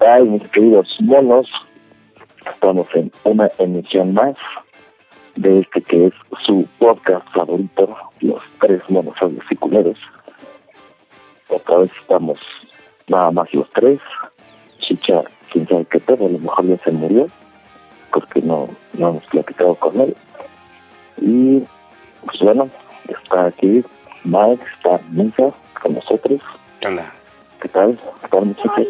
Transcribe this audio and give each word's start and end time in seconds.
¿Qué 0.00 0.04
tal, 0.04 0.26
mis 0.26 0.50
queridos 0.50 0.96
monos? 1.00 1.46
Estamos 2.46 2.86
en 2.94 3.12
una 3.24 3.50
emisión 3.58 4.14
más 4.14 4.34
de 5.36 5.60
este 5.60 5.82
que 5.82 6.06
es 6.06 6.14
su 6.44 6.66
podcast 6.78 7.26
favorito, 7.32 7.96
Los 8.20 8.42
Tres 8.60 8.82
Monos 8.88 9.14
Audiciculeros. 9.20 9.98
Otra 11.48 11.78
vez 11.78 11.90
estamos 12.00 12.38
nada 13.08 13.30
más 13.30 13.52
los 13.52 13.70
tres. 13.72 14.00
Chicha, 14.80 15.22
quién 15.52 15.68
sabe 15.68 15.86
qué 15.90 16.00
pedo, 16.00 16.26
a 16.26 16.30
lo 16.30 16.38
mejor 16.38 16.66
ya 16.66 16.78
se 16.78 16.90
murió, 16.90 17.26
porque 18.12 18.40
no, 18.42 18.68
no 18.94 19.08
hemos 19.10 19.24
platicado 19.26 19.74
con 19.76 20.00
él. 20.00 20.16
Y, 21.20 21.62
pues 22.24 22.40
bueno, 22.40 22.68
está 23.08 23.46
aquí 23.46 23.84
Mike, 24.24 24.64
está 24.76 25.00
Misa 25.10 25.52
con 25.82 25.94
nosotros. 25.94 26.40
Hola. 26.86 27.12
¿Qué 27.60 27.68
tal? 27.68 27.98
¿Qué 28.22 28.28
tal, 28.28 28.46
muchachos? 28.46 28.86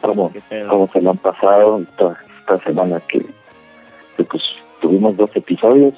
¿Cómo, 0.00 0.32
¿Qué 0.32 0.40
pedo? 0.48 0.68
¿Cómo 0.70 0.88
se 0.92 1.00
lo 1.02 1.10
han 1.10 1.18
pasado 1.18 1.80
esta, 1.80 2.16
esta 2.40 2.58
semana 2.64 3.00
que, 3.08 3.20
que, 4.16 4.24
pues 4.24 4.42
tuvimos 4.80 5.16
dos 5.16 5.30
episodios, 5.34 5.94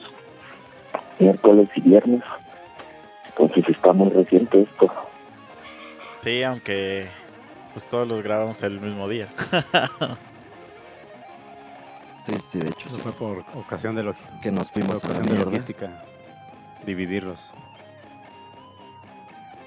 miércoles 1.18 1.68
y 1.76 1.80
viernes? 1.82 2.22
Entonces 3.28 3.64
está 3.68 3.92
muy 3.92 4.10
reciente 4.10 4.62
esto. 4.62 4.92
Sí, 6.22 6.42
aunque 6.42 7.08
pues 7.72 7.84
todos 7.88 8.06
los 8.06 8.22
grabamos 8.22 8.62
el 8.62 8.80
mismo 8.80 9.08
día. 9.08 9.28
Sí, 12.24 12.34
sí, 12.52 12.58
de 12.60 12.68
hecho, 12.68 12.88
Eso 12.88 12.98
fue 12.98 13.10
por 13.10 13.44
ocasión 13.58 13.96
de, 13.96 14.04
log- 14.04 14.14
que 14.40 14.52
nos 14.52 14.70
por 14.70 14.80
fuimos 14.84 15.04
ocasión 15.04 15.26
de 15.28 15.44
logística. 15.44 15.90
Dividirlos. 16.86 17.50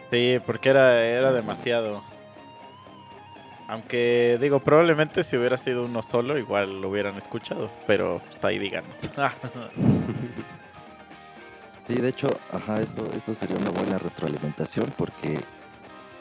Sí, 0.10 0.40
porque 0.46 0.70
era, 0.70 1.04
era 1.06 1.34
demasiado. 1.34 2.02
Aunque 3.68 4.38
digo, 4.40 4.60
probablemente 4.60 5.24
si 5.24 5.38
hubiera 5.38 5.58
sido 5.58 5.86
uno 5.86 6.02
solo, 6.02 6.38
igual 6.38 6.82
lo 6.82 6.90
hubieran 6.90 7.18
escuchado. 7.18 7.70
Pero 7.88 8.22
pues, 8.30 8.44
ahí 8.46 8.60
díganos. 8.60 8.98
Sí, 11.88 11.94
de 11.94 12.10
hecho, 12.10 12.28
ajá, 12.52 12.82
esto, 12.82 13.08
esto 13.16 13.36
sería 13.36 13.58
una 13.58 13.70
buena 13.70 14.00
retroalimentación 14.00 14.92
porque 14.98 15.40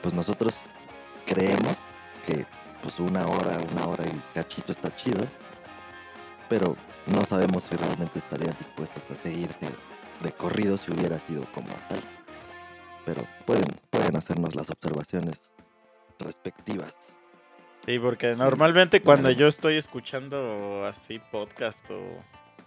pues 0.02 0.12
nosotros 0.12 0.54
creemos 1.24 1.78
que 2.26 2.44
pues 2.82 3.00
una 3.00 3.26
hora, 3.26 3.58
una 3.72 3.86
hora 3.86 4.04
y 4.04 4.20
cachito 4.34 4.72
está 4.72 4.94
chido, 4.94 5.26
pero 6.50 6.76
no 7.06 7.24
sabemos 7.24 7.64
si 7.64 7.76
realmente 7.76 8.18
estarían 8.18 8.54
dispuestas 8.58 9.10
a 9.10 9.22
seguirse 9.22 9.70
de 10.22 10.32
corrido 10.32 10.76
si 10.76 10.92
hubiera 10.92 11.18
sido 11.20 11.46
como 11.54 11.68
tal. 11.88 12.02
Pero 13.06 13.22
pueden, 13.46 13.68
pueden 13.88 14.16
hacernos 14.16 14.54
las 14.54 14.68
observaciones 14.68 15.40
respectivas. 16.18 16.92
Sí, 17.86 17.98
porque 17.98 18.34
normalmente 18.34 19.00
cuando 19.02 19.30
yo 19.30 19.46
estoy 19.46 19.76
escuchando 19.76 20.86
así 20.86 21.18
podcast 21.30 21.84
o 21.90 22.00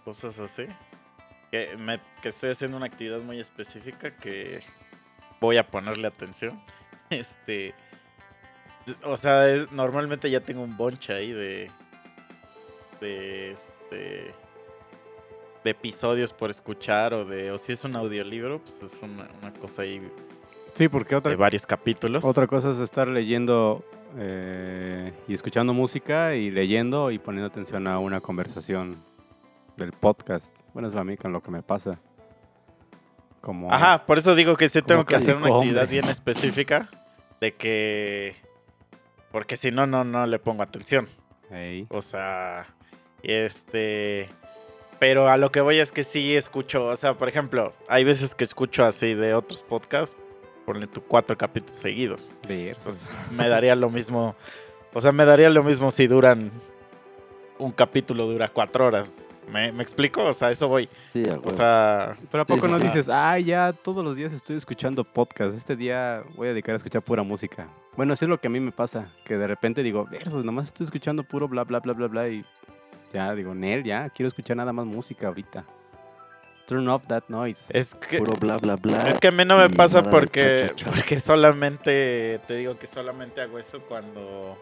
cosas 0.04 0.38
así, 0.38 0.64
que, 1.50 1.76
me, 1.76 2.00
que 2.22 2.28
estoy 2.28 2.50
haciendo 2.50 2.76
una 2.76 2.86
actividad 2.86 3.18
muy 3.20 3.40
específica 3.40 4.12
que 4.16 4.60
voy 5.40 5.56
a 5.56 5.66
ponerle 5.66 6.06
atención, 6.06 6.62
este, 7.10 7.74
o 9.02 9.16
sea, 9.16 9.48
es- 9.48 9.72
normalmente 9.72 10.30
ya 10.30 10.40
tengo 10.40 10.62
un 10.62 10.76
bonche 10.76 11.12
ahí 11.12 11.32
de, 11.32 11.70
de, 13.00 13.50
este, 13.52 14.32
de 15.64 15.70
episodios 15.70 16.32
por 16.32 16.50
escuchar 16.50 17.12
o 17.12 17.24
de, 17.24 17.50
o 17.50 17.58
si 17.58 17.72
es 17.72 17.82
un 17.82 17.96
audiolibro, 17.96 18.60
pues 18.60 18.92
es 18.94 19.02
una, 19.02 19.28
una 19.42 19.52
cosa 19.54 19.82
ahí 19.82 20.00
Sí, 20.74 20.86
porque 20.88 21.16
otra, 21.16 21.30
de 21.30 21.36
varios 21.36 21.66
capítulos. 21.66 22.24
otra 22.24 22.46
cosa 22.46 22.70
es 22.70 22.78
estar 22.78 23.08
leyendo 23.08 23.84
eh, 24.16 25.12
y 25.26 25.34
escuchando 25.34 25.74
música 25.74 26.34
y 26.34 26.50
leyendo 26.50 27.10
y 27.10 27.18
poniendo 27.18 27.48
atención 27.48 27.86
a 27.86 27.98
una 27.98 28.20
conversación 28.20 29.02
del 29.76 29.92
podcast. 29.92 30.54
Bueno, 30.72 30.88
es 30.88 30.96
a 30.96 31.04
mí 31.04 31.16
con 31.16 31.32
lo 31.32 31.42
que 31.42 31.50
me 31.50 31.62
pasa. 31.62 31.98
Como, 33.40 33.72
Ajá, 33.72 34.04
por 34.04 34.18
eso 34.18 34.34
digo 34.34 34.56
que 34.56 34.68
sí 34.68 34.82
tengo 34.82 35.04
que 35.04 35.16
hacer 35.16 35.36
una 35.36 35.46
actividad 35.48 35.82
hombre. 35.84 36.00
bien 36.00 36.08
específica 36.08 36.90
de 37.40 37.54
que 37.54 38.34
porque 39.30 39.56
si 39.56 39.70
no 39.70 39.86
no 39.86 40.04
no 40.04 40.26
le 40.26 40.38
pongo 40.38 40.62
atención. 40.62 41.08
O 41.88 42.02
sea, 42.02 42.66
este 43.22 44.28
pero 44.98 45.28
a 45.28 45.36
lo 45.36 45.52
que 45.52 45.60
voy 45.60 45.78
es 45.78 45.92
que 45.92 46.02
sí 46.02 46.34
escucho, 46.34 46.86
o 46.86 46.96
sea, 46.96 47.14
por 47.14 47.28
ejemplo, 47.28 47.72
hay 47.88 48.02
veces 48.04 48.34
que 48.34 48.42
escucho 48.44 48.84
así 48.84 49.14
de 49.14 49.34
otros 49.34 49.62
podcasts, 49.62 50.16
ponle 50.68 50.86
tu 50.86 51.00
cuatro 51.00 51.34
capítulos 51.34 51.76
seguidos. 51.76 52.34
Entonces, 52.46 53.08
me 53.32 53.48
daría 53.48 53.74
lo 53.74 53.88
mismo, 53.88 54.36
o 54.92 55.00
sea, 55.00 55.12
me 55.12 55.24
daría 55.24 55.48
lo 55.48 55.64
mismo 55.64 55.90
si 55.90 56.06
duran 56.06 56.50
un 57.58 57.72
capítulo 57.72 58.26
dura 58.26 58.48
cuatro 58.48 58.86
horas. 58.86 59.26
¿Me, 59.50 59.72
me 59.72 59.82
explico? 59.82 60.22
O 60.26 60.32
sea, 60.34 60.50
eso 60.50 60.68
voy. 60.68 60.86
Sí, 61.14 61.24
a 61.26 61.38
O 61.42 61.50
sea, 61.50 62.18
Pero 62.30 62.42
¿a 62.42 62.44
poco 62.44 62.66
sí, 62.66 62.72
no 62.72 62.78
dices, 62.78 63.08
ah, 63.08 63.38
ya 63.38 63.72
todos 63.72 64.04
los 64.04 64.14
días 64.14 64.34
estoy 64.34 64.58
escuchando 64.58 65.04
podcast, 65.04 65.56
este 65.56 65.74
día 65.74 66.22
voy 66.36 66.48
a 66.48 66.50
dedicar 66.50 66.74
a 66.74 66.76
escuchar 66.76 67.00
pura 67.00 67.22
música? 67.22 67.66
Bueno, 67.96 68.12
eso 68.12 68.26
es 68.26 68.28
lo 68.28 68.38
que 68.38 68.48
a 68.48 68.50
mí 68.50 68.60
me 68.60 68.70
pasa, 68.70 69.10
que 69.24 69.38
de 69.38 69.46
repente 69.46 69.82
digo, 69.82 70.04
versos, 70.04 70.44
nomás 70.44 70.66
estoy 70.66 70.84
escuchando 70.84 71.24
puro 71.24 71.48
bla, 71.48 71.64
bla, 71.64 71.80
bla, 71.80 71.94
bla, 71.94 72.08
bla, 72.08 72.28
y 72.28 72.44
ya 73.14 73.34
digo, 73.34 73.54
Nel, 73.54 73.84
ya, 73.84 74.10
quiero 74.10 74.28
escuchar 74.28 74.58
nada 74.58 74.74
más 74.74 74.84
música 74.84 75.28
ahorita. 75.28 75.64
Turn 76.68 76.86
off 76.88 77.02
that 77.08 77.24
noise. 77.28 77.64
es 77.70 77.94
que 77.94 78.18
Puro 78.18 78.34
bla, 78.34 78.58
bla, 78.58 78.76
bla. 78.76 79.08
Es 79.08 79.18
que 79.18 79.28
a 79.28 79.32
mí 79.32 79.42
no 79.44 79.56
me 79.56 79.70
pasa 79.70 80.02
porque, 80.02 80.74
porque 80.84 81.18
solamente, 81.18 82.40
te 82.46 82.54
digo 82.56 82.78
que 82.78 82.86
solamente 82.86 83.40
hago 83.40 83.58
eso 83.58 83.80
cuando 83.88 84.56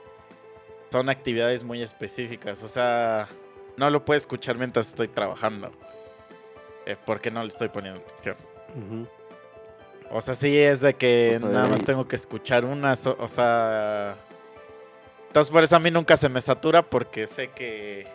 son 0.92 1.08
actividades 1.10 1.64
muy 1.64 1.82
específicas. 1.82 2.62
O 2.62 2.68
sea, 2.68 3.28
no 3.76 3.90
lo 3.90 4.04
puedo 4.04 4.16
escuchar 4.16 4.56
mientras 4.56 4.86
estoy 4.88 5.08
trabajando. 5.08 5.72
eh, 6.86 6.96
porque 7.04 7.32
no 7.32 7.42
le 7.42 7.48
estoy 7.48 7.68
poniendo 7.68 8.00
atención. 8.00 8.36
O 10.08 10.20
sea, 10.20 10.34
sí 10.36 10.56
es 10.56 10.80
de 10.82 10.94
que 10.94 11.34
O 11.36 11.40
sea, 11.40 11.48
nada 11.48 11.68
más 11.68 11.82
tengo 11.84 12.06
que 12.06 12.14
escuchar 12.14 12.64
una, 12.64 12.94
so- 12.94 13.16
o 13.18 13.26
sea... 13.26 14.14
Entonces 15.26 15.50
por 15.50 15.64
eso 15.64 15.74
a 15.74 15.80
mí 15.80 15.90
nunca 15.90 16.16
se 16.16 16.28
me 16.28 16.40
satura 16.40 16.82
porque 16.82 17.26
sé 17.26 17.48
que... 17.48 18.06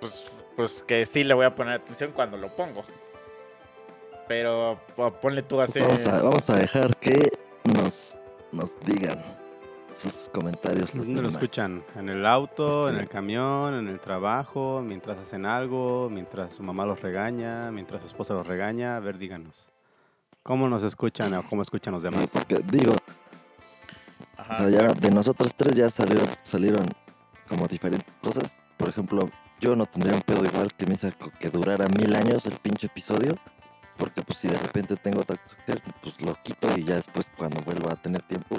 Pues, 0.00 0.24
pues 0.56 0.84
que 0.86 1.04
sí 1.06 1.24
le 1.24 1.34
voy 1.34 1.46
a 1.46 1.54
poner 1.54 1.74
atención 1.74 2.12
cuando 2.12 2.36
lo 2.36 2.48
pongo. 2.54 2.84
Pero 4.28 4.80
po- 4.96 5.12
ponle 5.12 5.42
tú 5.42 5.60
así... 5.60 5.80
Vamos, 5.80 6.06
a, 6.06 6.22
vamos 6.22 6.50
a 6.50 6.56
dejar 6.56 6.96
que 6.96 7.30
nos, 7.64 8.16
nos 8.52 8.78
digan 8.80 9.22
sus 9.94 10.30
comentarios. 10.32 10.94
los 10.94 11.06
¿Dónde 11.06 11.22
lo 11.22 11.28
escuchan? 11.28 11.84
¿En 11.96 12.08
el 12.08 12.24
auto, 12.24 12.88
en 12.88 12.96
el 12.96 13.08
camión, 13.08 13.74
en 13.74 13.88
el 13.88 14.00
trabajo, 14.00 14.82
mientras 14.84 15.18
hacen 15.18 15.44
algo, 15.44 16.08
mientras 16.10 16.54
su 16.54 16.62
mamá 16.62 16.86
los 16.86 17.00
regaña, 17.02 17.70
mientras 17.70 18.00
su 18.00 18.06
esposa 18.06 18.32
los 18.34 18.46
regaña? 18.46 18.96
A 18.96 19.00
ver, 19.00 19.18
díganos. 19.18 19.70
¿Cómo 20.42 20.68
nos 20.68 20.82
escuchan 20.82 21.32
o 21.34 21.46
cómo 21.46 21.62
escuchan 21.62 21.92
los 21.94 22.02
Sí, 22.02 22.08
demás? 22.10 22.30
porque 22.32 22.56
digo, 22.70 22.94
Ajá. 24.36 24.52
o 24.52 24.56
sea, 24.56 24.68
ya 24.68 24.92
de 24.94 25.10
nosotros 25.10 25.54
tres 25.54 25.74
ya 25.74 25.88
salieron, 25.90 26.28
salieron 26.42 26.86
como 27.48 27.66
diferentes 27.68 28.14
cosas. 28.22 28.54
Por 28.76 28.88
ejemplo, 28.88 29.30
yo 29.60 29.76
no 29.76 29.86
tendría 29.86 30.14
un 30.14 30.22
pedo 30.22 30.44
igual 30.44 30.72
que 30.74 30.86
me 30.86 30.94
hizo 30.94 31.08
que 31.38 31.50
durara 31.50 31.86
mil 31.88 32.14
años 32.14 32.46
el 32.46 32.56
pinche 32.58 32.86
episodio. 32.86 33.36
Porque 33.96 34.22
pues 34.22 34.38
si 34.38 34.48
de 34.48 34.58
repente 34.58 34.96
tengo 34.96 35.20
otra 35.20 35.36
cosa 35.36 35.56
que 35.64 35.72
hacer, 35.72 35.82
pues 36.02 36.20
lo 36.20 36.34
quito 36.42 36.68
y 36.76 36.84
ya 36.84 36.96
después 36.96 37.30
cuando 37.36 37.60
vuelva 37.62 37.92
a 37.92 37.96
tener 37.96 38.22
tiempo 38.22 38.56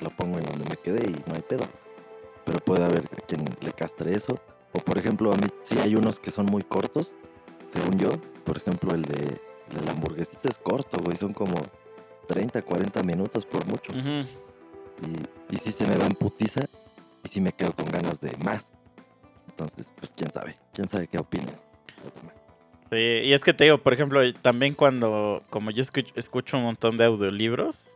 lo 0.00 0.10
pongo 0.10 0.38
en 0.38 0.44
donde 0.44 0.68
me 0.68 0.76
quedé 0.76 1.10
y 1.10 1.24
no 1.26 1.34
hay 1.34 1.42
pedo. 1.42 1.64
Pero 2.44 2.58
puede 2.60 2.84
haber 2.84 3.08
quien 3.26 3.44
le 3.60 3.72
castre 3.72 4.14
eso. 4.14 4.38
O 4.72 4.80
por 4.80 4.98
ejemplo, 4.98 5.32
a 5.32 5.36
mí 5.36 5.46
sí 5.62 5.78
hay 5.78 5.94
unos 5.94 6.20
que 6.20 6.30
son 6.30 6.46
muy 6.46 6.62
cortos, 6.62 7.14
según 7.68 7.98
yo. 7.98 8.10
Por 8.44 8.58
ejemplo, 8.58 8.94
el 8.94 9.02
de, 9.02 9.40
la 9.84 9.92
hamburguesita 9.92 10.50
es 10.50 10.58
corto, 10.58 10.98
güey. 11.02 11.16
Son 11.16 11.32
como 11.32 11.54
30, 12.28 12.60
40 12.60 13.02
minutos 13.02 13.46
por 13.46 13.66
mucho. 13.66 13.92
Y, 13.92 15.54
y 15.54 15.58
sí 15.58 15.72
se 15.72 15.86
me 15.86 15.96
va 15.96 16.06
en 16.06 16.14
putiza 16.14 16.66
y 17.24 17.28
sí 17.28 17.40
me 17.40 17.52
quedo 17.52 17.72
con 17.72 17.86
ganas 17.86 18.20
de 18.20 18.36
más. 18.38 18.73
Entonces, 19.54 19.92
pues 19.96 20.12
quién 20.16 20.32
sabe, 20.32 20.56
quién 20.72 20.88
sabe 20.88 21.06
qué 21.06 21.16
opinan 21.16 21.54
los 22.02 22.12
demás. 22.14 22.34
Sí, 22.90 22.96
y 22.96 23.32
es 23.32 23.44
que 23.44 23.54
te 23.54 23.64
digo, 23.64 23.78
por 23.78 23.92
ejemplo, 23.92 24.20
también 24.42 24.74
cuando, 24.74 25.44
como 25.48 25.70
yo 25.70 25.80
escucho, 25.80 26.12
escucho 26.16 26.56
un 26.56 26.64
montón 26.64 26.96
de 26.96 27.04
audiolibros, 27.04 27.88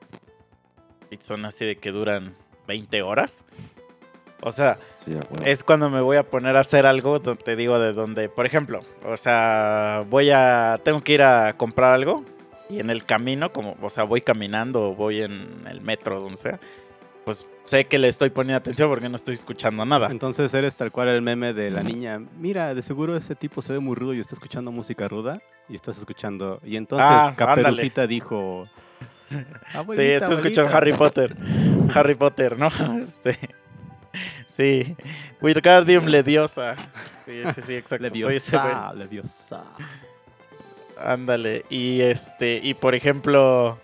y 1.10 1.16
son 1.16 1.44
así 1.44 1.64
de 1.64 1.76
que 1.76 1.90
duran 1.90 2.36
20 2.68 3.02
horas, 3.02 3.44
o 4.40 4.52
sea, 4.52 4.78
Sí, 5.04 5.18
es 5.44 5.64
cuando 5.64 5.90
me 5.90 6.00
voy 6.00 6.16
a 6.16 6.22
poner 6.22 6.56
a 6.56 6.60
hacer 6.60 6.86
algo, 6.86 7.18
donde 7.18 7.42
te 7.42 7.56
digo 7.56 7.80
de 7.80 7.92
donde, 7.92 8.28
por 8.28 8.46
ejemplo, 8.46 8.82
o 9.04 9.16
sea, 9.16 10.04
voy 10.08 10.30
a, 10.30 10.80
tengo 10.84 11.02
que 11.02 11.14
ir 11.14 11.22
a 11.22 11.54
comprar 11.56 11.92
algo, 11.92 12.24
y 12.70 12.78
en 12.78 12.90
el 12.90 13.04
camino, 13.04 13.52
como, 13.52 13.76
o 13.82 13.90
sea, 13.90 14.04
voy 14.04 14.20
caminando 14.20 14.90
o 14.90 14.94
voy 14.94 15.22
en 15.22 15.66
el 15.68 15.80
metro, 15.80 16.20
donde 16.20 16.36
sea, 16.36 16.60
pues 17.24 17.46
sé 17.68 17.84
que 17.86 17.98
le 17.98 18.08
estoy 18.08 18.30
poniendo 18.30 18.58
atención 18.58 18.88
porque 18.88 19.08
no 19.08 19.16
estoy 19.16 19.34
escuchando 19.34 19.84
nada. 19.84 20.08
Entonces 20.10 20.52
eres 20.54 20.76
tal 20.76 20.90
cual 20.90 21.08
el 21.08 21.22
meme 21.22 21.52
de 21.52 21.70
la 21.70 21.82
niña. 21.82 22.18
Mira, 22.38 22.74
de 22.74 22.82
seguro 22.82 23.16
ese 23.16 23.34
tipo 23.34 23.60
se 23.62 23.74
ve 23.74 23.78
muy 23.78 23.94
rudo 23.94 24.14
y 24.14 24.20
está 24.20 24.34
escuchando 24.34 24.72
música 24.72 25.06
ruda. 25.08 25.40
Y 25.68 25.74
estás 25.74 25.98
escuchando. 25.98 26.60
Y 26.64 26.76
entonces 26.76 27.08
Ah, 27.10 27.32
Caperucita 27.36 28.06
dijo. 28.06 28.68
Sí, 29.28 29.36
"Abuelita, 29.74 30.14
estoy 30.16 30.34
escuchando 30.36 30.70
abuelita". 30.70 30.76
Harry 30.78 30.92
Potter. 30.94 31.36
Harry 31.94 32.14
Potter, 32.14 32.58
¿no? 32.58 32.68
Este, 33.02 33.38
sí, 34.56 34.96
Wingardium 35.42 36.06
Leviosa. 36.06 36.74
Sí, 37.26 37.42
sí, 37.54 37.60
sí, 37.66 37.74
exacto. 37.74 38.02
Leviosa, 38.04 38.92
Leviosa. 38.94 39.64
Ándale. 40.98 41.64
Y 41.68 42.00
este, 42.00 42.60
y 42.62 42.74
por 42.74 42.94
ejemplo, 42.94 43.78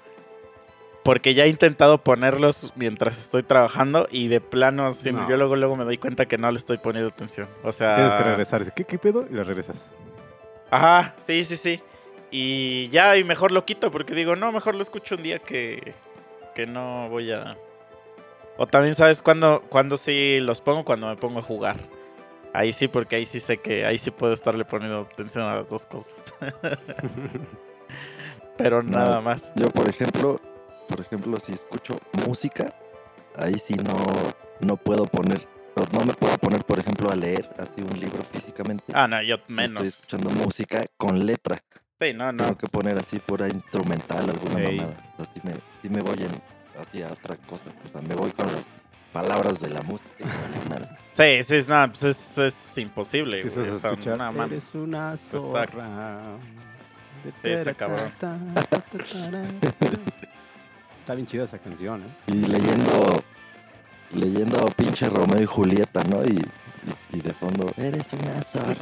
porque 1.04 1.34
ya 1.34 1.44
he 1.44 1.48
intentado 1.48 1.98
ponerlos 1.98 2.72
mientras 2.76 3.18
estoy 3.18 3.42
trabajando 3.44 4.08
y 4.10 4.26
de 4.28 4.40
plano 4.40 4.90
siempre, 4.90 5.24
No. 5.24 5.30
yo 5.30 5.36
luego 5.36 5.54
luego 5.54 5.76
me 5.76 5.84
doy 5.84 5.98
cuenta 5.98 6.26
que 6.26 6.38
no 6.38 6.50
le 6.50 6.58
estoy 6.58 6.78
poniendo 6.78 7.10
atención. 7.10 7.46
O 7.62 7.70
sea, 7.72 7.94
Tienes 7.94 8.14
que 8.14 8.22
regresar. 8.24 8.60
Dice, 8.60 8.72
¿Qué, 8.74 8.84
¿Qué 8.84 8.98
pedo? 8.98 9.26
Y 9.30 9.34
le 9.34 9.44
regresas. 9.44 9.92
Ajá, 10.70 11.14
sí, 11.26 11.44
sí, 11.44 11.56
sí. 11.56 11.80
Y 12.30 12.88
ya, 12.88 13.16
y 13.16 13.22
mejor 13.22 13.52
lo 13.52 13.64
quito 13.64 13.92
porque 13.92 14.14
digo, 14.14 14.34
no, 14.34 14.50
mejor 14.50 14.74
lo 14.74 14.82
escucho 14.82 15.14
un 15.14 15.22
día 15.22 15.38
que, 15.38 15.94
que 16.54 16.66
no 16.66 17.08
voy 17.10 17.30
a... 17.30 17.56
O 18.56 18.66
también, 18.66 18.94
¿sabes 18.94 19.20
cuándo, 19.22 19.62
cuándo 19.68 19.96
sí 19.96 20.38
los 20.40 20.60
pongo? 20.60 20.84
Cuando 20.84 21.08
me 21.08 21.16
pongo 21.16 21.40
a 21.40 21.42
jugar. 21.42 21.76
Ahí 22.52 22.72
sí, 22.72 22.88
porque 22.88 23.16
ahí 23.16 23.26
sí 23.26 23.40
sé 23.40 23.58
que 23.58 23.84
ahí 23.84 23.98
sí 23.98 24.10
puedo 24.10 24.32
estarle 24.32 24.64
poniendo 24.64 25.08
atención 25.12 25.44
a 25.44 25.56
las 25.56 25.68
dos 25.68 25.86
cosas. 25.86 26.14
Pero 28.56 28.82
No. 28.82 28.98
nada 28.98 29.20
más. 29.20 29.52
Yo, 29.56 29.70
por 29.70 29.88
ejemplo, 29.88 30.40
por 30.88 31.00
ejemplo, 31.00 31.36
si 31.38 31.52
escucho 31.52 31.98
música, 32.26 32.74
ahí 33.36 33.58
sí 33.58 33.74
no, 33.74 33.96
no 34.60 34.76
puedo 34.76 35.06
poner, 35.06 35.46
no, 35.76 35.98
no 35.98 36.04
me 36.06 36.12
puedo 36.14 36.36
poner, 36.38 36.64
por 36.64 36.78
ejemplo, 36.78 37.10
a 37.10 37.14
leer 37.16 37.48
así 37.58 37.80
un 37.82 37.98
libro 37.98 38.22
físicamente. 38.32 38.84
Ah, 38.94 39.08
no, 39.08 39.22
yo 39.22 39.36
Si 39.46 39.52
menos. 39.52 39.82
Estoy 39.84 39.88
escuchando 39.88 40.30
música 40.30 40.84
con 40.96 41.24
letra. 41.26 41.62
Sí, 42.00 42.12
no, 42.12 42.32
no. 42.32 42.44
Tengo 42.44 42.58
que 42.58 42.66
poner 42.66 42.98
así 42.98 43.18
pura 43.18 43.48
instrumental, 43.48 44.28
alguna 44.28 44.60
Ey. 44.60 44.76
mamada. 44.78 44.96
O 45.18 45.24
sea, 45.24 45.32
sí 45.34 45.40
me, 45.44 45.52
sí 45.82 45.88
me 45.88 46.00
voy 46.02 46.18
en, 46.22 46.30
así 46.80 47.02
a 47.02 47.08
otra 47.12 47.36
cosa. 47.36 47.64
O 47.86 47.88
sea, 47.92 48.00
me 48.02 48.14
voy 48.14 48.30
con 48.32 48.46
las 48.46 48.64
palabras 49.12 49.60
de 49.60 49.68
la 49.70 49.80
música. 49.82 50.10
Sí, 51.12 51.42
sí, 51.44 51.54
es, 51.56 51.68
nada, 51.68 51.86
pues 51.88 52.02
es, 52.02 52.38
es 52.38 52.78
imposible. 52.78 53.42
güey, 53.42 53.68
o 53.70 53.74
a 53.76 53.78
sea, 53.78 54.16
mames. 54.16 54.50
Eres 54.52 54.74
una 54.74 55.14
está- 55.14 55.38
zorra. 55.38 56.36
de 57.24 57.30
Sí, 57.30 57.50
está 57.50 57.74
cabrón. 57.74 58.12
Está 61.04 61.14
bien 61.14 61.26
chida 61.26 61.44
esa 61.44 61.58
canción, 61.58 62.02
¿eh? 62.02 62.06
Y 62.28 62.32
leyendo, 62.32 63.22
leyendo 64.14 64.66
pinche 64.68 65.06
Romeo 65.06 65.42
y 65.42 65.44
Julieta, 65.44 66.02
¿no? 66.04 66.24
Y, 66.24 66.38
y, 67.12 67.18
y 67.18 67.20
de 67.20 67.34
fondo, 67.34 67.70
eres 67.76 68.06
una 68.14 68.40
zorra. 68.40 68.74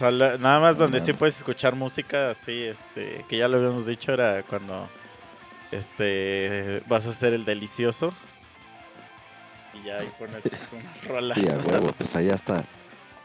Nada 0.38 0.60
más 0.60 0.76
donde 0.76 1.00
sí 1.00 1.14
puedes 1.14 1.38
escuchar 1.38 1.74
música, 1.74 2.28
así, 2.28 2.62
este, 2.62 3.24
que 3.26 3.38
ya 3.38 3.48
lo 3.48 3.56
habíamos 3.56 3.86
dicho, 3.86 4.12
era 4.12 4.42
cuando 4.42 4.90
este 5.70 6.82
vas 6.88 7.06
a 7.06 7.08
hacer 7.08 7.32
el 7.32 7.46
delicioso. 7.46 8.12
Y 9.72 9.86
ya 9.86 9.96
ahí 9.96 10.12
pones 10.18 10.44
una 10.72 11.08
rola. 11.08 11.34
Y 11.38 11.48
a 11.48 11.56
huevo, 11.56 11.90
pues 11.96 12.14
ahí 12.16 12.28
hasta, 12.28 12.56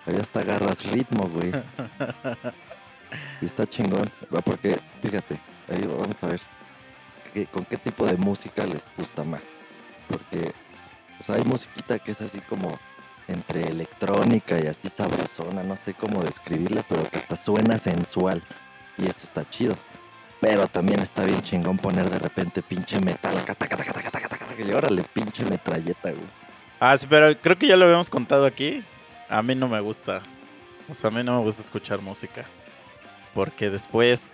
ahí 0.05 0.15
hasta 0.17 0.39
agarras 0.39 0.89
ritmo, 0.89 1.27
güey. 1.27 1.51
Y 3.42 3.45
está 3.45 3.65
chingón. 3.68 4.09
Porque, 4.45 4.80
fíjate, 5.01 5.39
ahí 5.69 5.81
vamos 5.86 6.21
a 6.24 6.27
ver 6.27 6.42
qué- 7.33 7.45
con 7.48 7.65
qué 7.65 7.77
tipo 7.77 8.06
de 8.06 8.18
música 8.18 8.65
les 8.65 8.81
gusta 8.98 9.24
más. 9.24 9.42
Porque, 10.07 10.54
o 11.19 11.24
sea, 11.24 11.36
hay 11.36 11.44
musiquita 11.44 12.00
que 12.00 12.12
es 12.12 12.21
así 12.21 12.39
como 12.42 12.77
entre 13.27 13.62
electrónica 13.68 14.57
y 14.62 14.68
así 14.68 14.89
sabrosona, 14.89 15.62
no 15.63 15.75
sé 15.75 15.94
cómo 15.94 16.24
describirla, 16.24 16.83
pero 16.88 17.04
que 17.09 17.18
hasta 17.18 17.36
suena 17.36 17.77
sensual. 17.77 18.42
Y 18.98 19.04
eso 19.04 19.19
está 19.24 19.48
chido. 19.50 19.75
Pero 20.39 20.68
también 20.68 21.00
está 21.01 21.24
bien 21.24 21.42
chingón 21.42 21.77
poner 21.77 22.09
de 22.09 22.19
repente 22.19 22.62
pinche 22.62 23.00
metal. 23.00 23.36
Y 24.57 24.71
órale, 24.71 25.04
pinche 25.13 25.44
metralleta, 25.45 26.12
güey. 26.12 26.24
Ah, 26.80 26.98
sí, 26.98 27.06
pero 27.09 27.36
creo 27.39 27.57
que 27.57 27.68
ya 27.68 27.75
lo 27.75 27.86
habíamos 27.86 28.09
contado 28.09 28.45
aquí. 28.45 28.83
A 29.30 29.42
mí 29.42 29.56
no 29.56 29.68
me 29.68 29.80
gusta. 29.81 30.21
O 30.89 30.94
sea, 30.95 31.09
a 31.09 31.12
mí 31.12 31.24
no 31.24 31.38
me 31.38 31.44
gusta 31.44 31.62
escuchar 31.62 32.01
música. 32.01 32.45
Porque 33.37 33.69
después, 33.69 34.33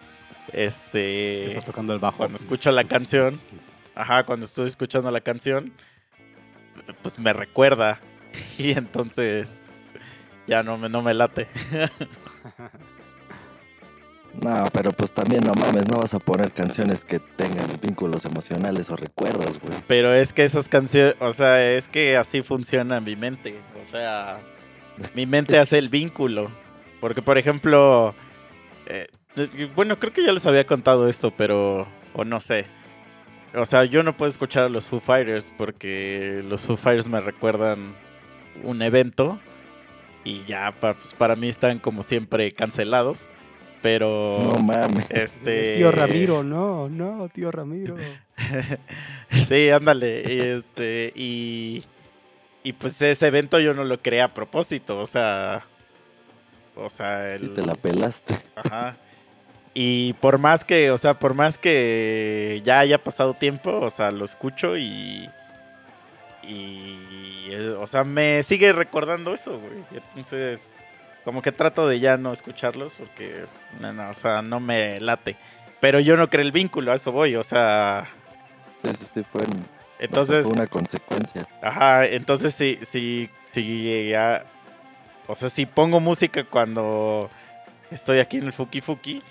Te 0.50 0.64
este... 0.64 1.48
estás 1.48 1.66
tocando 1.66 1.92
el 1.92 2.00
bajo. 2.00 2.20
cuando 2.20 2.38
escucho 2.38 2.72
la 2.72 2.86
canción, 2.86 3.38
Ajá, 3.96 4.24
cuando 4.24 4.46
estoy 4.46 4.68
escuchando 4.68 5.12
la 5.12 5.20
canción, 5.20 5.74
pues 7.02 7.20
me 7.20 7.34
recuerda. 7.34 8.00
Y 8.58 8.72
entonces 8.72 9.62
ya 10.48 10.64
no 10.64 10.78
me, 10.78 10.88
no 10.88 11.02
me 11.02 11.14
late. 11.14 11.50
No, 14.42 14.66
pero 14.72 14.94
pues 14.94 15.12
también 15.12 15.44
no 15.44 15.54
mames, 15.54 15.86
no 15.90 15.98
vas 16.00 16.14
a 16.14 16.20
poner 16.20 16.54
canciones 16.54 17.04
que 17.04 17.20
tengan 17.20 17.68
vínculos 17.82 18.24
emocionales 18.24 18.90
o 18.90 18.96
recuerdos, 18.96 19.60
güey. 19.60 19.84
Pero 19.86 20.14
es 20.14 20.32
que 20.32 20.46
esas 20.46 20.70
canciones, 20.70 21.16
o 21.20 21.34
sea, 21.34 21.74
es 21.74 21.90
que 21.90 22.16
así 22.16 22.42
funciona 22.42 23.02
mi 23.02 23.18
mente. 23.18 23.60
O 23.82 23.84
sea, 23.84 24.40
mi 25.14 25.26
mente 25.26 25.58
hace 25.60 25.78
el 25.78 25.90
vínculo. 25.90 26.50
Porque, 27.02 27.22
por 27.22 27.38
ejemplo, 27.38 28.16
eh, 28.88 29.08
bueno, 29.76 30.00
creo 30.00 30.14
que 30.14 30.24
ya 30.26 30.32
les 30.32 30.46
había 30.46 30.66
contado 30.66 31.08
esto, 31.08 31.32
pero, 31.36 31.88
o 32.14 32.24
no 32.26 32.40
sé. 32.40 32.66
O 33.56 33.66
sea, 33.66 33.86
yo 33.86 34.02
no 34.04 34.18
puedo 34.18 34.30
escuchar 34.30 34.64
a 34.64 34.70
los 34.70 34.88
Foo 34.88 35.00
Fighters 35.00 35.54
porque 35.58 36.42
los 36.48 36.62
Foo 36.62 36.76
Fighters 36.78 37.08
me 37.08 37.22
recuerdan 37.22 37.94
un 38.64 38.82
evento 38.82 39.40
y 40.24 40.44
ya 40.46 40.72
pa- 40.80 40.96
pues, 40.96 41.14
para 41.14 41.36
mí 41.36 41.50
están 41.50 41.80
como 41.80 42.02
siempre 42.04 42.52
cancelados. 42.54 43.28
Pero, 43.82 44.40
No 44.42 44.64
mames. 44.64 45.06
este... 45.12 45.74
Tío 45.76 45.92
Ramiro, 45.92 46.42
no, 46.44 46.88
no, 46.88 47.28
tío 47.28 47.52
Ramiro. 47.52 47.98
sí, 49.48 49.70
ándale. 49.70 50.24
Y 50.26 50.40
este, 50.40 51.12
y, 51.16 51.84
y 52.64 52.74
pues 52.74 53.02
ese 53.02 53.28
evento 53.28 53.60
yo 53.60 53.74
no 53.74 53.84
lo 53.84 54.02
creé 54.02 54.22
a 54.22 54.34
propósito, 54.34 55.00
o 55.00 55.06
sea, 55.06 55.66
o 56.76 56.90
sea, 56.90 57.36
Y 57.38 57.48
te 57.50 57.62
la 57.62 57.76
pelaste. 57.76 58.36
ajá. 58.56 58.96
Y 59.76 60.14
por 60.14 60.38
más 60.38 60.64
que, 60.64 60.92
o 60.92 60.98
sea, 61.00 61.16
por 61.16 61.34
más 61.34 61.58
que 61.58 62.62
ya 62.64 62.80
haya 62.80 62.98
pasado 63.04 63.34
tiempo, 63.34 63.72
o 63.80 63.90
sea, 63.90 64.12
lo 64.12 64.24
escucho 64.26 64.78
y, 64.78 65.28
y, 66.44 67.48
eh, 67.50 67.76
o 67.80 67.88
sea, 67.88 68.04
me 68.04 68.44
sigue 68.44 68.72
recordando 68.74 69.34
eso, 69.34 69.60
güey. 69.60 69.84
Entonces, 70.16 70.62
como 71.24 71.42
que 71.42 71.52
trato 71.52 71.88
de 71.88 72.00
ya 72.00 72.18
no 72.18 72.34
escucharlos 72.34 72.94
porque, 72.98 73.46
no, 73.80 73.94
no, 73.94 74.10
o 74.10 74.14
sea, 74.14 74.42
no 74.42 74.60
me 74.60 75.00
late. 75.00 75.38
Pero 75.80 76.00
yo 76.00 76.18
no 76.18 76.30
creo 76.30 76.44
el 76.46 76.52
vínculo, 76.52 76.92
a 76.92 76.96
eso 76.96 77.12
voy, 77.12 77.36
o 77.36 77.44
sea, 77.44 78.08
Sí, 78.84 78.90
sí, 79.00 79.06
sí, 79.14 79.24
fue 79.32 79.42
en- 79.44 79.66
entonces, 80.00 80.46
una 80.46 80.68
consecuencia. 80.68 81.48
Ajá, 81.62 82.06
entonces 82.06 82.54
si, 82.54 82.78
si, 82.86 83.30
si 83.54 84.10
ya, 84.10 84.44
o 85.28 85.36
sea, 85.36 85.50
si 85.50 85.66
pongo 85.66 86.00
música 86.00 86.44
cuando 86.44 87.30
estoy 87.92 88.20
aquí 88.20 88.38
en 88.38 88.46
el 88.46 88.54
Fuki 88.54 88.82
Fuki, 88.82 89.22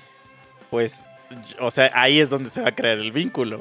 pues, 0.71 1.03
o 1.61 1.71
sea, 1.71 1.91
ahí 1.95 2.21
es 2.21 2.31
donde 2.31 2.51
se 2.51 2.63
va 2.63 2.69
a 2.69 2.75
crear 2.75 2.99
el 2.99 3.13
vínculo. 3.13 3.61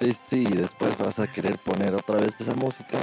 Sí, 0.00 0.16
sí, 0.28 0.46
y 0.48 0.56
después 0.56 0.96
vas 0.96 1.18
a 1.18 1.26
querer 1.26 1.58
poner 1.58 1.94
otra 1.94 2.16
vez 2.16 2.34
esa 2.40 2.54
música 2.54 3.00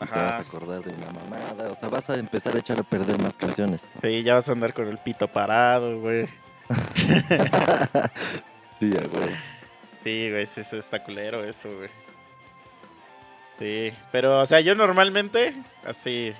y 0.00 0.06
te 0.06 0.10
vas 0.10 0.34
a 0.34 0.38
acordar 0.38 0.82
de 0.82 0.92
una 0.92 1.06
mamada. 1.06 1.70
O 1.70 1.74
sea, 1.74 1.88
vas 1.88 2.10
a 2.10 2.16
empezar 2.16 2.54
a 2.56 2.58
echar 2.58 2.78
a 2.78 2.82
perder 2.82 3.18
más 3.20 3.36
canciones. 3.36 3.80
Sí, 4.02 4.22
ya 4.22 4.34
vas 4.34 4.48
a 4.48 4.52
andar 4.52 4.74
con 4.74 4.88
el 4.88 4.98
pito 4.98 5.28
parado, 5.28 6.00
güey. 6.00 6.26
sí, 8.78 8.90
ya, 8.90 9.06
güey. 9.06 9.30
Sí, 10.02 10.30
güey, 10.30 10.46
sí, 10.46 10.64
sí, 10.64 10.76
está 10.76 11.02
culero 11.02 11.44
eso, 11.44 11.68
güey. 11.74 11.88
Sí, 13.58 13.92
pero, 14.10 14.40
o 14.40 14.46
sea, 14.46 14.60
yo 14.60 14.74
normalmente, 14.74 15.54
así... 15.86 16.34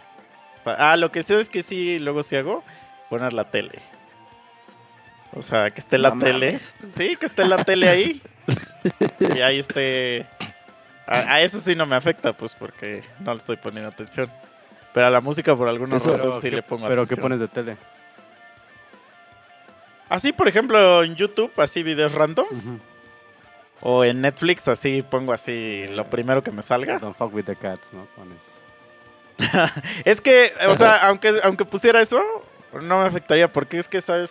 Ah, 0.67 0.97
lo 0.97 1.11
que 1.13 1.23
sé 1.23 1.39
es 1.41 1.49
que 1.49 1.63
sí, 1.63 1.99
luego 1.99 2.23
sí 2.23 2.37
hago, 2.37 2.63
poner 3.11 3.33
la 3.33 3.51
tele. 3.51 3.81
O 5.35 5.43
sea, 5.43 5.71
que 5.71 5.81
esté 5.81 5.99
la 5.99 6.17
tele. 6.19 6.59
Sí, 6.97 7.17
que 7.17 7.27
esté 7.27 7.45
la 7.45 7.57
tele 7.65 7.89
ahí. 7.89 8.23
y 9.35 9.41
ahí 9.41 9.59
esté... 9.59 10.27
A, 11.07 11.17
a 11.35 11.41
eso 11.43 11.61
sí 11.61 11.75
no 11.75 11.85
me 11.87 11.97
afecta, 11.97 12.33
pues, 12.33 12.55
porque 12.55 13.03
no 13.21 13.33
le 13.33 13.39
estoy 13.39 13.57
poniendo 13.57 13.91
atención. 13.91 14.31
Pero 14.95 15.07
a 15.07 15.11
la 15.11 15.21
música, 15.21 15.55
por 15.57 15.69
alguna 15.69 15.97
Eso- 15.97 16.11
razón, 16.11 16.41
sí 16.41 16.49
¿qué- 16.51 16.57
le 16.57 16.63
pongo 16.63 16.87
Pero 16.87 17.03
atención. 17.03 17.17
¿qué 17.19 17.21
pones 17.23 17.41
de 17.41 17.49
tele? 17.49 17.77
Así, 20.09 20.33
por 20.33 20.49
ejemplo, 20.49 21.03
en 21.03 21.17
YouTube, 21.17 21.51
así 21.57 21.83
videos 21.83 22.13
random. 22.15 22.47
O 23.81 24.05
en 24.05 24.21
Netflix, 24.21 24.69
así 24.69 25.03
pongo 25.03 25.33
así 25.33 25.87
lo 25.91 26.05
primero 26.09 26.43
que 26.43 26.51
me 26.53 26.63
salga. 26.63 26.99
Don't 26.99 27.17
fuck 27.17 27.35
with 27.35 27.45
the 27.45 27.57
cats, 27.57 27.93
¿no? 27.93 28.05
Pones. 28.17 28.39
Es 30.05 30.21
que, 30.21 30.53
o 30.69 30.75
sea, 30.77 31.07
aunque, 31.07 31.41
aunque 31.43 31.65
pusiera 31.65 32.01
eso, 32.01 32.21
no 32.73 33.01
me 33.01 33.07
afectaría 33.07 33.53
porque 33.53 33.79
es 33.79 33.89
que, 33.89 34.01
¿sabes? 34.01 34.31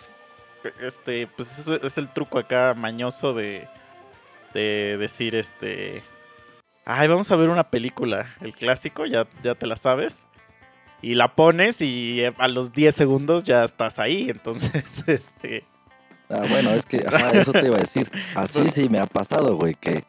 Este, 0.80 1.26
pues 1.26 1.58
eso 1.58 1.82
es 1.82 1.98
el 1.98 2.08
truco 2.08 2.38
acá 2.38 2.74
mañoso 2.74 3.34
de, 3.34 3.68
de 4.54 4.96
decir, 4.98 5.34
este... 5.34 6.02
Ay, 6.86 7.08
vamos 7.08 7.30
a 7.30 7.36
ver 7.36 7.48
una 7.48 7.70
película, 7.70 8.26
el 8.40 8.54
clásico, 8.54 9.06
ya, 9.06 9.26
ya 9.42 9.54
te 9.54 9.66
la 9.66 9.76
sabes. 9.76 10.26
Y 11.00 11.14
la 11.14 11.34
pones 11.34 11.80
y 11.82 12.22
eh, 12.22 12.34
a 12.38 12.48
los 12.48 12.72
10 12.72 12.94
segundos 12.94 13.44
ya 13.44 13.64
estás 13.64 13.98
ahí, 13.98 14.28
entonces, 14.30 14.84
este... 15.06 15.64
Ah, 16.30 16.42
bueno, 16.48 16.70
es 16.70 16.86
que, 16.86 17.04
ajá, 17.06 17.30
eso 17.32 17.52
te 17.52 17.66
iba 17.66 17.76
a 17.76 17.80
decir. 17.80 18.10
Así 18.34 18.70
sí 18.70 18.88
me 18.88 18.98
ha 18.98 19.06
pasado, 19.06 19.56
güey, 19.56 19.74
que, 19.74 20.04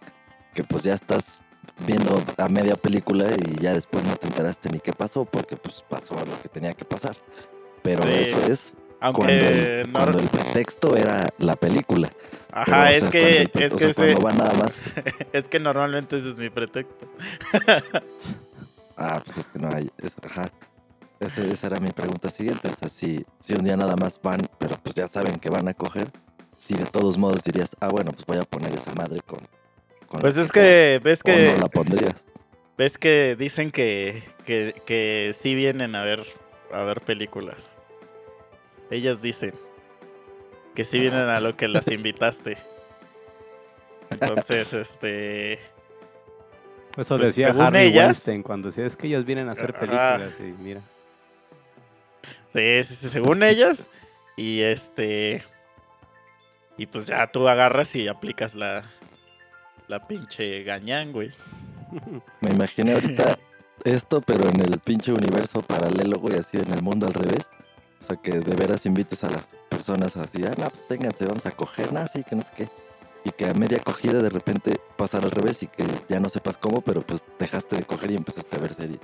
que 0.54 0.64
pues 0.64 0.84
ya 0.84 0.94
estás 0.94 1.44
viendo 1.86 2.24
a 2.38 2.50
media 2.50 2.76
película 2.76 3.26
y 3.36 3.62
ya 3.62 3.74
después 3.74 4.04
no 4.06 4.16
te 4.16 4.28
enteraste 4.28 4.70
ni 4.70 4.80
qué 4.80 4.94
pasó, 4.94 5.26
porque 5.26 5.56
pues 5.58 5.84
pasó 5.90 6.16
lo 6.16 6.42
que 6.42 6.50
tenía 6.50 6.74
que 6.74 6.86
pasar. 6.86 7.16
Pero 7.84 8.04
Sí. 8.04 8.10
eso 8.14 8.42
es 8.52 8.74
cuando 9.00 9.20
Aunque 9.20 9.82
el, 9.82 9.92
no- 9.92 10.00
cuando 10.00 10.20
el 10.20 10.28
pretexto 10.30 10.96
era 10.98 11.30
la 11.38 11.56
película. 11.56 12.10
Pero, 12.10 12.62
Ajá, 12.78 12.84
o 12.84 12.86
es 12.88 13.00
sea, 13.02 13.10
que, 13.12 13.22
cuando 13.22 13.38
el 13.60 13.64
es 13.66 13.72
o 13.74 13.76
que 13.76 13.80
sea, 13.84 13.90
ese, 13.90 14.14
cuando 14.14 14.22
va 14.22 14.34
nada 14.34 14.54
más. 14.54 14.82
es 15.34 15.48
que 15.48 15.60
normalmente 15.60 16.18
ese 16.18 16.30
es 16.30 16.38
mi 16.38 16.50
pretexto. 16.50 17.08
Ah, 18.98 19.22
pues 19.26 19.40
es 19.40 19.48
que 19.48 19.60
no 19.60 19.70
hay. 19.76 19.90
es- 20.02 20.16
ajá. 20.24 20.50
Ese- 21.20 21.52
esa 21.52 21.68
era 21.68 21.80
mi 21.80 21.92
pregunta 21.92 22.30
siguiente. 22.32 22.70
O 22.70 22.74
sea, 22.76 22.88
si, 22.90 23.26
si 23.40 23.54
un 23.54 23.64
día 23.66 23.76
nada 23.76 23.96
más 23.98 24.20
van, 24.22 24.48
pero 24.58 24.78
pues 24.82 24.96
ya 24.96 25.08
saben 25.08 25.38
que 25.40 25.50
van 25.50 25.68
a 25.68 25.74
coger, 25.74 26.10
si 26.58 26.74
de 26.76 26.86
todos 26.86 27.18
modos 27.18 27.44
dirías, 27.44 27.76
ah, 27.82 27.90
bueno, 27.90 28.12
pues 28.12 28.26
voy 28.26 28.38
a 28.38 28.44
poner 28.44 28.74
esa 28.74 28.94
madre 28.94 29.20
con. 29.22 29.40
Con 30.16 30.22
Pues 30.22 30.38
es 30.38 30.52
que, 30.52 31.00
ves 31.04 31.22
que, 31.24 31.54
no 31.54 31.58
la 31.64 31.68
pondrías. 31.70 32.16
ves 32.78 32.98
que 32.98 33.36
dicen 33.38 33.72
que, 33.72 34.24
que, 34.46 34.82
que 34.86 35.32
sí 35.38 35.56
vienen 35.56 35.96
a 35.96 36.04
ver, 36.04 36.26
a 36.74 36.84
ver 36.84 37.02
películas. 37.02 37.72
Ellas 38.92 39.22
dicen 39.22 39.54
que 40.76 40.84
sí 40.84 41.00
vienen 41.00 41.30
a 41.30 41.40
lo 41.40 41.56
que 41.56 41.68
las 41.68 41.88
invitaste. 41.92 42.58
Entonces, 44.10 44.74
este... 44.74 45.54
Eso 46.98 47.18
Pues, 47.18 47.36
decía 47.36 47.54
Harry 47.60 47.88
ellas- 47.88 48.06
Weinstein 48.06 48.42
cuando 48.44 48.70
decía, 48.70 48.86
es 48.86 48.96
que 48.96 49.08
ellas 49.08 49.26
vienen 49.26 49.50
a 49.50 49.52
hacer 49.54 49.74
películas 49.74 50.32
y 50.40 50.44
mira. 50.62 50.82
Sí, 52.54 52.84
sí, 52.86 52.96
sí, 52.96 53.10
según 53.10 53.44
ellas. 53.44 53.84
Y 54.38 54.62
este. 54.62 55.44
Y 56.78 56.86
pues 56.86 57.06
ya 57.08 57.28
tú 57.28 57.50
agarras 57.50 57.94
y 57.98 58.08
aplicas 58.08 58.56
la. 58.56 58.86
La 59.88 60.06
pinche 60.08 60.64
gañán, 60.64 61.12
güey. 61.12 61.32
Me 62.42 62.50
imaginé 62.50 62.94
ahorita 62.94 63.38
esto, 63.84 64.22
pero 64.22 64.50
en 64.50 64.62
el 64.62 64.80
pinche 64.80 65.12
universo 65.12 65.62
paralelo, 65.62 66.20
güey, 66.20 66.38
así 66.40 66.58
en 66.58 66.74
el 66.74 66.82
mundo 66.82 67.08
al 67.08 67.14
revés. 67.14 67.50
O 68.02 68.06
sea, 68.08 68.18
que 68.18 68.40
de 68.40 68.56
veras 68.56 68.86
invites 68.86 69.24
a 69.24 69.30
las 69.30 69.46
personas 69.70 70.16
así, 70.18 70.44
ah, 70.46 70.54
no, 70.58 70.70
pues 70.70 70.88
vénganse, 70.88 71.26
vamos 71.26 71.46
a 71.46 71.52
coger, 71.52 71.92
nada, 71.92 72.08
sí, 72.08 72.24
que 72.24 72.36
no 72.36 72.42
sé 72.42 72.52
qué. 72.56 72.70
Y 73.24 73.32
que 73.32 73.48
a 73.48 73.54
media 73.54 73.80
cogida 73.80 74.22
de 74.22 74.30
repente 74.30 74.80
pasar 74.98 75.24
al 75.24 75.32
revés 75.32 75.64
y 75.64 75.68
que 75.68 75.84
ya 76.08 76.20
no 76.20 76.30
sepas 76.30 76.58
cómo, 76.58 76.82
pero 76.82 77.02
pues 77.02 77.24
dejaste 77.40 77.78
de 77.78 77.84
coger 77.84 78.12
y 78.12 78.16
empezaste 78.16 78.56
a 78.56 78.60
ver 78.60 78.74
series 78.74 79.00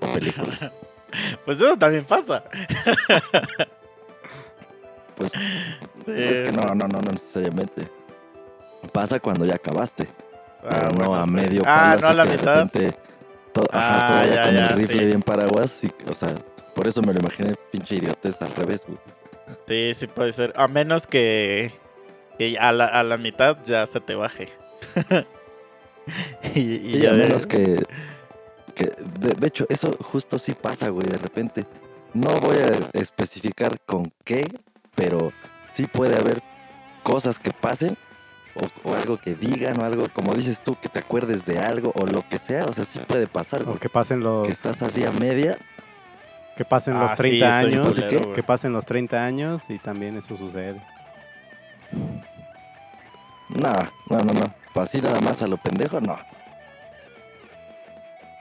o 0.00 0.12
películas. 0.12 0.70
Pues 1.44 1.60
eso 1.60 1.76
también 1.76 2.06
pasa. 2.06 2.42
Pues 5.14 5.30
Sí, 6.06 6.12
es 6.16 6.48
que 6.48 6.52
no, 6.52 6.74
no, 6.74 6.88
no, 6.88 7.02
no 7.02 7.12
necesariamente. 7.12 7.86
Pasa 8.92 9.18
cuando 9.20 9.44
ya 9.46 9.54
acabaste, 9.54 10.06
Ah, 10.64 10.68
pero 10.68 10.90
no 10.92 11.14
a 11.14 11.26
medio 11.26 11.62
Ah, 11.64 11.96
palo, 11.96 12.00
no 12.02 12.08
a 12.08 12.14
la 12.14 12.24
mitad. 12.24 12.44
repente 12.68 12.96
to- 13.52 13.66
Ah, 13.72 14.06
todavía 14.08 14.34
ya, 14.34 14.42
con 14.44 14.54
ya, 14.54 14.66
el 14.68 14.76
rifle 14.76 14.98
sí. 15.00 15.04
bien 15.06 15.22
paraguas, 15.22 15.78
y, 15.82 15.90
o 16.10 16.14
sea, 16.14 16.34
por 16.74 16.86
eso 16.86 17.02
me 17.02 17.12
lo 17.12 17.20
imaginé 17.20 17.54
pinche 17.70 17.96
idiotez 17.96 18.40
al 18.42 18.54
revés, 18.54 18.84
güey. 18.86 18.98
Sí, 19.66 19.92
sí 19.98 20.06
puede 20.06 20.32
ser. 20.32 20.52
A 20.56 20.68
menos 20.68 21.06
que. 21.06 21.72
que 22.38 22.56
a 22.58 22.72
la, 22.72 22.86
a 22.86 23.02
la 23.02 23.16
mitad 23.16 23.58
ya 23.64 23.86
se 23.86 24.00
te 24.00 24.14
baje. 24.14 24.48
y, 26.54 27.06
a 27.06 27.12
de- 27.12 27.18
menos 27.18 27.46
que, 27.46 27.82
que 28.74 28.84
de, 29.18 29.34
de 29.34 29.46
hecho, 29.46 29.66
eso 29.68 29.92
justo 30.00 30.38
sí 30.38 30.52
pasa, 30.54 30.88
güey, 30.88 31.06
de 31.08 31.18
repente. 31.18 31.66
No 32.14 32.38
voy 32.40 32.56
a 32.58 32.98
especificar 33.00 33.80
con 33.86 34.12
qué, 34.24 34.46
pero 34.94 35.32
sí 35.70 35.86
puede 35.86 36.14
haber 36.18 36.42
cosas 37.02 37.38
que 37.38 37.50
pasen 37.52 37.96
o, 38.54 38.88
o 38.90 38.94
algo 38.94 39.16
que 39.18 39.34
digan 39.34 39.80
o 39.80 39.84
algo, 39.84 40.08
como 40.12 40.34
dices 40.34 40.60
tú, 40.60 40.76
que 40.80 40.88
te 40.88 40.98
acuerdes 40.98 41.44
de 41.44 41.58
algo 41.58 41.92
o 41.94 42.06
lo 42.06 42.26
que 42.28 42.38
sea, 42.38 42.64
o 42.66 42.72
sea, 42.72 42.84
sí 42.84 42.98
puede 43.06 43.26
pasar, 43.26 43.62
O 43.68 43.78
que 43.78 43.88
pasen 43.88 44.20
los, 44.20 44.46
Que 44.46 44.52
estás 44.52 44.82
así 44.82 45.04
a 45.04 45.10
media, 45.12 45.58
que 46.56 46.64
pasen 46.64 46.98
los 46.98 47.12
Ah, 47.12 47.16
sí, 47.16 47.22
30 47.22 47.60
estoy 47.60 47.74
años, 47.74 47.94
culero, 47.94 48.32
que, 48.34 48.42
pasen 48.42 48.72
los 48.72 48.84
30 48.86 49.24
años 49.24 49.70
y 49.70 49.78
también 49.78 50.16
eso 50.16 50.36
sucede. 50.36 50.80
no, 53.48 53.72
no, 54.10 54.18
no, 54.24 54.32
no. 54.32 54.54
Así 54.80 55.00
nada 55.00 55.20
más 55.20 55.42
a 55.42 55.46
lo 55.46 55.56
pendejo, 55.58 56.00
no. 56.00 56.18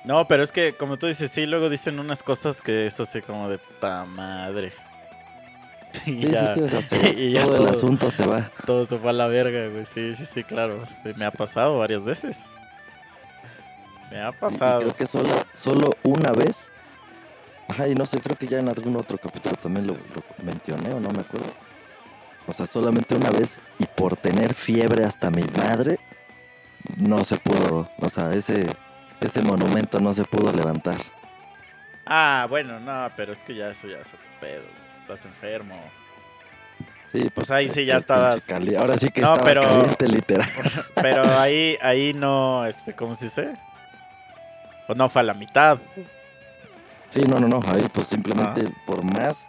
No, 0.03 0.27
pero 0.27 0.41
es 0.43 0.51
que, 0.51 0.75
como 0.75 0.97
tú 0.97 1.07
dices, 1.07 1.31
sí, 1.31 1.45
luego 1.45 1.69
dicen 1.69 1.99
unas 1.99 2.23
cosas 2.23 2.61
que 2.61 2.87
eso 2.87 3.05
sí, 3.05 3.21
como 3.21 3.49
de 3.49 3.59
puta 3.59 4.03
madre. 4.05 4.73
Y 6.05 6.25
Sí, 6.25 6.31
ya, 6.31 6.47
sí, 6.47 6.53
sí, 6.55 6.61
o 6.61 6.67
sea, 6.67 6.81
se- 6.81 7.09
y 7.19 7.31
ya 7.33 7.43
todo 7.45 7.55
el 7.57 7.67
asunto 7.67 8.11
se 8.11 8.25
va. 8.25 8.51
todo 8.65 8.85
se 8.85 8.97
fue 8.97 9.09
a 9.09 9.13
la 9.13 9.27
verga, 9.27 9.67
güey. 9.69 9.85
Sí, 9.85 10.15
sí, 10.15 10.25
sí, 10.25 10.43
claro. 10.43 10.83
Me 11.15 11.25
ha 11.25 11.31
pasado 11.31 11.77
varias 11.79 12.03
veces. 12.03 12.37
Me 14.09 14.21
ha 14.21 14.29
y 14.29 14.33
pasado. 14.33 14.81
creo 14.81 14.95
que 14.95 15.05
solo, 15.05 15.29
solo 15.53 15.89
una 16.03 16.31
vez. 16.31 16.69
Ajá, 17.69 17.87
y 17.87 17.95
no 17.95 18.05
sé, 18.05 18.19
creo 18.19 18.35
que 18.37 18.47
ya 18.47 18.59
en 18.59 18.67
algún 18.67 18.97
otro 18.97 19.17
capítulo 19.17 19.55
también 19.55 19.87
lo, 19.87 19.93
lo 19.93 20.43
mencioné 20.43 20.93
o 20.93 20.99
no 20.99 21.09
me 21.11 21.21
acuerdo. 21.21 21.47
O 22.47 22.53
sea, 22.53 22.67
solamente 22.67 23.15
una 23.15 23.29
vez 23.29 23.61
y 23.79 23.85
por 23.85 24.17
tener 24.17 24.53
fiebre 24.53 25.05
hasta 25.05 25.29
mi 25.31 25.43
madre, 25.57 25.97
no 26.97 27.23
se 27.23 27.37
pudo, 27.37 27.87
o 28.01 28.09
sea, 28.09 28.33
ese, 28.33 28.65
ese 29.21 29.41
monumento 29.41 29.99
no 30.01 30.13
se 30.13 30.23
pudo 30.25 30.51
levantar. 30.51 30.97
Ah, 32.05 32.47
bueno, 32.49 32.79
no, 32.79 33.09
pero 33.15 33.31
es 33.31 33.39
que 33.41 33.55
ya 33.55 33.69
eso 33.69 33.87
ya 33.87 33.99
es 33.99 34.07
otro 34.07 34.19
pedo. 34.41 34.63
Estás 35.01 35.25
enfermo. 35.25 35.75
Sí, 37.11 37.29
Pues 37.33 37.51
ahí 37.51 37.65
sí 37.65 37.69
este, 37.81 37.85
ya 37.85 37.97
estabas- 37.97 38.49
Ahora 38.77 38.97
sí 38.97 39.09
que 39.09 39.19
No, 39.21 39.33
estaba 39.33 39.43
pero- 39.45 39.61
caliente, 39.63 40.07
literal. 40.07 40.49
Pero 40.95 41.37
ahí, 41.37 41.77
ahí 41.81 42.13
no, 42.13 42.65
este, 42.65 42.93
¿cómo 42.95 43.15
se 43.15 43.25
dice? 43.25 43.53
O 44.87 44.93
no 44.95 45.09
fue 45.09 45.21
a 45.21 45.25
la 45.25 45.33
mitad. 45.33 45.77
Sí, 47.09 47.21
no, 47.23 47.39
no, 47.39 47.47
no, 47.49 47.59
ahí 47.67 47.85
pues 47.93 48.07
simplemente 48.07 48.71
por 48.85 49.03
más, 49.03 49.45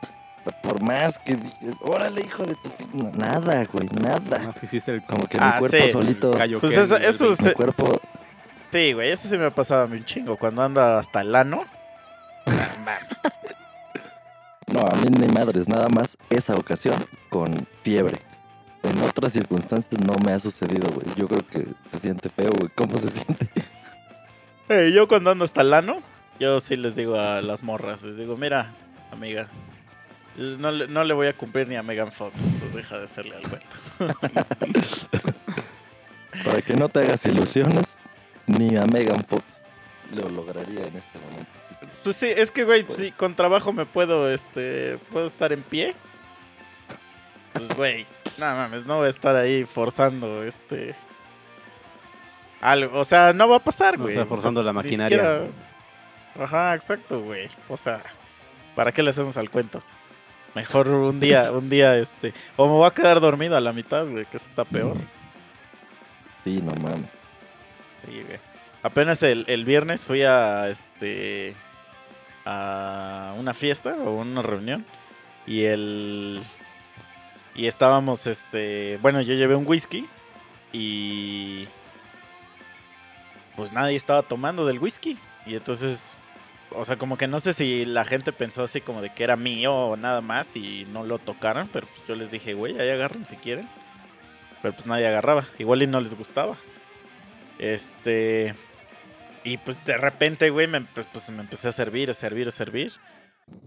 por 0.62 0.82
más 0.82 1.16
que 1.21 1.37
dices, 1.37 1.75
órale, 1.82 2.23
hijo 2.23 2.44
de 2.44 2.56
tu... 2.56 2.68
pi-", 2.71 2.88
no, 2.92 3.11
Nada, 3.12 3.64
güey, 3.73 3.88
nada. 4.00 4.40
Más 4.40 4.59
que 4.59 4.66
hiciste 4.66 4.94
el, 4.94 5.02
Como 5.04 5.28
que 5.28 5.38
Ah, 5.40 5.52
mi 5.54 5.59
cuerpo 5.68 5.76
sí. 5.87 5.92
solito... 5.92 6.30
Pues 6.61 6.76
eso- 6.76 6.97
eso 6.97 7.26
béisbol. 7.28 7.47
Mi 7.49 7.52
cuerpo 7.54 8.00
Sí, 8.73 8.92
güey, 8.94 9.11
eso 9.11 9.28
sí 9.28 9.38
me 9.38 9.47
ha 9.47 9.50
pasado 9.50 9.82
a 9.82 9.87
mí 9.87 9.99
un 9.99 10.04
chingo. 10.04 10.37
Cuando 10.37 10.62
anda 10.62 10.99
hasta 10.99 11.21
el 11.21 11.32
ano. 11.37 11.64
Ah, 12.47 12.68
mames. 12.85 13.41
No, 14.72 14.80
a 14.80 14.94
mí 14.96 15.08
ni 15.10 15.28
madres, 15.28 15.68
nada 15.68 15.88
más 15.88 16.16
esa 16.30 16.54
ocasión 16.54 16.94
con 17.28 17.66
fiebre. 17.82 18.20
En 18.82 19.00
otras 19.02 19.34
circunstancias 19.34 20.00
no 20.00 20.14
me 20.24 20.32
ha 20.32 20.40
sucedido, 20.40 20.88
güey. 20.90 21.06
Yo 21.14 21.28
creo 21.28 21.46
que 21.46 21.66
se 21.90 21.98
siente 21.98 22.30
feo, 22.30 22.50
güey. 22.58 22.70
¿Cómo 22.74 22.98
se 22.98 23.10
siente? 23.10 23.48
Eh, 24.70 24.90
yo 24.94 25.06
cuando 25.06 25.30
ando 25.30 25.44
hasta 25.44 25.60
el 25.60 25.74
ano, 25.74 26.00
yo 26.40 26.58
sí 26.60 26.76
les 26.76 26.96
digo 26.96 27.16
a 27.16 27.42
las 27.42 27.62
morras, 27.62 28.02
les 28.02 28.16
digo, 28.16 28.36
mira, 28.38 28.72
amiga, 29.12 29.48
no 30.36 30.70
le, 30.70 30.88
no 30.88 31.04
le 31.04 31.12
voy 31.12 31.26
a 31.26 31.36
cumplir 31.36 31.68
ni 31.68 31.76
a 31.76 31.82
Megan 31.82 32.10
Fox, 32.10 32.34
pues 32.58 32.74
deja 32.74 32.98
de 32.98 33.04
hacerle 33.04 33.36
al 33.36 33.42
cuento. 33.42 33.66
Para 36.44 36.62
que 36.62 36.74
no 36.74 36.88
te 36.88 37.00
hagas 37.00 37.26
ilusiones, 37.26 37.98
ni 38.46 38.76
a 38.76 38.86
Megan 38.86 39.22
Fox 39.24 39.44
lo 40.14 40.28
lograría 40.30 40.86
en 40.86 40.96
este 40.96 41.18
momento. 41.18 41.62
Pues 42.04 42.16
sí, 42.16 42.28
es 42.34 42.50
que, 42.50 42.64
güey, 42.64 42.84
sí, 42.96 43.12
con 43.12 43.34
trabajo 43.34 43.72
me 43.72 43.87
puedo, 43.87 44.28
este, 44.30 44.99
puedo 45.12 45.26
estar 45.26 45.52
en 45.52 45.62
pie. 45.62 45.94
Pues, 47.52 47.75
güey, 47.76 48.06
nada 48.38 48.54
mames, 48.68 48.87
no 48.87 48.99
voy 48.99 49.06
a 49.06 49.11
estar 49.11 49.37
ahí 49.37 49.64
forzando, 49.64 50.42
este... 50.44 50.94
Algo, 52.61 52.99
o 53.00 53.04
sea, 53.04 53.32
no 53.32 53.49
va 53.49 53.56
a 53.56 53.64
pasar, 53.64 53.99
No 53.99 54.04
güey. 54.04 54.14
está 54.14 54.22
o 54.22 54.26
sea, 54.26 54.28
forzando 54.37 54.62
la 54.62 54.72
maquinaria. 54.72 55.18
siquiera- 55.18 56.44
Ajá, 56.44 56.75
exacto, 56.75 57.20
güey. 57.20 57.49
O 57.68 57.76
sea, 57.76 58.02
¿para 58.75 58.92
qué 58.92 59.02
le 59.02 59.11
hacemos 59.11 59.37
al 59.37 59.50
cuento? 59.50 59.82
Mejor 60.54 60.88
un 60.88 61.18
día, 61.20 61.50
un 61.52 61.68
día, 61.68 61.96
este... 61.99 62.32
O 62.56 62.66
me 62.66 62.72
voy 62.75 62.87
a 62.87 62.90
quedar 62.92 63.20
dormido 63.20 63.56
a 63.56 63.61
la 63.61 63.72
mitad, 63.72 64.06
güey, 64.06 64.25
que 64.26 64.37
eso 64.38 64.46
está 64.49 64.64
peor. 64.64 64.96
Sí, 66.44 66.61
no 66.62 66.72
mames. 66.82 67.11
Sí, 68.06 68.22
güey. 68.26 68.38
Apenas 68.84 69.22
el, 69.22 69.44
el 69.49 69.64
viernes 69.64 70.04
fui 70.06 70.22
a 70.22 70.68
este 70.68 71.54
a 72.44 73.34
una 73.38 73.54
fiesta 73.54 73.94
o 73.94 74.14
una 74.14 74.42
reunión 74.42 74.84
y 75.46 75.64
el 75.64 76.42
y 77.54 77.66
estábamos 77.66 78.26
este, 78.26 78.99
bueno, 79.02 79.20
yo 79.20 79.34
llevé 79.34 79.54
un 79.54 79.66
whisky 79.66 80.08
y 80.72 81.66
pues 83.56 83.72
nadie 83.72 83.96
estaba 83.96 84.22
tomando 84.22 84.66
del 84.66 84.78
whisky 84.78 85.18
y 85.46 85.54
entonces 85.54 86.16
o 86.75 86.84
sea, 86.84 86.96
como 86.96 87.16
que 87.16 87.26
no 87.26 87.40
sé 87.40 87.52
si 87.52 87.84
la 87.84 88.04
gente 88.04 88.32
pensó 88.32 88.62
así 88.62 88.80
como 88.80 89.02
de 89.02 89.11
que 89.11 89.25
era 89.25 89.37
mío 89.37 89.75
o 89.75 89.96
nada 89.96 90.20
más 90.20 90.54
y 90.56 90.87
no 90.87 91.04
lo 91.04 91.18
tocaron, 91.18 91.68
pero 91.72 91.87
pues 91.87 92.06
yo 92.06 92.14
les 92.14 92.30
dije, 92.30 92.54
güey, 92.54 92.78
ahí 92.80 92.88
agarren 92.90 93.26
si 93.26 93.37
quieren. 93.37 93.68
Pero 94.61 94.75
pues 94.75 94.87
nadie 94.87 95.06
agarraba, 95.06 95.46
igual 95.58 95.82
y 95.82 95.87
no 95.87 96.00
les 96.00 96.14
gustaba. 96.14 96.56
Este. 97.58 98.54
Y 99.44 99.56
pues 99.58 99.84
de 99.84 99.96
repente, 99.96 100.50
güey, 100.50 100.66
me, 100.68 100.78
empe- 100.78 101.06
pues, 101.12 101.28
me 101.30 101.40
empecé 101.40 101.68
a 101.68 101.72
servir, 101.72 102.11
a 102.11 102.14
servir, 102.14 102.49
a 102.49 102.52
servir. 102.52 102.92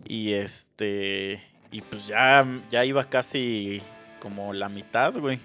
Y 0.05 0.33
este. 0.33 1.43
Y 1.71 1.81
pues 1.81 2.07
ya, 2.07 2.45
ya 2.71 2.85
iba 2.85 3.09
casi 3.09 3.81
como 4.19 4.53
la 4.53 4.69
mitad, 4.69 5.13
güey. 5.13 5.39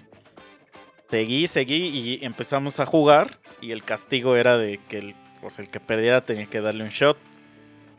Seguí, 1.09 1.47
seguí 1.47 1.87
y 2.21 2.25
empezamos 2.25 2.79
a 2.79 2.85
jugar 2.85 3.39
y 3.59 3.71
el 3.71 3.83
castigo 3.83 4.37
era 4.37 4.57
de 4.57 4.79
que 4.87 4.97
el, 4.99 5.15
pues, 5.41 5.59
el 5.59 5.69
que 5.69 5.81
perdiera 5.81 6.21
tenía 6.23 6.45
que 6.45 6.61
darle 6.61 6.83
un 6.85 6.89
shot. 6.89 7.17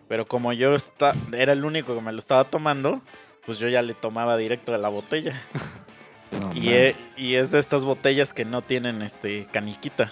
Pero 0.09 0.27
como 0.27 0.53
yo 0.55 0.75
esta- 0.75 1.15
era 1.33 1.53
el 1.53 1.65
único 1.65 1.95
que 1.95 2.01
me 2.01 2.13
lo 2.13 2.19
estaba 2.19 2.45
tomando, 2.45 3.03
pues 3.45 3.59
yo 3.59 3.69
ya 3.69 3.83
le 3.83 3.93
tomaba 3.95 4.37
directo 4.39 4.73
de 4.73 4.79
la 4.79 4.89
botella. 4.89 5.41
No, 6.33 6.51
Y, 6.55 6.61
mames. 6.61 6.73
e- 6.73 6.97
y 7.19 7.35
es 7.35 7.51
de 7.51 7.59
estas 7.59 7.85
botellas 7.85 8.33
que 8.33 8.47
no 8.47 8.63
tienen 8.63 9.03
este 9.03 9.47
caniquita. 9.53 10.11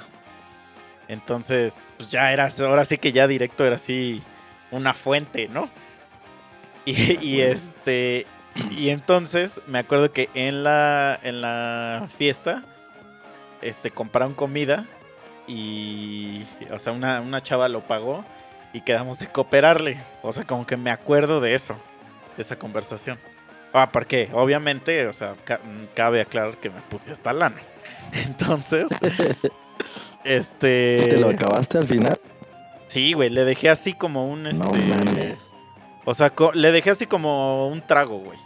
Entonces, 1.10 1.86
pues 1.96 2.08
ya 2.08 2.32
era, 2.32 2.48
ahora 2.60 2.84
sí 2.84 2.96
que 2.96 3.10
ya 3.12 3.26
directo 3.26 3.64
era 3.64 3.74
así 3.74 4.22
una 4.70 4.94
fuente, 4.94 5.48
¿no? 5.48 5.68
Y, 6.84 7.18
y 7.20 7.40
este, 7.42 8.26
y 8.70 8.90
entonces 8.90 9.60
me 9.66 9.80
acuerdo 9.80 10.12
que 10.12 10.28
en 10.34 10.62
la, 10.62 11.18
en 11.22 11.40
la 11.40 12.08
fiesta, 12.16 12.62
este, 13.60 13.90
compraron 13.90 14.34
comida 14.34 14.86
y, 15.48 16.44
o 16.70 16.78
sea, 16.78 16.92
una, 16.92 17.20
una 17.20 17.42
chava 17.42 17.68
lo 17.68 17.80
pagó 17.80 18.24
y 18.72 18.82
quedamos 18.82 19.18
de 19.18 19.26
cooperarle. 19.26 20.00
O 20.22 20.32
sea, 20.32 20.44
como 20.44 20.64
que 20.64 20.76
me 20.76 20.90
acuerdo 20.92 21.40
de 21.40 21.54
eso, 21.56 21.74
de 22.36 22.42
esa 22.42 22.54
conversación. 22.56 23.18
Ah, 23.72 23.90
porque 23.92 24.30
obviamente, 24.32 25.06
o 25.08 25.12
sea, 25.12 25.34
ca- 25.44 25.60
cabe 25.94 26.20
aclarar 26.20 26.56
que 26.58 26.70
me 26.70 26.80
puse 26.82 27.10
hasta 27.10 27.32
lana. 27.32 27.60
Entonces, 28.12 28.90
este... 30.24 31.00
¿Sí 31.02 31.08
te 31.10 31.18
lo 31.18 31.28
acabaste 31.30 31.78
al 31.78 31.86
final? 31.86 32.20
Sí, 32.88 33.12
güey, 33.12 33.30
le 33.30 33.44
dejé 33.44 33.70
así 33.70 33.92
como 33.94 34.26
un... 34.28 34.46
Este, 34.46 34.58
No 34.64 34.72
mames. 34.72 35.52
O 36.04 36.14
sea, 36.14 36.32
le 36.54 36.72
dejé 36.72 36.90
así 36.90 37.06
como 37.06 37.68
un 37.68 37.82
trago, 37.82 38.18
güey. 38.18 38.38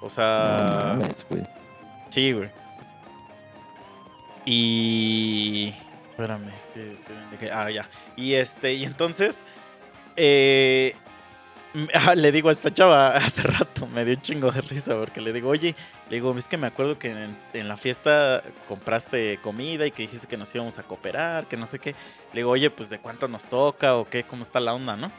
O 0.00 0.04
No 0.04 0.08
sea... 0.10 0.94
mames, 0.96 1.26
güey. 1.28 1.42
Sí, 2.10 2.32
güey. 2.32 2.50
Y. 4.44 5.74
Espérame, 6.10 6.48
es 6.74 7.38
que 7.38 7.50
Ah, 7.52 7.70
ya. 7.70 7.88
Y 8.16 8.34
este, 8.34 8.74
y 8.74 8.84
entonces. 8.84 9.44
eh, 10.16 10.96
le 12.16 12.32
digo 12.32 12.48
a 12.48 12.52
esta 12.52 12.72
chava 12.72 13.08
hace 13.16 13.42
rato, 13.42 13.86
me 13.86 14.04
dio 14.04 14.14
un 14.14 14.22
chingo 14.22 14.50
de 14.50 14.60
risa 14.60 14.96
porque 14.96 15.20
le 15.20 15.32
digo, 15.32 15.48
oye, 15.48 15.74
le 16.08 16.16
digo, 16.16 16.36
es 16.36 16.48
que 16.48 16.56
me 16.56 16.66
acuerdo 16.66 16.98
que 16.98 17.10
en, 17.52 17.68
la 17.68 17.76
fiesta 17.76 18.42
compraste 18.68 19.38
comida 19.42 19.86
y 19.86 19.92
que 19.92 20.02
dijiste 20.02 20.26
que 20.26 20.36
nos 20.36 20.54
íbamos 20.54 20.78
a 20.78 20.82
cooperar, 20.82 21.46
que 21.46 21.56
no 21.56 21.66
sé 21.66 21.78
qué. 21.78 21.94
Le 22.32 22.40
digo, 22.40 22.50
oye, 22.50 22.70
pues 22.70 22.90
de 22.90 22.98
cuánto 22.98 23.28
nos 23.28 23.44
toca 23.44 23.96
o 23.96 24.08
qué, 24.08 24.24
cómo 24.24 24.42
está 24.42 24.58
la 24.60 24.74
onda, 24.74 24.96
¿no? 24.96 25.12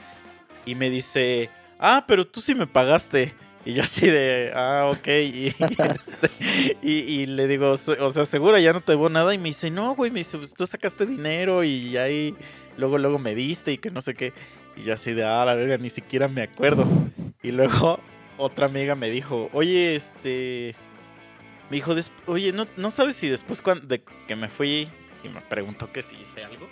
Y 0.66 0.76
me 0.76 0.90
dice, 0.90 1.50
ah, 1.80 2.04
pero 2.08 2.28
tú 2.28 2.42
sí 2.42 2.54
me 2.54 2.68
pagaste. 2.68 3.34
Y 3.64 3.74
yo 3.74 3.84
así 3.84 4.08
de, 4.08 4.52
ah, 4.56 4.90
ok. 4.92 5.08
Y, 5.08 5.48
este, 5.48 6.78
y, 6.82 7.26
le 7.28 7.48
digo, 7.48 7.78
"Se- 7.78 8.00
o 8.02 8.10
sea, 8.10 8.26
seguro 8.26 8.58
ya 8.58 8.74
no 8.74 8.82
te 8.82 8.94
debo 8.94 9.10
nada. 9.10 9.34
Y 9.34 9.38
me 9.38 9.50
dice, 9.50 9.70
no, 9.72 9.96
güey, 9.96 10.12
me 10.12 10.20
dice, 10.20 10.38
pues 10.38 10.54
tú 10.54 10.66
sacaste 10.66 11.06
dinero 11.06 11.64
y 11.64 11.96
ahí 11.98 12.36
luego, 12.78 12.98
luego 12.98 13.20
me 13.20 13.36
diste 13.36 13.72
y 13.72 13.78
que 13.78 13.92
no 13.92 14.02
sé 14.02 14.16
qué. 14.16 14.34
Y 14.82 14.86
yo 14.86 14.96
así 14.96 15.14
de, 15.14 15.24
ah, 15.24 15.46
la 15.46 15.54
verga, 15.54 15.78
ni 15.78 15.92
siquiera 15.92 16.28
me 16.28 16.42
acuerdo. 16.42 16.86
Y 17.44 17.52
luego 17.52 18.00
otra 18.38 18.66
amiga 18.66 18.96
me 18.96 19.10
dijo, 19.10 19.50
oye, 19.54 19.96
este... 19.96 20.76
Me 21.70 21.78
dijo, 21.78 21.96
"Des- 21.96 22.12
oye, 22.26 22.52
¿no, 22.52 22.68
¿no 22.78 22.92
sabes 22.92 23.16
si 23.16 23.30
después 23.30 23.62
que 24.28 24.36
me 24.36 24.50
fui 24.50 24.90
y 25.24 25.30
me 25.30 25.42
preguntó 25.42 25.92
que 25.92 26.04
si 26.04 26.16
hice 26.18 26.44
algo? 26.44 26.68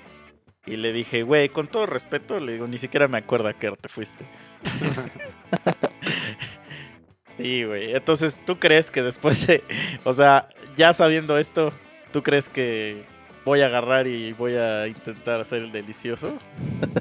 Y 0.66 0.76
le 0.76 0.92
dije, 0.92 1.24
güey, 1.24 1.50
con 1.50 1.68
todo 1.68 1.86
respeto, 1.86 2.40
le 2.40 2.54
digo, 2.54 2.68
ni 2.68 2.78
siquiera 2.78 3.08
me 3.08 3.18
acuerdo 3.20 3.48
a 3.48 3.54
qué 3.54 3.68
hora 3.68 3.78
te 3.78 3.90
fuiste. 3.90 4.26
sí, 7.38 7.64
güey. 7.64 7.96
Entonces, 7.96 8.42
¿tú 8.46 8.60
crees 8.60 8.92
que 8.92 9.02
después 9.02 9.46
de, 9.48 9.64
o 10.04 10.14
sea, 10.14 10.50
ya 10.76 10.94
sabiendo 10.94 11.38
esto, 11.38 11.72
¿tú 12.12 12.24
crees 12.24 12.50
que 12.50 13.04
voy 13.50 13.62
a 13.62 13.66
agarrar 13.66 14.06
y 14.06 14.32
voy 14.34 14.56
a 14.56 14.86
intentar 14.86 15.40
hacer 15.40 15.64
el 15.64 15.72
delicioso? 15.72 16.38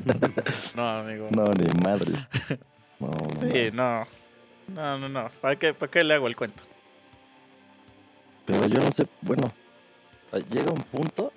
no, 0.75 0.89
amigo. 0.89 1.29
No, 1.31 1.45
ni 1.45 1.67
madre. 1.85 2.13
No, 2.99 3.09
no. 3.09 3.53
Sí, 3.53 3.69
no. 3.71 4.07
No, 4.69 4.99
no, 4.99 5.09
no. 5.11 5.31
¿Para 5.43 5.57
qué, 5.57 5.75
¿Para 5.75 5.91
qué 5.91 6.03
le 6.03 6.15
hago 6.15 6.27
el 6.27 6.37
cuento? 6.37 6.63
Pero 8.47 8.67
yo 8.67 8.81
no 8.81 8.91
sé, 8.91 9.07
bueno, 9.21 9.53
llega 10.51 10.73
un 10.73 10.83
punto 10.85 11.31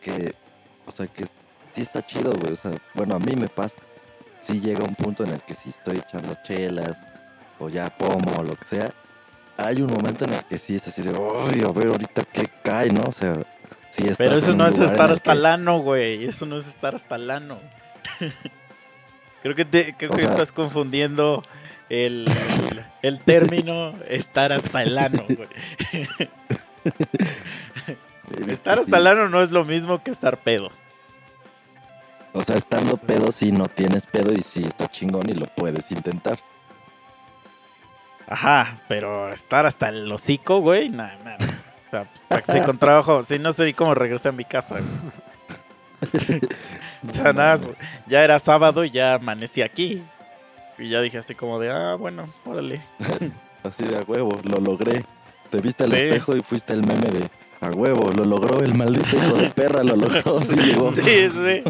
que, 0.00 0.34
o 0.86 0.92
sea, 0.92 1.06
que 1.06 1.26
sí 1.26 1.82
está 1.82 2.00
chido, 2.06 2.32
güey. 2.40 2.54
O 2.54 2.56
sea, 2.56 2.72
bueno, 2.94 3.16
a 3.16 3.18
mí 3.18 3.36
me 3.36 3.48
pasa. 3.48 3.76
Sí 4.38 4.62
llega 4.62 4.82
un 4.82 4.94
punto 4.94 5.24
en 5.24 5.32
el 5.32 5.42
que 5.42 5.52
si 5.52 5.68
estoy 5.68 5.98
echando 5.98 6.34
chelas 6.42 6.98
o 7.58 7.68
ya 7.68 7.90
pomo 7.90 8.34
o 8.38 8.44
lo 8.44 8.56
que 8.56 8.64
sea, 8.64 8.90
hay 9.58 9.82
un 9.82 9.92
momento 9.92 10.24
en 10.24 10.32
el 10.32 10.44
que 10.44 10.56
sí 10.56 10.76
es 10.76 10.88
así 10.88 11.02
de, 11.02 11.10
uy, 11.10 11.62
a 11.62 11.70
ver 11.70 11.88
ahorita 11.88 12.22
qué 12.32 12.48
cae, 12.62 12.90
¿no? 12.90 13.02
O 13.06 13.12
sea, 13.12 13.34
Pero 14.16 14.36
eso 14.36 14.54
no 14.54 14.66
es 14.66 14.78
estar 14.78 15.10
hasta 15.10 15.32
que- 15.32 15.38
el 15.38 15.46
ano, 15.46 15.78
güey. 15.80 16.24
Eso 16.26 16.46
no 16.46 16.56
es 16.58 16.66
estar 16.68 16.94
hasta 16.94 17.16
el 17.16 17.30
ano. 17.30 17.58
creo 19.42 19.54
que, 19.54 19.64
te- 19.64 19.94
creo 19.96 20.10
que 20.10 20.18
sea- 20.22 20.30
estás 20.30 20.52
confundiendo 20.52 21.42
el, 21.88 22.26
el 23.02 23.20
término 23.20 23.94
estar 24.08 24.52
hasta 24.52 24.82
el 24.82 24.96
ano, 24.98 25.24
güey. 25.28 25.48
Estar 28.48 28.78
hasta 28.78 28.98
el 28.98 29.06
ano 29.06 29.28
no 29.30 29.40
es 29.42 29.50
lo 29.50 29.64
mismo 29.64 30.02
que 30.02 30.10
estar 30.10 30.36
pedo. 30.38 30.70
O 32.34 32.42
sea, 32.44 32.56
estando 32.56 32.96
pedo 32.98 33.32
sí 33.32 33.50
no 33.52 33.66
tienes 33.66 34.06
pedo 34.06 34.32
y 34.34 34.42
sí 34.42 34.62
está 34.64 34.86
chingón 34.88 35.28
y 35.30 35.32
lo 35.34 35.46
puedes 35.46 35.90
intentar. 35.90 36.38
Ajá, 38.28 38.80
pero 38.86 39.32
estar 39.32 39.64
hasta 39.64 39.88
el 39.88 40.10
hocico, 40.12 40.60
güey, 40.60 40.90
nada, 40.90 41.16
nada. 41.24 41.38
O 41.88 41.90
sea, 41.90 42.04
pues, 42.04 42.22
para 42.28 42.42
que 42.42 42.52
se 42.52 42.62
con 42.64 42.78
trabajo, 42.78 43.22
si 43.22 43.38
no 43.38 43.52
sé 43.52 43.72
cómo 43.74 43.94
regresé 43.94 44.28
a 44.28 44.32
mi 44.32 44.44
casa, 44.44 44.76
güey. 44.80 44.84
O 47.08 47.12
sea, 47.12 47.32
nada, 47.32 47.58
ya 48.06 48.22
era 48.24 48.38
sábado 48.38 48.84
y 48.84 48.90
ya 48.90 49.14
amanecí 49.14 49.62
aquí. 49.62 50.02
Y 50.78 50.88
ya 50.90 51.00
dije 51.00 51.18
así 51.18 51.34
como 51.34 51.58
de, 51.58 51.70
ah, 51.70 51.94
bueno, 51.94 52.32
órale. 52.44 52.80
Así 53.64 53.84
de 53.84 53.96
a 53.98 54.02
huevo, 54.02 54.40
lo 54.44 54.58
logré. 54.58 55.04
Te 55.50 55.60
viste 55.60 55.84
al 55.84 55.90
Sí. 55.92 55.96
espejo 55.96 56.36
y 56.36 56.40
fuiste 56.42 56.72
el 56.72 56.82
meme 56.86 57.08
de 57.10 57.28
a 57.60 57.70
huevo, 57.70 58.10
lo 58.12 58.24
logró 58.24 58.60
el 58.60 58.74
maldito 58.74 59.16
hijo 59.16 59.36
de 59.36 59.50
perra, 59.50 59.82
lo 59.82 59.96
logró, 59.96 60.40
sí 60.40 60.56
llegó. 60.56 60.92
Sí, 60.94 61.30
sí. 61.30 61.62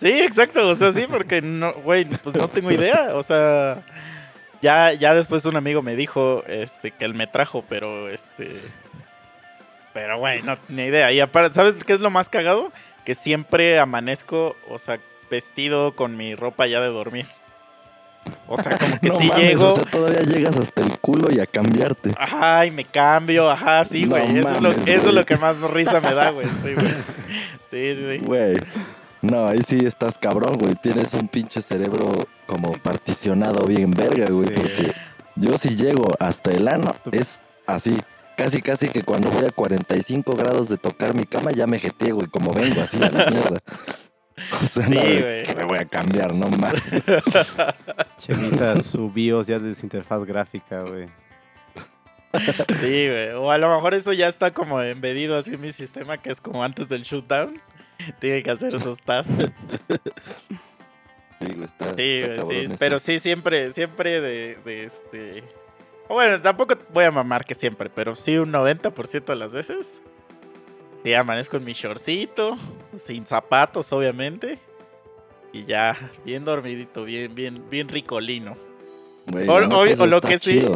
Sí, 0.00 0.08
exacto, 0.20 0.66
o 0.68 0.74
sea, 0.74 0.92
sí, 0.92 1.06
porque 1.10 1.42
no, 1.42 1.74
güey, 1.82 2.06
pues 2.06 2.34
no 2.36 2.48
tengo 2.48 2.70
idea, 2.70 3.10
o 3.14 3.22
sea, 3.22 3.82
ya, 4.60 4.92
ya 4.92 5.14
después 5.14 5.44
un 5.44 5.56
amigo 5.56 5.82
me 5.82 5.96
dijo, 5.96 6.44
este, 6.46 6.90
que 6.90 7.04
él 7.04 7.14
me 7.14 7.26
trajo, 7.26 7.64
pero, 7.68 8.08
este, 8.08 8.48
pero, 9.92 10.18
güey, 10.18 10.42
no 10.42 10.56
ni 10.68 10.82
idea. 10.84 11.12
Y 11.12 11.20
aparte, 11.20 11.54
¿sabes 11.54 11.82
qué 11.84 11.92
es 11.92 12.00
lo 12.00 12.10
más 12.10 12.28
cagado? 12.28 12.72
Que 13.04 13.14
siempre 13.14 13.78
amanezco, 13.78 14.56
o 14.68 14.78
sea, 14.78 14.98
vestido 15.30 15.94
con 15.94 16.16
mi 16.16 16.34
ropa 16.34 16.66
ya 16.66 16.80
de 16.80 16.88
dormir. 16.88 17.26
O 18.46 18.60
sea, 18.60 18.76
como 18.78 19.00
que 19.00 19.08
no 19.08 19.18
sí 19.18 19.28
mames, 19.28 19.44
llego, 19.44 19.68
o 19.68 19.74
sea, 19.76 19.84
todavía 19.84 20.20
llegas 20.20 20.56
hasta 20.56 20.82
el 20.82 20.98
culo 20.98 21.32
y 21.32 21.40
a 21.40 21.46
cambiarte. 21.46 22.12
ajá, 22.18 22.66
y 22.66 22.70
me 22.70 22.84
cambio, 22.84 23.50
ajá, 23.50 23.84
sí, 23.84 24.04
No 24.04 24.10
güey, 24.10 24.38
eso, 24.38 24.50
es 24.50 24.60
lo, 24.60 24.70
eso 24.70 25.08
es 25.08 25.14
lo 25.14 25.24
que 25.24 25.36
más 25.36 25.60
risa 25.60 26.00
me 26.00 26.12
da, 26.14 26.30
güey, 26.30 26.46
sí, 26.62 26.74
güey. 26.74 26.86
Sí, 27.70 27.94
sí, 27.94 28.18
sí. 28.18 28.24
Güey. 28.24 28.56
No, 29.22 29.46
ahí 29.48 29.62
sí 29.66 29.84
estás 29.84 30.16
cabrón, 30.18 30.58
güey. 30.58 30.74
Tienes 30.76 31.12
un 31.14 31.28
pinche 31.28 31.60
cerebro 31.60 32.26
como 32.46 32.72
particionado 32.72 33.66
bien 33.66 33.90
verga, 33.90 34.26
güey. 34.30 34.48
Sí. 34.48 34.54
Porque 34.54 34.94
yo 35.36 35.58
si 35.58 35.76
llego 35.76 36.08
hasta 36.20 36.52
el 36.52 36.68
ano, 36.68 36.94
es 37.12 37.40
así. 37.66 37.96
Casi, 38.36 38.62
casi 38.62 38.88
que 38.88 39.02
cuando 39.02 39.30
voy 39.30 39.44
a 39.46 39.50
45 39.50 40.32
grados 40.36 40.68
de 40.68 40.78
tocar 40.78 41.12
mi 41.14 41.24
cama 41.24 41.50
ya 41.50 41.66
me 41.66 41.80
jeteé, 41.80 42.12
güey. 42.12 42.28
Como 42.28 42.52
vengo 42.52 42.80
así 42.82 42.96
a 43.02 43.10
la 43.10 43.26
mierda. 43.30 43.58
O 44.62 44.66
sea, 44.68 44.84
Sí, 44.86 44.90
no, 44.94 45.00
de 45.02 45.20
güey. 45.20 45.42
que 45.42 45.54
me 45.56 45.64
voy 45.64 45.78
a 45.78 45.84
cambiar, 45.86 46.32
no 46.32 46.48
mames. 46.48 46.80
Chemiza 48.18 48.76
su 48.80 49.10
BIOS 49.10 49.48
ya 49.48 49.58
de 49.58 49.74
su 49.74 49.84
interfaz 49.84 50.24
gráfica, 50.24 50.82
güey. 50.82 51.08
Sí, 52.80 53.08
güey. 53.08 53.30
O 53.30 53.50
a 53.50 53.58
lo 53.58 53.74
mejor 53.74 53.94
eso 53.94 54.12
ya 54.12 54.28
está 54.28 54.52
como 54.52 54.80
embedido 54.82 55.36
así 55.36 55.54
en 55.54 55.60
mi 55.60 55.72
sistema, 55.72 56.18
que 56.18 56.30
es 56.30 56.40
como 56.40 56.62
antes 56.62 56.88
del 56.88 57.02
shutdown. 57.02 57.60
Tiene 58.20 58.42
que 58.42 58.50
hacer 58.50 58.74
esos 58.74 58.98
tasks. 59.02 59.32
Sí, 61.40 61.52
güey, 61.52 61.64
está, 61.66 61.94
Sí, 61.94 62.66
sí. 62.68 62.74
Pero 62.80 62.98
sí, 62.98 63.18
siempre, 63.20 63.70
siempre 63.72 64.20
de, 64.20 64.58
de 64.64 64.84
este. 64.84 65.44
Bueno, 66.08 66.40
tampoco 66.42 66.76
voy 66.92 67.04
a 67.04 67.12
mamar 67.12 67.44
que 67.44 67.54
siempre, 67.54 67.88
pero 67.90 68.16
sí 68.16 68.36
un 68.38 68.50
90% 68.52 69.24
de 69.32 69.36
las 69.36 69.52
veces. 69.54 70.00
Sí, 71.04 71.14
amanezco 71.14 71.56
en 71.58 71.64
mi 71.64 71.74
shortcito, 71.74 72.58
sin 72.96 73.24
zapatos, 73.24 73.92
obviamente. 73.92 74.58
Y 75.52 75.64
ya, 75.64 76.10
bien 76.24 76.44
dormidito, 76.44 77.04
bien, 77.04 77.32
bien, 77.36 77.70
bien 77.70 77.88
ricolino. 77.88 78.56
Güey, 79.28 79.48
o- 79.48 80.06
lo 80.06 80.20
que 80.20 80.38
sí. 80.38 80.66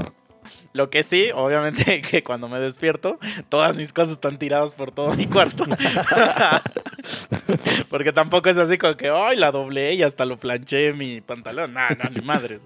Lo 0.75 0.91
que 0.91 1.03
sí, 1.03 1.31
obviamente, 1.35 2.01
que 2.09 2.23
cuando 2.23 2.49
me 2.49 2.59
despierto, 2.61 3.19
todas 3.49 3.75
mis 3.77 3.93
cosas 3.93 4.13
están 4.13 4.39
tiradas 4.39 4.73
por 4.75 4.93
todo 4.93 5.13
mi 5.15 5.27
cuarto. 5.27 5.65
Porque 7.91 8.13
tampoco 8.13 8.49
es 8.49 8.57
así 8.59 8.79
como 8.79 8.97
que, 8.97 9.09
ay, 9.09 9.37
la 9.37 9.51
doblé 9.51 9.95
y 9.95 10.03
hasta 10.03 10.25
lo 10.25 10.39
planché 10.39 10.93
mi 10.93 11.21
pantalón. 11.21 11.73
No, 11.75 11.81
no, 11.91 12.11
ni 12.11 12.21
madres. 12.25 12.61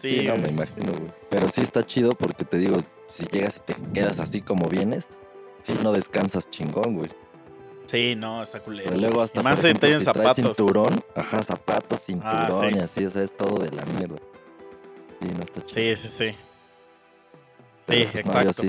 Sí, 0.00 0.20
Sí, 0.20 0.26
no, 0.26 0.36
me 0.36 0.48
imagino, 0.48 0.92
güey. 0.92 1.12
Pero 1.30 1.48
sí 1.48 1.60
está 1.60 1.86
chido 1.86 2.10
porque 2.12 2.44
te 2.44 2.58
digo, 2.58 2.82
si 3.08 3.24
llegas 3.26 3.56
y 3.58 3.60
te 3.72 3.76
quedas 3.94 4.18
así 4.18 4.40
como 4.40 4.68
vienes, 4.68 5.06
si 5.62 5.74
no 5.74 5.92
descansas 5.92 6.50
chingón, 6.50 6.96
güey. 6.96 7.10
Sí, 7.86 8.14
no, 8.16 8.42
está 8.42 8.58
culero. 8.60 8.88
Pero 8.88 9.00
luego 9.00 9.22
hasta, 9.22 9.40
Y 9.40 9.44
más 9.44 9.58
si 9.60 9.66
ejemplo, 9.66 9.88
si 9.88 9.92
traes 9.92 10.04
zapatos. 10.04 10.56
cinturón, 10.56 11.04
ajá, 11.14 11.42
zapatos, 11.42 12.00
Ah, 12.00 12.04
cinturón 12.04 12.70
sí. 12.72 12.76
y 12.78 12.80
así, 12.80 13.04
o 13.04 13.10
sea, 13.10 13.22
es 13.22 13.36
todo 13.36 13.62
de 13.62 13.70
la 13.70 13.84
mierda. 13.84 14.16
Sí, 15.20 15.28
no 15.36 15.42
está 15.44 15.62
chido. 15.64 15.96
Sí, 15.96 15.96
sí, 15.96 16.08
sí. 16.08 16.36
Pero, 17.86 18.00
sí, 18.04 18.08
pues, 18.12 18.26
exacto. 18.26 18.62
sí. 18.62 18.68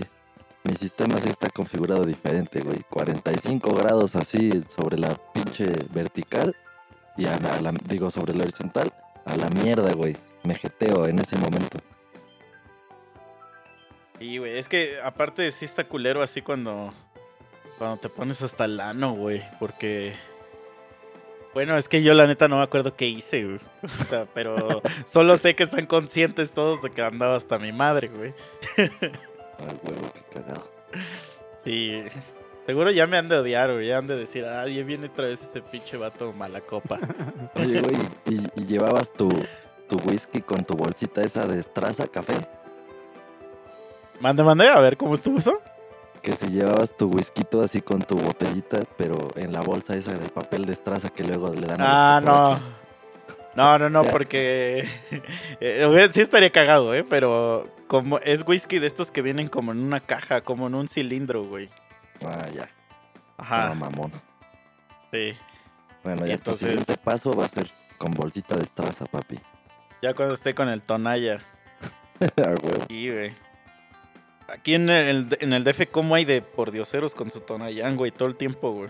Mi 0.63 0.75
sistema 0.75 1.19
sí 1.19 1.27
está 1.27 1.49
configurado 1.49 2.05
diferente, 2.05 2.61
güey. 2.61 2.83
45 2.89 3.75
grados 3.75 4.15
así 4.15 4.63
sobre 4.69 4.97
la 4.97 5.15
pinche 5.33 5.65
vertical 5.93 6.55
y 7.17 7.25
a 7.25 7.37
la, 7.37 7.73
digo 7.85 8.09
sobre 8.09 8.33
la 8.33 8.43
horizontal, 8.43 8.93
a 9.25 9.35
la 9.35 9.49
mierda, 9.49 9.91
güey. 9.91 10.15
Me 10.43 10.55
jeteo 10.55 11.05
en 11.07 11.19
ese 11.19 11.37
momento. 11.37 11.79
Sí, 14.19 14.37
güey, 14.37 14.57
es 14.57 14.69
que 14.69 14.99
aparte 15.03 15.51
sí 15.51 15.65
está 15.65 15.83
culero 15.83 16.21
así 16.21 16.41
cuando, 16.41 16.93
cuando 17.77 17.97
te 17.97 18.07
pones 18.07 18.41
hasta 18.41 18.65
el 18.65 18.79
ano, 18.79 19.13
güey, 19.15 19.43
porque... 19.59 20.15
Bueno, 21.53 21.77
es 21.77 21.87
que 21.87 22.01
yo 22.01 22.13
la 22.13 22.25
neta 22.25 22.47
no 22.47 22.57
me 22.57 22.63
acuerdo 22.63 22.95
qué 22.95 23.05
hice, 23.05 23.43
güey. 23.43 23.59
O 23.99 24.03
sea, 24.05 24.27
pero 24.33 24.81
solo 25.05 25.35
sé 25.35 25.55
que 25.55 25.63
están 25.63 25.87
conscientes 25.87 26.53
todos 26.53 26.81
de 26.81 26.89
que 26.89 27.01
andaba 27.01 27.35
hasta 27.35 27.59
mi 27.59 27.73
madre, 27.73 28.07
güey. 28.07 28.33
Ay, 29.59 29.79
huevo, 29.83 30.11
qué 30.13 30.39
cagado. 30.39 30.63
Sí. 31.63 32.03
Seguro 32.65 32.91
ya 32.91 33.07
me 33.07 33.17
han 33.17 33.27
de 33.27 33.37
odiar, 33.37 33.71
güey. 33.73 33.87
Ya 33.87 33.97
han 33.97 34.07
de 34.07 34.15
decir, 34.15 34.45
ah, 34.45 34.67
ya 34.67 34.83
viene 34.83 35.07
otra 35.07 35.25
vez 35.27 35.41
ese 35.43 35.61
pinche 35.61 35.97
vato 35.97 36.31
mala 36.33 36.61
copa. 36.61 36.99
Oye, 37.55 37.81
güey, 37.81 37.97
¿y, 38.25 38.61
y 38.61 38.65
llevabas 38.65 39.11
tu, 39.11 39.29
tu 39.89 39.97
whisky 40.05 40.41
con 40.41 40.63
tu 40.63 40.75
bolsita 40.75 41.23
esa 41.23 41.45
de 41.45 41.59
estraza 41.59 42.07
café? 42.07 42.35
Mande, 44.19 44.43
mande, 44.43 44.69
a 44.69 44.79
ver 44.79 44.95
cómo 44.95 45.15
estuvo 45.15 45.37
eso. 45.37 45.59
Que 46.21 46.31
si 46.37 46.47
llevabas 46.47 46.95
tu 46.95 47.09
whisky 47.09 47.43
así 47.61 47.81
con 47.81 48.01
tu 48.01 48.15
botellita, 48.15 48.83
pero 48.97 49.27
en 49.35 49.51
la 49.51 49.59
bolsa 49.59 49.95
esa 49.95 50.13
de 50.13 50.29
papel 50.29 50.65
de 50.65 50.71
estraza 50.71 51.09
que 51.09 51.25
luego 51.25 51.53
le 51.53 51.67
dan 51.67 51.81
a 51.81 51.83
los 51.83 51.87
Ah, 51.89 52.21
no. 52.23 52.82
No, 53.55 53.77
no, 53.77 53.89
no, 53.89 54.01
porque 54.03 54.87
eh, 55.61 55.85
güey, 55.87 56.09
sí 56.11 56.21
estaría 56.21 56.49
cagado, 56.51 56.93
¿eh? 56.95 57.03
Pero 57.07 57.69
como 57.87 58.17
es 58.19 58.43
whisky 58.47 58.79
de 58.79 58.87
estos 58.87 59.11
que 59.11 59.21
vienen 59.21 59.47
como 59.47 59.71
en 59.71 59.79
una 59.79 59.99
caja, 59.99 60.41
como 60.41 60.67
en 60.67 60.75
un 60.75 60.87
cilindro, 60.87 61.43
güey. 61.43 61.69
Ah, 62.25 62.47
ya. 62.53 62.69
Ajá, 63.37 63.69
No, 63.69 63.75
mamón. 63.75 64.11
sí. 65.11 65.33
Bueno, 66.03 66.25
ya 66.25 66.33
entonces- 66.33 66.59
tu 66.61 66.65
siguiente 66.67 66.97
paso 67.03 67.31
va 67.33 67.45
a 67.45 67.49
ser 67.49 67.69
con 67.97 68.11
bolsita 68.11 68.55
de 68.55 68.63
estraza, 68.63 69.05
papi. 69.05 69.39
Ya 70.01 70.13
cuando 70.13 70.33
esté 70.33 70.53
con 70.55 70.69
el 70.69 70.81
Tonaya. 70.81 71.39
Ah, 72.37 72.55
huevo. 72.61 72.85
Sí, 72.89 73.09
güey. 73.11 73.33
Aquí 74.47 74.75
en 74.75 74.89
el, 74.89 75.35
en 75.41 75.51
el 75.53 75.63
DF, 75.63 75.87
¿cómo 75.91 76.15
hay 76.15 76.25
de 76.25 76.41
pordioseros 76.41 77.15
con 77.15 77.31
su 77.31 77.41
Tonayán, 77.41 77.97
güey? 77.97 78.11
Todo 78.11 78.29
el 78.29 78.35
tiempo, 78.35 78.71
güey. 78.71 78.89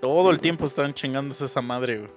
Todo 0.00 0.30
el 0.30 0.40
tiempo 0.40 0.66
están 0.66 0.94
chingándose 0.94 1.44
esa 1.46 1.60
madre, 1.62 1.98
güey. 1.98 2.10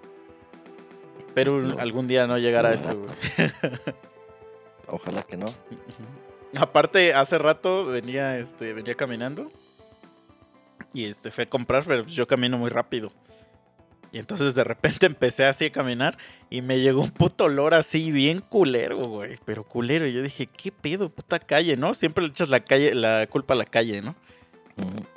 Pero 1.34 1.62
No. 1.62 1.80
algún 1.80 2.08
día 2.08 2.28
no 2.28 2.38
llegará 2.38 2.70
No, 2.70 2.76
eso, 2.76 2.98
güey. 2.98 3.12
Ojalá 4.88 5.24
que 5.24 5.38
no. 5.38 5.54
Aparte, 6.56 7.14
hace 7.14 7.38
rato 7.38 7.86
venía, 7.86 8.38
este, 8.38 8.74
venía 8.74 8.94
caminando. 8.96 9.52
Y 10.94 11.06
este, 11.06 11.32
fui 11.32 11.44
a 11.46 11.50
comprar, 11.50 11.86
pero 11.86 12.04
pues 12.04 12.14
yo 12.16 12.28
camino 12.28 12.58
muy 12.58 12.70
rápido. 12.70 13.12
Y 14.12 14.20
entonces 14.20 14.54
de 14.56 14.66
repente 14.66 15.06
empecé 15.06 15.46
así 15.46 15.66
a 15.66 15.72
caminar 15.72 16.18
y 16.50 16.62
me 16.62 16.80
llegó 16.82 17.02
un 17.02 17.12
puto 17.12 17.46
olor 17.46 17.74
así 17.74 18.12
bien 18.12 18.42
culero, 18.42 18.98
güey. 19.08 19.40
Pero 19.46 19.64
culero. 19.64 20.06
Y 20.06 20.12
yo 20.14 20.22
dije, 20.22 20.48
¿qué 20.48 20.72
pedo, 20.74 21.08
puta 21.10 21.40
calle, 21.40 21.78
no? 21.78 21.94
Siempre 21.94 22.26
le 22.26 22.32
echas 22.32 22.50
la 22.50 22.60
calle, 22.60 22.94
la 22.94 23.26
culpa 23.28 23.54
a 23.54 23.58
la 23.58 23.66
calle, 23.66 24.02
¿no? 24.02 24.16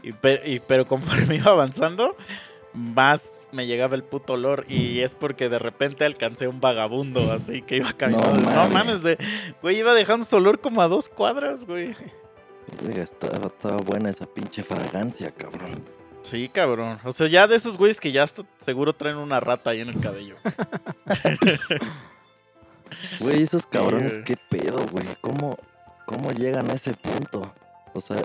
Y- 0.03 0.61
pero 0.61 0.87
conforme 0.87 1.35
iba 1.37 1.51
avanzando, 1.51 2.17
más 2.73 3.41
me 3.55 3.67
llegaba 3.67 3.95
el 3.97 4.05
puto 4.05 4.35
olor. 4.35 4.67
Y 4.69 5.01
es 5.01 5.15
porque 5.15 5.49
de 5.49 5.59
repente 5.59 6.05
alcancé 6.05 6.49
un 6.49 6.61
vagabundo 6.61 7.33
así 7.33 7.63
que 7.63 7.77
iba 7.77 7.93
caminando. 7.93 8.41
No, 8.41 8.51
mames. 8.51 8.73
mames, 8.73 9.03
de, 9.03 9.19
güey, 9.63 9.79
iba 9.79 9.95
dejando 9.95 10.27
su 10.27 10.37
olor 10.37 10.61
como 10.61 10.83
a 10.83 10.89
dos 10.89 11.09
cuadras, 11.09 11.65
güey. 11.65 11.95
Estaba, 12.97 13.47
estaba 13.47 13.77
buena 13.79 14.11
esa 14.11 14.27
pinche 14.27 14.63
fragancia, 14.63 15.31
cabrón. 15.31 15.85
Sí, 16.23 16.49
cabrón. 16.49 16.99
O 17.05 17.13
sea, 17.13 17.27
ya 17.29 17.47
de 17.47 17.57
esos 17.57 17.77
güeyes 17.77 18.01
que 18.01 18.11
ya 18.11 18.23
hasta 18.23 18.43
seguro 18.65 18.95
traen 18.95 19.17
una 19.17 19.41
rata 19.41 19.71
ahí 19.71 19.81
en 19.81 19.89
el 19.89 20.01
cabello. 20.01 20.37
Güey, 23.19 23.43
esos 23.43 23.67
cabrones, 23.67 24.21
qué 24.25 24.37
pedo, 24.37 24.87
güey. 24.93 25.07
¿Cómo, 25.21 25.57
¿Cómo 26.07 26.31
llegan 26.33 26.71
a 26.71 26.75
ese 26.75 26.95
punto? 26.95 27.53
O 27.93 28.01
sea, 28.01 28.23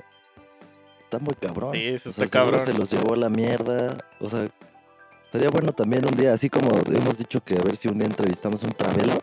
está 1.03 1.19
muy 1.19 1.33
cabrón. 1.35 1.73
Sí, 1.73 1.85
eso 1.85 2.09
O 2.11 2.13
sea, 2.13 2.25
está 2.25 2.39
seguro 2.39 2.57
cabrón. 2.57 2.73
se 2.75 2.79
los 2.79 2.91
llevó 2.91 3.15
la 3.15 3.29
mierda. 3.29 3.97
O 4.19 4.29
sea, 4.29 4.47
estaría 5.29 5.49
bueno 5.49 5.73
también 5.73 6.03
un 6.07 6.15
día, 6.15 6.33
así 6.33 6.49
como 6.49 6.71
hemos 6.91 7.19
dicho 7.19 7.39
que 7.41 7.53
a 7.53 7.61
ver 7.61 7.75
si 7.75 7.87
un 7.87 7.99
día 7.99 8.07
entrevistamos 8.07 8.63
un 8.63 8.71
travelo. 8.71 9.21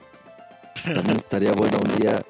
También 0.85 1.17
estaría 1.17 1.51
bueno 1.51 1.79
un 1.83 1.97
día 1.97 2.23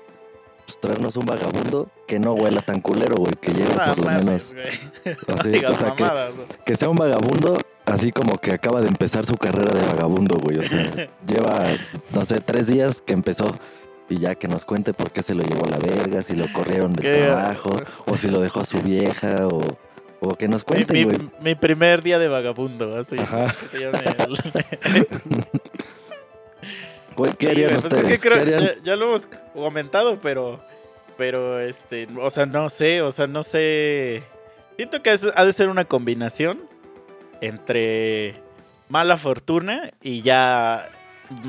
pues, 0.64 0.80
traernos 0.80 1.14
un 1.16 1.26
vagabundo 1.26 1.90
que 2.06 2.18
no 2.18 2.32
huela 2.32 2.62
tan 2.62 2.80
culero, 2.80 3.16
güey. 3.16 3.34
Que 3.34 3.52
lleve 3.52 3.74
Ah, 3.78 3.92
por 3.94 4.06
lo 4.06 4.10
menos. 4.10 4.54
así, 5.28 5.60
No 5.60 5.68
o 5.68 5.76
sea, 5.76 5.94
que, 6.64 6.76
sea 6.76 6.88
un 6.88 6.96
vagabundo 6.96 7.58
así 7.84 8.12
como 8.12 8.38
que 8.38 8.52
acaba 8.52 8.80
de 8.80 8.88
empezar 8.88 9.26
su 9.26 9.36
carrera 9.36 9.74
de 9.74 9.86
vagabundo, 9.86 10.38
güey. 10.38 10.58
O 10.58 10.64
sea, 10.64 11.10
lleva, 11.26 11.64
no 12.14 12.24
sé, 12.24 12.40
tres 12.40 12.68
días 12.68 13.02
que 13.02 13.12
empezó. 13.12 13.58
Y 14.08 14.20
ya 14.20 14.36
que 14.36 14.48
nos 14.48 14.64
cuente 14.64 14.94
por 14.94 15.10
qué 15.10 15.20
se 15.20 15.34
lo 15.34 15.42
llevó 15.42 15.66
a 15.66 15.70
la 15.70 15.78
verga, 15.78 16.22
si 16.22 16.34
lo 16.34 16.50
corrieron 16.50 16.94
del 16.94 17.20
trabajo, 17.20 17.70
o 18.06 18.16
si 18.16 18.30
lo 18.30 18.40
dejó 18.40 18.60
a 18.60 18.64
su 18.64 18.80
vieja, 18.80 19.48
o, 19.48 19.60
o 20.20 20.34
que 20.36 20.48
nos 20.48 20.62
Mi, 20.62 20.66
cuente, 20.66 20.92
mi- 20.94 21.04
güey. 21.04 21.18
mi 21.40 21.54
primer 21.54 22.02
día 22.02 22.18
de 22.18 22.28
vagabundo, 22.28 22.96
así. 22.98 23.18
Ajá. 23.18 23.54
se 23.70 23.78
llama 23.80 23.98
el- 23.98 25.46
¿qué 27.38 27.48
harían 27.48 27.70
pues 27.80 27.84
es 27.92 28.04
que 28.04 28.18
creo- 28.18 28.34
¿Qué 28.36 28.40
harían? 28.54 28.60
ya, 28.60 28.74
ya 28.82 28.96
lo 28.96 29.06
hemos 29.06 29.28
comentado, 29.54 30.18
pero, 30.20 30.60
pero, 31.16 31.60
este, 31.60 32.08
o 32.20 32.30
sea, 32.30 32.46
no 32.46 32.68
sé, 32.70 33.02
o 33.02 33.12
sea, 33.12 33.26
no 33.26 33.42
sé. 33.42 34.22
Siento 34.76 35.02
que 35.02 35.12
es- 35.12 35.28
ha 35.34 35.44
de 35.44 35.52
ser 35.52 35.68
una 35.68 35.84
combinación 35.86 36.60
entre 37.40 38.40
mala 38.88 39.16
fortuna 39.16 39.90
y 40.02 40.22
ya 40.22 40.88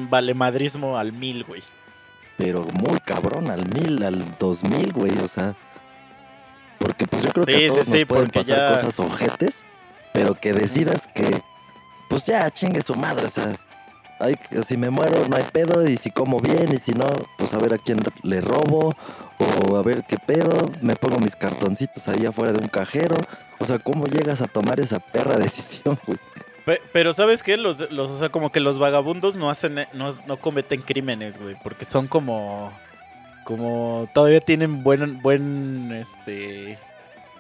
valemadrismo 0.10 0.98
al 0.98 1.12
mil, 1.14 1.44
güey. 1.44 1.62
Pero 2.38 2.64
muy 2.64 3.00
cabrón, 3.00 3.50
al 3.50 3.66
mil, 3.74 4.04
al 4.04 4.38
dos 4.38 4.64
mil, 4.64 4.94
güey, 4.94 5.12
o 5.20 5.28
sea. 5.28 5.56
Porque 6.80 7.06
pues 7.08 7.24
yo 7.24 7.32
creo 7.32 7.46
que 7.46 7.58
Sí, 7.58 7.66
a 7.66 7.68
todos 7.68 7.86
sí, 7.86 7.92
nos 7.92 8.06
pueden 8.06 8.30
pasar 8.30 8.58
ya- 8.58 8.68
cosas 8.76 9.00
ojetes, 9.00 9.66
pero 10.14 10.36
que 10.36 10.54
decidas 10.54 11.08
que, 11.08 11.42
pues 12.10 12.26
ya, 12.26 12.50
chingue 12.52 12.82
su 12.82 12.96
madre, 12.96 13.28
o 13.28 13.30
sea. 13.30 13.54
Hay, 14.20 14.34
si 14.68 14.78
me 14.78 14.90
muero 14.90 15.28
no 15.28 15.38
hay 15.38 15.44
pedo, 15.44 15.88
y 15.88 15.96
si 15.96 16.10
como 16.10 16.40
bien, 16.40 16.74
y 16.74 16.80
si 16.80 16.92
no, 16.92 17.06
pues 17.38 17.54
a 17.54 17.60
ver 17.60 17.76
a 17.76 17.78
quién 17.78 18.00
le 18.24 18.42
robo, 18.42 18.92
o 19.38 19.76
a 19.78 19.84
ver 19.84 20.06
qué 20.08 20.18
pedo, 20.18 20.72
me 20.82 20.96
pongo 20.96 21.20
mis 21.20 21.36
cartoncitos 21.36 22.08
ahí 22.08 22.26
afuera 22.26 22.52
de 22.52 22.60
un 22.64 22.68
cajero. 22.68 23.16
O 23.60 23.66
sea, 23.66 23.78
¿cómo 23.78 24.06
llegas 24.08 24.42
a 24.42 24.48
tomar 24.48 24.80
esa 24.80 24.98
perra 25.00 25.38
decisión, 25.38 26.00
güey? 26.08 26.18
Pe- 26.66 26.82
Pero 26.92 27.14
¿sabes 27.14 27.44
qué? 27.44 27.58
Los, 27.58 27.92
los, 27.92 28.10
o 28.10 28.18
sea, 28.18 28.30
como 28.30 28.52
que 28.52 28.60
los 28.60 28.80
vagabundos 28.80 29.36
no 29.36 29.52
hacen, 29.52 29.86
no, 29.94 30.18
no 30.26 30.38
cometen 30.38 30.82
crímenes, 30.82 31.38
güey, 31.38 31.56
porque 31.64 31.86
son 31.86 32.08
como, 32.08 32.74
como, 33.48 34.10
todavía 34.14 34.42
tienen 34.42 34.84
buen, 34.84 35.22
buen, 35.22 35.90
este, 35.94 36.78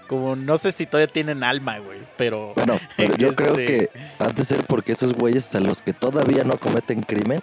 como, 0.07 0.37
no 0.37 0.57
sé 0.57 0.71
si 0.71 0.85
todavía 0.85 1.11
tienen 1.11 1.43
alma, 1.43 1.79
güey, 1.79 1.99
pero, 2.15 2.53
Bueno, 2.55 2.79
pero 2.95 3.13
yo 3.17 3.33
creo 3.35 3.49
Este- 3.57 3.65
que 3.65 3.89
ha 4.19 4.29
de 4.29 4.45
ser 4.45 4.63
porque 4.63 4.93
esos 4.93 5.11
güeyes, 5.11 5.45
o 5.47 5.49
sea, 5.49 5.59
los 5.59 5.81
que 5.81 5.91
todavía 5.91 6.45
no 6.45 6.57
cometen 6.57 7.01
crimen, 7.01 7.41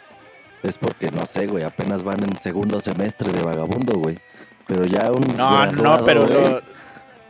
es 0.63 0.79
porque, 0.79 1.11
no 1.11 1.27
sé, 1.27 1.47
güey, 1.47 1.63
apenas 1.63 2.03
van 2.03 2.23
en 2.25 2.39
segundo 2.39 2.81
semestre 2.81 3.31
de 3.33 3.43
vagabundo, 3.43 3.99
güey. 3.99 4.17
Pero 4.67 4.87
ya 4.87 5.13
un 5.13 5.37
no, 5.37 5.51
graduado, 5.51 5.73
no, 5.99 6.05
pero, 6.07 6.27
güey, 6.27 6.51
lo- 6.53 6.63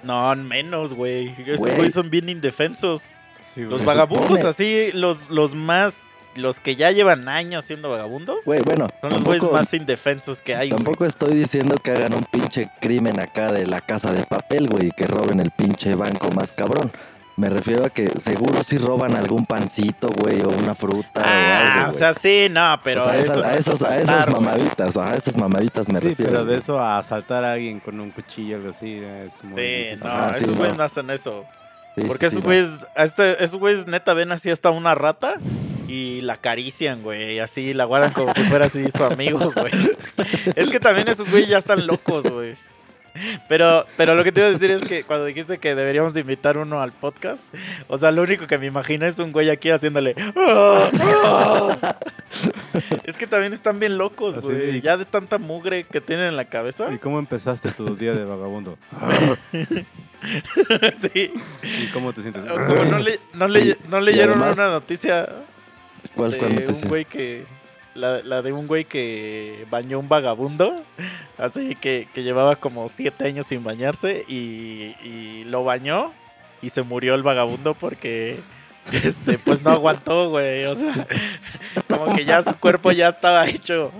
no, 0.04 0.36
menos, 0.36 0.94
güey, 0.94 1.30
esos 1.42 1.58
Güey. 1.58 1.74
güeyes 1.74 1.94
son 1.94 2.10
bien 2.10 2.28
indefensos, 2.28 3.10
Sí, 3.42 3.62
los 3.62 3.84
vagabundos 3.84 4.28
supone. 4.38 4.48
así, 4.48 4.92
los, 4.92 5.28
los 5.30 5.56
más, 5.56 5.96
los 6.36 6.60
que 6.60 6.76
ya 6.76 6.90
llevan 6.90 7.28
años 7.28 7.64
siendo 7.64 7.90
vagabundos, 7.90 8.44
Güey, 8.44 8.60
bueno, 8.62 8.88
son 9.00 9.10
los 9.10 9.24
güeyes 9.24 9.50
más 9.50 9.72
indefensos 9.74 10.40
que 10.42 10.54
hay, 10.54 10.70
güey. 10.70 10.76
tampoco 10.82 11.04
estoy 11.04 11.34
diciendo 11.34 11.76
que 11.82 11.90
hagan 11.92 12.14
un 12.14 12.24
pinche 12.24 12.70
crimen 12.80 13.20
acá 13.20 13.52
de 13.52 13.66
la 13.66 13.80
casa 13.80 14.12
de 14.12 14.24
papel, 14.24 14.68
güey, 14.68 14.88
y 14.88 14.90
que 14.90 15.06
roben 15.06 15.40
el 15.40 15.50
pinche 15.50 15.94
banco 15.94 16.30
más 16.32 16.52
cabrón. 16.52 16.90
Me 17.36 17.48
refiero 17.50 17.84
a 17.84 17.90
que 17.90 18.06
seguro 18.20 18.62
sí 18.62 18.78
roban 18.78 19.16
algún 19.16 19.44
pancito, 19.44 20.08
güey, 20.20 20.40
o 20.40 20.50
una 20.50 20.76
fruta 20.76 21.20
o 21.20 21.24
Ah, 21.24 21.78
algo, 21.78 21.90
o 21.90 21.92
sea, 21.92 22.14
sí, 22.14 22.46
no, 22.48 22.78
pero 22.84 23.02
O 23.02 23.04
sea, 23.06 23.16
eso 23.18 23.24
esas- 23.32 23.36
no 23.38 23.44
a 23.44 23.52
es 23.54 23.58
esos, 23.58 23.82
a 23.82 23.98
esas 23.98 24.30
mamaditas, 24.30 24.96
a 24.96 25.14
esas 25.16 25.36
mamaditas 25.36 25.88
me 25.88 25.98
Sí, 26.00 26.08
refiero. 26.10 26.30
pero 26.30 26.44
de 26.44 26.56
eso 26.58 26.78
a 26.78 26.98
asaltar 26.98 27.42
a 27.42 27.54
alguien 27.54 27.80
con 27.80 27.98
un 27.98 28.12
cuchillo 28.12 28.54
o 28.54 28.58
algo 28.58 28.70
así 28.70 28.94
es 29.02 29.42
muy 29.42 29.60
Sí, 29.60 29.66
difícil. 29.84 30.08
no, 30.08 30.28
sí, 30.34 30.44
esos 30.44 30.56
güeyes 30.56 30.76
no 30.76 30.82
hacen 30.84 31.10
eso. 31.10 31.44
Sí, 31.96 32.02
Porque 32.06 32.28
sí, 32.30 32.36
esos 32.36 32.44
güeyes, 32.44 32.70
este- 32.96 33.44
esos 33.44 33.60
güeyes 33.60 33.86
neta 33.86 34.14
ven 34.14 34.32
así 34.32 34.50
hasta 34.50 34.70
una 34.70 34.94
rata 34.94 35.36
y 35.88 35.94
y 35.94 36.20
la 36.22 36.34
acarician, 36.34 37.02
güey. 37.02 37.38
Así 37.38 37.72
la 37.72 37.84
guardan 37.84 38.12
como 38.12 38.32
si 38.34 38.42
fuera 38.44 38.66
así 38.66 38.90
su 38.90 39.04
amigo, 39.04 39.38
güey. 39.56 39.72
Es 40.56 40.70
que 40.70 40.80
también 40.80 41.06
esos 41.08 41.30
güeyes 41.30 41.48
ya 41.50 41.58
están 41.58 41.86
locos, 41.86 42.24
güey. 42.28 42.56
Pero, 43.48 43.86
pero 43.96 44.14
lo 44.14 44.24
que 44.24 44.32
te 44.32 44.40
iba 44.40 44.48
a 44.48 44.52
decir 44.52 44.70
es 44.72 44.82
que 44.84 45.04
cuando 45.04 45.24
dijiste 45.26 45.58
que 45.58 45.74
deberíamos 45.74 46.14
de 46.14 46.20
invitar 46.22 46.58
uno 46.58 46.82
al 46.82 46.92
podcast, 46.92 47.42
o 47.88 47.96
sea, 47.96 48.10
lo 48.10 48.22
único 48.22 48.46
que 48.46 48.58
me 48.58 48.66
imagino 48.66 49.06
es 49.06 49.18
un 49.20 49.30
güey 49.32 49.50
aquí 49.50 49.70
haciéndole. 49.70 50.14
"Ah, 50.36 50.88
ah". 51.24 51.96
Es 53.04 53.16
que 53.16 53.26
también 53.28 53.52
están 53.52 53.78
bien 53.78 53.98
locos, 53.98 54.36
Así, 54.36 54.48
güey. 54.48 54.78
y- 54.78 54.80
Ya 54.80 54.96
de 54.96 55.04
tanta 55.04 55.38
mugre 55.38 55.84
que 55.84 56.00
tienen 56.00 56.26
en 56.26 56.36
la 56.36 56.46
cabeza. 56.46 56.92
¿Y 56.92 56.98
cómo 56.98 57.18
empezaste 57.20 57.70
tu 57.70 57.94
día 57.94 58.14
de 58.14 58.24
vagabundo? 58.24 58.76
sí. 61.12 61.32
¿Y 61.62 61.86
cómo 61.92 62.12
te 62.12 62.22
sientes? 62.22 62.42
Como 62.44 62.58
no, 62.84 62.98
le, 62.98 63.20
no, 63.34 63.48
le- 63.48 63.78
no 63.88 64.00
leyeron 64.00 64.38
además- 64.42 64.58
una 64.58 64.68
noticia 64.70 65.28
¿Cuál, 66.14 66.32
de 66.32 66.38
cuál 66.38 66.50
un 66.50 66.56
noticia? 66.56 66.88
güey 66.88 67.04
que. 67.04 67.44
La, 67.94 68.42
de 68.42 68.52
un 68.52 68.66
güey 68.66 68.84
que 68.84 69.66
bañó 69.70 69.98
un 69.98 70.08
vagabundo. 70.08 70.82
Así 71.38 71.76
que, 71.76 72.08
que 72.12 72.22
llevaba 72.22 72.56
como 72.56 72.88
siete 72.88 73.26
años 73.26 73.46
sin 73.46 73.62
bañarse. 73.62 74.24
Y, 74.28 74.96
y 75.04 75.44
lo 75.46 75.64
bañó. 75.64 76.12
Y 76.60 76.70
se 76.70 76.82
murió 76.82 77.14
el 77.14 77.22
vagabundo 77.22 77.74
porque. 77.74 78.40
Este, 78.92 79.38
pues 79.38 79.62
no 79.62 79.70
aguantó, 79.70 80.30
güey. 80.30 80.64
O 80.64 80.76
sea, 80.76 81.06
como 81.88 82.14
que 82.14 82.24
ya 82.24 82.42
su 82.42 82.54
cuerpo 82.56 82.92
ya 82.92 83.08
estaba 83.08 83.46
hecho. 83.46 83.92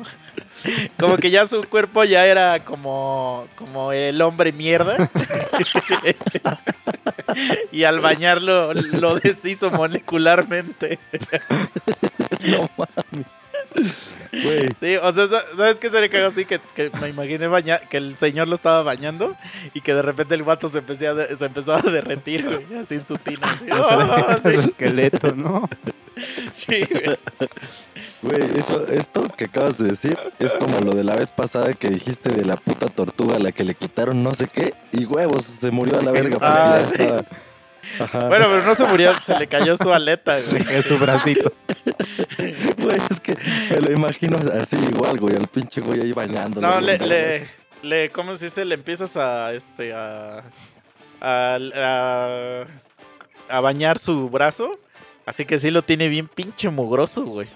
Como 0.98 1.16
que 1.16 1.30
ya 1.30 1.46
su 1.46 1.62
cuerpo 1.62 2.04
ya 2.04 2.26
era 2.26 2.64
como, 2.64 3.46
como 3.57 3.92
el 3.92 4.20
hombre 4.22 4.52
mierda. 4.52 5.11
y 7.72 7.85
al 7.85 8.00
bañarlo 8.00 8.72
lo 8.72 9.16
deshizo 9.16 9.70
molecularmente. 9.70 10.98
No 12.44 12.68
mames. 12.76 13.26
Sí, 14.81 14.97
o 14.97 15.13
sea, 15.13 15.29
sa- 15.29 15.45
¿sabes 15.57 15.77
qué 15.79 15.91
se 15.91 16.01
le 16.01 16.11
cagó 16.11 16.27
así? 16.27 16.45
Que, 16.45 16.59
que 16.75 16.91
me 17.01 17.09
imaginé 17.09 17.47
baña 17.47 17.79
que 17.79 17.99
el 17.99 18.17
señor 18.17 18.49
lo 18.49 18.57
estaba 18.57 18.83
bañando 18.83 19.37
y 19.75 19.81
que 19.81 19.95
de 19.95 20.03
repente 20.03 20.35
el 20.35 20.43
vato 20.43 20.69
se, 20.69 20.79
empecé 20.79 21.07
a 21.07 21.15
de- 21.15 21.37
se 21.37 21.45
empezó 21.47 21.75
a 21.75 21.81
derretir, 21.83 22.45
güey, 22.45 22.81
así 22.81 22.97
en 22.97 23.07
su 23.07 23.17
tina. 23.17 23.53
Así, 23.53 23.67
¡ah! 23.71 24.39
el 24.45 24.53
sí, 24.63 24.69
esqueleto, 24.71 25.35
¿no? 25.37 25.69
sí, 26.57 26.81
güey. 26.91 27.17
güey, 28.23 28.59
eso, 28.59 28.87
esto 28.89 29.29
que 29.37 29.45
acabas 29.45 29.79
de 29.79 29.91
decir 29.91 30.19
es 30.41 30.53
como 30.55 30.81
lo 30.81 30.95
de 30.95 31.05
la 31.05 31.15
vez 31.15 31.31
pasada 31.31 31.73
que 31.75 31.89
dijiste 31.91 32.31
de 32.31 32.45
la 32.45 32.57
puta 32.57 32.87
tortuga 32.87 33.37
a 33.37 33.39
la 33.41 33.53
que 33.53 33.63
le 33.65 33.75
quitaron 33.77 34.23
no 34.25 34.35
sé 34.35 34.49
qué 34.49 34.75
y 34.91 35.05
huevos, 35.05 35.45
se 35.61 35.71
murió 35.71 35.99
a 36.01 36.03
la 36.03 36.11
verga. 36.11 36.39
Ah, 36.41 36.81
sí. 36.89 37.03
estaba- 37.03 37.25
Ajá. 38.01 38.29
Bueno, 38.29 38.47
pero 38.49 38.63
no 38.65 38.75
se 38.75 38.85
murió, 38.87 39.13
se 39.27 39.39
le 39.39 39.47
cayó 39.47 39.77
su 39.77 39.93
aleta, 39.93 40.39
güey. 40.41 40.65
Es 40.71 40.87
su 40.87 40.99
bracito. 40.99 41.53
Güey, 42.94 43.09
es 43.11 43.20
que 43.20 43.37
me 43.70 43.80
lo 43.80 43.92
imagino 43.92 44.38
así 44.61 44.76
igual, 44.76 45.18
güey, 45.18 45.37
al 45.37 45.48
pinche 45.48 45.80
güey 45.80 46.00
ahí 46.00 46.12
bañándolo. 46.12 46.68
No, 46.68 46.80
le, 46.80 46.98
le, 46.98 47.48
le, 47.83 48.11
¿cómo 48.11 48.37
se 48.37 48.46
dice? 48.46 48.64
Le 48.64 48.74
empiezas 48.74 49.16
a, 49.16 49.52
este, 49.52 49.92
a, 49.92 50.42
a, 51.20 51.59
a, 51.74 52.64
a 53.48 53.61
bañar 53.61 53.98
su 53.98 54.28
brazo. 54.28 54.78
Así 55.26 55.46
que 55.46 55.59
sí 55.59 55.70
lo 55.70 55.83
tiene 55.83 56.09
bien 56.09 56.28
pinche 56.28 56.68
mugroso, 56.68 57.24
güey. 57.24 57.48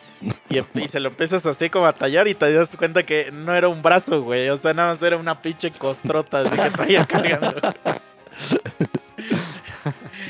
Y, 0.49 0.59
y 0.83 0.89
se 0.89 1.01
lo 1.01 1.11
empiezas 1.11 1.45
así 1.47 1.69
como 1.71 1.87
a 1.87 1.93
tallar 1.93 2.27
y 2.29 2.35
te 2.35 2.53
das 2.53 2.75
cuenta 2.77 3.05
que 3.05 3.31
no 3.31 3.55
era 3.55 3.69
un 3.69 3.83
brazo, 3.83 4.23
güey. 4.23 4.49
O 4.49 4.57
sea, 4.57 4.73
nada 4.75 4.93
más 4.93 5.03
era 5.03 5.17
una 5.17 5.41
pinche 5.41 5.71
costrota 5.71 6.41
así 6.41 6.57
que 6.57 6.71
traía 6.71 7.05
cargando. 7.07 7.55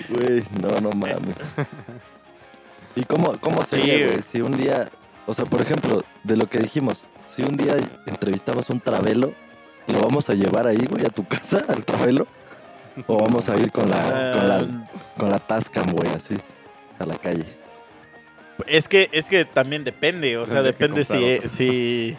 Güey, 0.08 0.44
no, 0.60 0.80
no 0.80 0.90
mames. 0.90 1.36
¿Y 2.96 3.04
cómo, 3.04 3.38
cómo 3.40 3.62
sería, 3.62 3.94
güey? 3.94 4.06
güey. 4.06 4.22
Si 4.32 4.40
un 4.40 4.56
día, 4.56 4.90
o 5.28 5.34
sea, 5.34 5.44
por 5.44 5.60
ejemplo, 5.60 6.02
de 6.24 6.36
lo 6.38 6.48
que 6.48 6.58
dijimos, 6.58 7.06
si 7.26 7.42
un 7.42 7.58
día 7.58 7.76
entrevistamos 8.06 8.70
un 8.70 8.80
travelo, 8.80 9.34
¿lo 9.86 10.00
vamos 10.00 10.30
a 10.30 10.34
llevar 10.34 10.66
ahí, 10.66 10.86
güey, 10.88 11.04
a 11.04 11.10
tu 11.10 11.26
casa, 11.28 11.66
al 11.68 11.84
travelo? 11.84 12.26
¿O 13.06 13.18
vamos 13.18 13.50
a 13.50 13.56
ir 13.56 13.70
con 13.70 13.90
la, 13.90 14.32
con 14.32 14.48
la, 14.48 14.88
con 15.18 15.28
la 15.28 15.38
Tascam, 15.38 15.92
güey, 15.92 16.08
así, 16.14 16.34
a 16.98 17.04
la 17.04 17.18
calle? 17.18 17.44
Es 18.66 18.88
que, 18.88 19.10
es 19.12 19.26
que 19.26 19.44
también 19.44 19.84
depende, 19.84 20.38
o 20.38 20.46
sea, 20.46 20.62
depende 20.62 21.04
si, 21.04 21.46
si, 21.46 22.16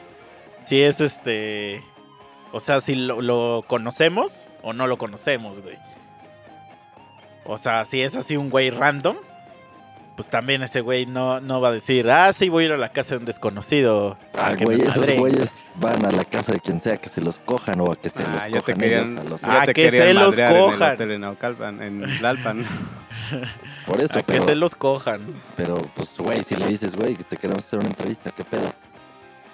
si 0.65 0.81
es 0.83 1.01
este, 1.01 1.83
o 2.51 2.59
sea, 2.59 2.79
si 2.79 2.93
lo, 2.93 3.23
lo 3.23 3.65
conocemos 3.65 4.51
o 4.61 4.71
no 4.73 4.85
lo 4.85 4.99
conocemos, 4.99 5.61
güey. 5.61 5.79
O 7.43 7.57
sea, 7.57 7.85
si 7.85 8.03
es 8.03 8.15
así 8.15 8.37
un 8.37 8.51
güey 8.51 8.69
random, 8.69 9.17
pues 10.19 10.27
también 10.29 10.61
ese 10.63 10.81
güey 10.81 11.05
no, 11.05 11.39
no 11.39 11.61
va 11.61 11.69
a 11.69 11.71
decir, 11.71 12.09
ah, 12.11 12.33
sí, 12.33 12.49
voy 12.49 12.63
a 12.63 12.67
ir 12.67 12.73
a 12.73 12.77
la 12.77 12.89
casa 12.89 13.11
de 13.15 13.19
un 13.19 13.25
desconocido. 13.25 14.17
Ah, 14.37 14.51
güey, 14.59 14.81
esos 14.81 14.97
madreen". 14.97 15.19
güeyes 15.21 15.63
van 15.75 16.05
a 16.05 16.11
la 16.11 16.25
casa 16.25 16.51
de 16.51 16.59
quien 16.59 16.81
sea 16.81 16.97
que 16.97 17.07
se 17.07 17.21
los 17.21 17.39
cojan 17.39 17.79
o 17.79 17.89
a 17.89 17.95
que 17.95 18.09
se 18.09 18.21
Ah, 18.23 18.49
los 18.49 18.61
cojan 18.63 18.77
querían, 18.79 19.07
ellos 19.07 19.19
a 19.19 19.23
los... 19.23 19.43
Ah, 19.45 19.61
te 19.65 19.73
que 19.73 19.89
se 19.89 20.13
los 20.13 20.35
madrear 20.37 20.51
en 20.51 20.57
el 20.57 20.63
cojan. 20.71 20.93
hotel 20.95 21.11
en 21.11 21.21
Naucalpan, 21.21 21.81
en. 21.81 22.01
Por 23.85 24.01
eso, 24.01 24.19
A 24.19 24.23
que 24.23 24.41
se 24.41 24.55
los 24.55 24.75
cojan. 24.75 25.21
pero, 25.55 25.75
pues, 25.95 26.17
güey, 26.17 26.43
si 26.43 26.57
le 26.57 26.67
dices, 26.67 26.97
güey, 26.97 27.15
que 27.15 27.23
te 27.23 27.37
queremos 27.37 27.63
hacer 27.63 27.79
una 27.79 27.87
entrevista, 27.87 28.31
¿qué 28.31 28.43
pedo? 28.43 28.73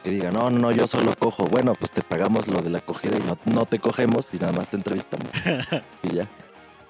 Que 0.03 0.09
diga, 0.09 0.31
no, 0.31 0.49
no, 0.49 0.71
yo 0.71 0.87
solo 0.87 1.13
cojo. 1.15 1.45
Bueno, 1.45 1.75
pues 1.75 1.91
te 1.91 2.01
pagamos 2.01 2.47
lo 2.47 2.63
de 2.63 2.71
la 2.71 2.79
acogida 2.79 3.17
y 3.17 3.21
no, 3.21 3.37
no 3.45 3.65
te 3.67 3.77
cogemos 3.77 4.33
y 4.33 4.37
nada 4.37 4.53
más 4.53 4.69
te 4.69 4.77
entrevistamos. 4.77 5.27
y 6.03 6.15
ya. 6.15 6.27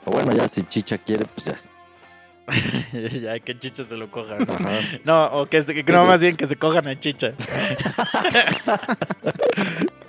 O 0.06 0.12
bueno, 0.12 0.32
ya 0.32 0.48
si 0.48 0.64
Chicha 0.64 0.98
quiere, 0.98 1.26
pues 1.26 1.46
ya. 1.48 1.60
ya, 3.22 3.40
que 3.40 3.58
Chicha 3.58 3.84
se 3.84 3.98
lo 3.98 4.12
cojan. 4.12 4.46
No, 5.04 5.26
o 5.28 5.48
que, 5.48 5.64
se, 5.64 5.84
no, 5.84 6.06
más 6.06 6.22
bien 6.22 6.36
que 6.36 6.48
se 6.48 6.56
cojan 6.56 6.88
a 6.88 7.00
Chicha. 7.00 7.34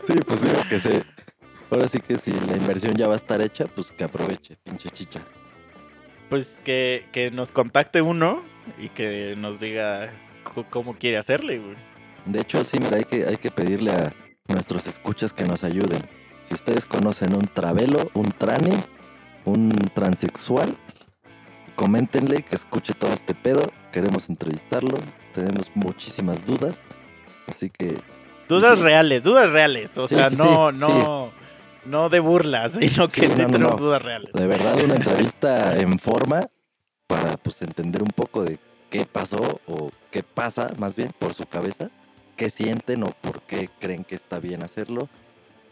Sí, 0.07 0.14
pues 0.25 0.40
digo 0.40 0.61
que 0.68 0.79
se. 0.79 1.03
Ahora 1.68 1.88
sí 1.88 1.99
que 1.99 2.16
si 2.16 2.31
la 2.31 2.57
inversión 2.57 2.94
ya 2.94 3.09
va 3.09 3.14
a 3.14 3.16
estar 3.16 3.40
hecha, 3.40 3.64
pues 3.66 3.90
que 3.90 4.05
aproveche, 4.05 4.57
pinche 4.62 4.88
Chicha. 4.90 5.20
Pues 6.29 6.61
que, 6.64 7.07
que 7.11 7.33
nos 7.33 7.51
contacte 7.51 8.03
uno 8.03 8.44
y 8.79 8.88
que 8.90 9.35
nos 9.37 9.59
diga 9.59 10.12
cómo 10.70 10.94
quiere 10.96 11.16
hacerle, 11.16 11.59
güey. 11.59 11.77
De 12.25 12.40
hecho, 12.40 12.64
sí, 12.64 12.79
mira, 12.79 12.99
hay 12.99 13.05
que, 13.05 13.27
hay 13.27 13.37
que 13.37 13.51
pedirle 13.51 13.90
a 13.90 14.12
nuestros 14.46 14.87
escuchas 14.87 15.33
que 15.33 15.44
nos 15.44 15.64
ayuden. 15.64 16.03
Si 16.49 16.55
ustedes 16.55 16.85
conocen 16.85 17.35
un 17.35 17.49
travelo, 17.49 18.11
un 18.14 18.31
trane, 18.31 18.85
un 19.44 19.70
transexual, 19.92 20.77
coméntenle 21.77 22.43
que 22.43 22.57
escuche 22.57 22.93
todo 22.95 23.12
este 23.12 23.35
pedo. 23.35 23.71
Queremos 23.93 24.29
entrevistarlo. 24.29 24.99
Tenemos 25.35 25.71
muchísimas 25.75 26.45
dudas. 26.45 26.81
Así 27.47 27.71
que, 27.71 27.99
Dudas 28.49 28.77
Sí. 28.79 28.85
reales, 28.85 29.23
dudas 29.25 29.51
reales. 29.51 29.97
O 29.99 30.07
Sí, 30.09 30.15
sea, 30.15 30.31
sí, 30.31 30.37
no, 30.37 30.71
no, 30.73 31.33
no 31.85 32.09
de 32.09 32.21
burlas, 32.21 32.73
sino 32.81 33.09
que 33.09 33.29
no, 33.29 33.37
no, 33.37 33.47
tenemos 33.47 33.73
no. 33.73 33.77
dudas 33.77 34.03
reales. 34.03 34.33
de 34.33 34.47
verdad, 34.47 34.77
una 34.83 34.95
entrevista 34.97 35.77
en 35.77 35.99
forma 35.99 36.49
para 37.09 37.37
pues 37.37 37.61
entender 37.62 38.03
un 38.03 38.11
poco 38.11 38.45
de 38.45 38.59
qué 38.91 39.05
pasó 39.05 39.61
o 39.67 39.91
qué 40.12 40.23
pasa, 40.23 40.71
más 40.79 40.95
bien, 40.97 41.12
por 41.19 41.35
su 41.35 41.45
cabeza. 41.47 41.91
Qué 42.37 42.51
sienten 42.51 43.03
o 43.03 43.07
por 43.21 43.41
qué 43.43 43.69
creen 43.81 44.05
que 44.05 44.15
está 44.15 44.39
bien 44.39 44.62
hacerlo. 44.62 45.09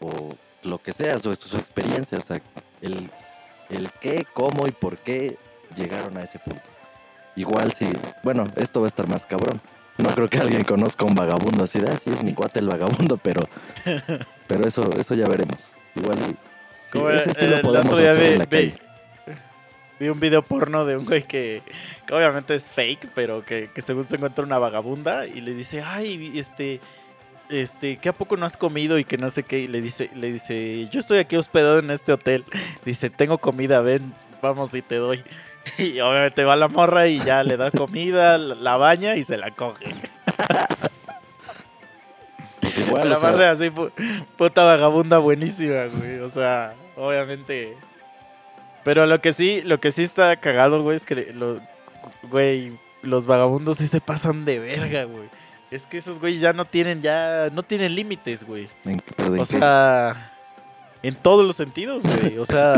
O 0.01 0.31
lo 0.63 0.79
que 0.83 0.93
sea, 0.93 1.19
su, 1.19 1.35
su 1.37 1.57
experiencia. 1.57 2.19
O 2.19 2.23
sea, 2.23 2.41
el, 2.81 3.11
el 3.71 3.91
qué, 4.01 4.27
cómo 4.33 4.67
y 4.67 4.73
por 4.73 4.99
qué 4.99 5.37
llegaron 5.75 6.17
a 6.17 6.23
ese 6.23 6.39
punto. 6.39 6.63
Igual 7.37 7.73
si, 7.73 7.89
bueno, 8.23 8.45
esto 8.57 8.81
va 8.81 8.87
a 8.87 8.89
estar 8.89 9.09
más 9.09 9.27
cabrón. 9.27 9.61
No 9.99 10.11
creo 10.11 10.29
que 10.29 10.39
alguien 10.39 10.65
conozca 10.65 11.05
a 11.05 11.09
un 11.09 11.15
vagabundo 11.15 11.65
así 11.65 11.79
de, 11.79 11.91
ah, 11.91 11.97
sí, 11.97 12.11
es 12.11 12.23
mi 12.23 12.33
cuate 12.35 12.59
el 12.61 12.69
vagabundo, 12.69 13.17
pero, 13.17 13.41
pero 14.49 14.67
eso, 14.67 14.89
eso 14.99 15.15
ya 15.15 15.27
veremos. 15.27 15.59
Igual, 15.95 16.19
sí, 16.19 16.37
Como 16.93 17.11
ese 17.11 17.31
el- 17.31 17.37
sí 17.37 17.47
lo 17.47 17.61
podemos 17.63 17.99
en 18.01 18.39
la 18.39 18.47
calle. 18.47 18.75
vi 20.01 20.09
un 20.09 20.19
video 20.19 20.43
porno 20.43 20.85
de 20.85 20.97
un 20.97 21.05
güey 21.05 21.23
que, 21.23 21.63
que 22.07 22.15
obviamente 22.15 22.55
es 22.57 22.69
fake, 22.71 23.09
pero 23.15 23.45
que, 23.45 23.71
que 23.73 23.83
según 23.83 24.05
se 24.05 24.17
encuentra 24.17 24.45
una 24.45 24.59
vagabunda 24.59 25.27
y 25.27 25.41
le 25.41 25.55
dice, 25.55 25.83
ay, 25.83 26.33
este, 26.39 26.81
este, 27.49 27.97
¿qué 27.99 28.09
a 28.09 28.13
poco 28.13 28.37
no 28.37 28.47
has 28.47 28.57
comido 28.57 28.99
y 28.99 29.05
que 29.05 29.17
no 29.17 29.31
sé 29.31 29.45
qué? 29.45 29.61
Y 29.61 29.69
le 29.69 29.81
dice, 29.81 30.11
le 30.15 30.33
dice, 30.33 30.89
yo 30.91 30.99
estoy 30.99 31.19
aquí 31.19 31.37
hospedado 31.37 31.79
en 31.79 31.91
este 31.91 32.13
hotel. 32.13 32.45
Dice, 32.85 33.11
tengo 33.11 33.39
comida, 33.39 33.81
ven, 33.81 34.13
vamos 34.43 34.75
y 34.75 34.83
te 34.83 34.97
doy. 34.97 35.23
Y 35.79 36.01
obviamente 36.01 36.45
va 36.45 36.57
la 36.57 36.69
morra 36.69 37.07
y 37.09 37.21
ya 37.21 37.43
le 37.43 37.57
da 37.57 37.71
comida, 37.71 38.39
la 38.39 38.77
baña 38.77 39.17
y 39.17 39.25
se 39.25 39.37
la 39.37 39.51
coge. 39.51 39.87
Pues 42.61 42.79
igual, 42.79 43.09
la 43.11 43.17
o 43.17 43.21
sea, 43.21 43.31
madre 43.31 43.47
así, 43.47 43.65
pu- 43.71 43.93
puta 44.37 44.65
vagabunda 44.65 45.19
buenísima, 45.19 45.85
güey. 45.87 46.19
O 46.21 46.31
sea, 46.31 46.75
obviamente. 46.97 47.77
Pero 48.85 49.07
lo 49.07 49.21
que 49.21 49.33
sí, 49.33 49.63
lo 49.63 49.81
que 49.81 49.93
sí 49.93 50.03
está 50.03 50.37
cagado, 50.37 50.83
güey, 50.83 50.97
es 50.97 51.07
que 51.07 51.33
lo, 51.33 51.61
güey, 52.31 52.79
los 53.03 53.27
vagabundos 53.27 53.79
sí 53.79 53.89
se 53.89 54.01
pasan 54.01 54.45
de 54.45 54.59
verga, 54.59 55.05
güey. 55.05 55.29
Es 55.71 55.83
que 55.87 55.97
esos 55.99 56.21
güey 56.21 56.39
ya 56.39 56.53
no 56.53 56.65
tienen, 56.67 57.03
ya 57.03 57.49
no 57.53 57.63
tienen 57.63 57.95
límites, 57.95 58.45
güey. 58.45 58.69
¿en 58.85 59.01
qué- 59.01 59.13
pero 59.17 59.31
de 59.31 59.41
O 59.41 59.45
sea, 59.45 60.33
en 61.03 61.15
todos 61.17 61.45
los 61.47 61.57
sentidos, 61.57 62.03
güey. 62.05 62.39
O 62.39 62.47
sea, 62.47 62.75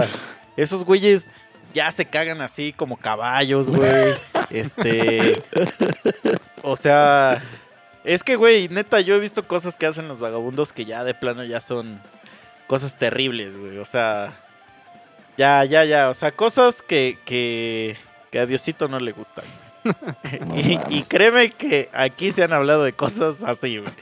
esos 0.56 0.84
güeyes 0.84 1.30
ya 1.76 1.92
se 1.92 2.06
cagan 2.06 2.40
así 2.40 2.72
como 2.72 2.96
caballos, 2.96 3.70
güey. 3.70 4.14
Este. 4.50 5.42
O 6.62 6.76
sea, 6.76 7.42
es 8.04 8.22
que, 8.22 8.36
güey, 8.36 8.68
neta, 8.68 9.00
yo 9.00 9.16
he 9.16 9.20
visto 9.20 9.46
cosas 9.46 9.76
que 9.76 9.86
hacen 9.86 10.08
los 10.08 10.20
vagabundos 10.20 10.72
que 10.72 10.84
ya 10.84 11.04
de 11.04 11.14
plano 11.14 11.44
ya 11.44 11.60
son 11.60 12.00
cosas 12.66 12.96
terribles, 12.96 13.56
güey. 13.56 13.78
O 13.78 13.84
sea, 13.84 14.40
ya, 15.36 15.64
ya, 15.64 15.84
ya. 15.84 16.08
O 16.08 16.14
sea, 16.14 16.30
cosas 16.30 16.80
que, 16.80 17.18
que, 17.26 17.96
que 18.30 18.38
a 18.38 18.46
Diosito 18.46 18.88
no 18.88 19.00
le 19.00 19.12
gustan. 19.12 19.44
No 19.84 20.56
y, 20.56 20.78
y 20.88 21.02
créeme 21.02 21.50
que 21.50 21.90
aquí 21.92 22.32
se 22.32 22.44
han 22.44 22.52
hablado 22.52 22.84
de 22.84 22.92
cosas 22.92 23.42
así, 23.42 23.78
güey. 23.78 23.92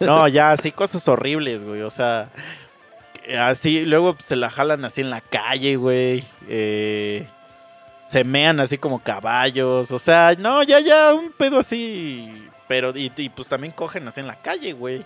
No, 0.00 0.28
ya, 0.28 0.52
así 0.52 0.70
cosas 0.70 1.08
horribles, 1.08 1.64
güey. 1.64 1.82
O 1.82 1.90
sea, 1.90 2.28
así, 3.38 3.84
luego 3.84 4.16
se 4.20 4.36
la 4.36 4.50
jalan 4.50 4.84
así 4.84 5.00
en 5.00 5.10
la 5.10 5.20
calle, 5.20 5.76
güey. 5.76 6.24
Eh, 6.48 7.26
se 8.08 8.24
mean 8.24 8.60
así 8.60 8.78
como 8.78 9.02
caballos. 9.02 9.90
O 9.90 9.98
sea, 9.98 10.34
no, 10.38 10.62
ya, 10.62 10.80
ya, 10.80 11.14
un 11.14 11.32
pedo 11.32 11.58
así. 11.58 12.48
Pero, 12.68 12.96
y, 12.96 13.12
y, 13.16 13.28
pues 13.28 13.48
también 13.48 13.72
cogen 13.72 14.06
así 14.08 14.20
en 14.20 14.26
la 14.26 14.40
calle, 14.40 14.72
güey. 14.72 15.04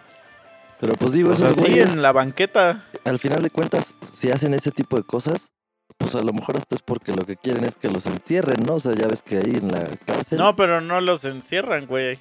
Pero 0.80 0.94
pues 0.94 1.12
digo, 1.12 1.30
O 1.30 1.36
sea, 1.36 1.48
esos 1.48 1.64
sí, 1.64 1.70
güeyes, 1.70 1.92
en 1.92 2.02
la 2.02 2.12
banqueta. 2.12 2.84
al 3.04 3.18
final 3.18 3.42
de 3.42 3.50
cuentas, 3.50 3.96
si 4.12 4.30
hacen 4.30 4.54
ese 4.54 4.70
tipo 4.70 4.96
de 4.96 5.02
cosas, 5.02 5.52
pues 5.96 6.14
a 6.14 6.22
lo 6.22 6.32
mejor 6.32 6.56
hasta 6.56 6.76
es 6.76 6.82
porque 6.82 7.12
lo 7.12 7.26
que 7.26 7.36
quieren 7.36 7.64
es 7.64 7.76
que 7.76 7.88
los 7.88 8.06
encierren, 8.06 8.64
¿no? 8.64 8.74
O 8.74 8.80
sea, 8.80 8.94
ya 8.94 9.08
ves 9.08 9.22
que 9.22 9.38
ahí 9.38 9.56
en 9.56 9.72
la 9.72 9.84
cárcel. 10.06 10.38
No, 10.38 10.54
pero 10.54 10.80
no 10.80 11.00
los 11.00 11.24
encierran, 11.24 11.86
güey. 11.86 12.20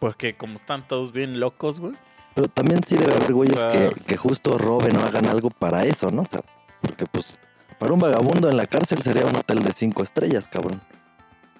Porque 0.00 0.36
como 0.36 0.54
están 0.56 0.88
todos 0.88 1.12
bien 1.12 1.38
locos, 1.38 1.78
güey. 1.78 1.94
Pero 2.40 2.52
también 2.52 2.82
sí 2.82 2.96
debe 2.96 3.12
haber 3.12 3.34
güeyes 3.34 3.62
que, 4.06 4.16
justo 4.16 4.56
roben 4.56 4.96
o 4.96 5.00
hagan 5.00 5.26
algo 5.26 5.50
para 5.50 5.84
eso, 5.84 6.10
¿no? 6.10 6.22
O 6.22 6.24
sea, 6.24 6.40
porque 6.80 7.04
pues 7.04 7.36
para 7.78 7.92
un 7.92 8.00
vagabundo 8.00 8.48
en 8.48 8.56
la 8.56 8.64
cárcel 8.64 9.02
sería 9.02 9.26
un 9.26 9.36
hotel 9.36 9.62
de 9.62 9.74
cinco 9.74 10.02
estrellas, 10.02 10.48
cabrón. 10.48 10.80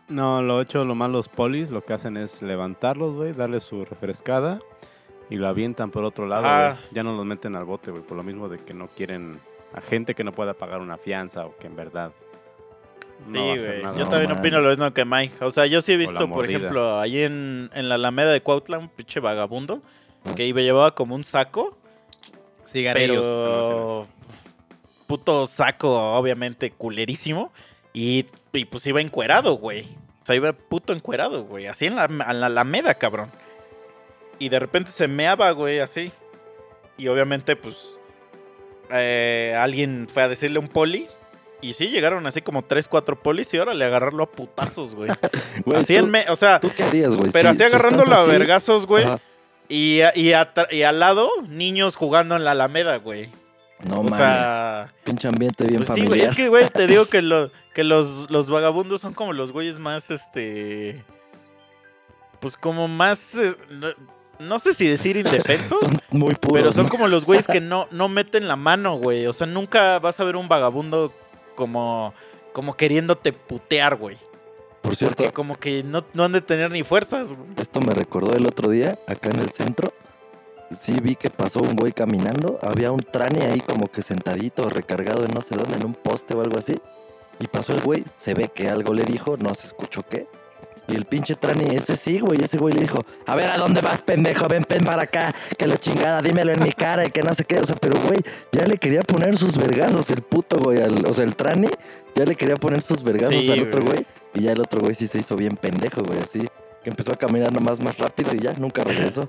No, 0.09 0.41
lo 0.41 0.63
hecho, 0.63 0.87
lo 0.87 0.95
más 0.95 1.11
los 1.11 1.29
polis 1.29 1.71
lo 1.71 1.85
que 1.85 1.93
hacen 1.93 2.17
es 2.17 2.41
levantarlos, 2.41 3.15
güey, 3.15 3.35
darles 3.35 3.63
su 3.65 3.85
refrescada 3.85 4.59
y 5.29 5.37
lo 5.37 5.49
avientan 5.49 5.91
por 5.91 6.03
otro 6.05 6.27
lado, 6.27 6.45
Ah. 6.47 6.77
güey. 6.79 6.89
Ya 6.93 7.03
no 7.03 7.15
los 7.15 7.27
meten 7.27 7.57
al 7.57 7.67
bote, 7.67 7.91
güey, 7.91 8.03
por 8.03 8.17
lo 8.17 8.23
mismo 8.23 8.49
de 8.49 8.57
que 8.57 8.73
no 8.73 8.89
quieren 8.89 9.39
a 9.75 9.83
gente 9.83 10.15
que 10.15 10.25
no 10.25 10.33
pueda 10.33 10.55
pagar 10.55 10.81
una 10.81 10.97
fianza 10.97 11.45
o 11.45 11.55
que 11.59 11.67
en 11.67 11.77
verdad 11.77 12.13
Sí, 13.27 13.33
no 13.33 13.45
güey. 13.49 13.83
nada. 13.83 13.99
Yo 13.99 14.05
No 14.05 14.11
también 14.11 14.33
opino 14.33 14.63
lo 14.63 14.71
mismo 14.71 14.91
que 14.95 15.05
Mike. 15.05 15.45
O 15.45 15.51
sea, 15.51 15.67
yo 15.67 15.83
sí 15.83 15.93
he 15.93 15.99
visto, 15.99 16.27
por 16.31 16.47
ejemplo, 16.47 16.99
ahí 16.99 17.23
en, 17.23 17.69
en 17.75 17.91
la 17.91 17.97
Alameda 17.97 18.33
de 18.33 18.41
Cuautla, 18.41 18.79
un 18.79 18.89
pinche 18.89 19.21
vagabundo. 19.21 19.83
Que 20.37 20.47
iba, 20.47 20.61
llevaba 20.61 20.95
como 20.95 21.15
un 21.15 21.25
saco, 21.25 21.77
Cigarrillos. 22.69 23.25
pero 23.27 24.07
puto 25.07 25.47
saco, 25.47 25.91
obviamente, 26.17 26.71
culerísimo. 26.71 27.53
Y, 27.93 28.27
y 28.53 28.65
pues 28.67 28.87
iba 28.87 29.01
encuerado, 29.01 29.55
güey. 29.55 29.83
O 30.23 30.27
sea, 30.27 30.37
iba 30.37 30.53
puto 30.53 30.93
encuerado, 30.93 31.45
güey. 31.45 31.67
Así 31.67 31.87
en 31.87 31.97
la, 31.97 32.05
en 32.05 32.19
la 32.41 32.47
Alameda, 32.47 32.95
cabrón. 32.95 33.31
Y 34.39 34.49
de 34.49 34.59
repente 34.61 34.91
se 34.93 35.09
meaba, 35.09 35.51
güey, 35.51 35.81
así. 35.81 36.13
Y 36.97 37.09
obviamente, 37.09 37.57
pues, 37.57 37.99
eh, 38.91 39.57
alguien 39.59 40.07
fue 40.13 40.23
a 40.23 40.29
decirle 40.29 40.59
a 40.59 40.61
un 40.61 40.69
poli. 40.69 41.09
Y 41.63 41.75
sí, 41.75 41.89
llegaron 41.89 42.27
así 42.27 42.41
como 42.41 42.63
tres, 42.63 42.89
cuatro 42.89 43.21
polis 43.21 43.53
y 43.53 43.59
ahora 43.59 43.75
le 43.75 43.85
agarrarlo 43.85 44.23
a 44.23 44.31
putazos, 44.31 44.95
güey. 44.95 45.11
Güey, 45.67 45.79
así 45.81 45.95
¿tú, 45.95 46.05
en 46.05 46.11
me- 46.11 46.25
o 46.31 46.37
sea, 46.37 46.59
¿tú 46.61 46.71
qué 46.75 46.85
harías, 46.85 47.15
güey? 47.17 47.31
pero 47.33 47.53
Si- 47.53 47.61
así 47.63 47.71
si 47.71 47.77
agarrándolo 47.77 48.15
a 48.17 48.25
vergazos, 48.25 48.87
güey. 48.87 49.05
ajá, 49.05 49.19
Y, 49.71 50.01
y, 50.17 50.33
al 50.33 50.99
lado, 50.99 51.31
niños 51.49 51.95
jugando 51.95 52.35
en 52.35 52.45
la 52.45 52.51
Alameda, 52.51 52.97
güey. 52.97 53.31
No 53.85 54.01
o 54.01 54.03
mames. 54.03 54.19
sea, 54.19 54.93
pinche 55.05 55.29
ambiente 55.29 55.65
bien 55.65 55.77
pues 55.77 55.87
sí, 55.87 55.93
güey. 55.95 56.07
familiar. 56.07 56.29
Es 56.31 56.37
que, 56.37 56.49
güey, 56.49 56.69
te 56.69 56.89
digo 56.89 57.07
que, 57.07 57.23
lo, 57.23 57.53
que 57.75 57.85
los, 57.85 58.29
los 58.31 58.51
vagabundos 58.51 59.01
son 59.01 59.15
como 59.15 59.33
los 59.33 59.53
güeyes 59.53 59.79
más, 59.79 60.11
este. 60.11 61.05
Pues 62.41 62.57
como 62.57 62.89
más. 62.89 63.37
eh, 63.37 63.55
no, 63.71 63.89
no 64.41 64.59
sé 64.59 64.75
si 64.75 64.89
decir 64.89 65.17
indefensos. 65.25 65.79
Son 65.79 65.99
muy 66.11 66.35
puros. 66.35 66.59
Pero 66.59 66.73
son 66.73 66.85
¿no? 66.87 66.91
como 66.91 67.07
los 67.07 67.25
güeyes 67.25 67.47
que 67.47 67.61
no, 67.61 67.87
no 67.93 68.09
meten 68.09 68.49
la 68.49 68.57
mano, 68.57 68.97
güey. 68.97 69.27
O 69.29 69.33
sea, 69.33 69.47
nunca 69.47 70.01
vas 70.01 70.19
a 70.19 70.25
ver 70.25 70.35
un 70.35 70.49
vagabundo 70.49 71.13
como, 71.55 72.13
como 72.53 72.77
queriéndote 72.77 73.33
putear, 73.33 73.95
güey. 73.95 74.19
Por 74.83 74.97
cierto, 74.97 75.17
Porque 75.17 75.33
como 75.33 75.57
que 75.57 75.83
no, 75.83 76.05
no 76.15 76.25
han 76.25 76.33
de 76.33 76.41
tener 76.41 76.71
ni 76.71 76.83
fuerzas, 76.83 77.35
esto 77.59 77.81
me 77.81 77.93
recordó 77.93 78.35
el 78.35 78.47
otro 78.47 78.71
día, 78.71 78.99
acá 79.07 79.31
en 79.31 79.41
el 79.41 79.51
centro. 79.51 79.93
Sí 80.79 80.95
vi 81.03 81.17
que 81.17 81.31
pasó 81.31 81.61
un 81.61 81.75
güey 81.75 81.93
caminando. 81.93 82.59
Había 82.63 82.93
un 82.93 83.01
trane 83.01 83.43
ahí 83.43 83.61
como 83.61 83.89
que 83.89 84.03
sentadito, 84.03 84.69
recargado 84.71 85.25
en 85.25 85.33
no 85.33 85.43
sé 85.43 85.57
dónde, 85.57 85.77
en 85.77 85.85
un 85.85 85.95
poste 85.95 86.35
o 86.35 86.41
algo 86.41 86.59
así. 86.59 86.81
Y 87.41 87.49
pasó 87.49 87.73
el 87.73 87.81
güey, 87.81 88.05
se 88.17 88.35
ve 88.35 88.49
que 88.55 88.69
algo 88.69 88.95
le 88.95 89.05
dijo, 89.05 89.37
no 89.37 89.55
se 89.55 89.67
escuchó 89.67 90.03
qué. 90.09 90.29
Y 90.89 90.97
el 90.97 91.05
pinche 91.05 91.37
trani, 91.37 91.77
ese 91.77 91.97
sí, 91.97 92.19
güey, 92.19 92.43
ese 92.43 92.59
güey 92.59 92.75
le 92.75 92.81
dijo, 92.81 93.05
a 93.27 93.37
ver, 93.37 93.49
¿a 93.51 93.59
dónde 93.59 93.81
vas, 93.81 94.03
pendejo? 94.03 94.49
Ven, 94.49 94.65
ven 94.69 94.85
para 94.85 95.03
acá, 95.03 95.33
que 95.57 95.67
la 95.69 95.77
chingada, 95.79 96.21
dímelo 96.21 96.51
en 96.51 96.63
mi 96.63 96.73
cara 96.73 97.05
y 97.07 97.11
que 97.11 97.23
no 97.23 97.33
sé 97.35 97.45
qué. 97.45 97.61
O 97.61 97.67
sea, 97.67 97.77
pero 97.77 98.01
güey, 98.01 98.21
ya 98.51 98.67
le 98.67 98.77
quería 98.79 99.03
poner 99.03 99.37
sus 99.37 99.57
vergazos 99.57 100.11
el 100.11 100.23
puto, 100.23 100.59
güey. 100.59 100.81
al- 100.83 101.07
o 101.07 101.13
sea, 101.15 101.25
el 101.25 101.37
trani 101.37 101.69
ya 102.17 102.25
le 102.25 102.35
quería 102.35 102.57
poner 102.57 102.83
sus 102.83 103.03
vergazos 103.05 103.41
Sí, 103.41 103.53
al 103.53 103.63
otro 103.63 103.83
güey. 103.83 104.05
Y 104.35 104.43
ya 104.43 104.53
el 104.53 104.61
otro 104.61 104.81
güey 104.81 104.95
sí 104.95 105.07
se 105.07 105.19
hizo 105.19 105.37
bien 105.37 105.57
pendejo, 105.57 106.03
güey, 106.03 106.19
así. 106.19 106.41
Que 106.83 106.91
empezó 106.91 107.13
a 107.13 107.17
caminar 107.17 107.53
nomás 107.53 107.79
más 107.81 107.97
rápido 107.99 108.35
y 108.35 108.41
ya, 108.41 108.55
nunca 108.55 108.83
regresó. 108.83 109.29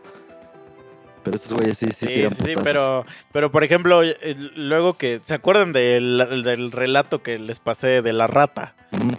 Pero 1.23 1.35
esos 1.35 1.53
güeyes 1.53 1.77
sí, 1.77 1.85
sí, 1.87 2.07
Sí, 2.07 2.13
tiran 2.15 2.33
sí, 2.35 2.53
pero, 2.63 3.05
pero 3.31 3.51
por 3.51 3.63
ejemplo, 3.63 4.01
eh, 4.03 4.15
luego 4.55 4.97
que, 4.97 5.19
¿se 5.23 5.35
acuerdan 5.35 5.71
del, 5.73 6.17
del 6.43 6.71
relato 6.71 7.21
que 7.21 7.37
les 7.37 7.59
pasé 7.59 8.01
de 8.01 8.13
la 8.13 8.25
rata? 8.25 8.73
Ujú. 8.91 9.11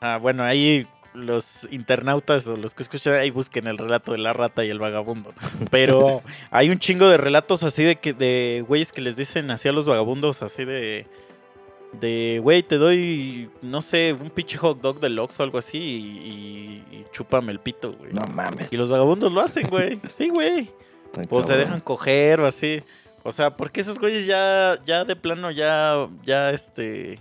Ah, 0.00 0.18
bueno, 0.18 0.42
ahí 0.44 0.86
los 1.14 1.66
internautas 1.70 2.46
o 2.46 2.56
los 2.56 2.74
que 2.74 2.82
escuchan 2.82 3.14
ahí 3.14 3.30
busquen 3.30 3.66
el 3.66 3.78
relato 3.78 4.12
de 4.12 4.18
la 4.18 4.32
rata 4.34 4.64
y 4.64 4.68
el 4.70 4.78
vagabundo. 4.78 5.32
Pero 5.70 6.22
hay 6.50 6.68
un 6.70 6.78
chingo 6.78 7.08
de 7.08 7.16
relatos 7.16 7.62
así 7.62 7.82
de 7.82 7.96
que 7.96 8.12
de 8.12 8.64
güeyes 8.68 8.92
que 8.92 9.00
les 9.00 9.16
dicen 9.16 9.50
así 9.50 9.68
a 9.68 9.72
los 9.72 9.86
vagabundos 9.86 10.42
así 10.42 10.64
de 10.64 11.06
de 12.00 12.40
güey, 12.42 12.62
te 12.62 12.76
doy 12.76 13.48
no 13.62 13.80
sé, 13.80 14.12
un 14.12 14.28
pinche 14.28 14.58
hot 14.58 14.80
dog 14.82 15.00
del 15.00 15.18
Ox 15.18 15.40
o 15.40 15.42
algo 15.42 15.56
así 15.56 15.78
y, 15.78 16.92
y- 16.92 16.96
y 16.98 17.04
chúpame 17.12 17.52
el 17.52 17.60
pito, 17.60 17.92
güey. 17.94 18.12
No 18.12 18.26
mames. 18.26 18.70
Y 18.70 18.76
los 18.76 18.90
vagabundos 18.90 19.32
lo 19.32 19.40
hacen, 19.40 19.66
güey. 19.68 19.98
Sí, 20.18 20.28
güey. 20.28 20.70
O 21.30 21.40
se 21.40 21.56
dejan 21.56 21.80
coger 21.80 22.40
o 22.40 22.46
así. 22.46 22.82
O 23.22 23.32
sea, 23.32 23.56
porque 23.56 23.80
esos 23.80 23.98
güeyes 23.98 24.26
ya, 24.26 24.78
ya 24.84 25.04
de 25.04 25.16
plano, 25.16 25.50
ya, 25.50 26.06
ya 26.24 26.50
este. 26.50 27.18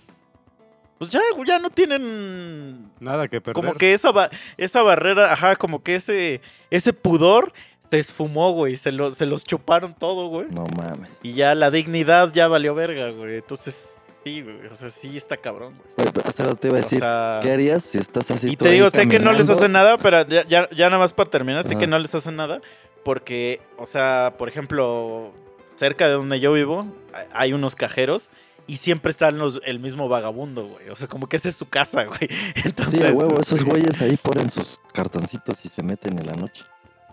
Pues 1.10 1.14
ya, 1.14 1.22
ya 1.46 1.60
no 1.60 1.70
tienen 1.70 2.92
Nada 3.00 3.28
que 3.28 3.42
perder. 3.42 3.54
como 3.54 3.74
que 3.76 3.94
esa, 3.94 4.12
ba- 4.12 4.30
esa 4.58 4.82
barrera, 4.82 5.32
ajá, 5.34 5.56
como 5.56 5.82
que 5.84 5.96
ese, 5.96 6.42
ese 6.70 6.94
pudor 6.94 7.54
se 7.92 8.00
esfumó, 8.00 8.52
güey. 8.52 8.78
Se, 8.78 8.92
lo- 8.92 9.12
se 9.12 9.26
los 9.26 9.44
chuparon 9.44 9.94
todo, 9.94 10.28
güey. 10.28 10.48
No 10.52 10.66
mames. 10.76 11.10
Y 11.24 11.34
ya 11.34 11.56
la 11.56 11.72
dignidad 11.72 12.32
ya 12.34 12.48
valió 12.48 12.76
verga, 12.76 13.10
güey. 13.12 13.36
Entonces, 13.36 14.02
sí, 14.24 14.42
güey. 14.42 14.66
O 14.68 14.76
sea, 14.76 14.90
sí 14.90 15.16
está 15.16 15.38
cabrón, 15.38 15.76
güey. 15.96 16.10
Pero 16.14 16.28
hace 16.28 16.44
te 16.56 16.68
iba 16.68 16.78
a 16.78 16.80
O 16.80 16.84
decir, 16.84 17.00
sea, 17.00 17.40
¿qué 17.42 17.52
harías 17.52 17.84
si 17.84 17.98
estás 18.00 18.30
así 18.32 18.50
y 18.52 18.58
tú 18.58 18.66
te 18.66 18.72
digo, 18.72 18.90
sé 18.90 19.08
que 19.08 19.20
no 19.20 19.32
les 19.32 19.50
hacen 19.50 19.72
nada, 19.72 19.98
pero 19.98 20.28
ya, 20.28 20.46
ya, 20.48 20.70
ya 20.72 20.86
nada 20.90 20.98
más 21.00 21.14
para 21.14 21.30
terminar, 21.30 21.64
sé 21.64 21.72
Ajá. 21.72 21.80
que 21.80 21.88
no 21.88 22.00
les 22.00 22.14
hacen 22.14 22.36
nada. 22.36 22.60
Porque, 23.04 23.62
o 23.78 23.86
sea, 23.86 24.34
por 24.38 24.50
ejemplo, 24.50 25.32
cerca 25.76 26.08
de 26.08 26.14
donde 26.14 26.40
yo 26.40 26.52
vivo, 26.54 26.88
hay- 27.14 27.28
hay 27.34 27.54
unos 27.54 27.76
cajeros. 27.76 28.32
Y 28.68 28.78
siempre 28.78 29.12
están 29.12 29.38
los, 29.38 29.62
el 29.64 29.80
mismo 29.80 30.08
vagabundo, 30.10 30.66
güey. 30.66 30.90
O 30.90 30.96
sea, 30.96 31.08
como 31.08 31.28
que 31.28 31.38
esa 31.38 31.50
es 31.50 31.56
su 31.56 31.70
casa, 31.70 32.04
güey. 32.06 32.30
Entonces, 32.64 33.00
Sí, 33.00 33.06
a 33.06 33.12
huevo, 33.12 33.40
esos 33.40 33.64
güeyes 33.64 34.02
ahí 34.02 34.18
ponen 34.18 34.50
sus 34.50 34.80
cartoncitos 34.94 35.64
y 35.66 35.70
se 35.70 35.84
meten 35.84 36.18
en 36.18 36.26
la 36.28 36.34
noche. 36.34 36.64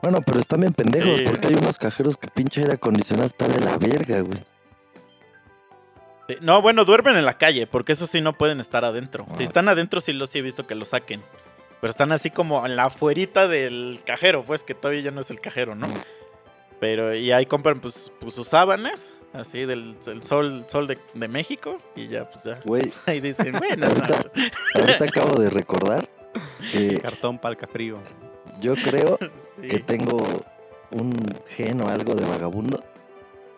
Bueno, 0.02 0.20
pero 0.22 0.40
están 0.40 0.60
bien 0.60 0.72
pendejos 0.72 1.18
Sí. 1.18 1.24
porque 1.26 1.48
hay 1.48 1.54
unos 1.54 1.78
cajeros 1.78 2.16
que 2.16 2.28
pinche 2.28 2.62
aire 2.62 2.74
acondicionado 2.74 3.26
está 3.26 3.46
de 3.46 3.60
la 3.60 3.76
verga, 3.78 4.20
güey. 4.20 4.42
Sí, 6.28 6.36
No, 6.40 6.62
bueno, 6.62 6.84
duermen 6.84 7.16
en 7.16 7.24
la 7.24 7.36
calle, 7.38 7.66
porque 7.66 7.92
eso 7.92 8.06
sí 8.06 8.20
no 8.20 8.32
pueden 8.38 8.58
estar 8.60 8.84
adentro. 8.84 9.26
Ah. 9.30 9.34
Si 9.36 9.44
están 9.44 9.68
adentro, 9.68 10.00
sí 10.00 10.12
los 10.12 10.30
sí 10.30 10.38
he 10.38 10.42
visto 10.42 10.66
que 10.66 10.74
lo 10.74 10.84
saquen. 10.84 11.22
Pero 11.80 11.90
están 11.90 12.12
así 12.12 12.30
como 12.30 12.64
en 12.64 12.76
la 12.76 12.84
afuerita 12.84 13.48
del 13.48 14.00
cajero, 14.06 14.44
pues 14.44 14.62
que 14.62 14.74
todavía 14.74 15.02
ya 15.02 15.10
no 15.10 15.20
es 15.20 15.30
el 15.30 15.40
cajero, 15.40 15.74
¿no? 15.74 15.88
Pero 16.80 17.14
y 17.14 17.30
ahí 17.32 17.44
compran 17.46 17.80
pues, 17.80 18.10
pues, 18.20 18.34
sus 18.34 18.48
sábanas, 18.48 19.14
así 19.32 19.64
del, 19.64 19.98
del 20.04 20.22
sol, 20.22 20.64
sol 20.68 20.86
de, 20.86 20.98
de 21.14 21.28
México, 21.28 21.78
y 21.96 22.08
ya 22.08 22.28
pues 22.30 22.44
ya. 22.44 22.60
Güey, 22.64 22.92
Ahí 23.06 23.20
dicen, 23.20 23.52
bueno, 23.58 23.86
Ahorita- 23.86 24.30
ahorita 24.74 25.04
acabo 25.04 25.40
de 25.40 25.50
recordar 25.50 26.08
que 26.72 26.98
Cartón 27.00 27.38
palca 27.38 27.66
frío. 27.66 27.98
yo 28.60 28.74
creo 28.74 29.18
que 29.60 29.78
tengo 29.80 30.16
un 30.90 31.12
gen 31.56 31.80
o 31.82 31.88
algo 31.88 32.14
de 32.14 32.24
vagabundo 32.26 32.82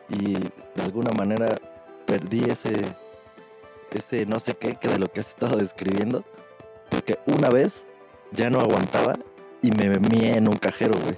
y 0.08 0.34
de 0.34 0.82
alguna 0.82 1.12
manera 1.12 1.56
perdí 2.06 2.44
ese 2.50 2.72
ese 3.90 4.26
no 4.26 4.38
sé 4.40 4.54
qué 4.54 4.76
que 4.76 4.88
de 4.88 4.98
lo 4.98 5.06
que 5.08 5.20
has 5.20 5.28
estado 5.30 5.56
describiendo 5.56 6.24
porque 6.90 7.18
una 7.26 7.48
vez 7.48 7.86
ya 8.32 8.50
no 8.50 8.60
aguantaba 8.60 9.14
y 9.62 9.70
me 9.70 9.88
mié 9.98 10.36
en 10.36 10.46
un 10.48 10.56
cajero, 10.56 10.98
güey. 11.00 11.16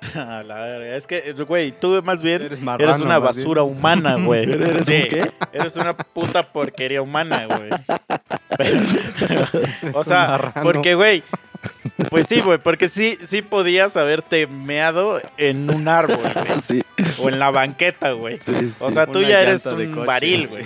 A 0.14 0.42
la 0.42 0.54
verga, 0.62 0.96
Es 0.96 1.06
que, 1.06 1.32
güey, 1.32 1.72
tú 1.72 2.00
más 2.04 2.22
bien 2.22 2.42
Eres 2.42 2.60
una 2.60 2.76
bien. 2.76 3.22
basura 3.22 3.62
humana, 3.62 4.16
güey. 4.16 4.44
¿Eres 4.52 4.86
Sí. 4.86 4.94
un 5.02 5.08
qué? 5.08 5.32
Eres 5.52 5.76
una 5.76 5.96
puta 5.96 6.42
porquería 6.42 7.02
humana, 7.02 7.46
güey. 7.46 7.70
O 9.94 10.04
sea, 10.04 10.52
porque, 10.62 10.94
güey, 10.94 11.22
Pues 12.10 12.26
sí, 12.28 12.40
güey, 12.40 12.58
porque 12.58 12.88
sí, 12.88 13.18
sí 13.24 13.42
podías 13.42 13.96
haberte 13.96 14.46
meado 14.46 15.20
en 15.36 15.68
un 15.70 15.88
árbol, 15.88 16.18
güey. 16.18 16.60
Sí, 16.62 16.82
O 17.20 17.28
en 17.28 17.38
la 17.40 17.50
banqueta, 17.50 18.12
güey. 18.12 18.38
sí, 18.40 18.52
sí. 18.54 18.72
O 18.78 18.90
sea, 18.90 19.06
tú 19.06 19.18
Una 19.18 19.28
ya 19.28 19.42
eres 19.42 19.66
un 19.66 19.92
coche. 19.92 20.06
baril, 20.06 20.48
güey. 20.48 20.64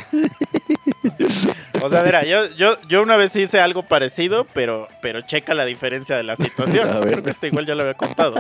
O 1.83 1.89
sea, 1.89 2.03
mira, 2.03 2.25
yo, 2.25 2.49
yo, 2.51 2.81
yo 2.89 3.03
una 3.03 3.17
vez 3.17 3.35
hice 3.35 3.61
algo 3.61 3.83
parecido, 3.83 4.47
pero, 4.53 4.89
pero 5.01 5.21
checa 5.23 5.55
la 5.55 5.65
diferencia 5.65 6.17
de 6.17 6.23
la 6.23 6.37
situación. 6.37 6.89
A 6.93 7.01
ver. 7.01 7.13
Creo 7.13 7.23
que 7.25 7.31
este 7.31 7.49
igual 7.49 7.67
ya 7.67 7.75
lo 7.75 7.83
había 7.83 7.95
contado. 7.95 8.37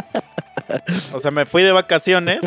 O 1.12 1.18
sea, 1.18 1.30
me 1.30 1.45
fui 1.45 1.62
de 1.62 1.72
vacaciones 1.72 2.40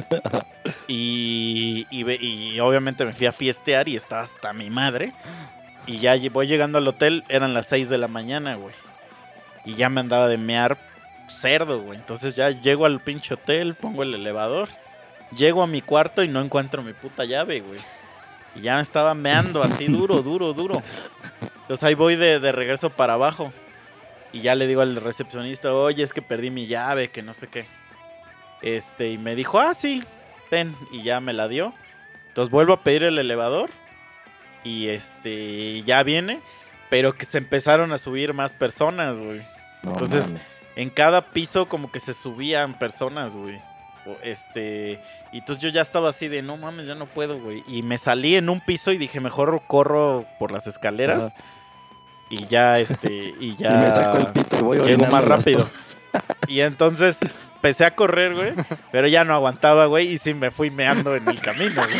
y, 0.88 1.86
y, 1.90 2.26
y 2.26 2.60
obviamente 2.60 3.06
me 3.06 3.14
fui 3.14 3.28
a 3.28 3.32
fiestear 3.32 3.88
y 3.88 3.96
estaba 3.96 4.24
hasta 4.24 4.54
mi 4.54 4.70
madre. 4.70 5.14
Y 5.86 6.00
ya 6.00 6.16
voy 6.32 6.48
llegando 6.48 6.78
al 6.80 6.88
hotel, 6.88 7.24
eran 7.30 7.54
las 7.54 7.68
6 7.68 7.90
de 7.90 7.98
la 7.98 8.08
mañana, 8.08 8.56
güey. 8.56 8.74
Y 9.66 9.76
ya 9.76 9.90
me 9.90 10.00
andaba 10.00 10.28
de 10.28 10.38
mear 10.38 10.78
cerdo, 11.28 11.82
güey. 11.82 11.98
Entonces 11.98 12.36
ya 12.36 12.50
llego 12.50 12.86
al 12.86 13.02
pinche 13.02 13.34
hotel, 13.34 13.76
pongo 13.76 14.04
el 14.04 14.14
elevador. 14.14 14.70
Llego 15.36 15.64
a 15.64 15.68
mi 15.68 15.82
cuarto 15.82 16.24
y 16.24 16.28
no 16.28 16.42
encuentro 16.42 16.82
mi 16.82 16.94
puta 16.94 17.26
llave, 17.26 17.60
güey. 17.60 17.80
Y 18.56 18.62
ya 18.62 18.76
me 18.76 18.82
estaba 18.82 19.14
meando 19.14 19.62
así 19.62 19.88
duro, 19.88 20.22
duro, 20.22 20.54
duro. 20.54 20.82
Entonces 21.62 21.84
ahí 21.84 21.96
voy 21.96 22.16
de, 22.16 22.40
de 22.40 22.52
regreso 22.52 22.90
para 22.90 23.14
abajo. 23.14 23.52
Y 24.32 24.42
ya 24.42 24.56
le 24.56 24.68
digo 24.68 24.82
al 24.82 24.96
recepcionista, 24.98 25.74
oye, 25.74 26.04
es 26.04 26.14
que 26.14 26.22
perdí 26.22 26.52
mi 26.52 26.68
llave, 26.68 27.10
que 27.10 27.22
no 27.22 27.34
sé 27.34 27.48
qué. 27.48 27.68
Este, 28.62 29.12
y 29.12 29.18
me 29.18 29.36
dijo, 29.36 29.60
ah, 29.60 29.74
sí, 29.74 30.04
ten. 30.50 30.76
Y 30.92 31.04
ya 31.04 31.20
me 31.20 31.34
la 31.34 31.48
dio. 31.48 31.74
Entonces 32.28 32.52
vuelvo 32.52 32.74
a 32.74 32.84
pedir 32.84 33.04
el 33.04 33.18
elevador. 33.18 33.70
Y 34.64 34.88
este, 34.88 35.84
ya 35.84 36.04
viene. 36.04 36.42
Pero 36.90 37.14
que 37.14 37.26
se 37.26 37.38
empezaron 37.38 37.92
a 37.92 37.98
subir 37.98 38.34
más 38.34 38.54
personas, 38.54 39.18
güey. 39.18 39.42
No 39.84 39.92
Entonces. 39.92 40.34
En 40.76 40.90
cada 40.90 41.32
piso 41.32 41.68
como 41.68 41.90
que 41.90 42.02
se 42.02 42.14
subían 42.14 42.78
personas, 42.78 43.36
güey. 43.36 43.62
Este, 44.24 45.00
y 45.32 45.40
entonces 45.40 45.64
yo 45.64 45.70
ya 45.70 45.82
estaba 45.82 46.10
así 46.10 46.28
de, 46.28 46.42
no 46.42 46.58
mames, 46.58 46.88
ya 46.88 46.96
no 46.96 47.06
puedo, 47.08 47.40
güey. 47.40 47.64
Y 47.68 47.82
me 47.82 47.98
salí 47.98 48.36
en 48.36 48.50
un 48.50 48.62
piso 48.62 48.92
y 48.92 48.98
dije, 48.98 49.20
mejor 49.20 49.62
corro 49.68 50.26
por 50.40 50.52
las 50.52 50.68
escaleras. 50.68 51.34
Y 52.30 52.48
ya, 52.48 52.80
este, 52.80 53.34
y 53.40 53.56
ya... 53.56 53.72
Y 53.74 53.78
me 53.78 53.92
saco 53.92 54.18
el 54.18 54.28
pito 54.28 54.60
y 54.60 54.62
voy 54.62 54.80
Llego 54.80 55.08
más 55.08 55.24
rápido. 55.26 55.68
Y 56.48 56.62
entonces 56.62 57.18
empecé 57.56 57.84
a 57.84 57.94
correr, 57.94 58.36
güey. 58.36 58.54
Pero 58.92 59.08
ya 59.08 59.26
no 59.26 59.34
aguantaba, 59.34 59.88
güey. 59.88 60.14
Y 60.14 60.18
sí 60.18 60.34
me 60.34 60.50
fui 60.50 60.72
meando 60.72 61.14
en 61.14 61.28
el 61.28 61.42
camino, 61.42 61.82
güey. 61.84 62.00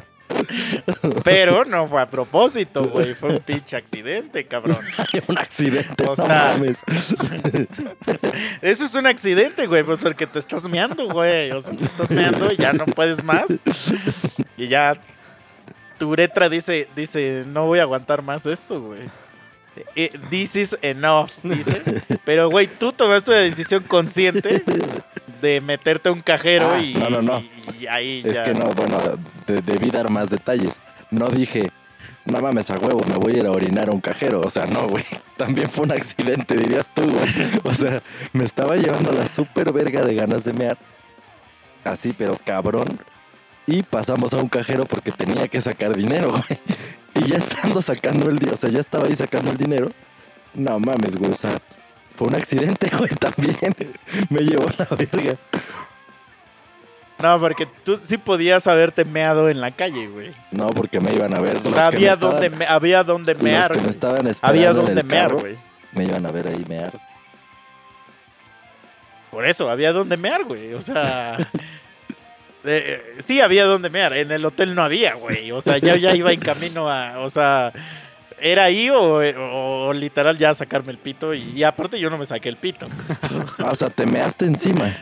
Pero 1.24 1.64
no 1.64 1.88
fue 1.88 2.00
a 2.00 2.10
propósito, 2.10 2.88
güey. 2.88 3.14
Fue 3.14 3.30
un 3.30 3.40
pinche 3.40 3.76
accidente, 3.76 4.44
cabrón. 4.46 4.78
un 5.28 5.38
accidente, 5.38 6.04
O 6.04 6.16
no 6.16 6.26
sea, 6.26 6.52
mames. 6.52 6.78
Eso 8.62 8.84
es 8.84 8.94
un 8.94 9.06
accidente, 9.06 9.66
güey, 9.66 9.82
pues 9.82 9.98
porque 9.98 10.26
te 10.26 10.38
estás 10.38 10.68
meando, 10.68 11.08
güey. 11.08 11.50
O 11.50 11.60
sea, 11.60 11.76
te 11.76 11.84
estás 11.84 12.10
meando 12.10 12.52
y 12.52 12.56
ya 12.56 12.72
no 12.72 12.86
puedes 12.86 13.22
más. 13.24 13.46
Y 14.56 14.68
ya 14.68 14.98
tu 15.98 16.10
uretra 16.10 16.48
dice, 16.48 16.88
dice, 16.94 17.44
no 17.46 17.66
voy 17.66 17.80
a 17.80 17.82
aguantar 17.82 18.22
más 18.22 18.46
esto, 18.46 18.80
güey. 18.80 19.02
Eh, 19.96 20.10
This 20.30 20.56
is 20.56 20.76
enough, 20.82 21.30
dice. 21.42 21.82
Pero, 22.24 22.50
güey, 22.50 22.66
tú 22.66 22.92
tomaste 22.92 23.30
una 23.30 23.40
decisión 23.40 23.82
consciente 23.84 24.62
de 25.40 25.60
meterte 25.60 26.08
a 26.08 26.12
un 26.12 26.20
cajero 26.22 26.70
Ah, 26.72 26.78
y, 26.80 26.94
no, 26.94 27.08
no, 27.10 27.22
no. 27.22 27.40
y- 27.40 27.84
y 27.84 27.86
ahí 27.86 28.22
Es 28.24 28.36
ya. 28.36 28.42
que 28.44 28.54
no, 28.54 28.66
bueno, 28.74 28.98
de- 29.46 29.62
debí 29.62 29.90
dar 29.90 30.10
más 30.10 30.30
detalles. 30.30 30.74
No 31.10 31.28
dije, 31.28 31.70
no 32.24 32.40
mames 32.40 32.70
a 32.70 32.74
huevo, 32.78 33.00
me 33.08 33.16
voy 33.16 33.34
a 33.34 33.38
ir 33.38 33.46
a 33.46 33.50
orinar 33.52 33.88
a 33.88 33.92
un 33.92 34.00
cajero. 34.00 34.40
O 34.40 34.50
sea, 34.50 34.66
no, 34.66 34.86
güey. 34.88 35.04
También 35.36 35.70
fue 35.70 35.84
un 35.84 35.92
accidente, 35.92 36.56
dirías 36.56 36.92
tú, 36.94 37.02
güey. 37.02 37.30
O 37.64 37.74
sea, 37.74 38.02
me 38.32 38.44
estaba 38.44 38.76
llevando 38.76 39.12
la 39.12 39.26
super 39.28 39.72
verga 39.72 40.04
de 40.04 40.14
ganas 40.14 40.44
de 40.44 40.52
mear. 40.52 40.76
Así, 41.84 42.12
pero 42.16 42.38
cabrón. 42.44 42.98
Y 43.70 43.82
pasamos 43.82 44.32
a 44.32 44.38
un 44.38 44.48
cajero 44.48 44.86
porque 44.86 45.12
tenía 45.12 45.46
que 45.46 45.60
sacar 45.60 45.94
dinero, 45.94 46.30
güey. 46.32 46.58
Y 47.14 47.28
ya 47.28 47.36
estando 47.36 47.82
sacando 47.82 48.30
el 48.30 48.38
dinero, 48.38 48.54
o 48.54 48.58
sea, 48.58 48.70
ya 48.70 48.80
estaba 48.80 49.06
ahí 49.06 49.14
sacando 49.14 49.50
el 49.50 49.58
dinero. 49.58 49.90
No 50.54 50.80
mames, 50.80 51.16
güey. 51.16 51.30
O 51.32 51.36
sea, 51.36 51.58
fue 52.16 52.28
un 52.28 52.34
accidente, 52.34 52.90
güey, 52.96 53.10
también. 53.10 53.74
Me 54.30 54.40
llevó 54.40 54.66
la 54.78 54.86
verga. 54.96 55.36
No, 57.18 57.38
porque 57.40 57.66
tú 57.84 57.96
sí 57.98 58.16
podías 58.16 58.66
haberte 58.68 59.04
meado 59.04 59.50
en 59.50 59.60
la 59.60 59.72
calle, 59.72 60.06
güey. 60.08 60.30
No, 60.52 60.68
porque 60.70 60.98
me 61.00 61.12
iban 61.12 61.34
a 61.34 61.40
ver. 61.40 61.58
O 61.58 61.62
sea, 61.74 61.90
me 61.90 61.96
había 61.96 62.12
estaban- 62.14 62.34
donde, 62.36 62.50
me- 62.50 62.66
había 62.66 63.02
donde 63.04 63.34
los 63.34 63.42
mear. 63.42 63.72
que 63.72 63.80
me 63.80 63.90
estaban 63.90 64.26
esperando 64.28 64.46
Había 64.58 64.70
en 64.70 64.76
donde 64.76 65.00
el 65.02 65.06
mear, 65.06 65.26
carro, 65.28 65.40
güey. 65.40 65.56
Me 65.92 66.04
iban 66.04 66.24
a 66.24 66.30
ver 66.30 66.46
ahí 66.48 66.64
mear. 66.68 66.92
Por 69.30 69.44
eso, 69.44 69.68
había 69.68 69.92
donde 69.92 70.16
mear, 70.16 70.44
güey. 70.44 70.72
O 70.74 70.80
sea. 70.80 71.36
eh, 72.64 73.16
sí, 73.24 73.40
había 73.40 73.64
donde 73.64 73.90
mear. 73.90 74.16
En 74.16 74.30
el 74.30 74.44
hotel 74.44 74.74
no 74.74 74.82
había, 74.82 75.14
güey. 75.14 75.52
O 75.52 75.60
sea, 75.60 75.78
yo 75.78 75.94
ya 75.96 76.14
iba 76.14 76.32
en 76.32 76.40
camino 76.40 76.90
a. 76.90 77.20
O 77.20 77.30
sea. 77.30 77.72
¿Era 78.40 78.62
ahí 78.64 78.88
o, 78.88 79.92
literal 79.92 80.38
ya 80.38 80.54
sacarme 80.54 80.92
el 80.92 80.98
pito? 80.98 81.34
Y, 81.34 81.40
y 81.56 81.64
aparte 81.64 81.98
yo 81.98 82.08
no 82.08 82.18
me 82.18 82.24
saqué 82.24 82.48
el 82.48 82.56
pito. 82.56 82.86
O 83.58 83.74
sea, 83.74 83.90
te 83.90 84.06
measte 84.06 84.44
encima. 84.44 84.94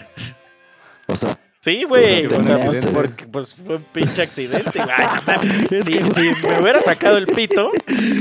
O 1.06 1.14
sea, 1.14 1.38
Sí, 1.66 1.82
güey. 1.82 2.28
Pues, 2.28 2.38
O 2.48 2.72
sea, 2.72 2.80
porque 2.92 3.26
pues, 3.26 3.54
fue 3.54 3.74
un 3.76 3.82
pinche 3.92 4.22
accidente. 4.22 4.70
güey. 4.72 5.66
Es 5.80 5.84
si, 5.84 5.90
que, 5.92 5.98
güey. 6.04 6.34
si 6.36 6.46
me 6.46 6.60
hubiera 6.60 6.80
sacado 6.80 7.18
el 7.18 7.26
pito, 7.26 7.72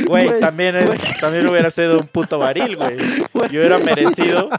güey, 0.07 0.25
Güey, 0.27 0.39
también, 0.39 0.75
es- 0.77 0.87
güey. 0.87 0.97
también 1.21 1.47
hubiera 1.47 1.69
sido 1.69 1.99
un 1.99 2.07
puto 2.07 2.39
baril, 2.39 2.75
güey. 2.75 2.97
Yo 3.51 3.59
hubiera 3.59 3.77
merecido 3.77 4.49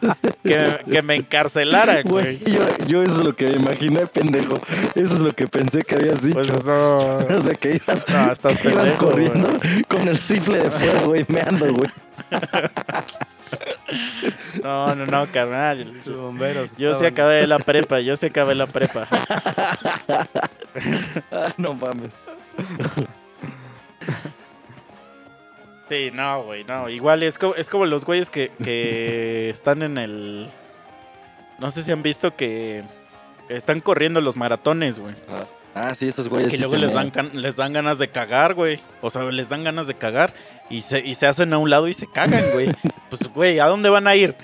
que, 0.45 0.79
que 0.89 1.03
me 1.03 1.17
encarcelaran, 1.17 2.03
güey, 2.05 2.37
güey. 2.37 2.55
yo, 2.55 2.61
yo 2.87 3.03
eso 3.03 3.19
es 3.19 3.25
lo 3.25 3.35
que 3.35 3.47
me 3.47 3.55
imaginé, 3.57 4.07
pendejo. 4.07 4.61
Eso 4.95 5.15
es 5.15 5.21
lo 5.21 5.33
que 5.33 5.49
pensé 5.49 5.83
que 5.83 5.97
habías 5.97 6.23
dicho. 6.23 6.35
Pues 6.35 6.65
no. 6.65 6.97
o 7.39 7.43
sea, 7.43 7.55
que 7.55 7.81
ibas, 7.85 8.05
No, 8.09 8.31
estás 8.33 8.59
que 8.59 8.69
ibas 8.69 8.85
pendejo, 8.85 9.07
corriendo 9.07 9.49
güey. 9.49 9.83
con 9.89 10.07
el 10.07 10.17
rifle 10.29 10.59
de 10.61 10.71
fuego 10.71 11.17
y 11.17 11.25
meando, 11.29 11.75
güey. 11.75 11.91
No, 14.63 14.95
no, 14.95 15.07
no, 15.07 15.27
carnal. 15.33 15.93
Los 16.05 16.17
bomberos. 16.17 16.71
Yo 16.77 16.91
sí 16.91 17.05
estaban- 17.05 17.13
acabé 17.13 17.47
la 17.47 17.59
prepa, 17.59 18.01
yo 18.01 18.17
sí 18.17 18.27
acabé 18.27 18.55
la 18.55 18.67
prepa. 18.67 19.07
Ah, 21.33 21.53
no 21.57 21.75
mames. 21.75 22.11
Sí, 25.89 26.11
no, 26.13 26.43
güey, 26.43 26.65
no. 26.65 26.89
Igual 26.89 27.23
es 27.23 27.39
como, 27.39 27.55
es 27.55 27.69
como 27.69 27.87
los 27.87 28.05
güeyes 28.05 28.29
que, 28.29 28.51
que 28.63 29.51
están 29.51 29.83
en 29.83 29.99
el... 29.99 30.49
No 31.59 31.71
sé 31.71 31.83
si 31.83 31.93
han 31.93 32.03
visto 32.03 32.35
que 32.35 32.83
están 33.49 33.81
corriendo 33.81 34.21
los 34.21 34.37
maratones, 34.37 34.99
güey. 34.99 35.15
Ah, 35.75 35.95
sí, 35.95 36.09
esos 36.09 36.29
güeyes. 36.29 36.49
Y 36.49 36.57
sí 36.57 36.59
luego 36.59 36.77
les 36.77 36.93
dan, 36.93 37.13
les 37.35 37.55
dan 37.57 37.73
ganas 37.73 37.99
de 37.99 38.09
cagar, 38.09 38.55
güey. 38.55 38.81
O 39.01 39.11
sea, 39.11 39.23
les 39.31 39.49
dan 39.49 39.63
ganas 39.63 39.87
de 39.87 39.95
cagar 39.95 40.35
y 40.71 40.83
se, 40.83 40.99
y 41.01 41.15
se 41.15 41.27
hacen 41.27 41.53
a 41.53 41.59
un 41.59 41.71
lado 41.71 41.89
y 41.89 41.95
se 41.95 42.07
cagan, 42.07 42.43
güey. 42.53 42.69
Pues, 43.09 43.21
güey, 43.33 43.61
¿a 43.61 43.67
dónde 43.67 43.89
van 43.89 44.09
a 44.09 44.17
ir? 44.17 44.35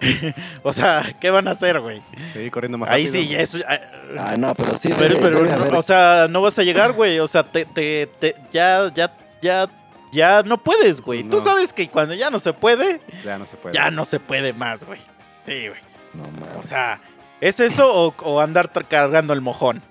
o 0.62 0.72
sea, 0.72 1.16
¿qué 1.20 1.30
van 1.30 1.48
a 1.48 1.52
hacer, 1.52 1.80
güey? 1.80 2.02
Seguir 2.32 2.50
corriendo 2.50 2.76
más 2.76 2.90
Ahí 2.90 3.06
rápido. 3.06 3.24
sí, 3.24 3.34
eso... 3.34 3.58
ah, 3.66 3.78
Ah, 4.18 4.36
no, 4.36 4.54
pero 4.54 4.76
sí. 4.76 4.90
Pero, 4.98 5.14
debe- 5.16 5.22
pero, 5.22 5.36
debe 5.44 5.48
no, 5.56 5.62
haber- 5.64 5.74
o 5.76 5.82
sea, 5.82 6.26
no 6.28 6.42
vas 6.42 6.58
a 6.58 6.62
llegar, 6.62 6.92
güey. 6.92 7.18
O 7.20 7.26
sea, 7.26 7.42
te, 7.44 7.64
te, 7.64 8.08
te- 8.18 8.34
ya, 8.52 8.92
ya, 8.94 9.16
ya, 9.40 9.70
ya 10.12 10.42
no 10.42 10.58
puedes, 10.58 11.00
güey. 11.00 11.22
Tú 11.24 11.40
sabes 11.40 11.72
que 11.72 11.88
cuando 11.88 12.12
ya 12.14 12.28
no 12.30 12.38
se 12.38 12.52
puede, 12.52 13.00
Ya 13.24 13.38
no 13.38 13.46
se 13.46 13.56
puede. 13.56 13.74
ya 13.74 13.90
no 13.90 14.04
se 14.04 14.20
puede 14.20 14.52
más, 14.52 14.84
güey. 14.84 15.00
Sí, 15.46 15.68
güey. 15.68 15.80
No 16.12 16.24
O 16.24 16.50
mames. 16.52 16.66
sea, 16.66 17.00
¿es 17.40 17.58
eso 17.60 17.90
o, 17.90 18.14
o 18.22 18.40
andar 18.40 18.70
cargando 18.88 19.32
el 19.32 19.40
mojón? 19.40 19.82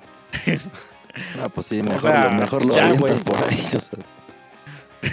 Ah, 1.44 1.50
pues 1.54 1.68
sí, 1.68 1.82
mejor, 1.84 2.02
sea, 2.04 2.24
lo, 2.26 2.32
mejor 2.32 2.66
lo 2.66 2.74
ya, 2.74 2.94
por 2.94 3.10
ahí. 3.50 3.68
O 3.76 3.80
sea, 3.82 4.00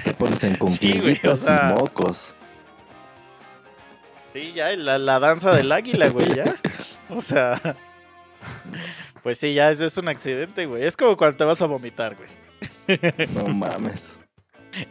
te 0.05 0.15
pones 0.15 0.43
en 0.45 0.57
güey, 0.59 1.21
o 1.27 1.37
sea, 1.37 1.75
y 1.77 1.81
mocos. 1.81 2.35
Sí, 4.33 4.53
ya, 4.53 4.75
la, 4.77 4.99
la 4.99 5.19
danza 5.19 5.55
del 5.55 5.73
águila, 5.73 6.09
güey, 6.09 6.35
ya. 6.35 6.57
O 7.11 7.23
sea, 7.23 7.59
pues 9.23 9.39
sí, 9.39 9.55
ya, 9.55 9.71
eso 9.71 9.87
es 9.87 9.97
un 9.97 10.09
accidente, 10.09 10.67
güey. 10.67 10.85
Es 10.85 10.95
como 10.95 11.17
cuando 11.17 11.39
te 11.39 11.45
vas 11.45 11.63
a 11.63 11.67
vomitar, 11.67 12.17
güey. 12.17 12.99
No 13.35 13.49
mames. 13.49 14.19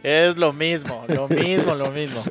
Es 0.02 0.36
lo 0.36 0.52
mismo, 0.52 1.04
lo 1.08 1.28
mismo, 1.28 1.74
lo 1.76 1.92
mismo. 1.92 2.24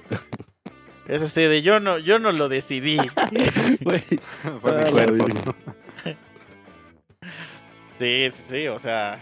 Es 1.08 1.22
así 1.22 1.42
de 1.42 1.62
yo 1.62 1.80
no, 1.80 2.00
yo 2.00 2.20
no 2.20 2.34
lo 2.34 2.50
decidí. 2.50 2.98
Güey. 3.80 4.04
Fue 4.62 4.72
Ah, 4.72 4.86
mi 4.88 4.92
la 4.92 5.06
cuerpo. 5.06 5.56
Sí, 8.00 8.30
sí, 8.32 8.44
sí, 8.50 8.68
o 8.68 8.78
sea. 8.78 9.20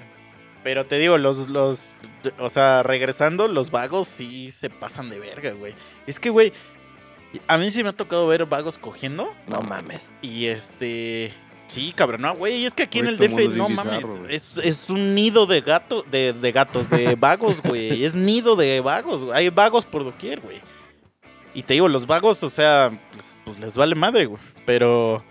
Pero 0.65 0.87
te 0.87 0.97
digo, 0.97 1.19
los, 1.19 1.47
los, 1.47 1.91
o 2.39 2.49
sea, 2.49 2.81
regresando, 2.81 3.47
los 3.47 3.69
vagos 3.69 4.07
sí 4.07 4.49
se 4.49 4.71
pasan 4.71 5.11
de 5.11 5.19
verga, 5.19 5.51
güey. 5.51 5.75
Es 6.07 6.19
que, 6.19 6.31
güey, 6.31 6.53
a 7.45 7.59
mí 7.59 7.69
sí 7.69 7.83
me 7.83 7.89
ha 7.89 7.93
tocado 7.93 8.25
ver 8.25 8.47
vagos 8.47 8.79
cogiendo 8.79 9.31
No 9.47 9.61
mames. 9.61 10.01
y 10.23 10.47
este, 10.47 11.31
Sí, 11.67 11.93
cabrón, 11.95 12.21
no, 12.21 12.33
güey, 12.33 12.65
es 12.65 12.73
que 12.73 12.81
aquí 12.81 12.97
en 12.97 13.05
el 13.05 13.19
mundo 13.19 13.35
DF, 13.35 13.41
es 13.43 13.49
no 13.51 13.69
mames, 13.69 13.97
bizarro, 13.97 14.27
es, 14.27 14.57
es 14.57 14.89
un 14.89 15.13
nido 15.13 15.45
de 15.45 15.61
gato, 15.61 16.01
de, 16.01 16.33
de 16.33 16.51
gatos, 16.51 16.89
de 16.89 17.13
vagos, 17.19 17.61
güey, 17.61 18.03
es 18.03 18.15
nido 18.15 18.55
de 18.55 18.81
vagos, 18.81 19.23
güey. 19.23 19.37
hay 19.37 19.49
vagos 19.49 19.85
por 19.85 20.03
doquier, 20.03 20.39
güey. 20.39 20.61
Y 21.53 21.61
te 21.61 21.73
digo, 21.75 21.87
los 21.87 22.07
vagos, 22.07 22.41
o 22.41 22.49
sea, 22.49 22.89
pues, 23.11 23.35
pues 23.45 23.59
les 23.59 23.77
vale 23.77 23.93
madre, 23.93 24.25
güey, 24.25 24.41
pero, 24.65 25.23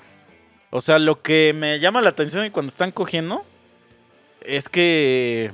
o 0.70 0.80
sea, 0.80 1.00
lo 1.00 1.22
que 1.22 1.52
me 1.56 1.80
llama 1.80 2.02
la 2.02 2.10
atención 2.10 2.44
de 2.44 2.52
cuando 2.52 2.70
están 2.70 2.92
cogiendo 2.92 3.44
es 4.44 4.68
que, 4.68 5.50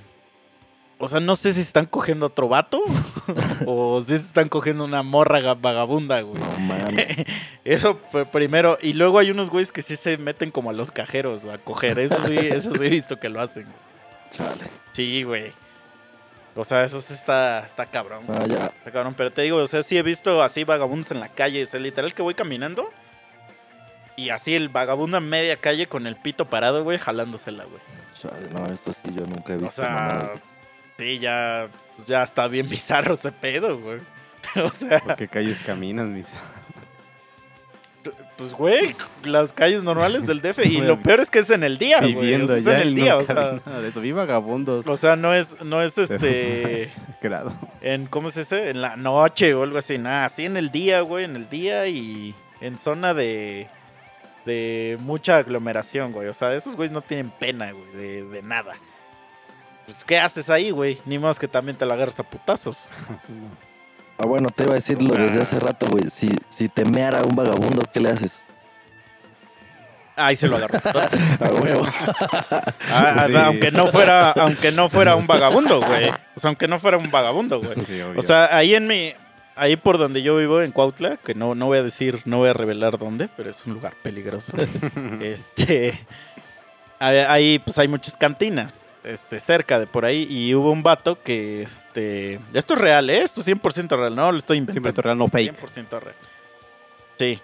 o 0.99 1.09
sea, 1.09 1.21
no 1.21 1.37
sé 1.37 1.53
si 1.53 1.61
están 1.61 1.87
cogiendo 1.87 2.27
otro 2.27 2.49
vato 2.49 2.83
o 3.67 4.01
si 4.03 4.09
se 4.09 4.15
están 4.23 4.49
cogiendo 4.49 4.85
una 4.85 5.03
morra 5.03 5.41
ga- 5.41 5.61
vagabunda, 5.61 6.21
güey. 6.21 6.41
No 6.41 6.59
mames. 6.59 7.07
Eso 7.65 7.99
primero. 8.33 8.79
Y 8.83 8.93
luego 8.95 9.19
hay 9.19 9.31
unos 9.31 9.51
güeyes 9.51 9.73
que 9.73 9.83
sí 9.83 9.97
se 9.97 10.19
meten 10.19 10.51
como 10.51 10.71
a 10.71 10.73
los 10.73 10.91
cajeros 10.91 11.45
o 11.45 11.53
a 11.53 11.59
coger. 11.59 11.99
Eso 11.99 12.17
sí, 12.27 12.37
eso 12.41 12.75
sí 12.75 12.85
he 12.85 12.89
visto 12.89 13.19
que 13.19 13.29
lo 13.29 13.41
hacen. 13.41 13.67
Chale. 14.33 14.65
Sí, 14.93 15.23
güey. 15.23 15.53
O 16.57 16.65
sea, 16.65 16.85
eso 16.85 17.01
sí 17.01 17.15
está, 17.15 17.65
está 17.65 17.87
cabrón. 17.87 18.25
ya. 18.49 18.67
Está 18.67 18.91
cabrón. 18.91 19.15
Pero 19.17 19.33
te 19.33 19.43
digo, 19.43 19.59
o 19.59 19.67
sea, 19.67 19.83
sí 19.83 19.97
he 19.97 20.03
visto 20.03 20.43
así 20.43 20.65
vagabundos 20.65 21.11
en 21.13 21.21
la 21.21 21.29
calle. 21.29 21.63
O 21.63 21.67
sea, 21.67 21.79
literal 21.81 22.13
que 22.13 22.23
voy 22.23 22.35
caminando. 22.35 22.91
Y 24.21 24.29
así 24.29 24.55
el 24.55 24.69
vagabundo 24.69 25.17
en 25.17 25.27
media 25.27 25.57
calle 25.57 25.87
con 25.87 26.07
el 26.07 26.15
pito 26.15 26.45
parado, 26.45 26.85
güey, 26.85 26.99
jalándosela, 26.99 27.65
güey. 27.65 27.81
Chale, 28.21 28.51
no, 28.51 28.71
esto 28.71 28.93
sí 28.93 29.15
yo 29.17 29.25
nunca 29.25 29.55
he 29.55 29.57
visto. 29.57 29.71
O 29.71 29.73
sea, 29.73 30.33
sí, 30.99 31.19
ya, 31.19 31.69
pues 31.97 32.07
ya 32.07 32.23
está 32.23 32.47
bien 32.47 32.69
bizarro 32.69 33.15
ese 33.15 33.33
pedo, 33.33 33.81
güey. 33.81 34.01
O 34.63 34.71
sea, 34.73 35.01
¿Por 35.01 35.17
qué 35.17 35.27
calles 35.27 35.59
caminan, 35.61 36.13
mis? 36.13 36.35
pues, 38.37 38.53
güey, 38.53 38.95
las 39.25 39.55
calles 39.55 39.83
normales 39.83 40.27
del 40.27 40.41
DF. 40.43 40.67
Y 40.67 40.83
lo 40.83 41.01
peor 41.01 41.21
es 41.21 41.31
que 41.31 41.39
es 41.39 41.49
en 41.49 41.65
el 41.65 41.79
día, 41.79 42.01
güey. 42.01 42.17
O 42.17 42.21
Viviendo 42.21 42.49
sea, 42.49 42.57
es 42.59 42.67
allá 42.67 42.83
en 42.83 42.89
el 42.89 42.95
día, 42.95 43.17
o 43.17 43.25
sea. 43.25 43.61
nada 43.65 43.81
de 43.81 43.89
eso. 43.89 44.03
Vi 44.03 44.13
vagabundos. 44.13 44.87
O 44.87 44.97
sea, 44.97 45.17
no 45.17 45.33
es, 45.33 45.59
no 45.63 45.81
es 45.81 45.97
este. 45.97 46.91
grado. 47.23 47.55
en, 47.81 48.05
¿cómo 48.05 48.29
se 48.29 48.41
dice? 48.41 48.69
En 48.69 48.83
la 48.83 48.97
noche 48.97 49.55
o 49.55 49.63
algo 49.63 49.79
así. 49.79 49.97
Nada, 49.97 50.27
así 50.27 50.45
en 50.45 50.59
el 50.59 50.71
día, 50.71 51.01
güey. 51.01 51.25
En 51.25 51.37
el 51.37 51.49
día 51.49 51.87
y 51.87 52.35
en 52.61 52.79
zona 52.79 53.15
de. 53.15 53.69
De 54.47 54.97
mucha 55.01 55.37
aglomeración, 55.39 56.13
güey. 56.13 56.29
O 56.29 56.35
sea, 56.35 56.55
esos 56.55 56.77
güeyes 56.77 56.93
no 56.93 57.03
tienen 57.03 57.31
pena, 57.31 57.73
güey, 57.73 57.93
de, 57.93 58.25
de 58.25 58.43
nada. 58.43 58.75
Pues, 59.87 60.03
¿qué 60.05 60.19
haces 60.19 60.49
ahí, 60.51 60.71
güey? 60.71 60.99
Ni 61.05 61.19
más 61.19 61.39
que 61.39 61.49
también 61.49 61.77
te 61.77 61.85
la 61.87 61.95
agarras 61.95 62.19
a 62.21 62.23
putazos. 62.25 62.85
Ah, 64.23 64.27
bueno, 64.27 64.51
te 64.51 64.65
iba 64.65 64.73
a 64.73 64.75
decir 64.75 65.01
lo 65.01 65.15
O 65.15 65.17
sea- 65.17 65.25
desde 65.25 65.41
hace 65.41 65.59
rato, 65.59 65.87
güey. 65.87 66.11
Si, 66.11 66.29
si 66.51 66.69
te 66.69 66.85
meara 66.85 67.23
un 67.23 67.35
vagabundo, 67.35 67.81
¿qué 67.91 68.01
le 68.01 68.11
haces? 68.11 68.43
Ahí 70.15 70.37
se 70.37 70.47
lo 70.47 70.57
agarró. 70.57 70.77
a 70.77 70.81
putazos. 70.83 71.21
A 71.41 71.49
huevo. 71.49 71.87
Ah, 72.93 73.25
Sí. 73.27 73.35
Aunque 73.37 73.71
no 73.71 73.87
fuera, 73.87 74.33
aunque 74.33 74.73
no 74.73 74.91
fuera 74.91 75.17
un 75.17 75.27
vagabundo, 75.27 75.81
güey. 75.81 76.11
O 76.37 76.41
sea, 76.41 76.49
aunque 76.49 76.69
no 76.69 76.79
fuera 76.79 76.99
un 76.99 77.11
vagabundo, 77.11 77.61
güey. 77.63 77.75
Sí. 77.87 78.03
O 78.15 78.21
sea, 78.21 78.55
ahí 78.55 78.75
en 78.75 78.87
mi. 78.87 79.15
Ahí 79.61 79.77
por 79.77 79.99
donde 79.99 80.23
yo 80.23 80.39
vivo, 80.39 80.63
en 80.63 80.73
Cuautla, 80.73 81.19
que 81.19 81.35
no, 81.35 81.55
no 81.55 81.67
voy 81.67 81.77
a 81.77 81.83
decir, 81.83 82.23
no 82.25 82.39
voy 82.39 82.49
a 82.49 82.55
revelar 82.55 82.97
dónde, 82.97 83.29
pero 83.37 83.51
es 83.51 83.67
un 83.67 83.75
lugar 83.75 83.93
peligroso. 84.03 84.55
este. 85.21 86.01
Ahí, 86.99 87.59
pues 87.59 87.77
hay 87.77 87.87
muchas 87.87 88.17
cantinas. 88.17 88.87
Este, 89.05 89.39
cerca 89.39 89.79
de 89.79 89.87
por 89.87 90.07
ahí. 90.07 90.27
Y 90.31 90.55
hubo 90.55 90.73
un 90.73 90.83
vato 90.83 91.23
que. 91.23 91.65
Este. 91.65 92.41
Esto 92.55 92.73
es 92.73 92.81
real, 92.81 93.11
¿eh? 93.11 93.23
Esto 93.23 93.43
es 93.43 93.49
100% 93.49 93.99
real, 93.99 94.17
no 94.17 94.33
lo 94.33 94.39
estoy 94.39 94.57
inventando. 94.57 94.89
Siempre 94.89 95.03
real, 95.03 95.19
no 95.19 95.29
fake. 95.29 95.55
100% 95.55 96.01
real. 96.01 96.17
Sí. 97.19 97.39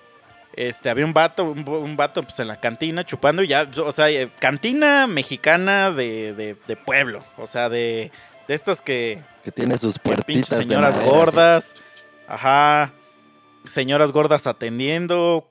Este, 0.55 0.89
había 0.89 1.05
un 1.05 1.12
vato, 1.12 1.45
un, 1.45 1.69
un 1.69 1.97
vato 1.99 2.23
pues 2.23 2.41
en 2.41 2.49
la 2.49 2.59
cantina 2.59 3.05
chupando 3.05 3.43
y 3.43 3.49
ya, 3.49 3.69
o 3.85 3.93
sea, 3.93 4.09
eh, 4.09 4.31
cantina 4.39 5.07
mexicana 5.07 5.91
de, 5.91 6.33
de, 6.33 6.57
de 6.67 6.77
pueblo, 6.77 7.23
o 7.37 7.47
sea, 7.47 7.69
de, 7.69 8.11
de 8.49 8.55
estas 8.55 8.81
que, 8.81 9.23
Que 9.45 9.53
tiene 9.53 9.77
sus 9.77 9.99
puertitas 9.99 10.49
de 10.49 10.64
señoras 10.64 10.97
madera, 10.97 11.12
gordas, 11.12 11.75
ajá, 12.29 12.93
señoras 13.66 14.12
gordas 14.12 14.47
atendiendo, 14.47 15.51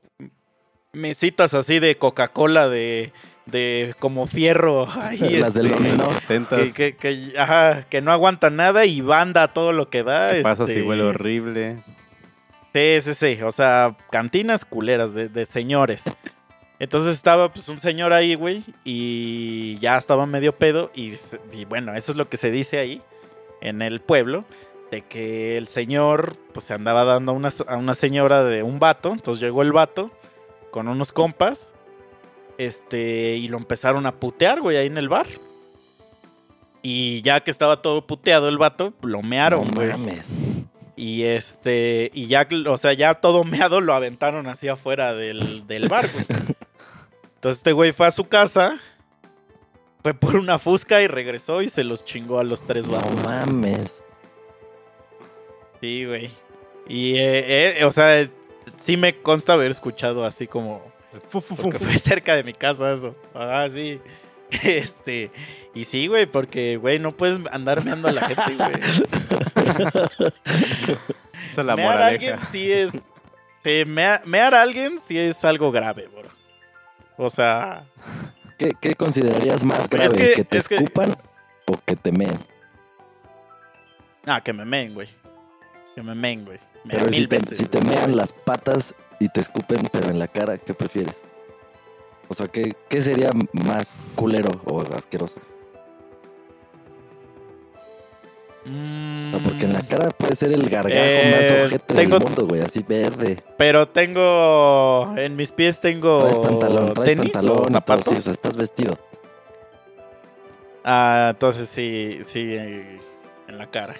mesitas 0.93 1.53
así 1.53 1.80
de 1.80 1.97
Coca-Cola 1.97 2.69
de, 2.69 3.11
de 3.45 3.95
como 3.99 4.28
fierro, 4.28 4.88
ahí, 5.01 5.38
Las 5.38 5.53
del 5.53 5.67
este, 5.67 5.78
dominó. 5.78 6.09
que, 6.28 6.71
que, 6.73 6.95
que, 6.95 7.39
ajá, 7.39 7.84
que 7.89 8.01
no 8.01 8.11
aguantan 8.11 8.55
nada 8.55 8.86
y 8.86 9.01
banda 9.01 9.53
todo 9.53 9.71
lo 9.73 9.89
que 9.89 10.03
da. 10.03 10.32
Pasas 10.41 10.69
y 10.69 10.73
este, 10.73 10.84
huele 10.84 11.03
horrible. 11.03 11.84
Sí, 12.73 12.99
sí, 13.01 13.13
sí. 13.13 13.41
O 13.43 13.51
sea, 13.51 13.95
cantinas 14.11 14.65
culeras 14.65 15.13
de, 15.13 15.30
de 15.30 15.45
señores. 15.45 16.03
Entonces 16.78 17.15
estaba 17.15 17.53
pues 17.53 17.69
un 17.69 17.80
señor 17.80 18.11
ahí, 18.11 18.36
güey, 18.36 18.63
y 18.84 19.78
ya 19.80 19.97
estaba 19.97 20.26
medio 20.26 20.53
pedo. 20.57 20.91
Y 20.93 21.15
bueno, 21.69 21.95
eso 21.95 22.11
es 22.11 22.17
lo 22.17 22.28
que 22.28 22.36
se 22.36 22.51
dice 22.51 22.80
ahí, 22.80 23.01
en 23.61 23.82
el 23.82 24.01
pueblo, 24.01 24.43
de 24.91 25.01
que 25.01 25.57
el 25.57 25.67
señor 25.67 26.36
pues 26.53 26.65
se 26.65 26.73
andaba 26.73 27.03
dando 27.03 27.31
a 27.31 27.36
una, 27.36 27.49
a 27.67 27.77
una 27.77 27.95
señora 27.95 28.43
de 28.43 28.63
un 28.63 28.79
vato. 28.79 29.11
Entonces 29.13 29.41
llegó 29.41 29.61
el 29.61 29.71
vato 29.71 30.11
con 30.71 30.88
unos 30.88 31.11
compas, 31.13 31.73
este, 32.57 33.36
y 33.38 33.47
lo 33.47 33.57
empezaron 33.57 34.05
a 34.05 34.13
putear, 34.13 34.61
güey, 34.61 34.77
ahí 34.77 34.88
en 34.88 34.97
el 34.97 35.09
bar. 35.09 35.27
Y 36.81 37.21
ya 37.23 37.39
que 37.41 37.49
estaba 37.51 37.81
todo 37.81 38.05
puteado 38.05 38.47
el 38.47 38.57
vato, 38.57 38.93
lo 39.01 39.21
mearon, 39.23 39.65
No 39.67 39.73
güey. 39.75 39.89
mames. 39.89 40.23
Y 40.95 41.23
este, 41.23 42.09
y 42.13 42.27
ya, 42.27 42.47
o 42.69 42.77
sea, 42.77 42.93
ya 42.93 43.15
todo 43.15 43.43
meado 43.43 43.81
lo 43.81 43.93
aventaron 43.93 44.47
así 44.47 44.67
afuera 44.69 45.13
del, 45.13 45.65
del 45.67 45.89
bar, 45.89 46.09
güey. 46.13 46.25
Entonces 47.36 47.57
este 47.57 47.73
güey 47.73 47.91
fue 47.91 48.07
a 48.07 48.11
su 48.11 48.25
casa, 48.25 48.79
fue 50.03 50.13
por 50.13 50.36
una 50.36 50.57
fusca 50.59 51.01
y 51.01 51.07
regresó 51.07 51.61
y 51.61 51.69
se 51.69 51.83
los 51.83 52.05
chingó 52.05 52.39
a 52.39 52.43
los 52.43 52.61
tres 52.63 52.88
No 52.88 52.93
vatos. 52.93 53.23
mames. 53.23 54.03
Sí, 55.86 56.03
güey. 56.03 56.31
Y, 56.88 57.15
eh, 57.17 57.79
eh, 57.79 57.86
o 57.86 57.91
sea, 57.91 58.27
sí 58.77 58.97
me 58.97 59.13
consta 59.21 59.53
haber 59.53 59.69
escuchado 59.69 60.25
así 60.25 60.47
como, 60.47 60.81
Fu, 61.29 61.39
fu, 61.41 61.55
fu, 61.55 61.61
porque 61.61 61.77
fu. 61.77 61.86
fue 61.86 61.99
cerca 61.99 62.36
de 62.36 62.43
mi 62.43 62.53
casa 62.53 62.91
eso. 62.91 63.15
Ajá, 63.36 63.69
sí. 63.69 64.01
Este, 64.63 65.29
y 65.75 65.83
sí, 65.86 66.07
güey, 66.07 66.25
porque, 66.25 66.77
güey, 66.77 66.97
no 66.97 67.11
puedes 67.11 67.39
andar 67.51 67.83
meando 67.86 68.07
a 68.07 68.13
la 68.13 68.21
gente, 68.21 68.55
güey. 68.55 68.71
Esa 71.51 71.61
es 71.61 71.65
la 71.67 71.75
mear 71.75 71.97
a 72.01 72.07
alguien 72.07 72.31
moraleja. 72.36 72.51
sí 72.51 72.71
es. 72.71 72.91
te 73.61 73.86
mea- 73.86 74.21
mear 74.25 74.55
a 74.55 74.61
alguien 74.63 74.97
sí 74.99 75.17
es 75.19 75.45
algo 75.45 75.71
grave, 75.71 76.07
bro. 76.07 76.29
O 77.17 77.29
sea. 77.29 77.83
¿Qué, 78.57 78.71
qué 78.81 78.95
considerarías 78.95 79.63
más 79.63 79.88
grave? 79.89 80.15
que- 80.17 80.33
que, 80.33 80.43
te 80.45 80.57
es 80.57 80.67
que- 80.67 80.75
escupan 80.77 81.15
o 81.67 81.79
que 81.86 81.95
te 81.95 82.11
meen? 82.11 82.39
Ah, 84.25 84.41
que 84.41 84.53
me 84.53 84.65
meen, 84.65 84.93
güey. 84.95 85.07
Que 85.96 86.04
me 86.04 86.14
meen, 86.14 86.46
güey. 86.46 86.60
Pero 86.89 87.06
mil 87.06 87.14
si 87.16 87.28
te, 87.28 87.38
veces, 87.39 87.58
si 87.58 87.66
te 87.66 87.80
güey, 87.80 87.89
mil 87.89 88.00
mean 88.00 88.16
las 88.18 88.32
patas 88.34 88.93
y 89.20 89.30
te 89.30 89.39
escupen, 89.41 89.88
pero 89.91 90.10
en 90.10 90.20
la 90.20 90.28
cara, 90.28 90.58
¿qué 90.58 90.74
prefieres? 90.74 91.16
O 92.28 92.34
sea, 92.34 92.48
¿qué, 92.48 92.76
qué 92.89 93.02
sería 93.02 93.32
más 93.54 93.88
culero 94.16 94.50
o 94.66 94.82
asqueroso? 94.82 95.39
O 98.68 99.32
sea, 99.32 99.39
porque 99.43 99.66
en 99.66 99.74
la 99.74 99.80
Mm, 99.82 99.88
cara 99.88 100.10
puede 100.10 100.36
ser 100.36 100.52
el 100.52 100.68
gargajo 100.70 100.96
Eh, 100.98 101.32
más 101.60 101.66
ojete 101.68 101.93
tengo- 101.93 102.18
del 102.18 102.28
mundo, 102.28 102.48
güey, 102.48 102.62
así 102.62 102.84
verde. 102.88 103.38
Pero 103.58 103.88
tengo. 103.89 105.14
En 105.18 105.36
mis 105.36 105.52
pies 105.52 105.80
tengo. 105.80 106.22
Traes 106.24 106.39
pantalón, 106.39 106.93
traes 106.93 107.10
tenis 107.16 107.32
pantalón 107.32 107.52
o 107.58 107.62
y 107.62 107.64
todo, 107.66 107.72
zapatos. 107.72 108.14
sí, 108.14 108.20
o 108.20 108.22
sea, 108.24 108.34
estás 108.34 108.58
vestido. 108.58 108.98
Ah, 110.84 111.28
entonces 111.32 111.70
sí, 111.70 112.20
sí, 112.24 112.56
en 112.56 113.58
la 113.58 113.68
cara. 113.68 113.96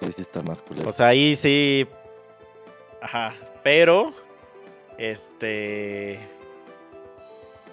Sí 0.00 0.22
está 0.22 0.42
más 0.42 0.62
culero. 0.62 0.88
O 0.88 0.92
sea, 0.92 1.08
ahí 1.08 1.36
sí. 1.36 1.86
Ajá. 3.02 3.34
Pero. 3.62 4.14
Este. 4.96 6.18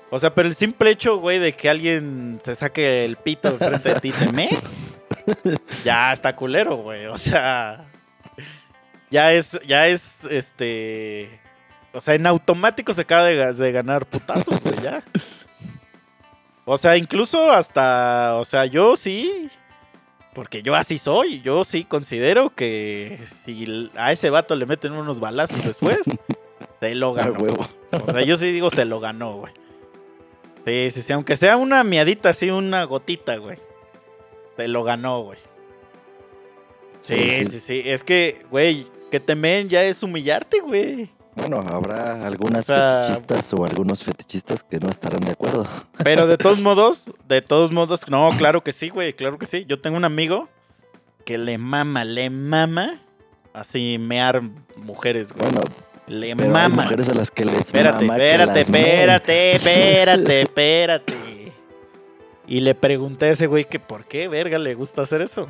O 0.09 0.19
sea, 0.19 0.33
pero 0.33 0.47
el 0.47 0.55
simple 0.55 0.91
hecho, 0.91 1.17
güey, 1.17 1.39
de 1.39 1.53
que 1.53 1.69
alguien 1.69 2.39
se 2.43 2.55
saque 2.55 3.03
el 3.03 3.17
pito 3.17 3.51
de 3.51 3.57
frente 3.57 3.93
de 3.93 3.99
ti, 3.99 4.11
te 4.11 4.31
me. 4.31 4.49
Ya 5.83 6.13
está 6.13 6.35
culero, 6.35 6.77
güey. 6.77 7.05
O 7.07 7.17
sea. 7.17 7.85
Ya 9.09 9.33
es. 9.33 9.59
Ya 9.65 9.87
es. 9.87 10.25
Este. 10.25 11.39
O 11.93 11.99
sea, 11.99 12.15
en 12.15 12.27
automático 12.27 12.93
se 12.93 13.01
acaba 13.01 13.23
de, 13.25 13.53
de 13.53 13.71
ganar 13.71 14.05
putazos, 14.05 14.61
güey, 14.61 14.81
ya. 14.81 15.03
O 16.65 16.77
sea, 16.77 16.97
incluso 16.97 17.51
hasta. 17.51 18.35
O 18.35 18.45
sea, 18.45 18.65
yo 18.65 18.95
sí. 18.95 19.49
Porque 20.35 20.61
yo 20.61 20.75
así 20.75 20.97
soy. 20.97 21.41
Yo 21.41 21.63
sí 21.63 21.85
considero 21.85 22.53
que 22.53 23.19
si 23.45 23.89
a 23.95 24.11
ese 24.11 24.29
vato 24.29 24.55
le 24.55 24.65
meten 24.65 24.91
unos 24.91 25.21
balazos 25.21 25.65
después, 25.65 26.01
se 26.81 26.93
lo 26.93 27.13
ganó. 27.13 27.37
O 28.05 28.11
sea, 28.11 28.21
yo 28.21 28.35
sí 28.35 28.51
digo 28.51 28.69
se 28.69 28.83
lo 28.83 28.99
ganó, 28.99 29.37
güey. 29.37 29.53
Sí, 30.65 30.91
sí, 30.91 31.01
sí. 31.01 31.13
Aunque 31.13 31.37
sea 31.37 31.55
una 31.55 31.83
miadita 31.85 32.29
así, 32.29 32.49
una 32.49 32.83
gotita, 32.83 33.37
güey. 33.37 33.57
Se 34.57 34.67
lo 34.67 34.83
ganó, 34.83 35.21
güey. 35.21 35.39
Sí, 36.99 37.45
sí, 37.45 37.59
sí. 37.61 37.81
Es 37.85 38.03
que, 38.03 38.45
güey, 38.51 38.87
que 39.11 39.21
te 39.21 39.35
meen 39.35 39.69
ya 39.69 39.83
es 39.83 40.03
humillarte, 40.03 40.59
güey. 40.59 41.09
Bueno, 41.35 41.57
habrá 41.67 42.25
algunas 42.25 42.65
fetichistas 42.67 43.53
o 43.53 43.65
algunos 43.65 44.03
fetichistas 44.03 44.63
que 44.63 44.79
no 44.79 44.89
estarán 44.89 45.21
de 45.21 45.31
acuerdo. 45.31 45.67
Pero 46.03 46.27
de 46.27 46.37
todos 46.37 46.59
modos, 46.61 47.11
de 47.27 47.41
todos 47.41 47.71
modos, 47.71 48.07
no, 48.09 48.29
claro 48.37 48.63
que 48.63 48.71
sí, 48.73 48.89
güey, 48.89 49.13
claro 49.13 49.37
que 49.37 49.45
sí. 49.45 49.65
Yo 49.67 49.79
tengo 49.81 49.97
un 49.97 50.05
amigo 50.05 50.47
que 51.25 51.37
le 51.37 51.57
mama, 51.57 52.05
le 52.05 52.29
mama 52.29 53.01
así 53.53 53.97
mear 53.99 54.41
mujeres, 54.77 55.33
güey. 55.33 55.49
Bueno, 55.51 55.61
Le 56.07 56.35
pero 56.35 56.49
hay 56.49 56.53
mama. 56.69 56.83
mujeres 56.83 57.09
a 57.09 57.13
las 57.13 57.31
que 57.31 57.45
les 57.45 57.55
Espérate, 57.61 58.05
mama 58.05 58.17
espérate, 58.23 58.59
espérate, 58.61 59.51
espérate, 59.55 60.41
espérate. 60.41 61.51
Y 62.47 62.59
le 62.61 62.75
pregunté 62.75 63.25
a 63.25 63.29
ese 63.31 63.47
güey 63.47 63.65
que 63.65 63.79
por 63.79 64.05
qué, 64.05 64.27
verga, 64.27 64.59
le 64.59 64.75
gusta 64.75 65.01
hacer 65.01 65.21
eso. 65.21 65.49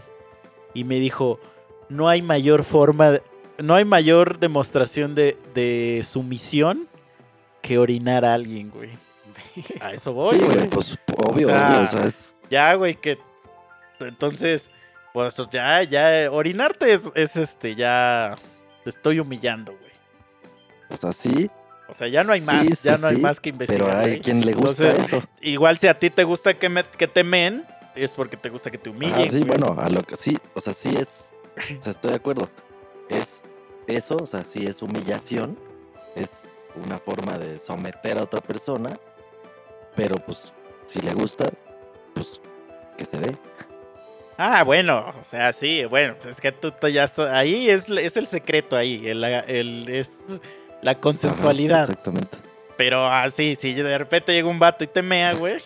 Y 0.73 0.83
me 0.85 0.95
dijo, 0.99 1.39
no 1.89 2.07
hay 2.09 2.21
mayor 2.21 2.63
forma, 2.63 3.11
de- 3.11 3.21
no 3.59 3.75
hay 3.75 3.85
mayor 3.85 4.39
demostración 4.39 5.15
de, 5.15 5.37
de 5.53 6.03
sumisión 6.05 6.87
que 7.61 7.77
orinar 7.77 8.25
a 8.25 8.33
alguien, 8.33 8.69
güey. 8.69 8.89
A 9.81 9.93
eso 9.93 10.13
voy, 10.13 10.37
Sí, 10.37 10.45
güey. 10.45 10.69
pues 10.69 10.97
obvio, 11.17 11.47
O 11.47 11.49
sea, 11.51 11.67
obvio, 11.69 11.81
o 11.81 11.85
sea, 11.85 12.05
es... 12.05 12.35
Ya, 12.49 12.73
güey, 12.75 12.95
que 12.95 13.17
entonces, 13.99 14.69
pues 15.13 15.35
ya, 15.51 15.81
ya, 15.83 16.29
orinarte 16.31 16.93
es, 16.93 17.11
es 17.15 17.35
este, 17.37 17.75
ya 17.75 18.37
te 18.83 18.89
estoy 18.89 19.19
humillando, 19.19 19.71
güey. 19.71 19.91
O 20.89 20.97
sea, 20.97 21.13
sí, 21.13 21.49
O 21.87 21.93
sea, 21.93 22.07
ya 22.07 22.23
no 22.23 22.33
hay 22.33 22.41
Sí, 22.41 22.45
más, 22.45 22.65
sí, 22.67 22.75
ya 22.83 22.97
no 22.97 23.07
hay 23.07 23.17
más 23.17 23.39
que 23.39 23.49
investigar. 23.49 23.87
pero 23.87 23.97
hay 23.99 24.19
quien 24.19 24.45
le 24.45 24.51
gusta 24.53 24.83
Entonces, 24.89 25.07
eso. 25.13 25.23
igual 25.41 25.77
si 25.79 25.87
a 25.87 25.97
ti 25.97 26.09
te 26.09 26.23
gusta 26.23 26.53
que, 26.55 26.67
me- 26.69 26.83
que 26.83 27.07
te 27.07 27.23
men, 27.23 27.65
es 27.95 28.11
porque 28.11 28.35
te 28.37 28.49
gusta 28.49 28.69
que 28.69 28.77
te 28.77 28.89
humillen. 28.89 29.15
Ah, 29.15 29.31
sí, 29.31 29.39
güey. 29.39 29.43
bueno, 29.57 29.75
a 29.81 29.89
lo 29.89 30.01
que 30.01 30.15
sí, 30.17 30.37
o 30.53 30.61
sea, 30.61 30.73
sí 30.73 30.93
es, 30.99 31.31
o 31.79 31.81
sea, 31.81 31.91
estoy 31.93 32.11
de 32.11 32.17
acuerdo. 32.17 32.49
Es 33.09 33.41
eso, 33.87 34.17
o 34.17 34.25
sea, 34.25 34.43
sí 34.43 34.65
es 34.65 34.81
humillación, 34.81 35.57
es 36.15 36.29
una 36.75 36.97
forma 36.97 37.37
de 37.37 37.59
someter 37.59 38.17
a 38.17 38.23
otra 38.23 38.41
persona, 38.41 38.97
pero 39.95 40.15
pues 40.15 40.51
si 40.87 40.99
le 41.01 41.13
gusta, 41.13 41.49
pues 42.13 42.39
que 42.97 43.05
se 43.05 43.17
dé. 43.19 43.35
Ah, 44.37 44.63
bueno, 44.63 45.13
o 45.21 45.23
sea, 45.23 45.53
sí, 45.53 45.85
bueno, 45.85 46.15
pues 46.21 46.31
es 46.35 46.41
que 46.41 46.51
tú, 46.51 46.71
tú 46.71 46.87
ya 46.89 47.05
estás, 47.05 47.31
ahí 47.31 47.69
es, 47.69 47.87
es 47.89 48.17
el 48.17 48.27
secreto 48.27 48.75
ahí, 48.75 49.07
el, 49.07 49.23
el- 49.23 49.87
es 49.89 50.11
la 50.81 50.91
Ajá, 50.91 50.99
consensualidad. 51.01 51.83
exactamente. 51.83 52.37
pero 52.75 53.05
así, 53.07 53.55
si 53.55 53.73
de 53.73 53.97
repente 53.97 54.33
llega 54.33 54.49
un 54.49 54.59
vato 54.59 54.83
y 54.83 54.87
te 54.87 55.01
mea, 55.01 55.33
güey. 55.33 55.61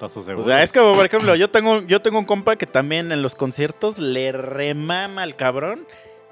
O 0.00 0.08
seguro. 0.08 0.44
sea, 0.44 0.62
es 0.62 0.70
como, 0.72 0.94
por 0.94 1.04
ejemplo, 1.06 1.34
yo 1.34 1.50
tengo, 1.50 1.80
yo 1.82 2.00
tengo 2.00 2.18
un 2.18 2.24
compa 2.24 2.54
que 2.56 2.66
también 2.66 3.10
en 3.10 3.20
los 3.22 3.34
conciertos 3.34 3.98
le 3.98 4.30
remama 4.32 5.22
al 5.22 5.34
cabrón. 5.34 5.86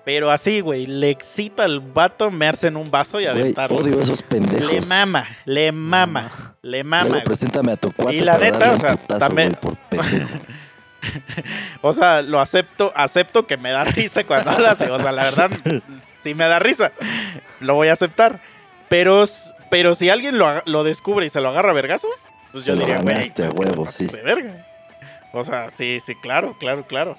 Pero 0.06 0.30
así, 0.30 0.60
güey, 0.60 0.86
le 0.86 1.10
excita 1.10 1.64
al 1.64 1.80
vato 1.80 2.30
mearse 2.30 2.68
en 2.68 2.76
un 2.76 2.92
vaso 2.92 3.18
y 3.20 3.26
aventarlo. 3.26 3.78
odio 3.78 4.00
esos 4.00 4.22
pendejos. 4.22 4.72
le 4.72 4.80
mama, 4.82 5.26
le 5.44 5.72
mama, 5.72 6.54
le 6.62 6.84
mama. 6.84 7.08
Luego 7.08 7.24
preséntame 7.24 7.72
a 7.72 7.76
tu 7.76 7.90
cuate 7.90 8.14
Y 8.14 8.20
la 8.20 8.38
neta, 8.38 8.70
o 8.70 8.78
sea, 8.78 8.96
putazo, 8.96 9.18
también-. 9.18 9.58
O 11.82 11.92
sea, 11.92 12.22
lo 12.22 12.38
acepto, 12.38 12.92
acepto 12.94 13.48
que 13.48 13.56
me 13.56 13.72
da 13.72 13.82
risa 13.82 14.22
cuando 14.22 14.56
lo 14.56 14.68
hace. 14.68 14.88
O 14.88 15.00
sea, 15.00 15.10
la 15.10 15.24
verdad, 15.24 15.50
sí 16.20 16.34
me 16.34 16.46
da 16.46 16.60
risa. 16.60 16.92
Lo 17.58 17.74
voy 17.74 17.88
a 17.88 17.94
aceptar. 17.94 18.38
Pero, 18.88 19.24
pero 19.70 19.96
si 19.96 20.08
alguien 20.08 20.38
lo, 20.38 20.84
descubre 20.84 21.26
y 21.26 21.30
se 21.30 21.40
lo 21.40 21.48
agarra 21.48 21.70
a 21.70 21.74
vergazos, 21.74 22.14
pues 22.52 22.64
yo 22.64 22.76
diría, 22.76 22.98
güey, 22.98 23.30
pues, 23.30 23.52
huevo, 23.54 23.90
sí. 23.90 24.06
de 24.06 24.22
verga. 24.22 24.66
O 25.32 25.42
sea, 25.42 25.68
sí, 25.70 25.98
sí, 25.98 26.14
claro, 26.14 26.56
claro, 26.60 26.86
claro. 26.86 27.18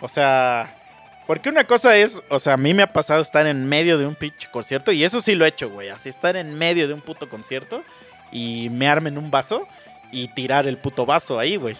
O 0.00 0.08
sea, 0.08 0.81
porque 1.26 1.48
una 1.48 1.64
cosa 1.64 1.96
es, 1.96 2.20
o 2.28 2.38
sea, 2.38 2.54
a 2.54 2.56
mí 2.56 2.74
me 2.74 2.82
ha 2.82 2.92
pasado 2.92 3.20
estar 3.20 3.46
en 3.46 3.66
medio 3.66 3.98
de 3.98 4.06
un 4.06 4.14
pinche 4.14 4.48
concierto 4.50 4.92
y 4.92 5.04
eso 5.04 5.20
sí 5.20 5.34
lo 5.34 5.44
he 5.44 5.48
hecho, 5.48 5.70
güey. 5.70 5.88
Así 5.88 6.08
estar 6.08 6.36
en 6.36 6.54
medio 6.54 6.88
de 6.88 6.94
un 6.94 7.00
puto 7.00 7.28
concierto 7.28 7.82
y 8.30 8.68
me 8.70 8.88
armen 8.88 9.18
un 9.18 9.30
vaso 9.30 9.66
y 10.10 10.28
tirar 10.28 10.66
el 10.66 10.78
puto 10.78 11.06
vaso 11.06 11.38
ahí, 11.38 11.56
güey. 11.56 11.76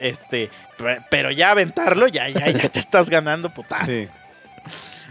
Este, 0.00 0.50
pe- 0.76 1.00
pero 1.08 1.30
ya 1.30 1.52
aventarlo, 1.52 2.08
ya, 2.08 2.28
ya, 2.28 2.50
ya 2.50 2.68
te 2.68 2.80
estás 2.80 3.08
ganando 3.08 3.48
putazos. 3.54 3.88
Sí. 3.90 4.08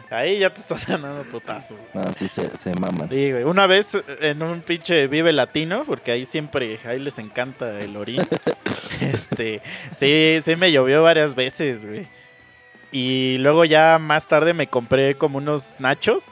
Ahí 0.10 0.38
ya 0.38 0.52
te 0.54 0.60
estás 0.62 0.86
ganando 0.86 1.24
putazos. 1.24 1.80
No, 1.94 2.14
sí 2.14 2.28
se, 2.28 2.56
se 2.58 2.76
maman. 2.76 3.10
Sí, 3.10 3.32
güey. 3.32 3.44
Una 3.46 3.66
vez 3.66 3.96
eh, 3.96 4.04
en 4.22 4.44
un 4.44 4.62
pinche 4.62 5.08
Vive 5.08 5.32
Latino, 5.34 5.86
porque 5.88 6.12
ahí 6.12 6.26
siempre, 6.26 6.80
ahí 6.86 7.00
les 7.00 7.18
encanta 7.18 7.80
el 7.80 7.98
orín. 7.98 8.22
este, 9.02 9.62
sí, 10.00 10.38
sí 10.44 10.56
me 10.56 10.72
llovió 10.72 11.02
varias 11.02 11.34
veces, 11.34 11.86
güey. 11.86 12.08
Y 12.94 13.38
luego 13.40 13.66
ya 13.66 13.98
más 14.00 14.28
tarde 14.28 14.54
me 14.54 14.68
compré 14.68 15.16
como 15.16 15.40
unos 15.40 15.76
nachos. 15.80 16.32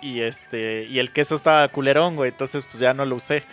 Y 0.00 0.20
este, 0.22 0.86
y 0.90 0.98
el 0.98 1.12
queso 1.12 1.34
estaba 1.36 1.68
culerón, 1.68 2.16
güey. 2.16 2.30
Entonces, 2.30 2.64
pues 2.64 2.80
ya 2.80 2.92
no 2.94 3.04
lo 3.04 3.16
usé. 3.16 3.44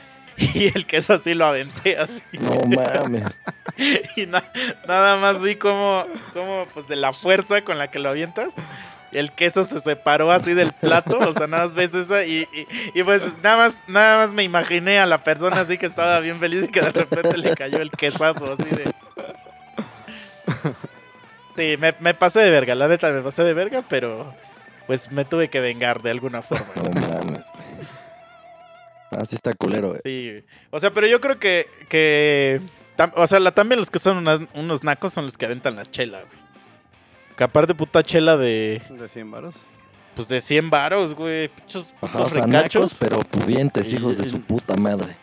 Y 0.56 0.68
el 0.76 0.86
queso 0.86 1.14
así 1.16 1.34
lo 1.34 1.46
aventé 1.46 1.98
así. 1.98 2.22
No 2.40 2.62
mames. 2.66 3.26
Y 4.16 4.26
na- 4.26 4.44
nada 4.88 5.16
más 5.18 5.42
vi 5.42 5.56
como, 5.56 6.06
como, 6.34 6.66
pues 6.74 6.88
de 6.88 6.96
la 6.96 7.12
fuerza 7.14 7.62
con 7.62 7.78
la 7.78 7.90
que 7.92 8.00
lo 8.00 8.10
avientas. 8.10 8.54
El 9.12 9.32
queso 9.32 9.64
se 9.66 9.80
separó 9.80 10.32
así 10.32 10.54
del 10.54 10.72
plato, 10.74 11.18
o 11.20 11.34
sea, 11.34 11.48
nada 11.48 11.66
más 11.66 11.74
ves 11.76 11.94
eso 11.96 12.22
y, 12.24 12.48
y- 12.54 12.68
y, 13.00 13.04
pues 13.04 13.22
nada 13.42 13.58
más, 13.58 13.78
nada 13.88 14.18
más 14.18 14.34
me 14.34 14.44
imaginé 14.44 15.00
a 15.00 15.06
la 15.06 15.24
persona 15.24 15.62
así 15.62 15.78
que 15.78 15.86
estaba 15.88 16.20
bien 16.20 16.40
feliz 16.40 16.66
y 16.66 16.68
que 16.68 16.82
de 16.82 16.92
repente 16.92 17.38
le 17.38 17.54
cayó 17.56 17.80
el 17.80 17.90
quesazo 17.92 18.54
así 18.60 18.70
de... 18.70 18.92
Sí, 21.60 21.76
me, 21.78 21.93
me 21.99 22.14
pasé 22.14 22.39
de 22.39 22.49
verga, 22.49 22.74
la 22.76 22.88
neta 22.88 23.12
me 23.12 23.22
pasé 23.22 23.43
de 23.43 23.53
verga, 23.53 23.84
pero 23.89 24.34
pues 24.88 25.12
me 25.12 25.26
tuve 25.26 25.49
que 25.49 25.60
vengar 25.60 26.01
de 26.01 26.12
alguna 26.12 26.41
forma. 26.41 26.66
No 26.76 26.84
mames, 27.01 27.43
güey. 27.53 29.22
Así 29.22 29.36
está 29.36 29.53
culero, 29.53 29.89
güey. 29.89 30.01
Sí, 30.03 30.43
o 30.70 30.80
sea, 30.80 30.91
pero 30.91 31.07
yo 31.07 31.20
creo 31.20 31.39
que, 31.39 31.68
que 31.89 32.62
tam- 32.97 33.12
o 33.16 33.26
sea, 33.28 33.39
la- 33.39 33.51
también 33.51 33.80
los 33.80 33.89
que 33.89 33.99
son 33.99 34.18
unas- 34.18 34.41
unos 34.53 34.84
nacos 34.84 35.12
son 35.14 35.26
los 35.26 35.38
que 35.38 35.45
aventan 35.47 35.76
la 35.76 35.86
chela, 35.89 36.20
güey. 36.20 36.39
Que 37.36 37.43
aparte 37.43 37.74
puta 37.74 38.03
chela 38.03 38.38
de, 38.38 38.82
¿De 38.89 39.10
100 39.10 39.32
varos? 39.32 39.55
pues 40.16 40.28
de 40.28 40.41
100 40.41 40.70
varos, 40.70 41.14
güey, 41.16 41.47
pinchos 41.49 41.93
Ajá, 42.01 42.12
putos 42.14 42.32
o 42.32 42.34
sea, 42.36 42.45
recachos. 42.45 42.82
nacos, 42.82 42.97
pero 42.99 43.20
pudientes, 43.22 43.88
hijos 43.91 44.18
de 44.18 44.26
su 44.26 44.41
puta 44.41 44.76
madre. 44.76 45.16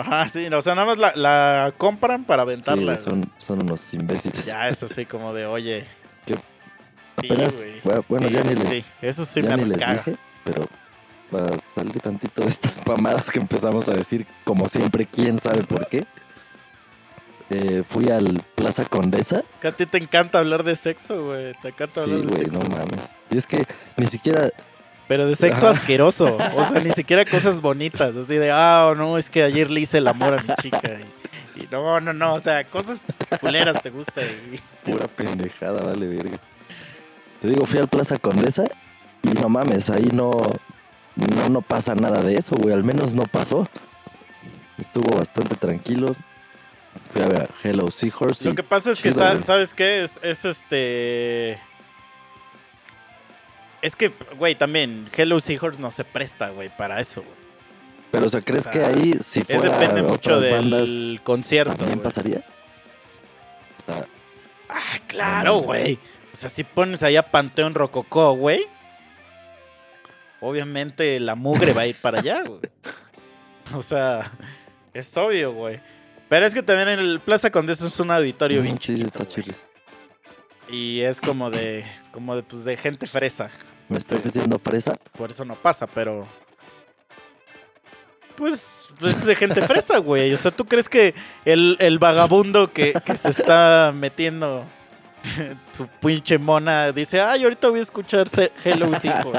Ajá, 0.00 0.28
sí, 0.28 0.46
o 0.46 0.62
sea, 0.62 0.74
nada 0.74 0.86
más 0.86 0.98
la, 0.98 1.12
la 1.16 1.72
compran 1.76 2.24
para 2.24 2.42
Sí, 2.42 2.48
aventarla. 2.48 2.82
güey, 2.94 2.96
güey. 2.96 3.04
son, 3.04 3.32
son 3.38 3.62
unos 3.62 3.92
imbéciles. 3.94 4.46
Ya, 4.46 4.68
eso 4.68 4.86
sí, 4.88 5.04
como 5.06 5.32
de, 5.34 5.46
oye. 5.46 5.84
¿Qué? 6.26 6.34
Sí, 6.34 6.40
Apenas, 7.32 7.56
güey. 7.56 8.02
bueno, 8.08 8.28
Sí, 8.28 8.34
ya 8.34 8.42
ni 8.44 8.48
sí, 8.50 8.54
les, 8.56 8.68
sí, 8.68 8.84
eso 9.02 9.24
sí 9.24 9.42
ya 9.42 9.56
me 9.56 9.64
ni 9.64 9.64
les 9.70 9.78
dije, 9.78 10.16
pero 10.44 10.66
para 11.30 11.56
salir 11.74 12.00
tantito 12.00 12.42
de 12.42 12.48
estas 12.48 12.76
pamadas 12.76 13.30
que 13.30 13.38
empezamos 13.38 13.88
a 13.88 13.92
decir, 13.94 14.26
como 14.44 14.68
siempre, 14.68 15.06
quién 15.06 15.38
sabe 15.40 15.62
por 15.64 15.86
qué. 15.88 16.06
Eh, 17.50 17.82
fui 17.88 18.10
al 18.10 18.42
Plaza 18.54 18.84
Condesa. 18.84 19.42
Que 19.60 19.68
a 19.68 19.72
ti 19.72 19.86
te 19.86 19.96
encanta 19.98 20.38
hablar 20.38 20.64
de 20.64 20.76
sexo, 20.76 21.24
güey. 21.26 21.54
Te 21.62 21.68
encanta 21.68 21.94
Sí, 21.94 22.00
hablar 22.00 22.20
de 22.20 22.26
güey, 22.26 22.44
sexo. 22.44 22.58
no 22.58 22.68
mames. 22.68 23.00
Y 23.30 23.38
es 23.38 23.46
que 23.46 23.64
ni 23.96 24.06
siquiera 24.06 24.50
Pero 25.08 25.26
de 25.26 25.34
sexo 25.34 25.68
asqueroso. 25.68 26.36
O 26.54 26.64
sea, 26.68 26.80
ni 26.80 26.92
siquiera 26.92 27.24
cosas 27.24 27.60
bonitas. 27.60 28.14
Así 28.14 28.36
de, 28.36 28.50
ah, 28.52 28.92
no, 28.96 29.16
es 29.16 29.30
que 29.30 29.42
ayer 29.42 29.70
le 29.70 29.80
hice 29.80 29.98
el 29.98 30.06
amor 30.06 30.34
a 30.34 30.42
mi 30.42 30.54
chica. 30.62 30.98
Y, 31.56 31.62
y 31.62 31.68
no, 31.70 31.98
no, 32.00 32.12
no. 32.12 32.34
O 32.34 32.40
sea, 32.40 32.64
cosas 32.64 33.00
culeras 33.40 33.82
te 33.82 33.90
gusta. 33.90 34.20
Y, 34.22 34.60
Pura 34.84 35.08
pendejada, 35.08 35.82
vale 35.82 36.06
verga. 36.06 36.38
Te 37.40 37.48
digo, 37.48 37.64
fui 37.64 37.78
al 37.78 37.88
Plaza 37.88 38.18
Condesa 38.18 38.64
y 39.22 39.28
no 39.30 39.48
mames, 39.48 39.90
ahí 39.90 40.08
no, 40.12 40.30
no, 41.14 41.48
no 41.48 41.62
pasa 41.62 41.94
nada 41.94 42.22
de 42.22 42.36
eso, 42.36 42.56
güey. 42.56 42.74
Al 42.74 42.84
menos 42.84 43.14
no 43.14 43.24
pasó. 43.24 43.66
Estuvo 44.76 45.16
bastante 45.16 45.56
tranquilo. 45.56 46.14
Fui 47.12 47.22
a 47.22 47.28
ver 47.28 47.50
Hello 47.62 47.90
Seahorse. 47.90 48.44
Lo 48.44 48.54
que 48.54 48.62
pasa 48.62 48.90
es 48.90 49.00
que. 49.00 49.12
¿sabes 49.12 49.72
qué? 49.72 50.02
Es, 50.02 50.20
es 50.22 50.44
este. 50.44 51.58
Es 53.82 53.94
que, 53.96 54.12
güey, 54.36 54.54
también 54.54 55.08
Hello 55.16 55.38
Seahorse 55.40 55.80
no 55.80 55.90
se 55.90 56.04
presta, 56.04 56.50
güey, 56.50 56.68
para 56.76 57.00
eso, 57.00 57.22
güey. 57.22 57.36
Pero, 58.10 58.26
o 58.26 58.28
sea, 58.28 58.40
¿crees 58.40 58.66
o 58.66 58.72
sea, 58.72 58.72
que 58.72 58.84
ahí, 58.84 59.14
si 59.22 59.40
Es 59.40 59.46
fuera 59.46 59.78
depende 59.78 60.02
mucho 60.02 60.40
del 60.40 61.20
concierto. 61.22 61.74
también 61.76 62.00
pasaría? 62.00 62.42
O 63.82 63.92
sea, 63.92 64.06
Ah, 64.68 64.98
claro, 65.06 65.54
No, 65.54 65.60
güey. 65.60 65.98
O 66.32 66.36
sea, 66.36 66.50
si 66.50 66.62
pones 66.64 67.02
allá 67.02 67.22
Panteón 67.22 67.74
Rococó, 67.74 68.32
güey. 68.32 68.66
Obviamente 70.40 71.18
la 71.20 71.34
mugre 71.34 71.72
va 71.72 71.82
a 71.82 71.86
ir 71.86 71.96
para 71.96 72.20
allá, 72.20 72.42
güey. 72.46 72.60
O 73.74 73.82
sea, 73.82 74.32
es 74.94 75.16
obvio, 75.16 75.52
güey. 75.52 75.80
Pero 76.28 76.46
es 76.46 76.54
que 76.54 76.62
también 76.62 76.88
en 76.88 76.98
el 77.00 77.20
Plaza 77.20 77.50
Condesa 77.50 77.86
es 77.86 77.98
un 77.98 78.10
auditorio 78.10 78.62
bien 78.62 78.76
mm, 78.76 78.78
sí, 78.78 78.96
sí, 78.96 79.04
chiquito, 79.04 79.50
está. 79.50 79.66
Y 80.70 81.00
es 81.00 81.20
como 81.20 81.50
de, 81.50 81.86
como 82.18 82.34
de, 82.34 82.42
pues, 82.42 82.64
de 82.64 82.76
gente 82.76 83.06
fresa. 83.06 83.48
¿Me 83.88 83.98
estás 83.98 84.24
diciendo 84.24 84.58
fresa? 84.58 84.96
por 85.16 85.30
eso 85.30 85.44
no 85.44 85.54
pasa, 85.54 85.86
pero... 85.86 86.26
Pues, 88.34 88.88
pues 88.98 89.18
es 89.18 89.24
de 89.24 89.36
gente 89.36 89.62
fresa, 89.62 89.98
güey. 89.98 90.34
O 90.34 90.36
sea, 90.36 90.50
¿tú 90.50 90.64
crees 90.64 90.88
que 90.88 91.14
el, 91.44 91.76
el 91.78 92.00
vagabundo 92.00 92.72
que, 92.72 92.92
que 93.04 93.16
se 93.16 93.28
está 93.30 93.92
metiendo 93.94 94.64
su 95.76 95.86
pinche 95.86 96.38
mona 96.38 96.90
dice, 96.90 97.20
ay, 97.20 97.44
ahorita 97.44 97.68
voy 97.68 97.78
a 97.78 97.82
escuchar 97.82 98.26
Hello 98.64 98.90
Hijos. 99.00 99.38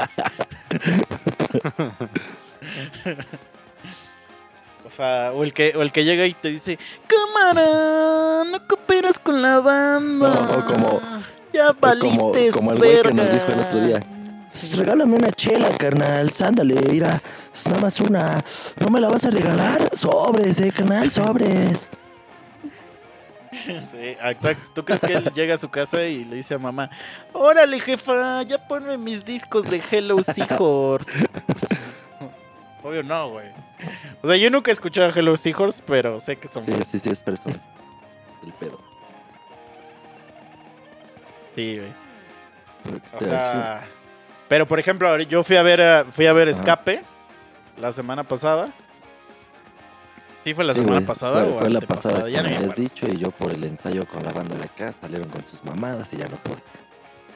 o 4.86 4.90
sea, 4.96 5.32
o 5.34 5.44
el 5.44 5.52
que, 5.52 5.74
o 5.76 5.82
el 5.82 5.92
que 5.92 6.04
llega 6.04 6.24
y 6.24 6.32
te 6.32 6.48
dice, 6.48 6.78
cámara, 7.06 8.44
no 8.46 8.66
cooperas 8.66 9.18
con 9.18 9.42
la 9.42 9.60
banda. 9.60 10.30
No, 10.30 10.58
o 10.58 10.64
como- 10.64 11.20
ya 11.52 11.68
como, 11.68 11.80
valiste, 11.80 12.50
como 12.52 12.72
el 12.72 12.78
güey 12.78 13.02
que 13.02 13.12
nos 13.12 13.26
verga". 13.26 13.32
dijo 13.32 13.52
el 13.52 13.60
otro 13.60 13.86
día. 13.86 14.02
Regálame 14.76 15.14
una 15.14 15.32
chela, 15.32 15.70
carnal. 15.78 16.30
Sándale, 16.30 16.74
mira. 16.90 17.22
Es 17.54 17.66
nada 17.66 17.80
más 17.80 18.00
una. 18.00 18.44
¿No 18.78 18.90
me 18.90 19.00
la 19.00 19.08
vas 19.08 19.24
a 19.24 19.30
regalar? 19.30 19.90
Sobres, 19.96 20.60
eh, 20.60 20.72
carnal, 20.72 21.10
sobres. 21.10 21.88
Sí, 23.52 24.16
exacto. 24.22 24.70
¿Tú 24.74 24.84
crees 24.84 25.00
que 25.00 25.12
él 25.14 25.30
llega 25.34 25.54
a 25.54 25.58
su 25.58 25.68
casa 25.68 26.04
y 26.04 26.24
le 26.24 26.36
dice 26.36 26.54
a 26.54 26.58
mamá, 26.58 26.90
órale 27.32 27.80
jefa, 27.80 28.42
ya 28.42 28.58
ponme 28.66 28.96
mis 28.96 29.24
discos 29.24 29.68
de 29.68 29.82
Hello 29.90 30.22
Seahorse? 30.22 31.26
Obvio 32.82 33.02
no, 33.02 33.30
güey. 33.30 33.48
O 34.22 34.26
sea, 34.26 34.36
yo 34.36 34.50
nunca 34.50 34.70
he 34.70 34.74
escuchado 34.74 35.08
a 35.08 35.12
Hello 35.12 35.36
Seahorse, 35.36 35.82
pero 35.86 36.20
sé 36.20 36.36
que 36.36 36.48
son... 36.48 36.62
Sí, 36.62 36.72
sí, 36.90 36.98
sí, 36.98 37.10
es 37.10 37.22
persona. 37.22 37.60
El 38.44 38.52
pedo. 38.54 38.80
Sí, 41.54 41.78
güey. 41.78 43.00
O 43.14 43.18
sea... 43.24 43.84
Pero 44.48 44.66
por 44.66 44.80
ejemplo, 44.80 45.16
yo 45.20 45.44
fui 45.44 45.56
a 45.56 45.62
ver 45.62 45.80
a- 45.80 46.04
fui 46.10 46.26
a 46.26 46.32
ver 46.32 46.48
Ajá. 46.48 46.58
Escape 46.58 47.02
la 47.78 47.92
semana 47.92 48.24
pasada. 48.24 48.72
¿Sí 50.42 50.54
fue 50.54 50.64
la 50.64 50.72
sí, 50.74 50.80
semana 50.80 50.96
güey, 51.00 51.06
pasada 51.06 51.44
Fue, 51.44 51.52
o 51.52 51.58
fue 51.60 51.70
la 51.70 51.78
antepasada? 51.78 52.14
pasada, 52.14 52.30
Ya 52.30 52.42
me 52.42 52.48
me 52.50 52.56
habías 52.56 52.74
dicho, 52.74 53.06
y 53.06 53.16
yo 53.18 53.30
por 53.30 53.52
el 53.52 53.62
ensayo 53.64 54.06
con 54.06 54.22
la 54.24 54.32
banda 54.32 54.56
de 54.56 54.64
acá 54.64 54.92
salieron 55.00 55.28
con 55.28 55.44
sus 55.46 55.62
mamadas 55.64 56.08
y 56.12 56.16
ya 56.16 56.28
no 56.28 56.36
pude. 56.38 56.56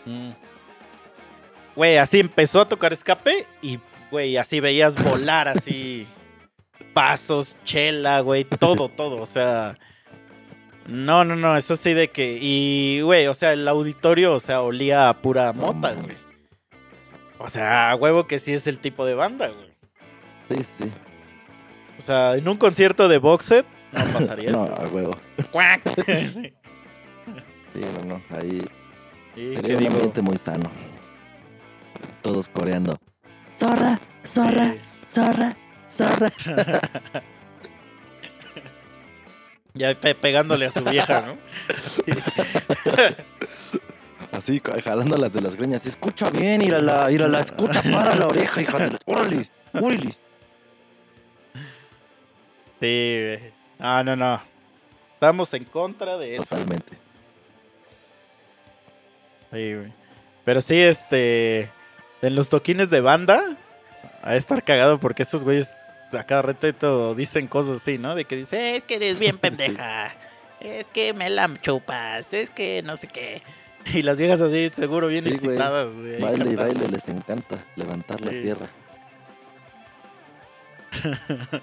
Mm. 0.07 0.31
Güey, 1.77 1.99
así 1.99 2.21
empezó 2.21 2.62
a 2.62 2.69
tocar 2.69 2.93
escape 2.93 3.47
y, 3.61 3.79
güey, 4.11 4.37
así 4.37 4.61
veías 4.61 4.95
volar 5.03 5.49
así 5.49 6.07
pasos, 6.95 7.57
chela, 7.65 8.21
güey, 8.21 8.45
todo, 8.45 8.89
todo, 8.89 9.21
o 9.21 9.27
sea... 9.27 9.77
No, 10.87 11.24
no, 11.24 11.35
no, 11.37 11.57
es 11.57 11.70
así 11.70 11.95
de 11.95 12.09
que... 12.09 12.39
Y, 12.41 13.01
güey, 13.01 13.26
o 13.26 13.35
sea, 13.35 13.53
el 13.53 13.66
auditorio, 13.66 14.35
o 14.35 14.41
sea, 14.41 14.61
olía 14.61 15.09
a 15.09 15.14
pura 15.22 15.53
No 15.53 15.72
mota, 15.72 15.93
güey. 15.95 16.16
O 17.39 17.49
sea, 17.49 17.91
a 17.91 17.97
huevo 17.97 18.26
que 18.26 18.39
sí 18.39 18.53
es 18.53 18.66
el 18.66 18.78
tipo 18.78 19.05
de 19.07 19.14
banda, 19.14 19.49
güey. 19.49 19.70
Sí, 20.49 20.66
sí. 20.78 20.91
O 21.99 22.03
sea, 22.03 22.37
en 22.37 22.47
un 22.49 22.57
concierto 22.59 23.09
de 23.09 23.18
Boxet 23.18 23.64
no 23.93 24.05
pasaría 24.12 24.51
No, 24.51 24.64
eso. 24.64 24.74
a 24.80 24.89
huevo. 24.89 25.12
Cuac. 25.51 25.82
Sí, 27.74 27.80
no, 28.07 28.14
no. 28.14 28.22
Ahí 28.39 28.61
Sí, 29.35 29.57
sería 29.57 29.78
¿qué 29.78 29.85
un 29.87 29.93
ambiente 29.93 30.22
muy 30.22 30.37
sano. 30.39 30.70
Todos 32.22 32.49
coreando. 32.49 32.97
Zorra, 33.57 33.99
zorra, 34.24 34.72
Sí. 34.72 34.78
zorra, 35.09 35.57
zorra. 35.89 36.30
Ya 39.75 39.95
pe- 39.99 40.14
pegándole 40.14 40.66
a 40.66 40.70
su 40.70 40.83
vieja, 40.85 41.22
¿no? 41.22 41.37
Así, 44.39 44.61
jalándolas 44.85 45.33
de 45.33 45.41
las 45.41 45.57
greñas. 45.57 45.85
Escucha 45.87 46.31
bien, 46.31 46.62
írala, 46.62 47.11
írala, 47.12 47.41
escucha, 47.41 47.83
para 47.83 48.14
la 48.14 48.27
oreja, 48.27 48.62
hija 48.62 48.79
de 48.79 48.91
la... 48.93 48.99
¡Órale! 49.07 49.51
¡Órale! 49.72 50.16
Sí, 52.81 53.20
güey. 53.41 53.53
Ah, 53.79 54.03
no, 54.05 54.14
no. 54.16 54.41
Estamos 55.14 55.53
en 55.55 55.64
contra 55.64 56.16
de 56.18 56.35
eso. 56.35 56.45
Totalmente. 56.45 56.93
Sí, 59.53 59.75
güey. 59.75 59.93
Pero 60.45 60.61
sí, 60.61 60.81
este. 60.81 61.70
En 62.22 62.35
los 62.35 62.49
toquines 62.49 62.91
de 62.91 63.01
banda. 63.01 63.57
A 64.22 64.37
estar 64.37 64.62
cagado 64.62 64.99
porque 64.99 65.22
esos 65.22 65.45
güeyes 65.45 65.77
a 66.15 66.25
cada 66.25 66.43
reto 66.43 67.15
dicen 67.15 67.47
cosas 67.47 67.77
así, 67.83 67.99
¿no? 67.99 68.15
De 68.15 68.25
que 68.25 68.37
dice, 68.37 68.77
es 68.77 68.83
que 68.85 68.97
eres 68.97 69.19
bien 69.19 69.39
pendeja. 69.39 70.15
Es 70.61 70.87
que 70.87 71.12
me 71.12 71.29
la 71.31 71.51
chupas. 71.61 72.33
Es 72.33 72.51
que 72.51 72.83
no 72.83 72.97
sé 72.97 73.09
qué. 73.09 73.43
Y 73.93 74.03
las 74.03 74.17
viejas 74.17 74.41
así, 74.41 74.71
seguro, 74.71 75.09
bien 75.09 75.25
Sí, 75.25 75.31
excitadas, 75.31 75.93
güey. 75.95 76.15
ahí 76.15 76.23
Baile 76.23 76.51
y 76.51 76.55
baile 76.57 76.89
les 76.89 77.07
encanta 77.09 77.59
levantar 77.77 78.21
la 78.21 78.31
tierra. 78.31 78.67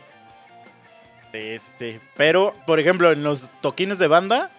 Sí, 1.32 1.60
sí. 1.80 2.00
Pero, 2.18 2.54
por 2.68 2.82
ejemplo, 2.82 3.10
en 3.12 3.24
los 3.24 3.50
toquines 3.62 3.98
de 4.00 4.08
banda, 4.08 4.52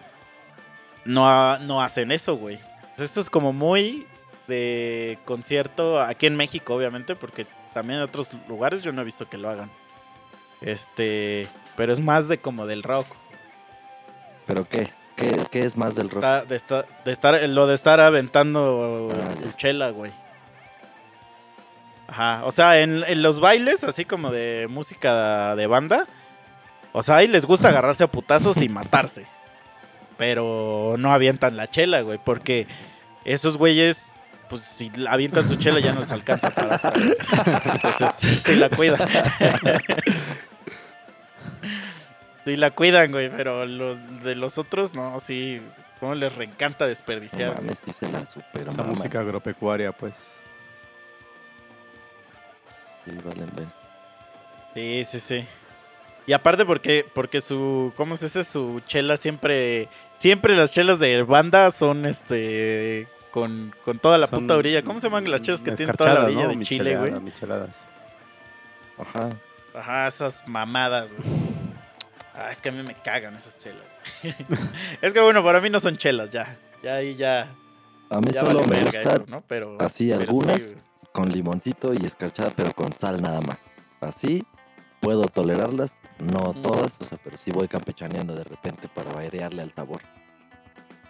no, 1.05 1.59
no 1.59 1.81
hacen 1.81 2.11
eso, 2.11 2.35
güey. 2.35 2.59
Esto 2.97 3.19
es 3.19 3.29
como 3.29 3.53
muy 3.53 4.07
de 4.47 5.19
concierto 5.25 6.01
aquí 6.01 6.25
en 6.25 6.35
México, 6.35 6.73
obviamente, 6.73 7.15
porque 7.15 7.45
también 7.75 7.99
en 7.99 8.05
otros 8.05 8.31
lugares 8.47 8.81
yo 8.81 8.91
no 8.91 9.03
he 9.03 9.05
visto 9.05 9.29
que 9.29 9.37
lo 9.37 9.49
hagan. 9.51 9.69
Este, 10.63 11.47
pero 11.75 11.93
es 11.93 11.99
más 11.99 12.27
de 12.27 12.37
como 12.39 12.65
del 12.65 12.83
rock. 12.83 13.05
¿Pero 14.47 14.67
qué? 14.67 14.91
¿Qué, 15.15 15.37
qué 15.51 15.65
es 15.65 15.77
más 15.77 15.95
del 15.95 16.09
rock? 16.09 16.23
Está- 16.23 16.45
de, 16.45 16.55
esta- 16.55 16.85
de 17.05 17.11
estar, 17.11 17.49
lo 17.49 17.67
de 17.67 17.75
estar 17.75 17.99
aventando 17.99 19.09
Ah, 19.13 19.35
tu 19.41 19.51
chela, 19.51 19.89
güey. 19.91 20.11
Ajá, 22.07 22.41
o 22.45 22.51
sea, 22.51 22.79
en, 22.79 23.03
en 23.07 23.21
los 23.21 23.39
bailes, 23.39 23.83
así 23.83 24.05
como 24.05 24.31
de 24.31 24.67
música 24.69 25.55
de 25.55 25.67
banda, 25.67 26.05
o 26.91 27.01
sea, 27.01 27.17
ahí 27.17 27.27
les 27.27 27.45
gusta 27.45 27.69
agarrarse 27.69 28.03
a 28.03 28.07
putazos 28.07 28.57
y 28.57 28.69
matarse. 28.69 29.25
Pero 30.17 30.95
no 30.99 31.11
avientan 31.11 31.57
la 31.57 31.69
chela, 31.69 32.01
güey, 32.01 32.19
porque 32.23 32.67
esos 33.25 33.57
güeyes, 33.57 34.13
pues 34.49 34.61
si 34.61 34.91
avientan 35.09 35.47
su 35.49 35.55
chela 35.55 35.79
ya 35.79 35.91
no 35.93 36.01
les 36.01 36.11
alcanza 36.11 36.49
para 36.51 36.77
güey. 36.77 37.15
Entonces, 37.73 38.41
sí 38.43 38.55
la 38.55 38.69
cuidan. 38.69 38.99
Sí 42.45 42.55
la 42.57 42.71
cuidan, 42.71 43.11
güey, 43.11 43.29
pero 43.29 43.65
los 43.65 43.97
de 44.23 44.35
los 44.35 44.57
otros, 44.57 44.93
no, 44.93 45.19
sí, 45.19 45.61
como 45.99 46.15
les 46.15 46.35
reencanta 46.35 46.83
No 46.85 46.89
desperdiciar. 46.89 47.55
güey. 47.55 47.69
mames, 48.01 48.11
la 48.13 48.29
super 48.29 48.67
Esa 48.67 48.83
música 48.83 49.19
agropecuaria, 49.21 49.91
pues. 49.93 50.39
Sí, 53.05 53.11
valen. 53.23 53.49
Sí, 54.73 55.05
sí, 55.05 55.19
sí. 55.19 55.47
Y 56.25 56.33
aparte 56.33 56.65
porque, 56.65 57.05
porque 57.13 57.41
su, 57.41 57.93
¿cómo 57.95 58.15
se 58.15 58.25
dice? 58.25 58.43
Su 58.43 58.81
chela 58.87 59.17
siempre, 59.17 59.89
siempre 60.17 60.55
las 60.55 60.71
chelas 60.71 60.99
de 60.99 61.23
banda 61.23 61.71
son, 61.71 62.05
este, 62.05 63.07
con, 63.31 63.73
con 63.83 63.99
toda 63.99 64.17
la 64.17 64.27
Son 64.27 64.41
puta 64.41 64.55
orilla. 64.55 64.83
¿Cómo 64.83 64.99
se 64.99 65.07
llaman 65.07 65.29
las 65.29 65.41
chelas 65.41 65.61
que 65.61 65.71
tienen 65.73 65.95
toda 65.95 66.13
la 66.13 66.25
orilla 66.25 66.43
¿no? 66.43 66.55
de 66.55 66.65
chile, 66.65 66.97
güey? 66.97 67.11
Micheladas. 67.19 67.75
Ajá. 68.97 69.29
Ajá, 69.73 70.07
esas 70.07 70.47
mamadas, 70.47 71.11
güey. 71.13 71.52
Ah, 72.35 72.51
es 72.51 72.59
que 72.61 72.69
a 72.69 72.71
mí 72.71 72.81
me 72.87 72.95
cagan 72.95 73.35
esas 73.35 73.57
chelas. 73.59 73.85
es 75.01 75.13
que 75.13 75.19
bueno, 75.19 75.43
para 75.43 75.61
mí 75.61 75.69
no 75.69 75.79
son 75.79 75.97
chelas, 75.97 76.29
ya. 76.31 76.57
Ya 76.81 76.95
ahí 76.95 77.15
ya. 77.15 77.53
A 78.09 78.19
mí 78.19 78.31
ya 78.31 78.41
solo 78.41 78.59
vale 78.61 78.67
me 78.77 78.83
gusta 78.83 78.99
eso, 79.01 79.25
¿no? 79.27 79.41
Pero. 79.47 79.77
así 79.79 80.07
pero 80.09 80.19
sí, 80.19 80.27
algunas 80.29 80.75
con 81.11 81.29
limoncito 81.31 81.93
y 81.93 82.05
escarchada, 82.05 82.51
pero 82.55 82.73
con 82.73 82.91
sal 82.93 83.21
nada 83.21 83.39
más. 83.41 83.57
Así 84.01 84.43
puedo 84.99 85.25
tolerarlas, 85.25 85.95
no 86.19 86.53
Mm. 86.53 86.61
todas, 86.61 86.97
o 86.99 87.05
sea, 87.05 87.17
pero 87.23 87.37
sí 87.37 87.51
voy 87.51 87.67
campechaneando 87.67 88.33
de 88.35 88.43
repente 88.43 88.87
para 88.93 89.17
airearle 89.19 89.61
al 89.61 89.73
sabor. 89.73 90.01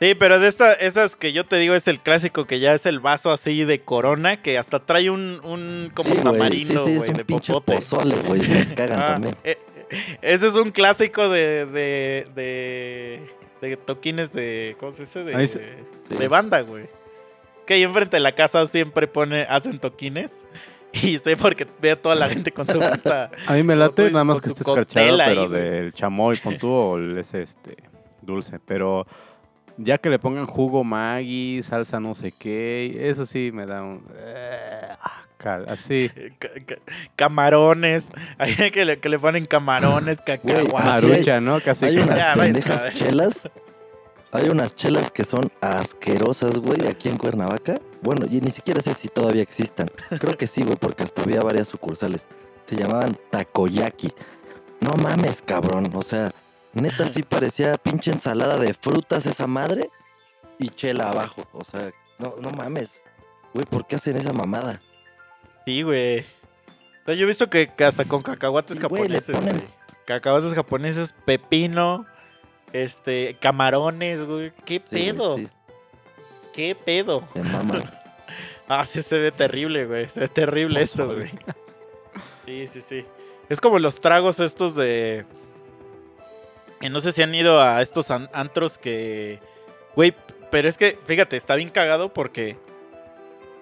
Sí, 0.02 0.16
pero 0.16 0.40
de 0.40 0.48
esta, 0.50 0.74
esas 0.74 1.16
que 1.16 1.32
yo 1.32 1.46
te 1.46 1.56
digo 1.58 1.76
es 1.76 1.88
el 1.88 2.00
clásico 2.02 2.46
que 2.46 2.60
ya 2.60 2.74
es 2.74 2.86
el 2.86 3.00
vaso 3.00 3.32
así 3.32 3.64
de 3.64 3.82
corona 3.82 4.42
que 4.42 4.58
hasta 4.58 4.80
trae 4.86 5.10
un, 5.10 5.40
un 5.46 5.92
como 5.94 6.10
Sí, 6.10 6.16
güey, 6.16 6.24
tamarindo, 6.24 6.86
sí, 6.86 6.92
sí, 6.92 6.98
güey, 6.98 7.10
un 7.12 7.18
de 7.18 7.26
popote. 7.26 7.76
pozole, 7.76 8.16
güey, 8.28 8.42
me 8.42 8.76
cagan 8.76 9.00
Ah, 9.02 9.06
también. 9.14 9.36
eh, 9.44 9.58
ese 10.22 10.48
es 10.48 10.56
un 10.56 10.72
clásico 10.72 11.30
de, 11.30 11.66
de, 11.66 12.28
de, 12.36 13.22
de 13.62 13.78
toquines 13.78 14.32
de, 14.34 14.76
¿cómo 14.80 14.92
se 14.92 15.04
dice? 15.04 15.24
De, 15.24 15.36
Ahí 15.36 15.48
se- 15.48 15.94
Sí. 16.10 16.16
de 16.18 16.28
banda, 16.28 16.62
güey. 16.62 16.86
Que 17.66 17.76
ahí 17.76 17.84
enfrente 17.84 18.18
de 18.18 18.22
la 18.22 18.34
casa 18.34 18.66
siempre 18.68 19.08
pone, 19.08 19.44
hacen 19.44 19.80
toquines. 19.80 20.32
Y 20.96 21.18
sé 21.18 21.36
porque 21.36 21.66
veo 21.82 21.96
a 21.96 21.96
toda 21.96 22.14
la 22.14 22.30
gente 22.30 22.52
con 22.52 22.68
su 22.68 22.78
puta... 22.80 23.32
A 23.48 23.54
mí 23.54 23.64
me 23.64 23.76
late 23.76 24.12
nada 24.12 24.24
más 24.24 24.40
que 24.40 24.50
esté 24.50 24.62
escarchado, 24.62 25.18
pero 25.26 25.50
del 25.50 25.92
chamoy, 25.92 26.38
pon 26.38 26.60
tú, 26.60 26.70
o 26.70 27.00
ese 27.18 27.42
este 27.42 27.78
dulce. 28.22 28.60
Pero 28.64 29.08
ya 29.78 29.98
que 29.98 30.10
le 30.10 30.20
pongan 30.20 30.46
jugo 30.46 30.84
Maggi, 30.84 31.62
salsa 31.64 32.00
no 32.00 32.16
sé 32.16 32.32
qué, 32.32 33.10
eso 33.10 33.26
sí 33.26 33.52
me 33.54 33.66
da 33.66 33.84
un... 33.84 34.06
eh, 34.16 34.90
ah, 35.02 35.22
cal- 35.38 35.66
así. 35.70 36.10
ca- 36.40 36.50
ca- 36.66 36.78
Camarones, 37.16 38.10
hay 38.38 38.72
que 38.72 38.86
le, 38.86 39.00
que 39.00 39.10
le 39.10 39.20
ponen 39.20 39.46
camarones, 39.46 40.22
cacahuates. 40.22 40.74
Así 40.76 41.06
Marucha, 41.08 41.42
¿no? 41.42 41.60
Casi. 41.62 41.86
Hay 41.86 41.98
unas 41.98 42.18
Ya, 42.18 42.34
pendejas 42.42 42.94
chelas. 42.94 43.50
Hay 44.32 44.50
unas 44.50 44.76
chelas 44.76 45.12
que 45.12 45.26
son 45.26 45.52
asquerosas, 45.62 46.58
güey, 46.58 46.88
aquí 46.88 47.08
en 47.08 47.18
Cuernavaca. 47.20 47.80
Bueno, 48.02 48.26
y 48.28 48.42
ni 48.42 48.50
siquiera 48.50 48.82
sé 48.82 48.96
si 48.96 49.08
todavía 49.08 49.44
existan. 49.44 49.88
Creo 50.20 50.36
que 50.38 50.48
sí, 50.48 50.64
güey, 50.64 50.76
porque 50.76 51.04
hasta 51.04 51.22
había 51.22 51.42
varias 51.42 51.68
sucursales. 51.68 52.26
Se 52.68 52.76
llamaban 52.76 53.16
takoyaki. 53.30 54.12
No 54.82 54.94
mames, 54.96 55.44
cabrón. 55.44 55.92
O 55.94 56.02
sea, 56.02 56.32
neta 56.82 57.08
sí 57.10 57.24
parecía 57.24 57.78
pinche 57.78 58.12
ensalada 58.12 58.58
de 58.58 58.74
frutas 58.74 59.26
esa 59.26 59.48
madre. 59.48 59.90
y 60.60 60.70
chela 60.70 61.10
abajo. 61.10 61.46
O 61.52 61.64
sea, 61.66 61.92
no, 62.20 62.36
no 62.40 62.50
mames. 62.52 63.04
Güey, 63.54 63.66
¿por 63.66 63.86
qué 63.88 63.96
hacen 63.98 64.18
esa 64.18 64.32
mamada? 64.34 64.82
Sí, 65.66 65.82
güey. 65.82 66.26
Yo 67.06 67.14
he 67.14 67.26
visto 67.26 67.50
que, 67.50 67.70
hasta 67.86 68.06
con 68.06 68.22
cacahuates 68.24 68.80
güey, 68.80 69.08
le 69.10 69.20
japoneses, 69.20 69.36
ponen- 69.36 69.58
güey. 69.60 69.68
Cacahuates 70.06 70.54
japoneses, 70.54 71.14
pepino, 71.26 72.06
este, 72.72 73.36
camarones, 73.42 74.26
güey. 74.26 74.52
¿Qué 74.66 74.76
Sí, 74.76 74.82
pedo? 74.90 75.38
sí, 75.38 75.48
¿Qué 76.54 76.76
pedo? 76.76 77.28
se 77.34 77.44
maman. 77.44 77.84
Ah, 78.68 78.86
sí 78.86 79.02
se 79.02 79.18
ve 79.18 79.32
terrible, 79.34 79.86
güey. 79.86 80.08
Se 80.08 80.22
ve 80.22 80.28
terrible 80.30 80.82
eso, 80.82 81.06
güey. 81.06 81.30
Sí, 82.46 82.66
sí, 82.68 82.80
sí. 82.82 83.06
Es 83.50 83.60
como 83.60 83.78
los 83.78 84.00
tragos 84.00 84.40
estos 84.40 84.74
de... 84.76 85.26
que 86.80 86.90
no 86.90 87.00
sé 87.00 87.12
si 87.12 87.22
han 87.22 87.34
ido 87.34 87.62
a 87.62 87.82
estos 87.82 88.12
an- 88.12 88.30
antros 88.34 88.78
que... 88.78 89.40
Güey, 89.96 90.14
pero 90.52 90.68
es 90.68 90.78
que, 90.78 91.00
fíjate, 91.06 91.38
está 91.38 91.56
bien 91.56 91.70
cagado 91.70 92.14
porque... 92.14 92.58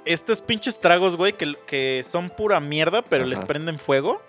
Estos 0.03 0.41
pinches 0.41 0.79
tragos, 0.79 1.15
güey, 1.15 1.33
que, 1.33 1.55
que 1.67 2.03
son 2.11 2.29
pura 2.31 2.59
mierda, 2.59 3.03
pero 3.03 3.25
les 3.25 3.39
prenden 3.39 3.77
fuego. 3.77 4.21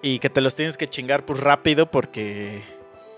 Y 0.00 0.20
que 0.20 0.30
te 0.30 0.40
los 0.40 0.54
tienes 0.54 0.76
que 0.76 0.88
chingar, 0.88 1.24
pues, 1.24 1.40
rápido 1.40 1.90
porque... 1.90 2.62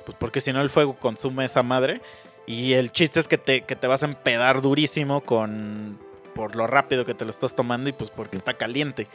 Pues 0.07 0.17
porque 0.19 0.41
si 0.41 0.53
no 0.53 0.63
el 0.63 0.71
fuego 0.71 0.97
consume 0.97 1.45
esa 1.45 1.63
madre. 1.63 2.01
Y 2.47 2.73
el 2.73 2.91
chiste 2.91 3.21
es 3.21 3.29
que 3.29 3.37
te, 3.37 3.63
que 3.63 3.77
te 3.77 3.87
vas 3.87 4.03
a 4.03 4.07
empedar 4.07 4.63
durísimo 4.63 5.21
con... 5.21 5.99
Por 6.35 6.57
lo 6.57 6.67
rápido 6.67 7.05
que 7.05 7.13
te 7.13 7.25
lo 7.27 7.31
estás 7.31 7.55
tomando 7.55 7.91
y 7.91 7.93
pues 7.93 8.09
porque 8.09 8.37
está 8.39 8.55
caliente. 8.55 9.09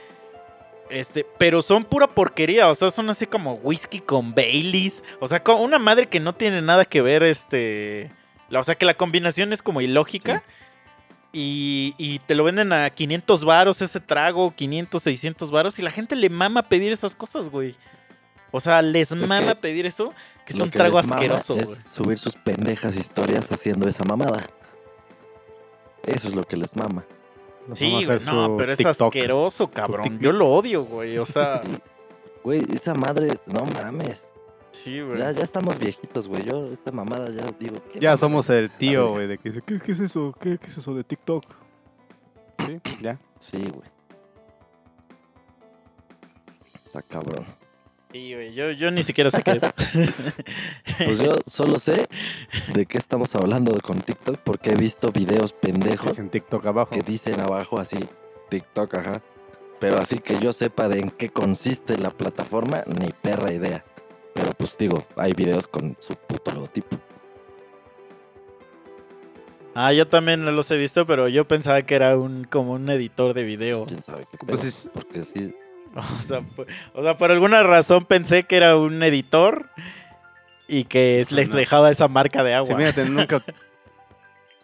Este, 0.89 1.25
pero 1.39 1.61
son 1.63 1.83
pura 1.83 2.05
porquería, 2.07 2.69
o 2.69 2.75
sea, 2.75 2.91
son 2.91 3.09
así 3.09 3.25
como 3.25 3.55
whisky 3.55 3.99
con 3.99 4.35
Baileys, 4.35 5.03
o 5.19 5.27
sea, 5.27 5.41
con 5.43 5.59
una 5.61 5.79
madre 5.79 6.07
que 6.07 6.19
no 6.19 6.33
tiene 6.35 6.61
nada 6.61 6.85
que 6.85 7.01
ver, 7.01 7.23
este, 7.23 8.11
la- 8.49 8.59
o 8.59 8.63
sea, 8.63 8.75
que 8.75 8.85
la 8.85 8.93
combinación 8.93 9.51
es 9.51 9.63
como 9.63 9.81
ilógica 9.81 10.43
y, 11.33 11.95
y 11.97 12.19
te 12.19 12.35
lo 12.35 12.43
venden 12.43 12.71
a 12.71 12.87
500 12.91 13.43
varos 13.45 13.81
ese 13.81 13.99
trago, 13.99 14.53
500, 14.55 15.01
600 15.01 15.49
varos 15.51 15.79
y 15.79 15.81
la 15.81 15.89
gente 15.91 16.15
le 16.15 16.29
mama 16.29 16.69
pedir 16.69 16.91
esas 16.91 17.15
cosas, 17.15 17.49
güey. 17.49 17.75
O 18.51 18.59
sea, 18.59 18.81
les 18.83 19.11
mama 19.11 19.47
que 19.47 19.55
pedir 19.55 19.85
eso, 19.87 20.13
que 20.45 20.53
es 20.53 20.59
un 20.61 20.69
que 20.69 20.77
trago 20.77 21.01
mama 21.01 21.15
asqueroso, 21.15 21.55
es 21.57 21.65
güey. 21.65 21.79
subir 21.87 22.19
sus 22.19 22.35
pendejas 22.35 22.95
historias 22.95 23.51
haciendo 23.51 23.87
esa 23.89 24.03
mamada. 24.05 24.47
Eso 26.03 26.27
es 26.27 26.35
lo 26.35 26.43
que 26.43 26.55
les 26.57 26.75
mama. 26.75 27.03
Nos 27.67 27.77
Sí, 27.79 28.05
güey, 28.05 28.19
no, 28.25 28.55
pero 28.57 28.71
es 28.71 28.77
TikTok. 28.77 29.07
asqueroso, 29.15 29.69
cabrón. 29.71 30.19
Yo 30.19 30.31
lo 30.31 30.47
odio, 30.49 30.85
güey, 30.85 31.17
o 31.17 31.25
sea, 31.25 31.61
Güey, 32.43 32.63
esa 32.73 32.93
madre, 32.93 33.39
no 33.47 33.65
mames. 33.65 34.23
sí, 34.71 35.01
güey. 35.01 35.17
Ya, 35.17 35.31
ya 35.31 35.43
estamos 35.43 35.79
viejitos, 35.79 36.27
güey. 36.27 36.43
Yo, 36.43 36.65
esta 36.71 36.91
mamada, 36.91 37.29
ya 37.31 37.45
digo. 37.59 37.77
¿qué 37.91 37.99
Ya 37.99 38.09
mamada? 38.09 38.17
somos 38.17 38.49
el 38.51 38.69
tío, 38.69 39.09
güey, 39.13 39.25
de 39.27 39.37
que 39.39 39.49
dice, 39.49 39.61
¿qué, 39.65 39.79
qué 39.79 39.91
es 39.93 39.99
eso? 39.99 40.31
¿Qué, 40.39 40.59
qué 40.59 40.67
es 40.67 40.77
eso 40.77 40.93
de 40.93 41.03
TikTok? 41.03 41.43
Sí, 42.65 42.79
ya. 43.01 43.19
Sí, 43.39 43.57
güey. 43.57 43.89
Está 46.85 47.01
cabrón. 47.01 47.45
Sí, 48.11 48.33
güey, 48.33 48.53
yo, 48.53 48.71
yo 48.71 48.91
ni 48.91 49.03
siquiera 49.03 49.29
sé 49.29 49.43
qué 49.43 49.51
es. 49.51 49.63
Pues 51.05 51.19
yo 51.19 51.35
solo 51.47 51.79
sé 51.79 52.07
de 52.73 52.85
qué 52.85 52.97
estamos 52.97 53.35
hablando 53.35 53.77
con 53.81 53.99
TikTok 54.01 54.37
porque 54.37 54.71
he 54.71 54.75
visto 54.75 55.11
videos 55.11 55.51
pendejos 55.51 56.11
Es 56.11 56.19
en 56.19 56.29
TikTok 56.29 56.65
abajo. 56.65 56.91
que 56.95 57.01
dicen 57.01 57.39
abajo 57.41 57.77
así, 57.79 57.97
TikTok, 58.49 58.95
ajá. 58.95 59.21
Pero 59.79 59.99
así 59.99 60.19
que 60.19 60.39
yo 60.39 60.53
sepa 60.53 60.87
de 60.87 60.99
en 60.99 61.09
qué 61.09 61.29
consiste 61.29 61.97
la 61.97 62.09
plataforma, 62.11 62.83
ni 62.87 63.09
perra 63.21 63.51
idea. 63.51 63.83
Pero 64.33 64.51
pues 64.53 64.77
digo, 64.77 65.05
hay 65.17 65.33
videos 65.33 65.67
con 65.67 65.97
su 65.99 66.15
puto 66.15 66.51
logotipo. 66.53 66.97
Ah, 69.73 69.91
yo 69.91 70.07
también 70.07 70.45
no 70.45 70.51
los 70.51 70.71
he 70.71 70.77
visto, 70.77 71.05
pero 71.05 71.27
yo 71.27 71.45
pensaba 71.45 71.81
que 71.81 71.95
era 71.95 72.17
un 72.17 72.45
como 72.45 72.71
un 72.73 72.89
editor 72.89 73.33
de 73.33 73.43
video. 73.43 73.85
¿Quién 73.85 74.01
sabe 74.03 74.25
qué 74.31 74.37
Pues 74.45 74.63
es- 74.63 74.89
Porque 74.93 75.25
sí, 75.25 75.53
O 76.19 76.21
sea, 76.21 76.41
por, 76.41 76.67
o 76.93 77.01
sea, 77.03 77.17
por 77.17 77.31
alguna 77.31 77.63
razón 77.63 78.05
pensé 78.05 78.43
que 78.43 78.57
era 78.57 78.75
un 78.75 79.01
editor 79.01 79.69
y 80.67 80.83
que 80.83 81.25
les 81.29 81.49
No. 81.49 81.55
dejaba 81.55 81.89
esa 81.89 82.07
marca 82.07 82.43
de 82.43 82.53
agua. 82.53 82.67
Sí, 82.67 82.75
fíjate, 82.75 83.05
nunca, 83.05 83.41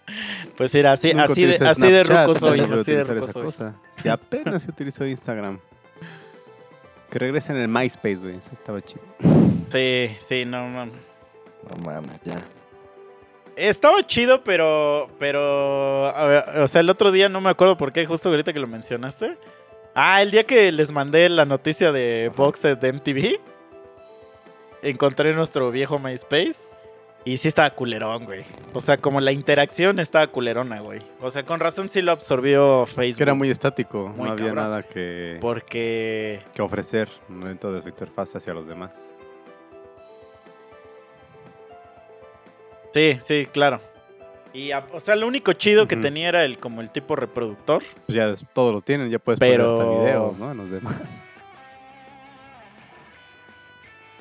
pues 0.57 0.75
era 0.75 0.91
así, 0.91 1.13
nunca 1.13 1.31
así 1.31 1.45
de, 1.45 1.55
así 1.65 1.91
de 1.91 2.03
ruco 2.03 2.33
soy, 2.33 2.59
así 2.59 2.91
de 2.91 3.03
ruco 3.03 3.23
esa 3.25 3.33
soy. 3.33 3.43
cosa. 3.43 3.75
Si 3.91 4.09
apenas 4.09 4.63
se 4.63 4.71
utilizó 4.71 5.05
Instagram. 5.05 5.59
Que 7.09 7.19
regresen 7.19 7.57
el 7.57 7.67
MySpace, 7.67 8.15
güey. 8.15 8.37
Eso 8.37 8.51
estaba 8.53 8.81
chido. 8.81 9.01
Sí, 9.69 10.15
sí, 10.27 10.45
no, 10.45 10.69
no. 10.69 10.85
no 10.85 11.75
mames, 11.83 12.21
ya. 12.23 12.41
Estaba 13.57 14.05
chido, 14.07 14.43
pero, 14.45 15.09
pero, 15.19 16.07
a 16.15 16.25
ver, 16.25 16.59
o 16.61 16.67
sea, 16.69 16.79
el 16.79 16.89
otro 16.89 17.11
día 17.11 17.27
no 17.27 17.41
me 17.41 17.49
acuerdo 17.49 17.75
por 17.77 17.91
qué, 17.91 18.05
justo 18.05 18.29
ahorita 18.29 18.53
que 18.53 18.59
lo 18.59 18.67
mencionaste. 18.67 19.37
Ah, 19.93 20.21
el 20.21 20.31
día 20.31 20.45
que 20.45 20.71
les 20.71 20.91
mandé 20.91 21.27
la 21.29 21.45
noticia 21.45 21.91
de 21.91 22.31
Boxed 22.35 22.77
de 22.77 22.93
MTV, 22.93 23.39
encontré 24.81 25.33
nuestro 25.33 25.69
viejo 25.69 25.99
MySpace 25.99 26.55
y 27.25 27.37
sí 27.37 27.49
estaba 27.49 27.69
culerón, 27.71 28.25
güey. 28.25 28.43
O 28.73 28.81
sea, 28.81 28.97
como 28.97 29.19
la 29.19 29.31
interacción 29.31 29.99
estaba 29.99 30.27
culerona, 30.27 30.79
güey. 30.79 31.01
O 31.19 31.29
sea, 31.29 31.43
con 31.43 31.59
razón 31.59 31.89
sí 31.89 32.01
lo 32.01 32.11
absorbió 32.13 32.85
Facebook. 32.85 33.17
Que 33.17 33.23
era 33.23 33.33
muy 33.33 33.49
estático. 33.49 34.07
Muy 34.07 34.27
no 34.27 34.31
había 34.31 34.45
cabrón. 34.47 34.63
nada 34.63 34.83
que, 34.83 35.37
Porque, 35.41 36.39
que 36.53 36.61
ofrecer 36.61 37.09
dentro 37.27 37.73
de 37.73 37.81
su 37.81 37.89
interfaz 37.89 38.35
hacia 38.35 38.53
los 38.53 38.67
demás. 38.67 38.95
sí, 42.93 43.17
sí, 43.21 43.47
claro. 43.51 43.79
Y, 44.53 44.71
a- 44.71 44.85
o 44.91 44.99
sea, 44.99 45.15
lo 45.15 45.27
único 45.27 45.53
chido 45.53 45.87
que 45.87 45.95
tenía 45.95 46.27
era 46.29 46.43
el 46.43 46.57
como 46.57 46.81
el 46.81 46.89
tipo 46.89 47.15
reproductor. 47.15 47.83
Pues 48.05 48.15
ya 48.15 48.33
todos 48.53 48.73
lo 48.73 48.81
tienen, 48.81 49.09
ya 49.09 49.19
puedes 49.19 49.39
Pero- 49.39 49.69
poner 49.75 49.81
hasta 49.89 50.01
videos, 50.03 50.37
¿no? 50.37 50.51
En 50.51 50.57
los 50.57 50.69
demás. 50.69 50.95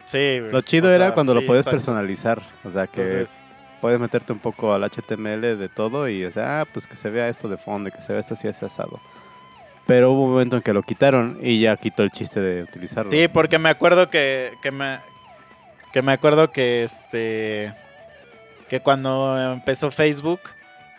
Sí. 0.07 0.39
Lo 0.51 0.61
chido 0.63 0.89
O 0.89 0.93
era 0.93 1.07
sea, 1.07 1.15
cuando 1.15 1.35
lo 1.35 1.41
exacto. 1.41 1.71
personalizar. 1.71 2.43
O 2.65 2.71
sea, 2.71 2.87
que 2.87 3.03
Entonces, 3.03 3.41
puedes 3.81 3.99
meterte 4.01 4.33
un 4.33 4.41
poco 4.41 4.73
al 4.75 4.83
HTML 4.85 5.57
de 5.57 5.69
todo 5.69 6.09
y 6.09 6.21
decir, 6.23 6.43
ah, 6.43 6.67
pues 6.73 6.87
que 6.87 6.97
se 6.97 7.11
vea 7.11 7.29
esto 7.29 7.49
de 7.49 7.57
fondo, 7.57 7.91
que 7.91 8.01
se 8.01 8.13
vea 8.13 8.21
esto 8.21 8.35
así, 8.35 8.49
así 8.49 8.65
asado. 8.65 8.99
Pero 9.87 10.13
hubo 10.13 10.25
un 10.25 10.31
momento 10.33 10.57
en 10.57 10.63
que 10.63 10.73
lo 10.73 10.83
quitaron 10.83 11.39
y 11.43 11.61
ya 11.61 11.77
quitó 11.77 12.03
el 12.03 12.11
chiste 12.11 12.41
de 12.41 12.63
utilizarlo. 12.63 13.11
Sí, 13.11 13.29
porque 13.29 13.59
me 13.59 13.69
acuerdo 13.69 14.11
que, 14.11 14.53
que 14.63 14.71
me 14.71 14.99
que 15.93 16.03
me 16.03 16.13
acuerdo 16.13 16.53
que 16.53 16.85
este 16.85 17.75
que 18.71 18.79
cuando 18.79 19.53
empezó 19.53 19.91
Facebook, 19.91 20.39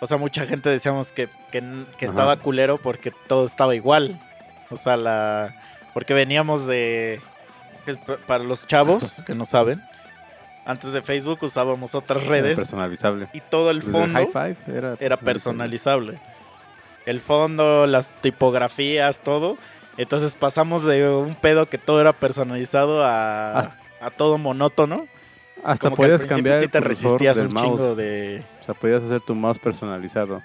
o 0.02 0.06
sea, 0.06 0.18
mucha 0.18 0.46
gente 0.46 0.68
decíamos 0.68 1.14
que, 1.14 1.30
que, 1.52 1.86
estaba 2.02 2.36
culero 2.36 2.78
porque 2.78 3.12
todo 3.28 3.46
estaba 3.46 3.74
igual. 3.76 4.20
O 4.70 4.76
sea, 4.76 4.98
la 4.98 5.56
porque 5.94 6.14
veníamos 6.14 6.68
de 6.68 7.22
para 8.28 8.44
los 8.44 8.68
chavos 8.68 9.14
que 9.26 9.34
no 9.36 9.46
saben, 9.46 9.82
antes 10.66 10.92
de 10.92 11.02
Facebook 11.02 11.40
usábamos 11.44 11.96
otras 11.96 12.24
Era 12.24 12.32
redes 12.32 12.58
personalizable. 12.58 13.30
y 13.32 13.40
todo 13.40 13.72
el 13.72 13.82
fondo 13.84 14.14
High 14.16 14.28
Five 14.28 14.78
era, 14.78 14.98
era 15.00 15.16
personalizable. 15.16 16.20
El 17.06 17.22
fondo, 17.22 17.88
las 17.88 18.10
tipografías, 18.20 19.22
todo. 19.22 19.58
Entonces 19.96 20.36
pasamos 20.36 20.84
de 20.84 21.10
un 21.10 21.36
pedo 21.36 21.70
que 21.70 21.78
todo 21.78 22.02
era 22.02 22.12
personalizado 22.12 23.06
a, 23.06 23.60
a 24.02 24.10
todo 24.18 24.38
monótono. 24.38 25.08
Hasta 25.64 25.90
Como 25.90 25.96
que 25.98 26.02
al 26.04 26.08
podías 26.10 26.22
principio 26.22 26.36
cambiar 26.36 26.58
sí 26.60 26.66
el 26.66 26.72
te 26.72 26.80
cursor 26.80 27.04
resistías 27.04 27.38
del 27.38 27.48
un 27.48 27.54
mouse. 27.54 27.66
chingo 27.80 27.96
de... 27.96 28.44
O 28.60 28.64
sea, 28.64 28.74
podías 28.74 29.04
hacer 29.04 29.22
tu 29.22 29.36
mouse 29.36 29.60
personalizado. 29.60 30.42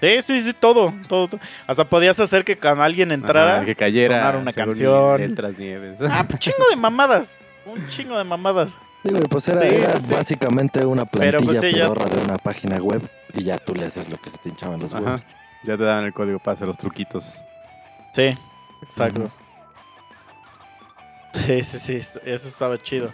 Sí, 0.00 0.20
sí, 0.22 0.42
sí, 0.42 0.52
todo, 0.52 0.92
todo, 1.08 1.28
todo. 1.28 1.40
Hasta 1.66 1.84
podías 1.84 2.18
hacer 2.18 2.44
que 2.44 2.58
cuando 2.58 2.82
alguien 2.82 3.12
entrara... 3.12 3.56
Ajá, 3.58 3.64
que 3.64 3.76
cayera. 3.76 4.16
sonara 4.18 4.38
una 4.38 4.50
según 4.50 4.66
canción. 4.72 5.20
Letras 5.20 5.56
nieves. 5.58 5.96
Ah, 6.10 6.26
un 6.28 6.38
chingo 6.38 6.68
de 6.70 6.76
mamadas. 6.76 7.38
Un 7.64 7.88
chingo 7.88 8.18
de 8.18 8.24
mamadas. 8.24 8.76
Sí, 9.04 9.10
güey, 9.10 9.22
pues 9.22 9.46
era, 9.48 9.60
Sí, 9.62 9.68
era 9.76 9.98
sí, 9.98 10.06
sí. 10.06 10.12
básicamente 10.14 10.84
una 10.84 11.04
Pero, 11.04 11.38
plantilla 11.38 11.60
pues, 11.60 11.72
sí, 11.72 11.78
ya- 11.78 11.84
pedorra 11.84 12.06
de 12.06 12.24
una 12.24 12.38
página 12.38 12.76
web 12.78 13.08
y 13.34 13.44
ya 13.44 13.58
tú 13.58 13.74
le 13.74 13.86
haces 13.86 14.08
lo 14.10 14.16
que 14.16 14.30
se 14.30 14.38
te 14.38 14.48
hinchaban 14.48 14.80
los 14.80 14.92
huevos. 14.92 15.20
Ya 15.64 15.76
te 15.76 15.84
dan 15.84 16.02
el 16.04 16.12
código 16.12 16.40
para 16.40 16.54
hacer 16.56 16.66
los 16.66 16.76
truquitos. 16.78 17.32
Sí, 18.14 18.36
exacto. 18.82 19.22
Ujú. 19.22 19.30
Sí, 21.46 21.62
sí, 21.62 21.78
sí, 21.78 21.96
eso 22.24 22.48
estaba 22.48 22.76
chido. 22.82 23.10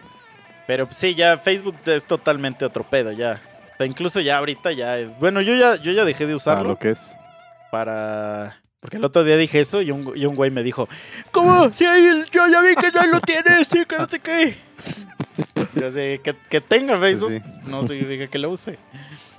Pero 0.69 0.85
pues, 0.85 0.99
sí, 0.99 1.15
ya 1.15 1.39
Facebook 1.39 1.77
es 1.87 2.05
totalmente 2.05 2.63
otro 2.63 2.85
pedo, 2.85 3.11
ya. 3.11 3.41
O 3.73 3.77
sea, 3.79 3.87
incluso 3.87 4.21
ya 4.21 4.37
ahorita 4.37 4.71
ya... 4.73 4.99
Bueno, 5.19 5.41
yo 5.41 5.55
ya, 5.57 5.77
yo 5.77 5.93
ya 5.93 6.05
dejé 6.05 6.27
de 6.27 6.35
Para 6.35 6.37
usarlo 6.37 6.69
lo 6.69 6.77
que 6.77 6.91
es. 6.91 7.17
para... 7.71 8.61
Porque 8.79 8.99
el 8.99 9.05
otro 9.07 9.25
día 9.25 9.39
dije 9.39 9.61
eso 9.61 9.81
y 9.81 9.91
un, 9.91 10.13
y 10.15 10.27
un 10.27 10.37
güey 10.37 10.51
me 10.51 10.63
dijo, 10.63 10.87
¿cómo? 11.33 11.71
Sí, 11.71 11.85
yo 12.31 12.47
ya 12.49 12.61
vi 12.61 12.75
que 12.77 12.93
ya 12.93 13.07
lo 13.07 13.19
tienes, 13.23 13.67
sí, 13.67 13.87
que 13.87 13.97
no 13.97 14.09
sé 14.09 14.21
qué. 14.21 14.59
Yo 15.75 15.91
sé, 15.91 16.21
que, 16.23 16.37
que 16.51 16.61
tenga 16.61 16.99
Facebook, 16.99 17.31
sí. 17.31 17.43
no 17.65 17.89
significa 17.89 18.27
que 18.27 18.39
lo 18.39 18.51
use. 18.51 18.79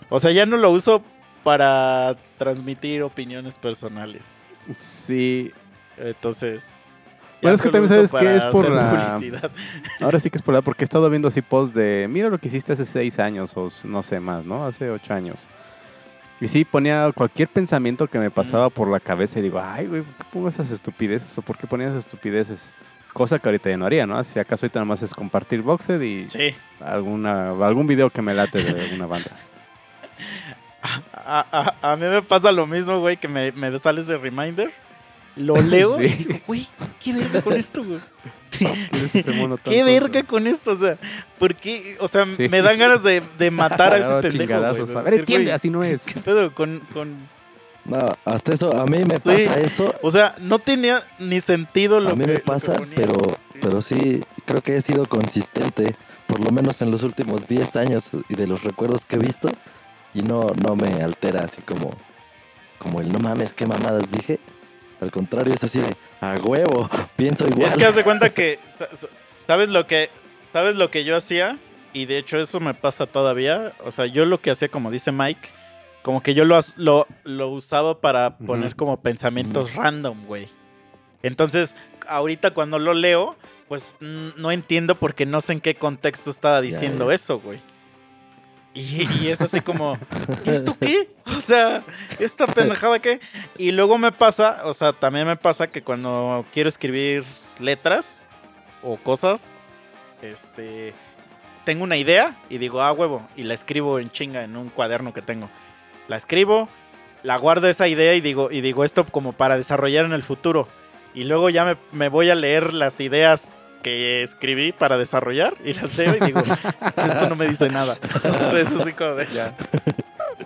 O 0.09 0.19
sea, 0.19 0.31
ya 0.31 0.47
no 0.47 0.57
lo 0.57 0.71
uso 0.71 1.03
para 1.43 2.17
transmitir 2.39 3.03
opiniones 3.03 3.59
personales. 3.59 4.25
Sí. 4.73 5.51
Entonces, 5.95 6.69
Bueno, 7.41 7.55
es 7.55 7.61
que 7.61 7.69
también 7.69 7.87
sabes 7.89 8.11
que 8.11 8.35
es 8.35 8.43
por 8.45 8.69
la- 8.69 9.13
publicidad. 9.15 9.51
Ahora 10.01 10.19
sí 10.19 10.29
que 10.29 10.37
es 10.37 10.41
por 10.41 10.53
la, 10.53 10.61
porque 10.61 10.83
he 10.83 10.85
estado 10.85 11.09
viendo 11.09 11.27
así 11.29 11.41
posts 11.41 11.73
de, 11.75 12.07
mira 12.09 12.29
lo 12.29 12.37
que 12.37 12.47
hiciste 12.49 12.73
hace 12.73 12.85
seis 12.85 13.17
años 13.19 13.53
o 13.55 13.69
no 13.85 14.03
sé 14.03 14.19
más, 14.19 14.43
¿no? 14.45 14.65
Hace 14.65 14.89
ocho 14.89 15.13
años. 15.13 15.47
Y 16.41 16.47
sí, 16.47 16.63
ponía 16.65 17.11
cualquier 17.13 17.47
pensamiento 17.49 18.07
que 18.07 18.17
me 18.19 18.31
pasaba 18.31 18.69
por 18.69 18.87
la 18.89 18.99
cabeza 18.99 19.39
y 19.39 19.41
digo, 19.41 19.61
ay, 19.63 19.87
güey, 19.87 20.01
¿por 20.03 20.15
qué 20.15 20.23
pongo 20.31 20.49
esas 20.49 20.71
estupideces 20.71 21.37
o 21.37 21.41
por 21.41 21.57
qué 21.57 21.67
ponía 21.67 21.87
esas 21.87 22.05
estupideces? 22.05 22.71
Cosa 23.13 23.39
que 23.39 23.49
ahorita 23.49 23.69
ya 23.69 23.77
no 23.77 23.85
haría, 23.85 24.05
¿no? 24.05 24.23
Si 24.23 24.39
acaso 24.39 24.65
ahorita 24.65 24.79
nada 24.79 24.85
más 24.85 25.01
es 25.03 25.13
compartir 25.13 25.61
Boxed 25.61 25.99
y 26.01 26.29
Sí. 26.29 26.55
alguna, 26.79 27.49
algún 27.49 27.87
video 27.87 28.09
que 28.09 28.21
me 28.21 28.33
late 28.33 28.63
de 28.63 28.81
alguna 28.81 29.05
banda. 29.05 29.31
A, 31.13 31.45
a- 31.81 31.91
a 31.91 31.95
mí 31.97 32.05
me 32.05 32.21
pasa 32.21 32.51
lo 32.53 32.65
mismo, 32.65 32.99
güey, 32.99 33.17
que 33.17 33.27
me, 33.27 33.51
me 33.51 33.77
sale 33.79 33.99
ese 34.01 34.15
reminder. 34.17 34.71
Lo 35.39 35.55
leo 35.61 35.97
Sí. 35.97 36.03
y 36.05 36.07
digo, 36.09 36.39
güey, 36.45 36.67
qué 37.03 37.13
verga 37.13 37.41
con 37.41 37.53
esto, 37.53 37.83
güey. 37.83 37.99
¿Quieres 38.51 39.15
ese 39.15 39.31
mono 39.31 39.57
tan 39.63 39.73
Qué 39.73 39.83
verga 39.83 40.23
con 40.23 40.47
esto, 40.47 40.71
o 40.71 40.75
sea, 40.75 40.97
¿por 41.37 41.55
qué? 41.55 41.97
O 41.99 42.07
sea, 42.07 42.25
Sí. 42.25 42.49
me 42.49 42.61
dan 42.61 42.77
ganas 42.77 43.03
de, 43.03 43.23
de 43.37 43.49
matar 43.51 43.93
a 43.93 43.97
ese 43.99 44.05
Agarraba 44.05 44.21
pendejo, 44.21 44.37
güey. 44.37 44.47
chingadazos. 44.47 44.89
de 44.89 44.95
A 44.99 45.01
ver, 45.01 45.05
decir, 45.11 45.19
entiende, 45.21 45.45
güey, 45.45 45.55
así 45.55 45.69
no 45.69 45.83
es. 45.83 46.03
¿Qué 46.03 46.19
pedo 46.19 46.53
con, 46.53 46.81
con... 46.93 47.27
No, 47.85 47.97
hasta 48.25 48.53
eso, 48.53 48.75
a 48.79 48.85
mí 48.85 48.99
me 49.05 49.19
pasa 49.19 49.59
eso. 49.59 49.95
O 50.03 50.11
sea, 50.11 50.35
no 50.39 50.59
tenía 50.59 51.03
ni 51.17 51.39
sentido 51.39 51.99
lo 51.99 52.09
A 52.09 52.13
mí 52.15 52.21
que 52.25 52.27
me 52.27 52.33
que 52.35 52.39
pasa, 52.41 52.75
pero, 52.95 53.15
Sí. 53.53 53.59
pero 53.61 53.81
sí, 53.81 54.21
creo 54.45 54.61
que 54.61 54.75
he 54.77 54.81
sido 54.81 55.05
consistente, 55.05 55.95
por 56.27 56.39
lo 56.43 56.51
menos 56.51 56.81
en 56.81 56.91
los 56.91 57.01
últimos 57.03 57.47
10 57.47 57.75
años 57.77 58.09
y 58.27 58.35
de 58.35 58.45
los 58.45 58.63
recuerdos 58.63 59.05
que 59.05 59.15
he 59.15 59.19
visto, 59.19 59.49
y 60.13 60.21
no, 60.21 60.47
no 60.61 60.75
me 60.75 61.01
altera 61.01 61.45
así 61.45 61.61
como, 61.61 61.91
como 62.77 62.99
el 63.01 63.11
no 63.11 63.19
mames, 63.19 63.53
qué 63.53 63.65
mamadas 63.65 64.11
dije. 64.11 64.39
Al 65.01 65.11
contrario, 65.11 65.53
es 65.53 65.63
así 65.63 65.79
de, 65.79 65.95
a 66.21 66.35
huevo, 66.35 66.89
pienso 67.15 67.45
igual. 67.47 67.69
Es 67.69 67.77
que 67.77 67.85
haz 67.85 67.95
de 67.95 68.03
cuenta 68.03 68.29
que, 68.31 68.59
sa- 68.79 68.93
sa- 68.95 69.07
¿sabes 69.47 69.69
lo 69.69 69.87
que, 69.87 70.09
sabes 70.53 70.75
lo 70.75 70.91
que 70.91 71.03
yo 71.03 71.15
hacía? 71.15 71.57
Y 71.93 72.05
de 72.05 72.17
hecho 72.17 72.37
eso 72.39 72.59
me 72.59 72.73
pasa 72.73 73.05
todavía. 73.07 73.73
O 73.85 73.91
sea, 73.91 74.05
yo 74.05 74.25
lo 74.25 74.41
que 74.41 74.51
hacía, 74.51 74.67
como 74.69 74.91
dice 74.91 75.11
Mike, 75.11 75.49
como 76.03 76.21
que 76.21 76.33
yo 76.33 76.45
lo, 76.45 76.59
lo, 76.75 77.07
lo 77.23 77.49
usaba 77.49 77.99
para 77.99 78.37
poner 78.37 78.75
como 78.75 78.97
pensamientos 79.01 79.73
random, 79.75 80.25
güey. 80.25 80.47
Entonces, 81.23 81.75
ahorita 82.07 82.51
cuando 82.51 82.79
lo 82.79 82.93
leo, 82.93 83.35
pues 83.67 83.87
no 83.99 84.51
entiendo 84.51 84.95
porque 84.95 85.25
no 85.25 85.41
sé 85.41 85.53
en 85.53 85.61
qué 85.61 85.75
contexto 85.75 86.29
estaba 86.29 86.61
diciendo 86.61 87.11
eso, 87.11 87.39
güey. 87.39 87.59
Y, 88.73 89.27
es 89.27 89.41
así 89.41 89.61
como, 89.61 89.97
¿y 90.45 90.49
¿esto 90.49 90.75
qué? 90.79 91.09
O 91.25 91.41
sea, 91.41 91.83
¿esta 92.19 92.45
pendejada 92.47 92.99
qué? 92.99 93.19
Y 93.57 93.71
luego 93.71 93.97
me 93.97 94.11
pasa, 94.11 94.61
o 94.65 94.73
sea, 94.73 94.93
también 94.93 95.25
me 95.25 95.35
pasa 95.35 95.67
que 95.67 95.81
cuando 95.81 96.45
quiero 96.53 96.69
escribir 96.69 97.23
letras 97.59 98.23
o 98.83 98.97
cosas, 98.97 99.51
este, 100.21 100.93
tengo 101.65 101.83
una 101.83 101.97
idea 101.97 102.37
y 102.49 102.57
digo, 102.57 102.81
ah, 102.81 102.91
huevo, 102.91 103.27
y 103.35 103.43
la 103.43 103.55
escribo 103.55 103.99
en 103.99 104.11
chinga 104.11 104.43
en 104.43 104.55
un 104.55 104.69
cuaderno 104.69 105.13
que 105.13 105.21
tengo. 105.21 105.49
La 106.07 106.17
escribo, 106.17 106.69
la 107.23 107.37
guardo 107.37 107.67
esa 107.67 107.87
idea 107.87 108.13
y 108.13 108.21
digo, 108.21 108.51
y 108.51 108.61
digo 108.61 108.83
esto 108.83 109.05
como 109.05 109.33
para 109.33 109.57
desarrollar 109.57 110.05
en 110.05 110.13
el 110.13 110.23
futuro. 110.23 110.67
Y 111.15 111.23
luego 111.23 111.49
ya 111.49 111.77
me 111.91 112.09
voy 112.09 112.29
a 112.29 112.35
leer 112.35 112.73
las 112.73 112.99
ideas 112.99 113.51
que 113.81 114.23
escribí 114.23 114.71
para 114.71 114.97
desarrollar 114.97 115.53
y 115.63 115.73
las 115.73 115.97
leo 115.97 116.15
y 116.15 116.19
digo, 116.25 116.41
esto 116.41 117.29
no 117.29 117.35
me 117.35 117.47
dice 117.47 117.69
nada. 117.69 117.97
Sea, 118.21 118.59
eso 118.59 118.83
sí 118.83 118.93
como 118.93 119.15
de, 119.15 119.27
Ya. 119.33 119.55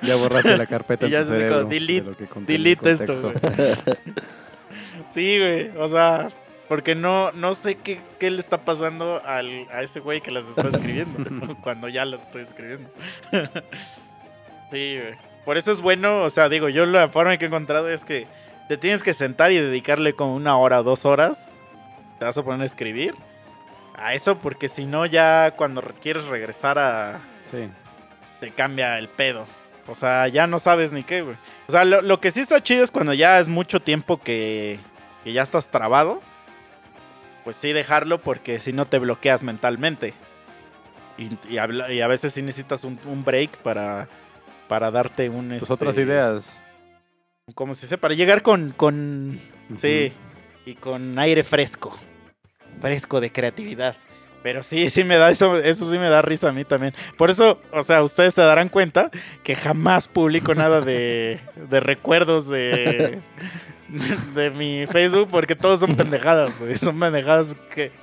Ya 0.01 0.15
borraste 0.15 0.57
la 0.57 0.65
carpeta 0.65 1.05
Y 1.07 1.11
ya 1.11 1.23
cerebro 1.23 1.63
de 1.65 1.79
delete- 1.79 2.27
delete 2.45 2.91
esto. 2.91 3.31
Sí, 5.13 5.37
güey. 5.39 5.69
O 5.77 5.87
sea, 5.89 6.27
porque 6.67 6.95
no, 6.95 7.31
no 7.33 7.53
sé 7.53 7.75
qué, 7.75 8.01
qué 8.19 8.31
le 8.31 8.39
está 8.39 8.59
pasando 8.65 9.21
al, 9.25 9.67
a 9.71 9.81
ese 9.83 9.99
güey 9.99 10.21
que 10.21 10.31
las 10.31 10.45
está 10.45 10.67
escribiendo. 10.69 11.55
cuando 11.61 11.87
ya 11.89 12.05
las 12.05 12.21
estoy 12.21 12.41
escribiendo. 12.41 12.89
sí, 14.71 14.97
güey. 14.99 15.15
Por 15.45 15.57
eso 15.57 15.71
es 15.71 15.81
bueno, 15.81 16.21
o 16.21 16.29
sea, 16.29 16.47
digo, 16.49 16.69
yo 16.69 16.85
la 16.85 17.09
forma 17.09 17.37
que 17.37 17.45
he 17.45 17.47
encontrado 17.47 17.89
es 17.89 18.05
que 18.05 18.27
te 18.69 18.77
tienes 18.77 19.03
que 19.03 19.13
sentar 19.13 19.51
y 19.51 19.57
dedicarle 19.59 20.13
como 20.13 20.35
una 20.35 20.57
hora 20.57 20.79
o 20.79 20.83
dos 20.83 21.05
horas. 21.05 21.51
Te 22.23 22.27
vas 22.27 22.37
a 22.37 22.43
poner 22.43 22.61
a 22.61 22.65
escribir. 22.65 23.15
A 23.97 24.13
eso, 24.13 24.37
porque 24.39 24.69
si 24.69 24.85
no, 24.85 25.05
ya 25.05 25.51
cuando 25.57 25.81
re- 25.81 25.93
quieres 26.01 26.23
regresar 26.27 26.79
a, 26.79 27.19
Sí. 27.51 27.67
te 28.39 28.51
cambia 28.51 28.97
el 28.97 29.09
pedo. 29.09 29.45
O 29.87 29.93
sea, 29.93 30.29
ya 30.29 30.47
no 30.47 30.57
sabes 30.57 30.93
ni 30.93 31.03
qué, 31.03 31.21
güey. 31.21 31.35
O 31.67 31.71
sea, 31.73 31.83
lo, 31.83 32.01
lo 32.01 32.21
que 32.21 32.31
sí 32.31 32.39
está 32.39 32.63
chido 32.63 32.85
es 32.85 32.91
cuando 32.91 33.13
ya 33.13 33.41
es 33.41 33.49
mucho 33.49 33.81
tiempo 33.81 34.21
que, 34.21 34.79
que 35.25 35.33
ya 35.33 35.41
estás 35.41 35.67
trabado. 35.67 36.21
Pues 37.43 37.57
sí, 37.57 37.73
dejarlo 37.73 38.21
porque 38.21 38.61
si 38.61 38.71
no 38.71 38.85
te 38.85 38.99
bloqueas 38.99 39.43
mentalmente. 39.43 40.13
Y, 41.17 41.31
y 41.49 41.57
habla- 41.57 41.91
y 41.91 41.99
a 41.99 42.07
veces 42.07 42.31
sí 42.33 42.41
necesitas 42.41 42.85
un, 42.85 42.97
un 43.05 43.25
break 43.25 43.57
para, 43.57 44.07
para 44.69 44.91
darte 44.91 45.27
un... 45.27 45.49
Tus 45.49 45.63
este, 45.63 45.73
otras 45.73 45.97
ideas. 45.97 46.63
¿Cómo 47.53 47.73
se 47.73 47.81
dice? 47.81 47.97
Para 47.97 48.13
llegar 48.13 48.41
con... 48.43 48.71
con 48.71 49.41
sí, 49.75 50.13
y 50.65 50.75
con 50.75 51.19
aire 51.19 51.43
fresco. 51.43 51.99
Fresco 52.83 53.21
de 53.21 53.31
creatividad. 53.31 53.95
Pero 54.43 54.61
sí, 54.61 54.89
sí 54.89 55.05
me 55.05 55.15
da 55.15 55.31
eso, 55.31 55.57
eso 55.57 55.89
sí 55.89 55.97
me 55.97 56.09
da 56.09 56.21
risa 56.21 56.49
a 56.49 56.51
mí 56.51 56.65
también. 56.65 56.93
Por 57.17 57.29
eso, 57.29 57.61
o 57.71 57.81
sea, 57.81 58.03
ustedes 58.03 58.33
se 58.33 58.41
darán 58.41 58.67
cuenta 58.67 59.09
que 59.41 59.55
jamás 59.55 60.09
publico 60.09 60.53
nada 60.53 60.81
de, 60.81 61.39
de 61.55 61.79
recuerdos 61.79 62.49
de, 62.49 63.21
de 64.35 64.49
mi 64.49 64.85
Facebook 64.87 65.29
porque 65.31 65.55
todos 65.55 65.79
son 65.79 65.95
pendejadas, 65.95 66.59
güey. 66.59 66.77
Son 66.77 66.99
pendejadas 66.99 67.55
que... 67.73 67.93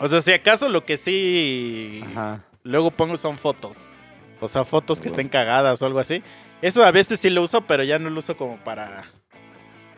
O 0.00 0.08
sea, 0.08 0.20
si 0.20 0.32
acaso 0.32 0.68
lo 0.68 0.84
que 0.84 0.96
sí 0.96 2.04
Ajá. 2.10 2.42
luego 2.64 2.90
pongo 2.90 3.16
son 3.16 3.38
fotos. 3.38 3.86
O 4.40 4.48
sea, 4.48 4.64
fotos 4.64 5.00
que 5.00 5.06
estén 5.06 5.28
cagadas 5.28 5.80
o 5.80 5.86
algo 5.86 6.00
así. 6.00 6.24
Eso 6.60 6.84
a 6.84 6.90
veces 6.90 7.20
sí 7.20 7.30
lo 7.30 7.42
uso, 7.42 7.60
pero 7.60 7.84
ya 7.84 8.00
no 8.00 8.10
lo 8.10 8.18
uso 8.18 8.36
como 8.36 8.56
para 8.64 9.04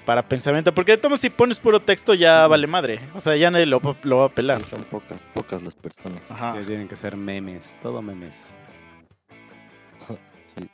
para 0.09 0.23
pensamiento. 0.27 0.73
Porque 0.73 0.93
de 0.93 0.97
todos 0.99 1.21
si 1.21 1.29
pones 1.29 1.61
puro 1.61 1.81
texto 1.81 2.15
ya 2.15 2.47
vale 2.47 2.67
madre. 2.67 2.99
O 3.15 3.21
sea, 3.21 3.37
ya 3.37 3.51
nadie 3.51 3.67
lo, 3.67 3.79
va- 3.79 3.95
lo 4.05 4.17
va 4.21 4.25
a 4.25 4.29
pelar. 4.31 4.65
Son 4.65 4.83
pocas, 4.85 5.21
pocas 5.35 5.63
las 5.63 5.75
personas. 5.75 6.23
Ajá. 6.31 6.55
Que 6.55 6.65
tienen 6.65 6.89
que 6.89 6.97
ser 6.97 7.15
memes, 7.15 7.77
todo 7.83 8.01
memes. 8.01 8.55
Sí. 10.57 10.71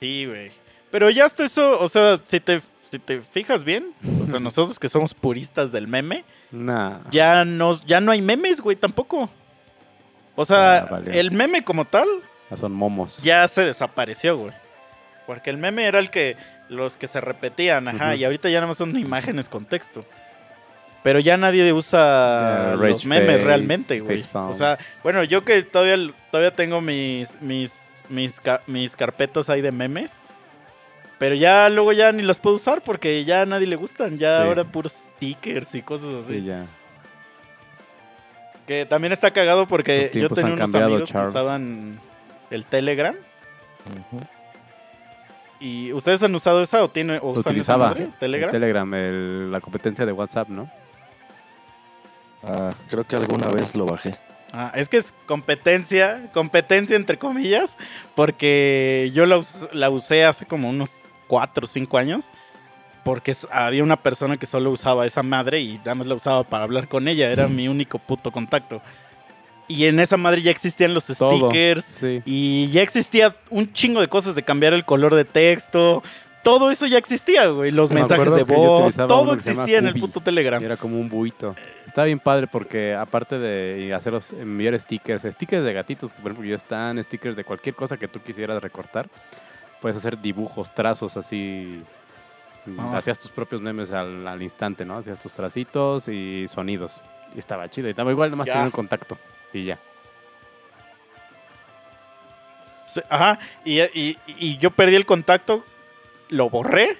Sí, 0.00 0.26
güey. 0.26 0.50
Pero 0.90 1.10
ya 1.10 1.26
hasta 1.26 1.44
eso, 1.44 1.78
o 1.80 1.86
sea, 1.86 2.20
si 2.26 2.40
te, 2.40 2.60
si 2.90 2.98
te 2.98 3.20
fijas 3.22 3.62
bien, 3.62 3.92
o 4.20 4.26
sea, 4.26 4.40
nosotros 4.40 4.78
que 4.80 4.88
somos 4.88 5.14
puristas 5.14 5.70
del 5.70 5.86
meme, 5.86 6.24
Nah. 6.50 6.98
ya 7.12 7.44
no, 7.44 7.80
ya 7.86 8.00
no 8.00 8.10
hay 8.10 8.20
memes, 8.20 8.60
güey, 8.60 8.74
tampoco. 8.76 9.30
O 10.34 10.44
sea, 10.44 10.86
valió. 10.90 11.12
el 11.12 11.30
meme 11.30 11.62
como 11.62 11.84
tal 11.84 12.08
Ya 12.50 12.56
son 12.56 12.72
momos. 12.72 13.22
ya 13.22 13.46
se 13.46 13.62
desapareció, 13.62 14.36
güey. 14.36 14.52
Porque 15.26 15.50
el 15.50 15.56
meme 15.56 15.84
era 15.84 16.00
el 16.00 16.10
que 16.10 16.36
los 16.68 16.96
que 16.96 17.06
se 17.06 17.20
repetían, 17.20 17.88
ajá, 17.88 18.16
y 18.16 18.24
ahorita 18.24 18.48
ya 18.48 18.58
nada 18.58 18.68
más 18.68 18.76
son 18.78 18.96
imágenes 18.98 19.48
con 19.48 19.64
texto. 19.66 20.04
Pero 21.02 21.20
ya 21.20 21.36
nadie 21.36 21.70
usa 21.72 22.74
los 22.76 23.04
memes 23.04 23.26
face, 23.34 23.44
realmente, 23.44 24.00
güey. 24.00 24.24
O 24.32 24.54
sea, 24.54 24.78
bueno, 25.02 25.22
yo 25.22 25.44
que 25.44 25.62
todavía, 25.62 26.12
todavía 26.30 26.54
tengo 26.56 26.80
mis, 26.80 27.38
mis, 27.42 28.02
mis, 28.08 28.40
mis 28.66 28.96
carpetas 28.96 29.50
ahí 29.50 29.60
de 29.60 29.70
memes. 29.70 30.14
Pero 31.18 31.34
ya 31.34 31.68
luego 31.68 31.92
ya 31.92 32.10
ni 32.10 32.22
las 32.22 32.40
puedo 32.40 32.56
usar 32.56 32.80
porque 32.82 33.22
ya 33.24 33.42
a 33.42 33.46
nadie 33.46 33.66
le 33.66 33.76
gustan. 33.76 34.18
Ya 34.18 34.40
Sí. 34.42 34.48
ahora 34.48 34.64
puros 34.64 34.92
stickers 34.92 35.74
y 35.74 35.82
cosas 35.82 36.24
así. 36.24 36.40
Sí, 36.40 36.44
ya. 36.44 36.66
Que 38.66 38.86
también 38.86 39.12
está 39.12 39.30
cagado 39.30 39.66
porque 39.68 40.10
yo 40.14 40.30
tenía 40.30 40.54
unos 40.54 40.60
cambiado, 40.60 40.86
amigos 40.86 41.10
Charles. 41.10 41.32
que 41.34 41.38
usaban 41.38 42.00
el 42.50 42.64
Telegram. 42.64 43.14
Ujú. 44.10 44.20
¿Y 45.60 45.92
ustedes 45.92 46.22
han 46.22 46.34
usado 46.34 46.60
esa 46.62 46.82
o, 46.82 46.88
tiene, 46.90 47.18
o 47.18 47.26
Lo 47.26 47.30
usan 47.30 47.40
esa 47.40 47.50
utilizaba. 47.50 47.88
madre, 47.88 48.08
Telegram? 48.20 48.50
Telegram, 48.50 48.94
el- 48.94 49.52
la 49.52 49.60
competencia 49.60 50.04
de 50.04 50.12
WhatsApp, 50.12 50.48
¿no? 50.48 50.68
Ah, 52.42 52.72
creo 52.90 53.04
que 53.04 53.16
alguna 53.16 53.48
vez 53.48 53.74
lo 53.74 53.86
bajé. 53.86 54.14
Ah, 54.52 54.70
es 54.74 54.88
que 54.88 54.98
es 54.98 55.12
competencia, 55.26 56.30
competencia 56.32 56.96
entre 56.96 57.18
comillas, 57.18 57.76
porque 58.14 59.10
yo 59.14 59.26
la, 59.26 59.38
us- 59.38 59.68
la 59.72 59.90
usé 59.90 60.24
hace 60.24 60.46
como 60.46 60.68
unos 60.68 60.98
4 61.26 61.64
o 61.64 61.66
5 61.66 61.98
años, 61.98 62.30
porque 63.02 63.34
había 63.50 63.82
una 63.82 63.96
persona 63.96 64.36
que 64.36 64.46
solo 64.46 64.70
usaba 64.70 65.06
esa 65.06 65.22
madre 65.22 65.60
y 65.60 65.78
nada 65.78 65.94
más 65.96 66.06
la 66.06 66.14
usaba 66.14 66.44
para 66.44 66.64
hablar 66.64 66.88
con 66.88 67.08
ella, 67.08 67.30
era 67.30 67.48
mi 67.48 67.66
único 67.68 67.98
puto 67.98 68.30
contacto. 68.30 68.80
Y 69.68 69.86
en 69.86 69.98
esa 70.00 70.16
madre 70.16 70.42
ya 70.42 70.50
existían 70.50 70.92
los 70.94 71.06
Todo. 71.06 71.30
stickers 71.48 71.84
Sí. 71.84 72.22
y 72.26 72.68
ya 72.70 72.82
existía 72.82 73.34
un 73.50 73.72
chingo 73.72 74.00
de 74.00 74.08
cosas 74.08 74.34
de 74.34 74.42
cambiar 74.42 74.72
el 74.74 74.84
color 74.84 75.14
de 75.14 75.24
texto. 75.24 76.02
Todo 76.42 76.70
eso 76.70 76.86
ya 76.86 76.98
existía, 76.98 77.46
güey. 77.46 77.70
Los 77.70 77.90
Me 77.90 78.00
mensajes 78.00 78.34
de 78.34 78.42
voz, 78.42 78.94
todo 78.96 79.32
existía 79.32 79.78
en 79.78 79.86
el 79.86 79.94
puto 79.98 80.20
Telegram. 80.20 80.62
Era 80.62 80.76
como 80.76 81.00
un 81.00 81.08
buito. 81.08 81.54
Estaba 81.86 82.04
bien 82.04 82.18
padre 82.20 82.46
porque 82.46 82.94
aparte 82.94 83.38
de 83.38 83.94
haceros 83.94 84.34
enviar 84.34 84.78
stickers, 84.78 85.22
stickers 85.22 85.64
de 85.64 85.72
gatitos 85.72 86.12
que 86.12 86.20
por 86.20 86.32
ejemplo 86.32 86.50
ya 86.50 86.56
están, 86.56 87.02
stickers 87.02 87.34
de 87.36 87.44
cualquier 87.44 87.74
cosa 87.74 87.96
que 87.96 88.08
tú 88.08 88.20
quisieras 88.20 88.62
recortar, 88.62 89.08
puedes 89.80 89.96
hacer 89.96 90.20
dibujos, 90.20 90.74
trazos 90.74 91.16
así 91.16 91.82
Ajá. 92.78 92.96
Hacías 92.98 93.18
tus 93.18 93.30
propios 93.30 93.60
memes 93.60 93.92
al, 93.92 94.26
al 94.26 94.40
instante, 94.42 94.84
¿no? 94.86 94.96
Hacías 94.96 95.20
tus 95.20 95.32
tracitos 95.34 96.08
y 96.08 96.46
sonidos. 96.48 97.00
Y 97.34 97.38
estaba 97.38 97.68
chido. 97.68 97.88
Y 97.88 97.90
estaba 97.90 98.10
igual, 98.10 98.30
nomás 98.30 98.46
tenía 98.46 98.62
un 98.64 98.70
contacto. 98.70 99.18
Y 99.54 99.64
ya. 99.64 99.78
Ajá, 103.08 103.38
y, 103.64 103.80
y- 103.80 104.18
y 104.26 104.58
yo 104.58 104.70
perdí 104.70 104.94
el 104.94 105.06
contacto, 105.06 105.64
lo 106.28 106.48
borré. 106.50 106.96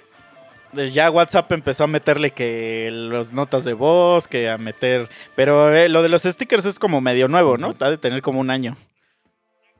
Ya 0.91 1.09
WhatsApp 1.09 1.49
empezó 1.53 1.85
a 1.85 1.87
meterle 1.87 2.31
que 2.31 2.89
las 2.91 3.31
notas 3.31 3.63
de 3.63 3.71
voz, 3.73 4.27
que 4.27 4.49
a 4.49 4.57
meter... 4.57 5.07
Pero 5.33 5.73
eh, 5.73 5.87
lo 5.87 6.01
de 6.03 6.09
los 6.09 6.23
stickers 6.23 6.65
es 6.65 6.79
como 6.79 6.99
medio 6.99 7.29
nuevo, 7.29 7.57
¿no? 7.57 7.73
Ha 7.79 7.89
de 7.91 7.97
tener 7.97 8.21
como 8.21 8.41
un 8.41 8.49
año. 8.49 8.75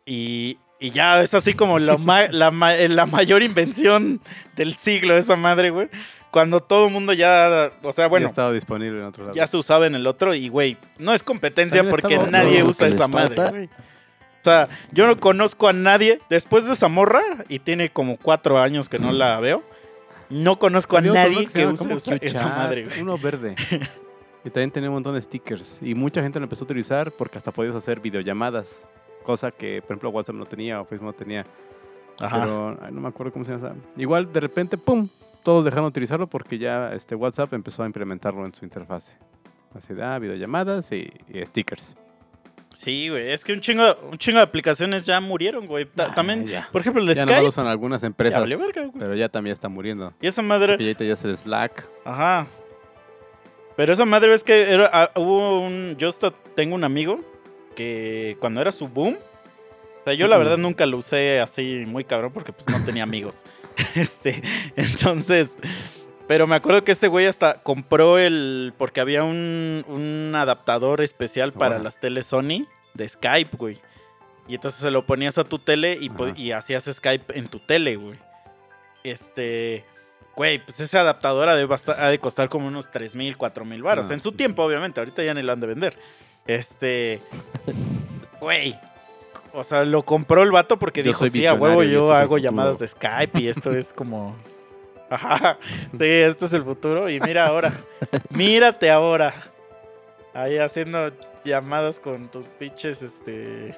Y, 0.05 0.57
y 0.79 0.91
ya 0.91 1.21
es 1.21 1.33
así 1.33 1.53
como 1.53 1.79
ma- 1.97 2.27
la, 2.29 2.49
ma- 2.51 2.75
eh, 2.75 2.87
la 2.87 3.05
mayor 3.05 3.43
invención 3.43 4.21
del 4.55 4.75
siglo, 4.75 5.17
esa 5.17 5.35
madre, 5.35 5.69
güey. 5.69 5.89
Cuando 6.35 6.59
todo 6.59 6.87
el 6.87 6.91
mundo 6.91 7.13
ya... 7.13 7.71
O 7.81 7.93
sea, 7.93 8.03
ya 8.03 8.09
bueno, 8.09 8.27
estaba 8.27 8.51
disponible 8.51 8.99
en 8.99 9.05
otro 9.05 9.23
lado. 9.23 9.33
ya 9.37 9.47
se 9.47 9.55
usaba 9.55 9.87
en 9.87 9.95
el 9.95 10.05
otro 10.05 10.33
y, 10.35 10.49
güey, 10.49 10.75
no 10.97 11.13
es 11.13 11.23
competencia 11.23 11.79
También 11.79 11.91
porque 11.91 12.15
estaba- 12.15 12.29
nadie 12.29 12.59
No, 12.59 12.71
usa 12.71 12.89
esa 12.89 13.07
madre. 13.07 13.69
O 14.41 14.43
sea, 14.43 14.67
yo 14.91 15.07
no 15.07 15.17
conozco 15.17 15.69
a 15.69 15.71
nadie, 15.71 16.19
después 16.29 16.65
de 16.65 16.75
Zamorra, 16.75 17.21
y 17.47 17.59
tiene 17.59 17.89
como 17.89 18.17
cuatro 18.17 18.59
años 18.59 18.89
que 18.89 18.99
no 18.99 19.13
la 19.13 19.39
veo, 19.39 19.63
no 20.29 20.59
conozco 20.59 20.97
a 20.97 21.01
nadie 21.01 21.47
que 21.47 21.67
use 21.67 21.93
esa, 21.93 22.15
esa 22.15 22.47
madre, 22.49 22.83
güey. 22.83 23.01
Uno 23.01 23.17
verde. 23.17 23.55
y 24.43 24.49
también 24.49 24.71
tenía 24.71 24.89
un 24.89 24.95
montón 24.95 25.15
de 25.15 25.21
stickers. 25.21 25.79
Y 25.81 25.95
mucha 25.95 26.21
gente 26.21 26.37
lo 26.37 26.43
empezó 26.43 26.63
a 26.63 26.65
utilizar 26.65 27.13
porque 27.13 27.37
hasta 27.37 27.53
podías 27.53 27.75
hacer 27.75 28.01
videollamadas. 28.01 28.83
Cosa 29.23 29.51
que, 29.51 29.81
por 29.81 29.91
ejemplo, 29.93 30.09
WhatsApp 30.09 30.35
no 30.35 30.45
tenía 30.45 30.81
o 30.81 30.85
Facebook 30.85 31.05
no 31.07 31.13
tenía. 31.13 31.45
Ajá. 32.19 32.41
Pero 32.41 32.77
ay, 32.81 32.91
no 32.91 32.99
me 32.99 33.07
acuerdo 33.07 33.31
cómo 33.31 33.45
se 33.45 33.53
llama. 33.53 33.69
esa. 33.69 33.75
Igual, 33.95 34.33
de 34.33 34.39
repente, 34.41 34.77
¡pum! 34.77 35.07
Todos 35.45 35.63
dejaron 35.63 35.85
de 35.85 35.89
utilizarlo 35.89 36.27
porque 36.27 36.57
ya 36.57 36.91
este, 36.93 37.15
WhatsApp 37.15 37.53
empezó 37.53 37.83
a 37.83 37.85
implementarlo 37.85 38.45
en 38.45 38.53
su 38.53 38.65
interfase. 38.65 39.15
Así 39.73 39.93
de, 39.93 40.03
ah, 40.03 40.19
videollamadas 40.19 40.91
y, 40.91 41.09
y 41.29 41.45
stickers. 41.45 41.95
Sí, 42.73 43.07
güey, 43.09 43.31
es 43.31 43.43
que 43.45 43.53
un 43.53 43.61
chingo, 43.61 43.95
un 44.11 44.17
chingo 44.17 44.39
de 44.39 44.43
aplicaciones 44.43 45.03
ya 45.03 45.21
murieron, 45.21 45.65
güey. 45.67 45.85
Ta- 45.85 46.07
Ah, 46.11 46.13
también, 46.13 46.45
ya. 46.45 46.67
por 46.73 46.81
ejemplo, 46.81 47.01
el 47.01 47.07
Ya 47.13 47.21
nomás 47.21 47.27
lo 47.29 47.35
Skype, 47.35 47.47
usan 47.49 47.67
algunas 47.67 48.01
ya 48.01 48.07
empresas. 48.07 48.41
valió 48.41 48.59
verga, 48.59 48.81
güey. 48.87 48.93
pero 48.99 49.15
ya 49.15 49.29
también 49.29 49.53
está 49.53 49.69
muriendo. 49.69 50.13
Y 50.19 50.27
esa 50.27 50.41
madre, 50.41 50.73
Porque 50.73 50.83
ya 50.83 50.89
ahorita 50.89 51.03
ya 51.05 51.13
es 51.13 51.23
el 51.23 51.37
Slack. 51.37 51.87
Ajá. 52.03 52.47
Pero 53.77 53.93
esa 53.93 54.03
madre 54.05 54.33
es 54.33 54.43
que 54.43 54.73
era, 54.73 54.89
ah, 54.91 55.11
hubo 55.15 55.61
un. 55.61 55.95
Yo 55.97 56.07
hasta 56.07 56.31
tengo 56.55 56.75
un 56.75 56.83
amigo 56.83 57.19
que 57.75 58.35
cuando 58.39 58.61
era 58.61 58.71
su 58.71 58.87
boom. 58.87 59.17
O 60.01 60.03
sea, 60.05 60.13
yo 60.13 60.27
la 60.27 60.37
verdad 60.37 60.57
nunca 60.57 60.85
lo 60.85 60.97
usé 60.97 61.39
así 61.41 61.83
muy 61.87 62.03
cabrón 62.03 62.31
porque 62.33 62.53
pues 62.53 62.67
no 62.69 62.83
tenía 62.85 63.03
amigos. 63.03 63.43
este. 63.95 64.41
Entonces. 64.75 65.57
Pero 66.27 66.47
me 66.47 66.55
acuerdo 66.55 66.83
que 66.83 66.93
ese 66.93 67.07
güey 67.07 67.27
hasta 67.27 67.61
compró 67.61 68.17
el. 68.17 68.73
Porque 68.77 68.99
había 68.99 69.23
un, 69.23 69.85
un 69.87 70.33
adaptador 70.35 71.01
especial 71.01 71.53
para 71.53 71.77
las 71.79 71.99
teles 71.99 72.25
Sony 72.25 72.65
de 72.95 73.07
Skype, 73.07 73.55
güey. 73.57 73.79
Y 74.47 74.55
entonces 74.55 74.79
se 74.81 74.91
lo 74.91 75.05
ponías 75.05 75.37
a 75.37 75.43
tu 75.43 75.59
tele 75.59 75.97
y, 76.35 76.51
hacías 76.51 76.85
Skype 76.85 77.37
en 77.37 77.47
tu 77.47 77.59
tele, 77.59 77.95
güey. 77.95 78.17
Este. 79.03 79.85
Güey, 80.35 80.59
pues 80.63 80.79
ese 80.79 80.97
adaptador 80.97 81.47
ha 81.47 81.55
de, 81.55 81.65
basta- 81.65 82.05
ha 82.05 82.09
de 82.09 82.19
costar 82.19 82.49
como 82.49 82.67
unos 82.67 82.91
3 82.91 83.15
mil, 83.15 83.37
4 83.37 83.63
mil 83.63 83.81
baros. 83.83 84.11
En 84.11 84.21
su 84.21 84.31
tiempo, 84.33 84.63
obviamente. 84.63 84.99
Ahorita 84.99 85.23
ya 85.23 85.33
ni 85.33 85.41
lo 85.41 85.53
han 85.53 85.59
de 85.59 85.67
vender. 85.67 85.97
Este. 86.47 87.21
Güey. 88.39 88.77
O 89.55 89.63
sea, 89.63 89.85
lo 89.85 90.03
compró 90.03 90.43
el 90.43 90.51
vato 90.51 90.77
porque 90.77 91.01
Yo 91.01 91.07
dijo, 91.09 91.27
sí, 91.27 91.45
a 91.45 91.53
huevo 91.53 91.81
yo 91.83 92.13
hago 92.13 92.23
futuro". 92.35 92.37
llamadas 92.37 92.79
de 92.79 92.87
Skype 92.87 93.39
y 93.39 93.47
esto 93.47 93.71
es 93.71 93.93
como... 93.93 94.35
Ajá, 95.09 95.57
sí, 95.91 96.03
esto 96.05 96.45
es 96.47 96.53
el 96.53 96.63
futuro. 96.63 97.09
Y 97.09 97.19
mira 97.21 97.47
ahora, 97.47 97.71
mírate 98.29 98.89
ahora. 98.91 99.33
Ahí 100.33 100.57
haciendo 100.57 101.09
llamadas 101.45 101.99
con 101.99 102.27
tus 102.29 102.45
pinches, 102.59 103.01
este... 103.01 103.75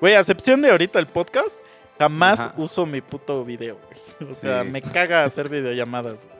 Güey, 0.00 0.14
a 0.14 0.20
excepción 0.20 0.62
de 0.62 0.70
ahorita 0.70 0.98
el 1.00 1.06
podcast, 1.08 1.58
jamás 1.98 2.38
Ajá. 2.40 2.54
uso 2.56 2.86
mi 2.86 3.00
puto 3.00 3.44
video, 3.44 3.76
güey. 3.88 4.30
O 4.30 4.34
sea, 4.34 4.62
Sí. 4.62 4.68
me 4.68 4.82
caga 4.82 5.24
hacer 5.24 5.48
videollamadas, 5.48 6.24
güey. 6.24 6.36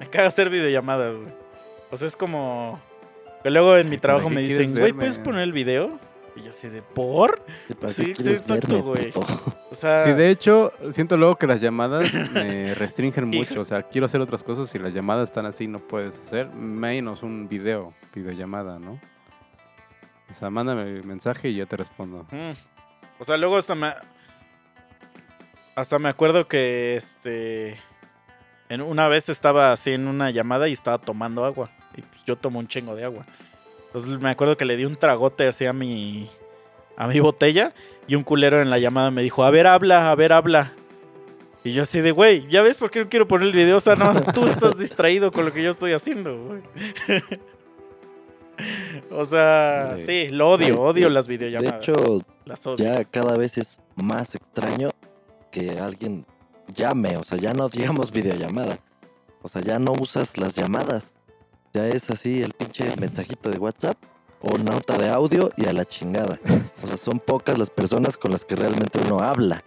Me 0.00 0.06
caga 0.10 0.26
hacer 0.28 0.50
videollamadas, 0.50 1.14
güey. 1.16 1.32
O 1.90 1.96
sea, 1.96 2.08
es 2.08 2.16
como... 2.16 2.78
Que 3.42 3.50
luego 3.50 3.76
en 3.76 3.88
mi 3.88 3.96
trabajo 3.96 4.28
me 4.28 4.42
dicen, 4.42 4.72
güey? 4.78 4.92
¿puedes 4.92 5.18
poner 5.18 5.42
el 5.42 5.52
video? 5.52 5.98
Y 6.34 6.42
yo 6.42 6.50
así 6.50 6.68
de, 6.68 6.82
¿por? 6.82 7.44
Sí, 7.68 7.74
¿Para 7.74 7.92
Sí, 7.92 8.12
exacto, 8.12 8.82
güey. 8.82 9.12
O 9.70 9.74
sea... 9.74 9.98
Sí, 10.00 10.12
de 10.12 10.30
hecho, 10.30 10.72
siento 10.92 11.16
luego 11.16 11.36
que 11.36 11.46
las 11.46 11.60
llamadas 11.60 12.12
me 12.32 12.74
restringen 12.74 13.28
mucho. 13.28 13.60
O 13.60 13.64
sea, 13.64 13.82
quiero 13.82 14.06
hacer 14.06 14.20
otras 14.20 14.42
cosas 14.42 14.74
y 14.74 14.78
las 14.78 14.94
llamadas 14.94 15.30
están 15.30 15.46
así, 15.46 15.66
no 15.66 15.80
puedes 15.80 16.18
hacer. 16.20 16.48
Menos 16.48 17.22
un 17.22 17.48
video, 17.48 17.92
videollamada, 18.14 18.78
¿no? 18.78 19.00
O 20.30 20.34
sea, 20.34 20.48
mándame 20.48 21.02
mensaje 21.02 21.50
y 21.50 21.56
yo 21.56 21.66
te 21.66 21.76
respondo. 21.76 22.26
Mm. 22.30 22.52
O 23.18 23.24
sea, 23.24 23.36
luego 23.36 23.58
hasta 23.58 23.74
me. 23.74 23.92
Hasta 25.74 25.98
me 25.98 26.08
acuerdo 26.08 26.48
que 26.48 26.96
este. 26.96 27.78
En 28.70 28.80
una 28.80 29.08
vez 29.08 29.28
estaba 29.28 29.72
así 29.72 29.92
en 29.92 30.08
una 30.08 30.30
llamada 30.30 30.68
y 30.68 30.72
estaba 30.72 30.98
tomando 30.98 31.44
agua. 31.44 31.70
Y 31.94 32.00
pues 32.00 32.24
yo 32.24 32.36
tomo 32.36 32.58
un 32.58 32.68
chingo 32.68 32.96
de 32.96 33.04
agua. 33.04 33.26
Entonces 33.94 34.10
me 34.20 34.30
acuerdo 34.30 34.56
que 34.56 34.64
le 34.64 34.76
di 34.76 34.84
un 34.84 34.96
tragote 34.96 35.46
así 35.46 35.66
a 35.66 35.72
mi. 35.72 36.28
a 36.96 37.06
mi 37.06 37.20
botella. 37.20 37.74
Y 38.08 38.14
un 38.16 38.24
culero 38.24 38.60
en 38.60 38.68
la 38.70 38.78
llamada 38.78 39.10
me 39.12 39.22
dijo, 39.22 39.44
a 39.44 39.50
ver, 39.50 39.66
habla, 39.66 40.10
a 40.10 40.14
ver, 40.14 40.32
habla. 40.32 40.72
Y 41.62 41.72
yo 41.72 41.82
así 41.82 42.00
de, 42.00 42.10
güey, 42.10 42.48
¿ya 42.48 42.60
ves 42.62 42.78
por 42.78 42.90
qué 42.90 42.98
no 43.00 43.08
quiero 43.08 43.28
poner 43.28 43.46
el 43.48 43.52
video? 43.54 43.76
O 43.76 43.80
sea, 43.80 43.94
nada 43.94 44.14
más 44.14 44.34
tú 44.34 44.46
estás 44.46 44.76
distraído 44.76 45.30
con 45.30 45.44
lo 45.44 45.52
que 45.52 45.62
yo 45.62 45.70
estoy 45.70 45.92
haciendo, 45.92 46.36
güey. 46.46 46.62
o 49.10 49.24
sea, 49.24 49.94
sí, 49.98 50.04
Sí. 50.06 50.28
lo 50.30 50.50
odio, 50.50 50.80
odio 50.80 51.06
de- 51.08 51.14
las 51.14 51.26
De 51.26 51.36
videollamadas. 51.36 51.80
hecho, 51.88 52.20
las 52.44 52.66
odio. 52.66 52.84
ya 52.84 53.04
cada 53.04 53.36
vez 53.36 53.58
es 53.58 53.78
más 53.94 54.34
extraño 54.34 54.90
que 55.50 55.78
alguien 55.78 56.26
llame, 56.74 57.16
o 57.16 57.22
sea, 57.24 57.38
ya 57.38 57.54
no 57.54 57.68
digamos 57.68 58.10
videollamada. 58.12 58.78
O 59.42 59.48
sea, 59.48 59.60
ya 59.62 59.78
no 59.78 59.92
usas 59.92 60.36
las 60.38 60.54
llamadas. 60.54 61.11
Ya 61.72 61.88
es 61.88 62.08
así 62.10 62.42
el 62.42 62.52
pinche 62.52 62.94
mensajito 62.98 63.50
de 63.50 63.58
WhatsApp 63.58 63.96
o 64.40 64.58
nota 64.58 64.98
de 64.98 65.08
audio 65.08 65.50
y 65.56 65.66
a 65.66 65.72
la 65.72 65.84
chingada. 65.84 66.38
O 66.82 66.86
sea, 66.86 66.96
son 66.96 67.18
pocas 67.18 67.58
las 67.58 67.70
personas 67.70 68.16
con 68.16 68.32
las 68.32 68.44
que 68.44 68.56
realmente 68.56 68.98
uno 69.06 69.20
habla. 69.20 69.62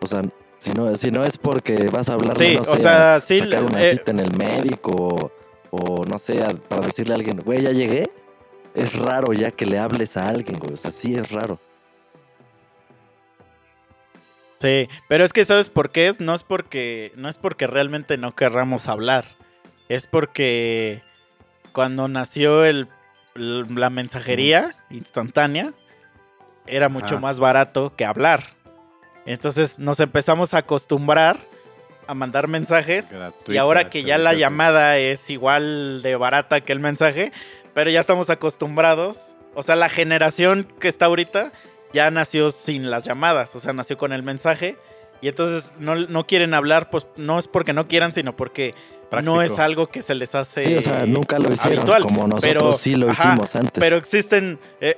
O 0.00 0.06
sea, 0.06 0.22
si 0.58 0.72
no, 0.72 0.94
si 0.96 1.10
no 1.10 1.24
es 1.24 1.36
porque 1.38 1.88
vas 1.88 2.08
a 2.08 2.14
hablar, 2.14 2.36
Sí, 2.38 2.54
no 2.54 2.62
o 2.62 2.76
sé, 2.76 2.82
sea, 2.82 3.14
a 3.16 3.20
sí, 3.20 3.38
sacar 3.38 3.64
una 3.64 3.82
eh, 3.82 3.92
cita 3.92 4.10
en 4.12 4.20
el 4.20 4.36
médico 4.36 4.92
o, 4.92 5.32
o 5.70 6.04
no 6.04 6.18
sé, 6.18 6.42
a- 6.44 6.50
para 6.54 6.86
decirle 6.86 7.14
a 7.14 7.16
alguien, 7.16 7.40
güey, 7.40 7.62
ya 7.62 7.70
llegué. 7.72 8.10
Es 8.74 8.92
raro 8.98 9.32
ya 9.32 9.50
que 9.52 9.66
le 9.66 9.78
hables 9.78 10.16
a 10.16 10.28
alguien, 10.28 10.58
güey. 10.58 10.74
O 10.74 10.76
sea, 10.76 10.90
sí 10.90 11.14
es 11.14 11.30
raro. 11.30 11.58
Sí, 14.60 14.88
pero 15.08 15.24
es 15.24 15.32
que 15.32 15.44
¿sabes 15.44 15.68
por 15.70 15.90
qué 15.90 16.08
es? 16.08 16.20
No 16.20 16.34
es 16.34 16.42
porque 16.42 17.12
no 17.16 17.28
es 17.28 17.38
porque 17.38 17.66
realmente 17.66 18.16
no 18.18 18.34
querramos 18.34 18.88
hablar. 18.88 19.26
Es 19.88 20.06
porque 20.06 21.02
cuando 21.74 22.06
nació 22.08 22.64
el, 22.64 22.88
la 23.34 23.90
mensajería 23.90 24.76
instantánea 24.90 25.74
era 26.66 26.88
mucho 26.88 27.16
Ajá. 27.16 27.20
más 27.20 27.40
barato 27.40 27.94
que 27.96 28.06
hablar. 28.06 28.54
Entonces 29.26 29.78
nos 29.78 30.00
empezamos 30.00 30.54
a 30.54 30.58
acostumbrar 30.58 31.38
a 32.06 32.14
mandar 32.14 32.48
mensajes 32.48 33.08
y 33.46 33.56
ahora 33.56 33.90
que 33.90 34.04
ya 34.04 34.18
la 34.18 34.34
llamada 34.34 34.98
es 34.98 35.28
igual 35.30 36.02
de 36.02 36.16
barata 36.16 36.60
que 36.60 36.72
el 36.72 36.80
mensaje, 36.80 37.32
pero 37.74 37.90
ya 37.90 38.00
estamos 38.00 38.30
acostumbrados. 38.30 39.28
O 39.54 39.62
sea, 39.62 39.74
la 39.74 39.88
generación 39.88 40.68
que 40.78 40.88
está 40.88 41.06
ahorita 41.06 41.52
ya 41.92 42.10
nació 42.10 42.50
sin 42.50 42.90
las 42.90 43.04
llamadas, 43.04 43.54
o 43.56 43.60
sea, 43.60 43.72
nació 43.72 43.98
con 43.98 44.12
el 44.12 44.22
mensaje. 44.22 44.76
Y 45.20 45.28
entonces 45.28 45.72
no, 45.78 45.94
no 45.94 46.26
quieren 46.26 46.54
hablar, 46.54 46.90
pues 46.90 47.06
no 47.16 47.38
es 47.38 47.48
porque 47.48 47.72
no 47.72 47.88
quieran, 47.88 48.12
sino 48.12 48.36
porque 48.36 48.74
no 49.22 49.42
es 49.42 49.58
algo 49.58 49.88
que 49.88 50.02
se 50.02 50.14
les 50.14 50.34
hace 50.34 50.64
Sí, 50.66 50.74
o 50.76 50.82
sea, 50.82 51.06
nunca 51.06 51.38
lo 51.38 51.52
hicieron 51.52 51.78
habitual, 51.80 52.02
como 52.02 52.26
nosotros 52.26 52.42
pero- 52.52 52.72
sí 52.72 52.94
lo 52.96 53.10
ajá, 53.10 53.30
hicimos 53.32 53.56
antes. 53.56 53.80
Pero 53.80 53.96
existen. 53.96 54.58
eh, 54.80 54.96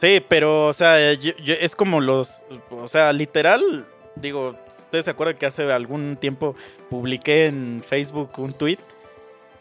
sí, 0.00 0.22
pero, 0.28 0.66
o 0.66 0.72
sea, 0.72 1.12
yo- 1.14 1.36
yo- 1.42 1.54
es 1.54 1.74
como 1.74 2.00
los. 2.00 2.42
O 2.70 2.88
sea, 2.88 3.12
literal. 3.12 3.86
Digo, 4.16 4.56
¿ustedes 4.80 5.04
se 5.04 5.10
acuerdan 5.10 5.36
que 5.36 5.46
hace 5.46 5.70
algún 5.72 6.16
tiempo 6.20 6.56
publiqué 6.90 7.46
en 7.46 7.82
Facebook 7.86 8.30
un 8.38 8.52
tweet 8.52 8.78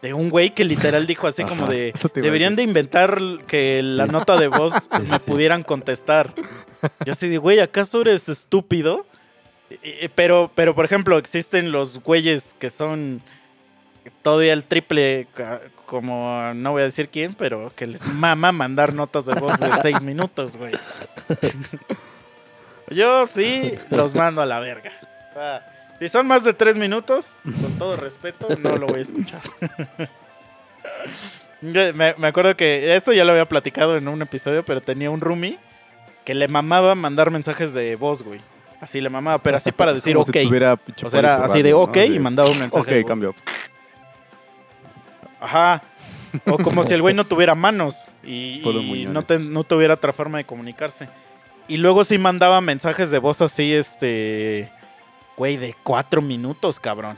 de 0.01 0.13
un 0.13 0.29
güey 0.29 0.51
que 0.51 0.63
literal 0.63 1.05
dijo 1.07 1.27
así 1.27 1.43
como 1.43 1.67
de. 1.67 1.93
Deberían 2.15 2.55
de 2.55 2.63
inventar 2.63 3.19
que 3.47 3.81
la 3.83 4.05
Sí. 4.05 4.11
nota 4.11 4.37
de 4.37 4.47
voz 4.47 4.73
sí, 4.91 5.01
me 5.09 5.19
sí. 5.19 5.23
pudieran 5.25 5.63
contestar. 5.63 6.33
Yo 7.05 7.13
así 7.13 7.27
de, 7.29 7.37
güey, 7.37 7.59
¿acaso 7.59 8.01
eres 8.01 8.29
estúpido? 8.29 9.05
Pero, 10.15 10.51
pero, 10.55 10.75
por 10.75 10.85
ejemplo, 10.85 11.17
existen 11.17 11.71
los 11.71 12.01
güeyes 12.01 12.55
que 12.57 12.69
son 12.69 13.21
todavía 14.21 14.53
el 14.53 14.63
triple, 14.63 15.27
como 15.85 16.53
no 16.53 16.71
voy 16.71 16.81
a 16.81 16.85
decir 16.85 17.09
quién, 17.09 17.33
pero 17.33 17.71
que 17.75 17.87
les 17.87 18.05
mama 18.05 18.51
mandar 18.51 18.93
notas 18.93 19.25
de 19.25 19.33
voz 19.33 19.59
de 19.59 19.69
seis 19.81 20.01
minutos, 20.01 20.55
güey. 20.55 20.73
Yo 22.89 23.27
sí 23.27 23.73
los 23.89 24.15
mando 24.15 24.41
a 24.41 24.45
la 24.45 24.59
verga. 24.61 24.93
O 25.31 25.33
sea, 25.33 25.95
Si 25.99 26.07
son 26.07 26.27
más 26.27 26.43
de 26.45 26.53
tres 26.53 26.77
minutos, 26.77 27.29
con 27.43 27.77
todo 27.77 27.97
respeto, 27.97 28.47
no 28.59 28.77
lo 28.77 28.87
voy 28.87 28.99
a 28.99 29.01
escuchar. 29.01 29.41
me, 31.61 32.15
me 32.17 32.27
acuerdo 32.27 32.55
que 32.55 32.95
esto 32.95 33.11
ya 33.11 33.25
lo 33.25 33.31
había 33.31 33.49
platicado 33.49 33.97
en 33.97 34.07
un 34.07 34.21
episodio, 34.21 34.63
pero 34.63 34.79
tenía 34.79 35.09
un 35.09 35.19
roomie 35.19 35.59
que 36.23 36.33
le 36.33 36.47
mamaba 36.47 36.95
mandar 36.95 37.31
mensajes 37.31 37.73
de 37.73 37.95
voz, 37.97 38.21
güey. 38.21 38.39
Así 38.79 39.01
le 39.01 39.09
mamaba, 39.09 39.39
pero 39.39 39.57
así 39.57 39.71
para 39.71 39.91
decir 39.93 40.13
Como 40.13 40.23
ok. 40.23 40.33
si 40.33 40.45
tuviera 40.47 40.73
o 41.03 41.09
sea, 41.09 41.19
era 41.19 41.35
así 41.45 41.61
de 41.63 41.73
ok 41.73 41.95
¿no? 41.97 42.03
y 42.05 42.19
mandaba 42.19 42.49
un 42.51 42.59
mensaje. 42.59 42.81
Ok, 42.81 42.87
de 42.87 43.01
voz. 43.01 43.09
cambio. 43.09 43.35
Ajá. 45.39 45.81
O 46.45 46.57
como 46.57 46.83
si 46.83 46.93
el 46.93 47.01
güey 47.01 47.13
no 47.15 47.25
tuviera 47.25 47.55
manos 47.55 48.05
y, 48.23 48.61
no, 49.09 49.23
te- 49.23 49.39
no 49.39 49.63
tuviera 49.63 49.93
otra 49.95 50.13
forma 50.13 50.37
de 50.37 50.45
comunicarse. 50.45 51.09
Y 51.67 51.77
luego 51.77 52.03
sí 52.03 52.17
mandaba 52.17 52.61
mensajes 52.61 53.11
de 53.11 53.19
voz 53.19 53.41
así, 53.41 53.73
este. 53.73 54.71
Güey, 55.35 55.57
de 55.57 55.75
cuatro 55.83 56.21
minutos, 56.21 56.79
cabrón. 56.79 57.17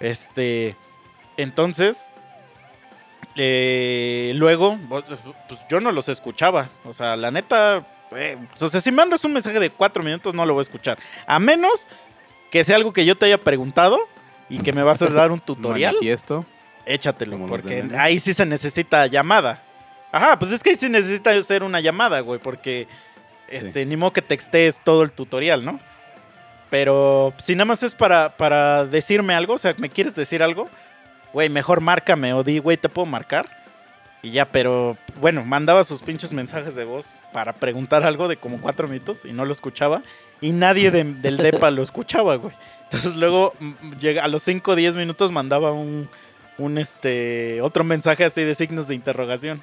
Este. 0.00 0.76
Entonces. 1.36 2.08
eh, 3.36 4.32
luego, 4.34 4.78
pues 4.88 5.60
yo 5.68 5.80
no 5.80 5.92
los 5.92 6.08
escuchaba. 6.08 6.68
O 6.84 6.92
sea, 6.92 7.16
la 7.16 7.30
neta. 7.30 7.84
Eh, 8.12 8.36
o 8.60 8.68
sea, 8.68 8.80
si 8.80 8.92
mandas 8.92 9.24
un 9.24 9.32
mensaje 9.32 9.58
de 9.58 9.70
cuatro 9.70 10.02
minutos, 10.02 10.34
no 10.34 10.44
lo 10.44 10.54
voy 10.54 10.60
a 10.60 10.62
escuchar. 10.62 10.98
A 11.26 11.38
menos 11.38 11.86
que 12.50 12.64
sea 12.64 12.76
algo 12.76 12.92
que 12.92 13.04
yo 13.04 13.16
te 13.16 13.26
haya 13.26 13.38
preguntado 13.38 13.98
y 14.48 14.60
que 14.60 14.72
me 14.72 14.82
vas 14.82 15.02
a 15.02 15.06
dar 15.06 15.32
un 15.32 15.40
tutorial 15.44 15.94
Manifiesto. 15.94 16.44
échatelo, 16.84 17.38
porque 17.46 17.84
ahí 17.98 18.18
sí 18.20 18.34
se 18.34 18.46
necesita 18.46 19.06
llamada. 19.06 19.62
Ajá, 20.12 20.38
pues 20.38 20.52
es 20.52 20.62
que 20.62 20.70
ahí 20.70 20.76
sí 20.76 20.88
necesita 20.88 21.30
hacer 21.30 21.62
una 21.62 21.80
llamada, 21.80 22.20
güey, 22.20 22.40
porque 22.40 22.86
este, 23.48 23.84
ni 23.84 23.96
modo 23.96 24.12
que 24.12 24.22
textees 24.22 24.80
todo 24.82 25.02
el 25.02 25.10
tutorial, 25.10 25.64
¿no? 25.64 25.80
Pero 26.70 27.32
si 27.38 27.54
nada 27.54 27.66
más 27.66 27.82
es 27.82 27.94
para, 27.94 28.36
para 28.36 28.86
decirme 28.86 29.34
algo, 29.34 29.54
o 29.54 29.58
sea, 29.58 29.74
¿me 29.78 29.88
quieres 29.88 30.14
decir 30.14 30.42
algo? 30.42 30.68
Güey, 31.32 31.48
mejor 31.48 31.80
márcame 31.80 32.32
o 32.32 32.42
di, 32.42 32.58
güey, 32.58 32.76
¿te 32.76 32.88
puedo 32.88 33.06
marcar? 33.06 33.48
Y 34.26 34.32
ya, 34.32 34.44
pero 34.46 34.96
bueno, 35.20 35.44
mandaba 35.44 35.84
sus 35.84 36.02
pinches 36.02 36.32
mensajes 36.32 36.74
de 36.74 36.84
voz 36.84 37.06
para 37.32 37.52
preguntar 37.52 38.02
algo 38.02 38.26
de 38.26 38.36
como 38.36 38.60
cuatro 38.60 38.88
minutos 38.88 39.20
y 39.24 39.32
no 39.32 39.44
lo 39.44 39.52
escuchaba. 39.52 40.02
Y 40.40 40.50
nadie 40.50 40.90
de- 40.90 41.04
del 41.04 41.36
DEPA 41.36 41.70
lo 41.70 41.80
escuchaba, 41.82 42.34
güey. 42.34 42.52
Entonces 42.82 43.14
luego 43.14 43.52
a 44.20 44.26
los 44.28 44.42
5 44.42 44.72
o 44.72 44.74
10 44.74 44.96
minutos 44.96 45.30
mandaba 45.30 45.70
un, 45.70 46.08
un 46.58 46.76
este 46.78 47.60
otro 47.62 47.84
mensaje 47.84 48.24
así 48.24 48.42
de 48.42 48.56
signos 48.56 48.88
de 48.88 48.96
interrogación. 48.96 49.62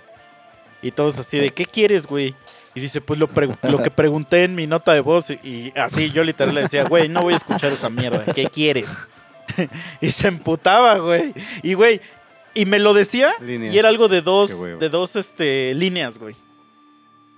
Y 0.81 0.91
todos 0.91 1.19
así 1.19 1.37
de, 1.37 1.49
¿qué 1.49 1.65
quieres, 1.65 2.07
güey? 2.07 2.33
Y 2.73 2.79
dice, 2.79 3.01
pues 3.01 3.19
lo, 3.19 3.27
lo 3.63 3.83
que 3.83 3.91
pregunté 3.91 4.45
en 4.45 4.55
mi 4.55 4.65
nota 4.65 4.93
de 4.93 5.01
voz. 5.01 5.29
Y, 5.29 5.33
y 5.43 5.73
así 5.75 6.09
yo 6.11 6.23
literal 6.23 6.55
le 6.55 6.61
decía, 6.61 6.85
güey, 6.85 7.09
no 7.09 7.21
voy 7.21 7.33
a 7.33 7.37
escuchar 7.37 7.73
esa 7.73 7.89
mierda. 7.89 8.23
¿Qué 8.33 8.45
quieres? 8.47 8.89
y 10.01 10.09
se 10.11 10.29
emputaba, 10.29 10.95
güey. 10.99 11.33
Y, 11.61 11.73
güey, 11.73 11.99
y 12.53 12.65
me 12.65 12.79
lo 12.79 12.93
decía. 12.93 13.33
Líneas. 13.41 13.73
Y 13.73 13.79
era 13.79 13.89
algo 13.89 14.07
de 14.07 14.21
dos, 14.21 14.51
de 14.79 14.89
dos 14.89 15.15
este, 15.15 15.73
líneas, 15.73 16.17
güey. 16.17 16.35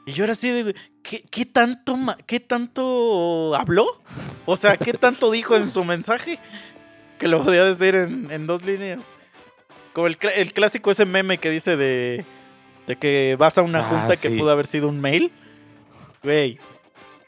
Y 0.05 0.11
yo 0.13 0.23
era 0.23 0.33
así 0.33 0.49
de, 0.49 0.63
güey, 0.63 0.75
¿qué, 1.01 1.23
qué 1.23 1.45
tanto, 1.45 1.97
¿qué 2.27 2.39
tanto 2.39 3.55
habló? 3.55 4.01
O 4.45 4.55
sea, 4.55 4.77
¿qué 4.77 4.93
tanto 4.93 5.31
dijo 5.31 5.55
en 5.55 5.69
su 5.71 5.83
mensaje? 5.83 6.39
Que 7.17 7.27
lo 7.27 7.43
podía 7.43 7.65
decir 7.65 7.95
en, 7.95 8.29
en 8.29 8.45
dos 8.45 8.63
líneas. 8.63 9.03
Como 9.93 10.07
el, 10.07 10.17
el 10.35 10.53
clásico 10.53 10.91
ese 10.91 11.05
meme 11.05 11.37
que 11.37 11.49
dice 11.49 11.75
de, 11.77 12.25
de 12.85 12.95
que 12.97 13.35
vas 13.39 13.57
a 13.57 13.61
una 13.63 13.79
Ah, 13.79 13.83
junta 13.83 14.15
que 14.17 14.29
pudo 14.29 14.51
haber 14.51 14.67
sido 14.67 14.89
un 14.89 14.99
mail. 15.01 15.31
Güey, 16.21 16.59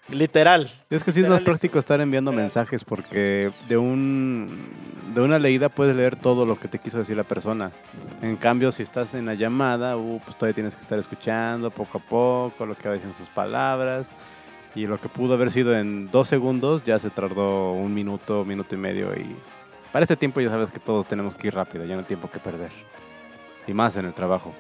literal. 0.09 0.71
Es 0.89 1.03
que 1.03 1.11
sí 1.11 1.21
es 1.21 1.27
más 1.27 1.41
práctico 1.41 1.79
estar 1.79 1.99
enviando 2.01 2.31
literal. 2.31 2.45
mensajes 2.45 2.83
porque 2.83 3.51
de 3.67 3.77
un 3.77 4.69
de 5.13 5.21
una 5.21 5.39
leída 5.39 5.69
puedes 5.69 5.95
leer 5.95 6.15
todo 6.15 6.45
lo 6.45 6.59
que 6.59 6.67
te 6.67 6.79
quiso 6.79 6.99
decir 6.99 7.17
la 7.17 7.23
persona. 7.23 7.71
En 8.21 8.35
cambio, 8.37 8.71
si 8.71 8.83
estás 8.83 9.15
en 9.15 9.25
la 9.25 9.33
llamada, 9.33 9.97
uh, 9.97 10.19
pues 10.23 10.37
todavía 10.37 10.53
tienes 10.55 10.75
que 10.75 10.81
estar 10.81 10.99
escuchando 10.99 11.71
poco 11.71 11.97
a 11.97 12.01
poco 12.01 12.65
lo 12.65 12.75
que 12.77 12.89
dicen 12.91 13.13
sus 13.13 13.29
palabras. 13.29 14.11
Y 14.75 14.85
lo 14.85 14.99
que 15.01 15.09
pudo 15.09 15.33
haber 15.33 15.49
sido 15.49 15.73
en 15.75 16.11
dos 16.11 16.27
segundos 16.27 16.83
ya 16.83 16.99
se 16.99 17.09
tardó 17.09 17.71
un 17.71 17.93
minuto, 17.95 18.45
minuto 18.45 18.75
y 18.75 18.77
medio. 18.77 19.11
Y 19.15 19.35
para 19.91 20.03
este 20.03 20.15
tiempo 20.15 20.39
ya 20.39 20.49
sabes 20.49 20.69
que 20.69 20.79
todos 20.79 21.07
tenemos 21.07 21.33
que 21.35 21.47
ir 21.47 21.55
rápido, 21.55 21.83
ya 21.85 21.95
no 21.95 22.01
hay 22.01 22.05
tiempo 22.05 22.29
que 22.29 22.37
perder. 22.39 22.69
Y 23.65 23.73
más 23.73 23.95
en 23.97 24.05
el 24.05 24.13
trabajo. 24.13 24.53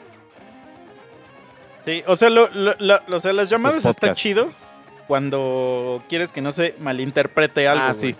Sí, 1.85 2.03
o 2.07 2.15
sea, 2.15 2.29
lo- 2.29 2.49
lo- 2.49 2.75
lo- 2.79 2.99
o 3.15 3.19
sea 3.19 3.31
las 3.33 3.49
llamadas 3.49 3.85
está 3.85 4.13
chido 4.13 4.51
cuando 5.07 6.03
quieres 6.09 6.31
que 6.31 6.41
no 6.41 6.51
se 6.51 6.75
malinterprete 6.79 7.67
algo. 7.67 7.85
ah, 7.85 7.93
sí. 7.93 8.15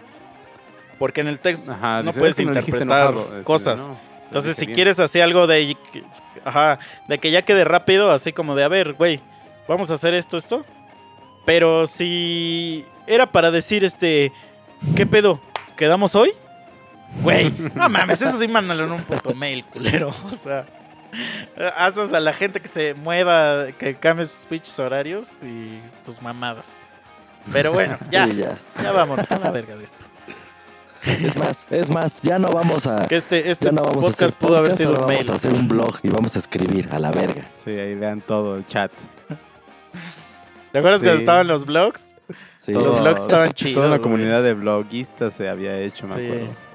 Porque 1.00 1.22
en 1.22 1.28
el 1.28 1.40
texto 1.40 1.72
Ajá, 1.72 2.02
no 2.02 2.12
puedes 2.12 2.32
"Es 2.32 2.38
que 2.38 2.46
me 2.46 2.54
lo 2.54 2.60
dijiste 2.60 2.84
interpretar 2.84 3.14
enojado". 3.14 3.44
Cosas. 3.44 3.80
"No, 3.82 3.88
lo 3.90 3.98
Entonces, 4.26 4.56
si 4.56 4.66
bien". 4.66 4.76
quieres 4.76 5.00
hacer 5.00 5.22
algo 5.22 5.46
de. 5.48 5.78
Ajá, 6.44 6.80
de 7.08 7.18
que 7.20 7.30
ya 7.32 7.42
quede 7.44 7.64
rápido, 7.64 8.12
así 8.12 8.32
como 8.34 8.56
de, 8.56 8.64
a 8.64 8.68
ver, 8.68 8.94
güey, 8.94 9.20
vamos 9.68 9.92
a 9.92 9.96
hacer 9.96 10.14
esto, 10.14 10.38
esto. 10.38 10.66
Pero 11.46 11.88
si 11.88 12.86
era 13.06 13.32
para 13.32 13.52
decir, 13.52 13.84
este, 13.84 14.32
¿qué 14.96 15.06
pedo? 15.06 15.40
¿Quedamos 15.78 16.14
hoy? 16.16 16.32
Güey, 17.22 17.54
no 17.76 17.88
mames, 17.90 18.22
eso 18.22 18.38
sí 18.38 18.48
mándalo 18.48 18.84
en 18.86 18.92
un 18.92 19.02
puto 19.02 19.34
mail, 19.34 19.64
culero. 19.66 20.10
O 20.26 20.32
sea, 20.34 20.66
haces 21.78 22.14
a 22.14 22.20
la 22.20 22.34
gente 22.34 22.60
que 22.62 22.68
se 22.68 22.94
mueva, 22.94 23.68
que 23.78 23.96
cambie 23.96 24.26
sus 24.26 24.46
pinches 24.46 24.78
horarios 24.80 25.30
y 25.44 25.80
tus 26.06 26.22
mamadas. 26.22 26.66
Pero 27.52 27.72
bueno, 27.72 27.98
ya, 28.12 28.26
Sí, 28.28 28.36
ya. 28.38 28.58
ya 28.82 28.92
vámonos 28.92 29.32
a 29.32 29.40
la 29.40 29.52
verga 29.52 29.76
de 29.76 29.86
esto. 29.86 30.04
Es 31.04 31.36
más, 31.38 31.68
es 31.70 31.90
más, 31.90 32.22
ya 32.22 32.38
no 32.40 32.50
vamos 32.50 32.86
a. 32.88 33.08
Que 33.08 33.16
este, 33.18 33.50
este 33.50 33.68
Ya 33.68 33.72
no 33.72 33.84
vamos 33.84 34.04
a 34.04 34.08
hacer 34.10 34.28
podcast 34.34 34.40
pudo 34.40 34.58
haber 34.58 34.72
podcast, 34.72 34.78
sido 34.92 35.00
un 35.02 35.08
mail. 35.08 35.20
Vamos 35.20 35.30
a 35.30 35.36
hacer 35.36 35.54
un 35.54 35.68
blog 35.68 36.00
y 36.04 36.10
vamos 36.10 36.36
a 36.36 36.40
escribir 36.40 36.90
a 36.92 37.00
la 37.00 37.12
verga. 37.12 37.44
Sí, 37.58 37.70
ahí 37.72 37.96
vean 37.96 38.20
todo 38.22 38.58
el 38.58 38.66
chat. 38.66 38.92
¿Te 40.72 40.80
acuerdas 40.80 41.02
cuando 41.02 41.20
estaban 41.20 41.48
los 41.48 41.66
blogs? 41.66 42.14
Sí, 42.62 42.74
Los 42.74 42.84
Todo- 42.84 43.02
blogs 43.02 43.22
estaban 43.22 43.52
chidos. 43.54 43.76
Toda 43.84 43.88
la 43.90 44.00
comunidad 44.00 44.44
de 44.44 44.54
bloguistas 44.54 45.34
se 45.36 45.48
había 45.48 45.80
hecho, 45.80 46.08
me 46.08 46.16
Sí. 46.16 46.26
acuerdo. 46.26 46.67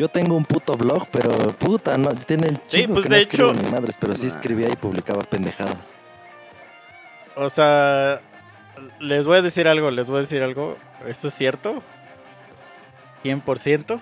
Yo 0.00 0.08
tengo 0.08 0.34
un 0.34 0.46
puto 0.46 0.78
blog, 0.78 1.06
pero 1.12 1.30
puta, 1.58 1.98
no, 1.98 2.14
tiene 2.14 2.48
Sí, 2.68 2.78
chingo 2.84 2.94
pues, 2.94 3.04
que 3.04 3.10
de 3.10 3.16
no 3.16 3.20
escribo 3.22 3.50
hecho- 3.50 3.62
ni 3.62 3.70
madres, 3.70 3.96
pero 4.00 4.16
sí 4.16 4.28
escribía 4.28 4.70
y 4.70 4.76
publicaba 4.76 5.20
pendejadas. 5.24 5.76
O 7.36 7.50
sea, 7.50 8.22
les 8.98 9.26
voy 9.26 9.36
a 9.36 9.42
decir 9.42 9.68
algo, 9.68 9.90
les 9.90 10.08
voy 10.08 10.16
a 10.16 10.20
decir 10.20 10.42
algo. 10.42 10.78
¿Eso 11.06 11.28
es 11.28 11.34
cierto? 11.34 11.82
100%. 13.24 14.00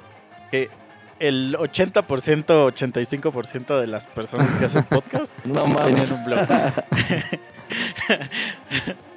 Que 0.52 0.70
el 1.18 1.56
80%, 1.58 2.66
85% 2.72 3.80
de 3.80 3.86
las 3.88 4.06
personas 4.06 4.48
que 4.52 4.66
hacen 4.66 4.84
podcast 4.84 5.32
No 5.44 5.64
tienen 5.64 5.74
mames. 5.94 6.12
un 6.12 6.24
blog. 6.24 6.38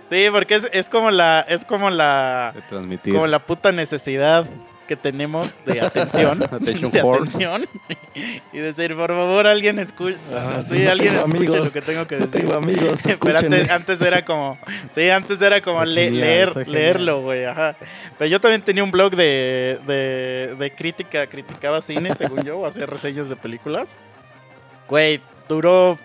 sí, 0.10 0.26
porque 0.32 0.56
es, 0.56 0.68
es 0.74 0.90
como 0.90 1.12
la 1.12 1.41
es 1.41 1.64
como 1.64 1.91
la 1.91 2.53
De 2.56 2.62
transmitir. 2.64 3.14
como 3.14 3.28
la 3.28 3.38
puta 3.40 3.72
necesidad 3.72 4.48
que 4.91 4.97
tenemos 4.97 5.55
de 5.63 5.80
atención, 5.80 6.39
de 6.39 6.45
atención 6.47 7.65
y 8.51 8.57
decir, 8.57 8.93
por 8.93 9.07
favor, 9.07 9.47
alguien 9.47 9.80
escuche, 9.80 10.18
Ajá, 10.35 10.61
sí, 10.63 10.76
sí, 10.80 10.85
alguien 10.85 11.15
escuche 11.15 11.38
amigos, 11.38 11.65
lo 11.68 11.72
que 11.72 11.81
tengo 11.81 12.05
que 12.07 12.15
decir. 12.18 12.31
tengo 12.41 12.55
amigos, 12.55 12.99
Pero 13.22 13.39
antes, 13.39 13.72
antes 13.72 14.01
era 14.01 14.26
como, 14.26 14.57
sí, 14.93 15.09
antes 15.09 15.41
era 15.41 15.61
como 15.61 15.85
le- 15.85 16.03
genial, 16.09 16.22
leer, 16.22 16.68
leerlo, 16.68 17.22
güey, 17.22 17.45
ajá. 17.45 17.77
Pero 18.18 18.30
yo 18.30 18.41
también 18.41 18.61
tenía 18.63 18.84
un 18.84 18.91
blog 18.91 19.15
de, 19.15 19.80
de, 19.88 20.55
de 20.59 20.72
crítica, 20.76 21.26
criticaba 21.27 21.80
cine, 21.80 22.13
según 22.13 22.43
yo, 22.43 22.59
o 22.59 22.65
hacía 22.65 22.85
reseñas 22.85 23.30
de 23.30 23.38
películas. 23.38 23.88
Güey, 24.89 25.22
duró, 25.47 25.97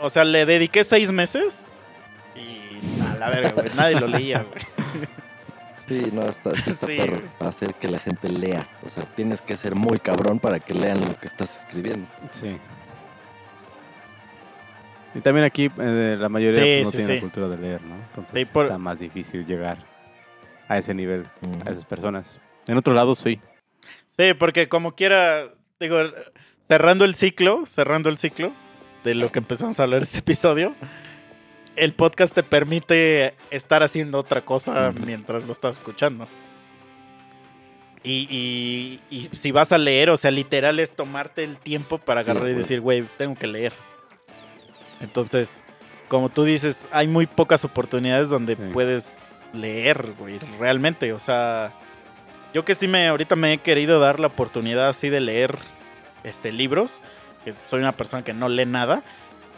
o 0.00 0.10
sea, 0.10 0.24
le 0.24 0.44
dediqué 0.46 0.82
seis 0.82 1.12
meses 1.12 1.64
y 2.34 2.80
a 3.08 3.18
la 3.18 3.30
verga, 3.30 3.50
güey, 3.50 3.68
nadie 3.76 4.00
lo 4.00 4.08
leía, 4.08 4.44
güey. 4.50 4.64
Sí, 5.88 6.10
no, 6.12 6.22
está, 6.22 6.50
está 6.66 6.86
Sí, 6.86 6.98
hacer 7.40 7.74
que 7.74 7.88
la 7.88 7.98
gente 7.98 8.28
lea. 8.28 8.66
O 8.84 8.90
sea, 8.90 9.04
tienes 9.14 9.40
que 9.40 9.56
ser 9.56 9.74
muy 9.74 9.98
cabrón 9.98 10.38
para 10.40 10.58
que 10.60 10.74
lean 10.74 11.00
lo 11.00 11.16
que 11.18 11.26
estás 11.28 11.60
escribiendo. 11.60 12.06
Sí. 12.32 12.58
Y 15.14 15.20
también 15.20 15.44
aquí 15.46 15.70
eh, 15.78 16.16
la 16.18 16.28
mayoría 16.28 16.60
Sí, 16.62 16.66
pues, 16.82 16.84
no 16.84 16.90
sí, 16.90 16.96
tiene 16.98 17.06
sí. 17.12 17.14
la 17.16 17.20
cultura 17.20 17.48
de 17.48 17.56
leer, 17.56 17.82
¿no? 17.82 17.94
Entonces 17.96 18.38
Sí, 18.38 18.52
por- 18.52 18.66
está 18.66 18.78
más 18.78 18.98
difícil 18.98 19.46
llegar 19.46 19.78
a 20.68 20.78
ese 20.78 20.92
nivel, 20.94 21.22
Mm. 21.40 21.66
a 21.68 21.70
esas 21.70 21.84
personas. 21.84 22.40
En 22.66 22.76
otro 22.76 22.92
lado 22.92 23.14
sí. 23.14 23.40
Sí, 24.18 24.34
porque 24.38 24.68
como 24.68 24.94
quiera, 24.94 25.52
digo, 25.80 25.98
cerrando 26.68 27.04
el 27.04 27.14
ciclo, 27.14 27.64
cerrando 27.66 28.08
el 28.10 28.18
ciclo 28.18 28.52
de 29.04 29.14
lo 29.14 29.30
que 29.30 29.38
empezamos 29.38 29.78
a 29.78 29.84
hablar 29.84 30.02
este 30.02 30.18
episodio, 30.18 30.74
el 31.76 31.92
podcast 31.94 32.34
te 32.34 32.42
permite 32.42 33.34
estar 33.50 33.82
haciendo 33.82 34.18
otra 34.18 34.42
cosa 34.44 34.92
mientras 35.04 35.44
lo 35.44 35.52
estás 35.52 35.76
escuchando. 35.76 36.26
Y, 38.02 38.28
y- 38.30 39.00
y 39.10 39.28
si 39.36 39.50
vas 39.50 39.72
a 39.72 39.78
leer, 39.78 40.10
o 40.10 40.16
sea, 40.16 40.30
literal 40.30 40.78
es 40.78 40.92
tomarte 40.94 41.42
el 41.42 41.56
tiempo 41.58 41.98
para 41.98 42.22
Sí, 42.22 42.30
agarrar 42.30 42.50
y 42.50 42.54
decir, 42.54 42.80
güey, 42.80 43.04
tengo 43.16 43.34
que 43.34 43.46
leer. 43.48 43.72
Entonces, 45.00 45.60
como 46.08 46.28
tú 46.28 46.44
dices, 46.44 46.86
hay 46.92 47.08
muy 47.08 47.26
pocas 47.26 47.64
oportunidades 47.64 48.28
donde 48.28 48.54
Sí. 48.54 48.62
puedes 48.72 49.18
leer, 49.52 50.12
güey, 50.18 50.38
realmente. 50.58 51.12
O 51.12 51.18
sea, 51.18 51.72
Yo 52.54 52.64
que 52.64 52.74
sí 52.74 52.88
me, 52.88 53.06
ahorita 53.08 53.36
me 53.36 53.52
he 53.52 53.58
querido 53.58 54.00
dar 54.00 54.18
la 54.18 54.28
oportunidad 54.28 54.88
así 54.88 55.10
de 55.10 55.20
leer 55.20 55.58
este, 56.24 56.52
libros, 56.52 57.02
soy 57.68 57.80
una 57.80 57.92
persona 57.92 58.24
que 58.24 58.32
no 58.32 58.48
lee 58.48 58.64
nada. 58.64 59.02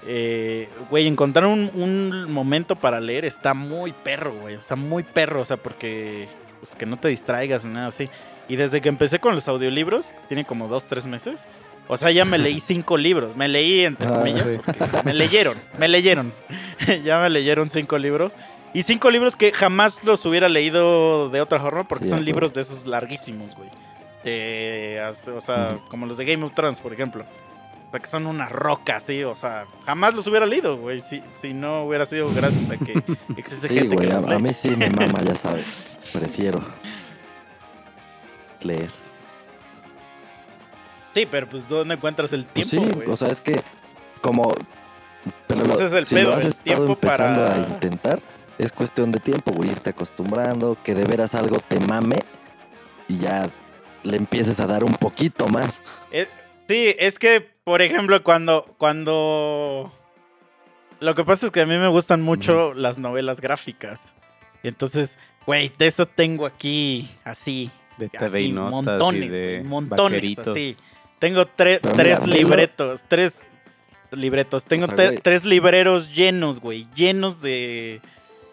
Eh, 0.06 0.68
güey, 0.90 1.06
encontrar 1.06 1.46
un, 1.46 1.70
un 1.74 2.32
momento 2.32 2.76
para 2.76 3.00
leer 3.00 3.24
está 3.24 3.54
muy 3.54 3.92
perro, 3.92 4.32
güey. 4.40 4.56
O 4.56 4.62
sea, 4.62 4.76
muy 4.76 5.02
perro, 5.02 5.40
o 5.40 5.44
sea, 5.44 5.56
porque 5.56 6.28
pues, 6.60 6.74
que 6.76 6.86
no 6.86 6.96
te 6.96 7.08
distraigas 7.08 7.64
ni 7.64 7.72
nada 7.74 7.88
así. 7.88 8.08
Y 8.48 8.56
desde 8.56 8.80
que 8.80 8.88
empecé 8.88 9.18
con 9.18 9.34
los 9.34 9.46
audiolibros, 9.48 10.12
tiene 10.28 10.44
como 10.44 10.68
dos, 10.68 10.86
tres 10.86 11.04
meses. 11.06 11.44
O 11.88 11.96
sea, 11.96 12.10
ya 12.10 12.24
me 12.24 12.38
leí 12.38 12.60
cinco 12.60 12.96
libros. 12.96 13.36
Me 13.36 13.48
leí, 13.48 13.84
entre 13.84 14.08
Ah, 14.08 14.14
comillas, 14.14 14.48
sí. 14.48 14.58
porque 14.64 14.80
me 15.04 15.14
leyeron, 15.14 15.58
me 15.78 15.88
leyeron. 15.88 16.32
ya 17.04 17.18
me 17.20 17.28
leyeron 17.30 17.68
cinco 17.68 17.98
libros. 17.98 18.34
Y 18.74 18.82
cinco 18.82 19.10
libros 19.10 19.34
que 19.34 19.50
jamás 19.52 20.04
los 20.04 20.24
hubiera 20.26 20.48
leído 20.48 21.30
de 21.30 21.40
otra 21.40 21.58
forma 21.58 21.88
porque 21.88 22.04
Sí, 22.04 22.10
son 22.10 22.24
libros 22.24 22.52
de 22.54 22.60
esos 22.60 22.86
larguísimos, 22.86 23.56
güey. 23.56 23.70
De, 24.24 25.00
o 25.34 25.40
sea, 25.40 25.78
como 25.88 26.04
los 26.06 26.18
de 26.18 26.24
Game 26.26 26.44
of 26.44 26.52
Thrones, 26.54 26.78
por 26.80 26.92
ejemplo. 26.92 27.24
Que 27.92 28.06
son 28.06 28.26
una 28.26 28.48
roca, 28.48 29.00
sí. 29.00 29.24
O 29.24 29.34
sea, 29.34 29.66
jamás 29.86 30.14
los 30.14 30.26
hubiera 30.26 30.46
leído, 30.46 30.76
güey. 30.76 31.00
Si, 31.00 31.22
si 31.42 31.52
no 31.54 31.84
hubiera 31.84 32.04
sido 32.06 32.30
gracias 32.32 32.70
a 32.70 32.76
que 32.76 32.92
existe 33.36 33.68
Sí, 33.68 33.74
gente 33.74 33.96
güey, 33.96 34.08
que 34.08 34.14
a, 34.14 34.20
los 34.20 34.30
a 34.30 34.34
lee. 34.36 34.42
mí 34.42 34.54
sí 34.54 34.70
me 34.70 34.90
mama, 34.90 35.20
ya 35.24 35.34
sabes. 35.36 35.96
Prefiero 36.12 36.60
leer. 38.60 38.90
Sí, 41.14 41.26
pero 41.30 41.48
pues 41.48 41.66
¿dónde 41.68 41.94
encuentras 41.94 42.32
el 42.32 42.44
Pues 42.44 42.70
tiempo, 42.70 42.88
sí, 42.90 42.94
güey? 42.96 43.10
o 43.10 43.16
sea, 43.16 43.28
es 43.28 43.40
que 43.40 43.62
como... 44.20 44.54
Pero 45.46 45.60
Ese 45.64 45.68
lo- 45.80 45.86
es 45.86 45.92
el 45.92 46.06
si 46.06 46.14
pedo, 46.14 46.30
lo 46.30 46.36
has 46.36 46.42
el 46.44 46.48
estado 46.50 46.64
tiempo 46.76 46.92
empezando 46.92 47.40
para- 47.40 47.54
a 47.54 47.58
intentar, 47.68 48.20
es 48.58 48.72
cuestión 48.72 49.12
de 49.12 49.20
tiempo, 49.20 49.52
güey, 49.52 49.70
irte 49.70 49.90
acostumbrando, 49.90 50.76
que 50.84 50.94
de 50.94 51.04
veras 51.04 51.34
algo 51.34 51.58
te 51.66 51.80
mame 51.80 52.18
y 53.08 53.18
ya 53.18 53.48
le 54.04 54.16
empieces 54.16 54.60
a 54.60 54.66
dar 54.66 54.84
un 54.84 54.94
poquito 54.94 55.48
más. 55.48 55.82
Eh, 56.12 56.28
sí, 56.68 56.94
es 56.98 57.18
que, 57.18 57.40
por 57.64 57.82
ejemplo, 57.82 58.22
cuando, 58.22 58.74
cuando... 58.78 59.92
Lo 61.00 61.14
que 61.14 61.24
pasa 61.24 61.46
es 61.46 61.52
que 61.52 61.60
a 61.60 61.66
mí 61.66 61.76
me 61.76 61.88
gustan 61.88 62.20
mucho 62.22 62.74
las 62.74 62.98
novelas 62.98 63.40
gráficas. 63.40 64.00
Y 64.62 64.68
entonces, 64.68 65.16
güey, 65.46 65.72
de 65.78 65.86
eso 65.86 66.06
tengo 66.06 66.44
aquí, 66.44 67.08
así, 67.24 67.70
De 67.96 68.08
TV 68.08 68.26
así, 68.26 68.38
y 68.46 68.52
notas 68.52 68.70
montones, 68.84 69.24
y 69.26 69.28
de 69.28 69.52
güey, 69.58 69.62
montones, 69.64 70.18
vaqueritos. 70.18 70.48
así. 70.48 70.76
Tengo 71.20 71.46
tre- 71.46 71.80
tres 71.94 72.26
libretos, 72.26 73.04
tres 73.06 73.36
libretos. 74.10 74.64
Tengo 74.64 74.86
sea, 74.86 74.96
tre- 74.96 75.06
güey. 75.06 75.18
tres 75.18 75.44
libreros 75.44 76.12
llenos, 76.14 76.58
güey, 76.60 76.84
llenos 76.96 77.40
de, 77.40 78.00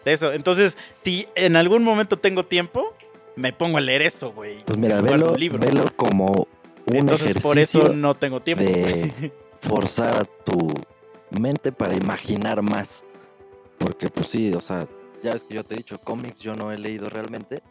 de 0.04 0.12
eso. 0.12 0.32
Entonces, 0.32 0.76
si 1.02 1.26
en 1.34 1.56
algún 1.56 1.82
momento 1.82 2.16
tengo 2.16 2.44
tiempo, 2.44 2.94
me 3.34 3.52
pongo 3.52 3.78
a 3.78 3.80
leer 3.80 4.02
eso, 4.02 4.30
güey. 4.32 4.58
Pues 4.64 4.78
mira, 4.78 5.00
velo, 5.00 5.32
un 5.32 5.40
libro. 5.40 5.58
velo 5.58 5.84
como 5.96 6.46
un 6.86 6.96
Entonces, 6.96 7.34
por 7.42 7.58
eso 7.58 7.78
ejercicio 7.78 7.96
no 8.00 8.14
tengo 8.14 8.40
tiempo. 8.40 8.64
de 8.64 9.32
forzar 9.62 10.14
a 10.16 10.24
tu 10.24 10.72
mente 11.30 11.72
para 11.72 11.94
imaginar 11.94 12.62
más. 12.62 13.04
Porque 13.78 14.08
pues 14.08 14.28
sí, 14.28 14.52
o 14.54 14.60
sea, 14.60 14.86
ya 15.22 15.32
es 15.32 15.44
que 15.44 15.54
yo 15.54 15.64
te 15.64 15.74
he 15.74 15.78
dicho, 15.78 15.98
cómics 15.98 16.40
yo 16.40 16.54
no 16.56 16.72
he 16.72 16.78
leído 16.78 17.08
realmente. 17.10 17.62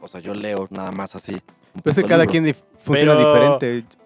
O 0.00 0.08
sea, 0.08 0.20
yo 0.20 0.34
leo 0.34 0.66
nada 0.70 0.92
más 0.92 1.14
así. 1.16 1.32
un 1.74 1.82
Pues 1.82 1.96
que 1.96 2.02
cada 2.04 2.22
libro. 2.24 2.30
quien 2.32 2.44
dif- 2.46 2.62
funciona 2.84 3.16
Pero- 3.16 3.28
diferente. 3.58 3.80
Sí, 3.80 3.96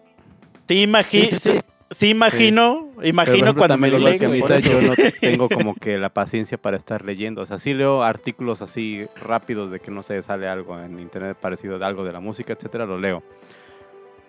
Sí, 0.67 0.87
imagi- 0.87 1.29
sí, 1.31 1.39
sí. 1.39 1.61
sí 1.91 2.09
imagino, 2.09 2.89
Pero, 2.97 3.07
imagino 3.09 3.37
por 3.37 3.45
ejemplo, 3.45 3.55
cuando 3.61 3.77
me 3.77 3.91
también 3.91 3.93
lo 3.93 3.99
igual 3.99 4.13
leen, 4.13 4.21
que. 4.21 4.29
Misa, 4.29 4.55
por 4.55 4.63
yo 4.63 4.81
no 4.81 4.95
tengo 5.21 5.49
como 5.51 5.75
que 5.75 5.99
la 5.99 6.09
paciencia 6.09 6.57
para 6.57 6.77
estar 6.79 7.05
leyendo. 7.05 7.43
O 7.43 7.47
sea, 7.47 7.59
sí 7.59 7.75
leo 7.75 8.03
artículos 8.03 8.63
así 8.63 9.05
rápidos 9.15 9.71
de 9.71 9.81
que 9.81 9.91
no 9.91 10.03
sé, 10.03 10.23
sale 10.23 10.49
algo 10.49 10.81
en 10.81 10.99
internet 11.01 11.37
parecido 11.39 11.79
de 11.79 11.85
algo 11.85 12.03
de 12.03 12.13
la 12.13 12.21
música, 12.21 12.55
etcétera, 12.55 12.87
lo 12.87 12.99
leo. 12.99 13.23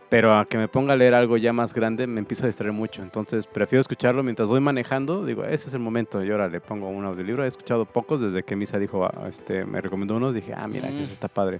Pero 0.10 0.38
a 0.38 0.46
que 0.46 0.58
me 0.58 0.68
ponga 0.68 0.94
a 0.94 0.96
leer 0.96 1.16
algo 1.16 1.36
ya 1.36 1.52
más 1.52 1.74
grande 1.74 2.06
me 2.06 2.20
empiezo 2.20 2.44
a 2.44 2.48
distraer 2.48 2.72
mucho. 2.74 3.02
Entonces 3.02 3.48
prefiero 3.48 3.82
escucharlo 3.82 4.22
mientras 4.24 4.48
voy 4.48 4.60
manejando. 4.60 5.26
Digo, 5.26 5.44
ese 5.46 5.68
es 5.68 5.74
el 5.74 5.80
momento. 5.80 6.24
Y 6.24 6.32
ahora 6.32 6.48
le 6.48 6.62
pongo 6.62 6.88
un 6.90 7.04
audiolibro. 7.06 7.44
He 7.44 7.48
escuchado 7.48 7.86
pocos 7.86 8.22
desde 8.22 8.44
que 8.44 8.56
Misa 8.56 8.78
dijo, 8.78 9.04
ah, 9.06 9.28
este, 9.28 9.66
me 9.66 9.82
recomendó 9.82 10.16
uno. 10.16 10.32
Dije, 10.32 10.54
ah, 10.56 10.68
mira, 10.68 10.88
que 10.90 10.94
Mm. 10.96 11.02
ese 11.02 11.14
está 11.14 11.28
padre. 11.28 11.60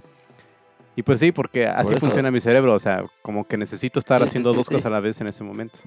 Y 0.94 1.02
pues 1.02 1.18
sí, 1.18 1.32
porque 1.32 1.66
así 1.66 1.90
eso. 1.94 2.00
funciona 2.06 2.30
mi 2.30 2.40
cerebro. 2.40 2.72
O 2.74 2.78
sea, 2.78 3.04
como 3.20 3.44
que 3.46 3.56
necesito 3.58 3.98
estar 3.98 4.22
sí, 4.22 4.28
haciendo 4.28 4.52
sí, 4.52 4.56
dos 4.58 4.66
sí. 4.66 4.74
cosas 4.74 4.86
a 4.86 4.90
la 4.90 5.00
vez 5.00 5.20
en 5.20 5.26
ese 5.26 5.42
momento. 5.42 5.78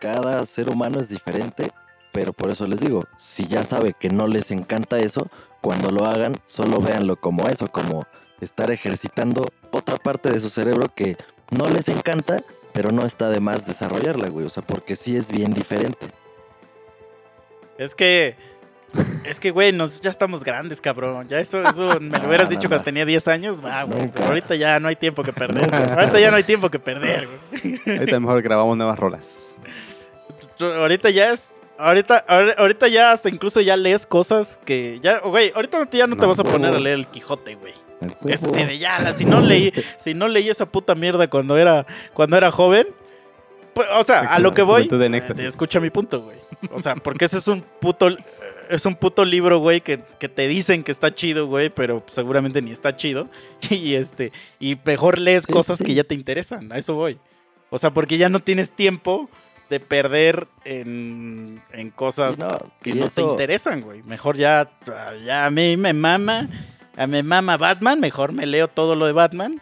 Cada 0.00 0.44
ser 0.46 0.68
humano 0.68 0.98
es 0.98 1.08
diferente, 1.08 1.70
pero 2.12 2.32
por 2.32 2.50
eso 2.50 2.66
les 2.66 2.80
digo, 2.80 3.04
si 3.16 3.46
ya 3.46 3.62
sabe 3.62 3.94
que 3.98 4.08
no 4.10 4.26
les 4.26 4.50
encanta 4.50 4.98
eso, 4.98 5.28
cuando 5.60 5.90
lo 5.90 6.04
hagan, 6.04 6.34
solo 6.44 6.80
véanlo 6.80 7.16
como 7.16 7.48
eso, 7.48 7.68
como 7.68 8.04
estar 8.40 8.70
ejercitando 8.70 9.46
otra 9.70 9.96
parte 9.96 10.30
de 10.30 10.40
su 10.40 10.50
cerebro 10.50 10.88
que 10.94 11.16
no 11.50 11.68
les 11.68 11.88
encanta, 11.88 12.42
pero 12.72 12.90
no 12.90 13.04
está 13.06 13.28
de 13.30 13.40
más 13.40 13.66
desarrollarla, 13.66 14.28
güey. 14.28 14.46
O 14.46 14.50
sea, 14.50 14.62
porque 14.62 14.96
sí 14.96 15.16
es 15.16 15.28
bien 15.28 15.52
diferente. 15.54 16.08
Es 17.78 17.94
que, 17.94 18.36
es 19.24 19.40
que, 19.40 19.50
güey, 19.50 19.72
nos, 19.72 20.00
ya 20.00 20.10
estamos 20.10 20.44
grandes, 20.44 20.80
cabrón. 20.80 21.26
Ya 21.28 21.38
eso, 21.40 21.60
eso 21.62 21.98
me 22.00 22.18
lo 22.18 22.26
hubieras 22.28 22.46
No, 22.46 22.50
dicho 22.50 22.62
no, 22.64 22.68
cuando 22.70 22.78
no. 22.78 22.84
tenía 22.84 23.04
10 23.04 23.28
años, 23.28 23.64
va, 23.64 23.82
güey. 23.84 23.98
Nunca. 23.98 24.12
Pero 24.14 24.26
ahorita 24.28 24.54
ya 24.56 24.78
no 24.80 24.88
hay 24.88 24.96
tiempo 24.96 25.22
que 25.22 25.32
perder. 25.32 25.62
Nunca 25.62 25.94
ahorita 25.94 26.20
ya 26.20 26.30
no 26.30 26.36
hay 26.36 26.44
tiempo 26.44 26.70
que 26.70 26.78
perder, 26.78 27.28
güey. 27.50 27.98
Ahorita 27.98 28.20
mejor 28.20 28.42
grabamos 28.42 28.76
nuevas 28.76 28.98
rolas. 28.98 29.56
Ahorita 30.60 31.10
ya 31.10 31.32
es. 31.32 31.52
Ahorita, 31.76 32.24
ahori- 32.28 32.54
ahorita 32.56 32.86
ya 32.86 33.10
hasta 33.10 33.28
incluso 33.28 33.60
ya 33.60 33.76
lees 33.76 34.06
cosas 34.06 34.60
que 34.64 35.00
ya, 35.02 35.18
güey, 35.18 35.50
ahorita 35.56 35.88
ya 35.90 36.06
no 36.06 36.14
te 36.14 36.22
No, 36.22 36.28
vas 36.28 36.38
a 36.38 36.44
poner 36.44 36.72
a 36.72 36.78
leer 36.78 36.94
el 36.94 37.08
Quijote, 37.08 37.56
güey. 37.56 37.74
El 38.04 38.30
Es 38.32 38.42
huevo. 38.42 38.54
así 38.54 38.64
de 38.64 38.78
ya, 38.78 38.98
la- 38.98 39.12
si 39.12 39.24
no 39.24 39.40
leí, 39.40 39.72
si 40.04 40.14
no 40.14 40.28
leí 40.28 40.48
esa 40.48 40.66
puta 40.66 40.94
mierda 40.94 41.28
cuando 41.28 41.56
era, 41.56 41.86
cuando 42.12 42.36
era 42.36 42.50
joven, 42.50 42.86
pues, 43.74 43.88
o 43.96 44.04
sea, 44.04 44.20
a 44.20 44.38
lo 44.38 44.52
que 44.54 44.62
voy, 44.62 44.88
eh, 44.90 45.22
escucha 45.38 45.80
mi 45.80 45.90
punto, 45.90 46.22
güey. 46.22 46.36
O 46.72 46.78
sea, 46.78 46.94
porque 46.94 47.24
ese 47.24 47.38
es 47.38 47.48
un 47.48 47.60
puto, 47.80 48.08
es 48.70 48.86
un 48.86 48.94
puto 48.94 49.24
libro, 49.24 49.58
güey, 49.58 49.80
que, 49.80 49.98
que 50.20 50.28
te 50.28 50.46
dicen 50.46 50.84
que 50.84 50.92
está 50.92 51.12
chido, 51.14 51.46
güey, 51.48 51.70
pero 51.70 52.04
seguramente 52.12 52.62
ni 52.62 52.70
está 52.70 52.96
chido. 52.96 53.28
Y 53.70 53.94
este, 53.94 54.30
y 54.60 54.76
mejor 54.84 55.18
lees 55.18 55.42
Sí, 55.46 55.52
cosas 55.52 55.78
sí. 55.78 55.84
que 55.84 55.94
ya 55.94 56.04
te 56.04 56.14
interesan, 56.14 56.72
a 56.72 56.78
eso 56.78 56.94
voy. 56.94 57.18
O 57.70 57.78
sea, 57.78 57.90
porque 57.90 58.16
ya 58.16 58.28
no 58.28 58.38
tienes 58.38 58.70
tiempo 58.70 59.28
de 59.70 59.80
perder 59.80 60.46
en, 60.64 61.60
en 61.72 61.90
cosas 61.90 62.38
no, 62.38 62.56
que 62.82 62.94
no 62.94 63.08
te 63.08 63.22
interesan, 63.22 63.80
güey. 63.80 64.02
Mejor 64.04 64.36
ya, 64.36 64.70
ya 65.24 65.46
a 65.46 65.50
mí 65.50 65.76
me 65.76 65.92
mama, 65.92 66.48
me 66.96 67.22
mama 67.22 67.56
Batman, 67.56 68.00
mejor 68.00 68.32
me 68.32 68.46
leo 68.46 68.68
todo 68.68 68.94
lo 68.94 69.06
de 69.06 69.12
Batman. 69.12 69.60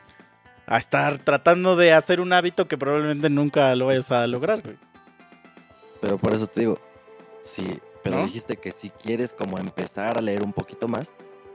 A 0.66 0.78
estar 0.78 1.18
tratando 1.18 1.76
de 1.76 1.92
hacer 1.92 2.20
un 2.20 2.32
hábito 2.32 2.68
que 2.68 2.78
probablemente 2.78 3.28
nunca 3.28 3.74
lo 3.74 3.86
vayas 3.86 4.10
a 4.12 4.26
lograr, 4.26 4.62
güey. 4.62 4.76
Pero 6.00 6.18
por 6.18 6.34
eso 6.34 6.46
te 6.46 6.60
digo, 6.60 6.78
sí, 7.42 7.78
pero 8.02 8.16
¿No? 8.16 8.26
dijiste 8.26 8.56
que 8.56 8.72
si 8.72 8.90
quieres 8.90 9.32
como 9.32 9.58
empezar 9.58 10.18
a 10.18 10.20
leer 10.20 10.42
un 10.42 10.52
poquito 10.52 10.88
más, 10.88 11.10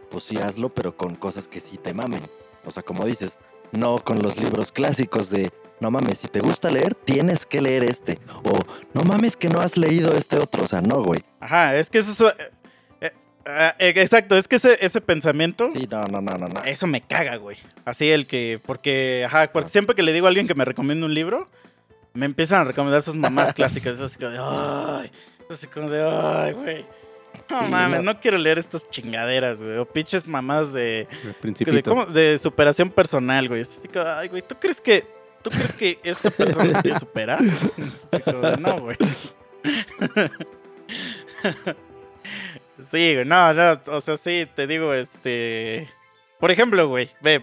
pues 0.10 0.24
sí 0.24 0.38
hazlo, 0.38 0.70
pero 0.70 0.96
con 0.96 1.16
cosas 1.16 1.48
que 1.48 1.60
sí 1.60 1.78
te 1.78 1.94
mamen. 1.94 2.24
O 2.66 2.72
sea, 2.72 2.84
como 2.84 3.06
dices, 3.06 3.38
no 3.72 3.98
con 4.00 4.22
los 4.22 4.38
libros 4.38 4.72
clásicos 4.72 5.30
de, 5.30 5.52
no 5.80 5.92
mames, 5.92 6.20
si 6.20 6.28
te 6.28 6.40
gusta 6.40 6.70
leer, 6.70 6.96
tienes 6.96 7.46
que 7.46 7.62
leer 7.62 7.84
este. 7.84 8.20
O, 8.44 8.60
no 8.94 9.04
mames 9.04 9.36
que 9.36 9.50
no 9.50 9.60
has 9.60 9.78
leído 9.78 10.14
este 10.14 10.38
otro. 10.38 10.64
O 10.64 10.68
sea, 10.68 10.82
no, 10.82 11.04
güey. 11.04 11.24
Ajá, 11.40 11.76
es 11.76 11.90
que 11.90 12.00
eso 12.00 12.32
es... 13.48 13.74
eh, 13.80 13.94
exacto, 14.02 14.38
es 14.38 14.48
que 14.48 14.58
ese, 14.58 14.78
ese 14.82 15.02
pensamiento... 15.02 15.70
Sí, 15.72 15.88
no, 15.90 16.02
no, 16.04 16.22
no, 16.22 16.38
no, 16.38 16.48
no. 16.48 16.64
Eso 16.64 16.88
me 16.88 17.02
caga, 17.02 17.36
güey. 17.38 17.58
Así 17.86 18.10
el 18.10 18.28
que, 18.28 18.60
porque, 18.66 19.24
ajá, 19.26 19.52
porque 19.52 19.70
siempre 19.70 19.96
que 19.96 20.04
le 20.04 20.14
digo 20.14 20.28
a 20.28 20.30
alguien 20.30 20.48
que 20.48 20.56
me 20.56 20.66
recomienda 20.66 21.06
un 21.06 21.14
libro, 21.14 21.50
me 22.14 22.26
empiezan 22.26 22.62
a 22.62 22.64
recomendar 22.66 23.02
sus 23.02 23.16
mamás 23.16 23.54
clásicas. 23.56 23.96
Es 23.96 24.02
así 24.02 24.18
como 24.18 24.32
de, 24.32 24.40
ay, 24.42 25.12
es 25.50 25.58
así 25.58 25.68
como 25.68 25.90
de, 25.90 26.02
ay, 26.04 26.54
güey. 26.54 26.86
No 27.50 27.60
Sí, 27.62 27.66
mames, 27.70 28.02
no. 28.04 28.14
no. 28.14 28.20
quiero 28.20 28.38
leer 28.38 28.58
estas 28.58 28.90
chingaderas, 28.90 29.62
güey. 29.62 29.78
O 29.78 29.86
pinches 29.86 30.28
mamás 30.28 30.74
de, 30.74 31.08
de. 31.44 31.84
¿cómo? 31.84 32.06
de 32.08 32.38
superación 32.40 32.90
personal, 32.90 33.48
güey. 33.48 33.62
Es 33.62 33.70
así 33.78 33.88
como, 33.88 34.06
ay, 34.06 34.28
güey, 34.28 34.42
¿tú 34.42 34.56
crees 34.60 34.82
que, 34.82 35.06
tú 35.44 35.52
crees 35.52 35.74
que 35.76 36.00
esta 36.04 36.32
persona 36.32 36.66
se 36.74 36.82
quiere 36.82 37.00
superar? 37.00 37.40
Es 37.78 38.08
así 38.12 38.24
como 38.24 38.40
de, 38.40 38.58
no, 38.58 38.80
güey. 38.82 38.98
Sí, 42.92 43.14
güey, 43.14 43.26
no, 43.26 43.54
no, 43.54 43.80
o 43.88 44.02
sea, 44.02 44.18
sí, 44.18 44.48
te 44.56 44.68
digo, 44.68 44.94
este... 44.94 45.90
Por 46.40 46.52
ejemplo, 46.52 46.88
güey, 46.88 47.10
ve, 47.22 47.42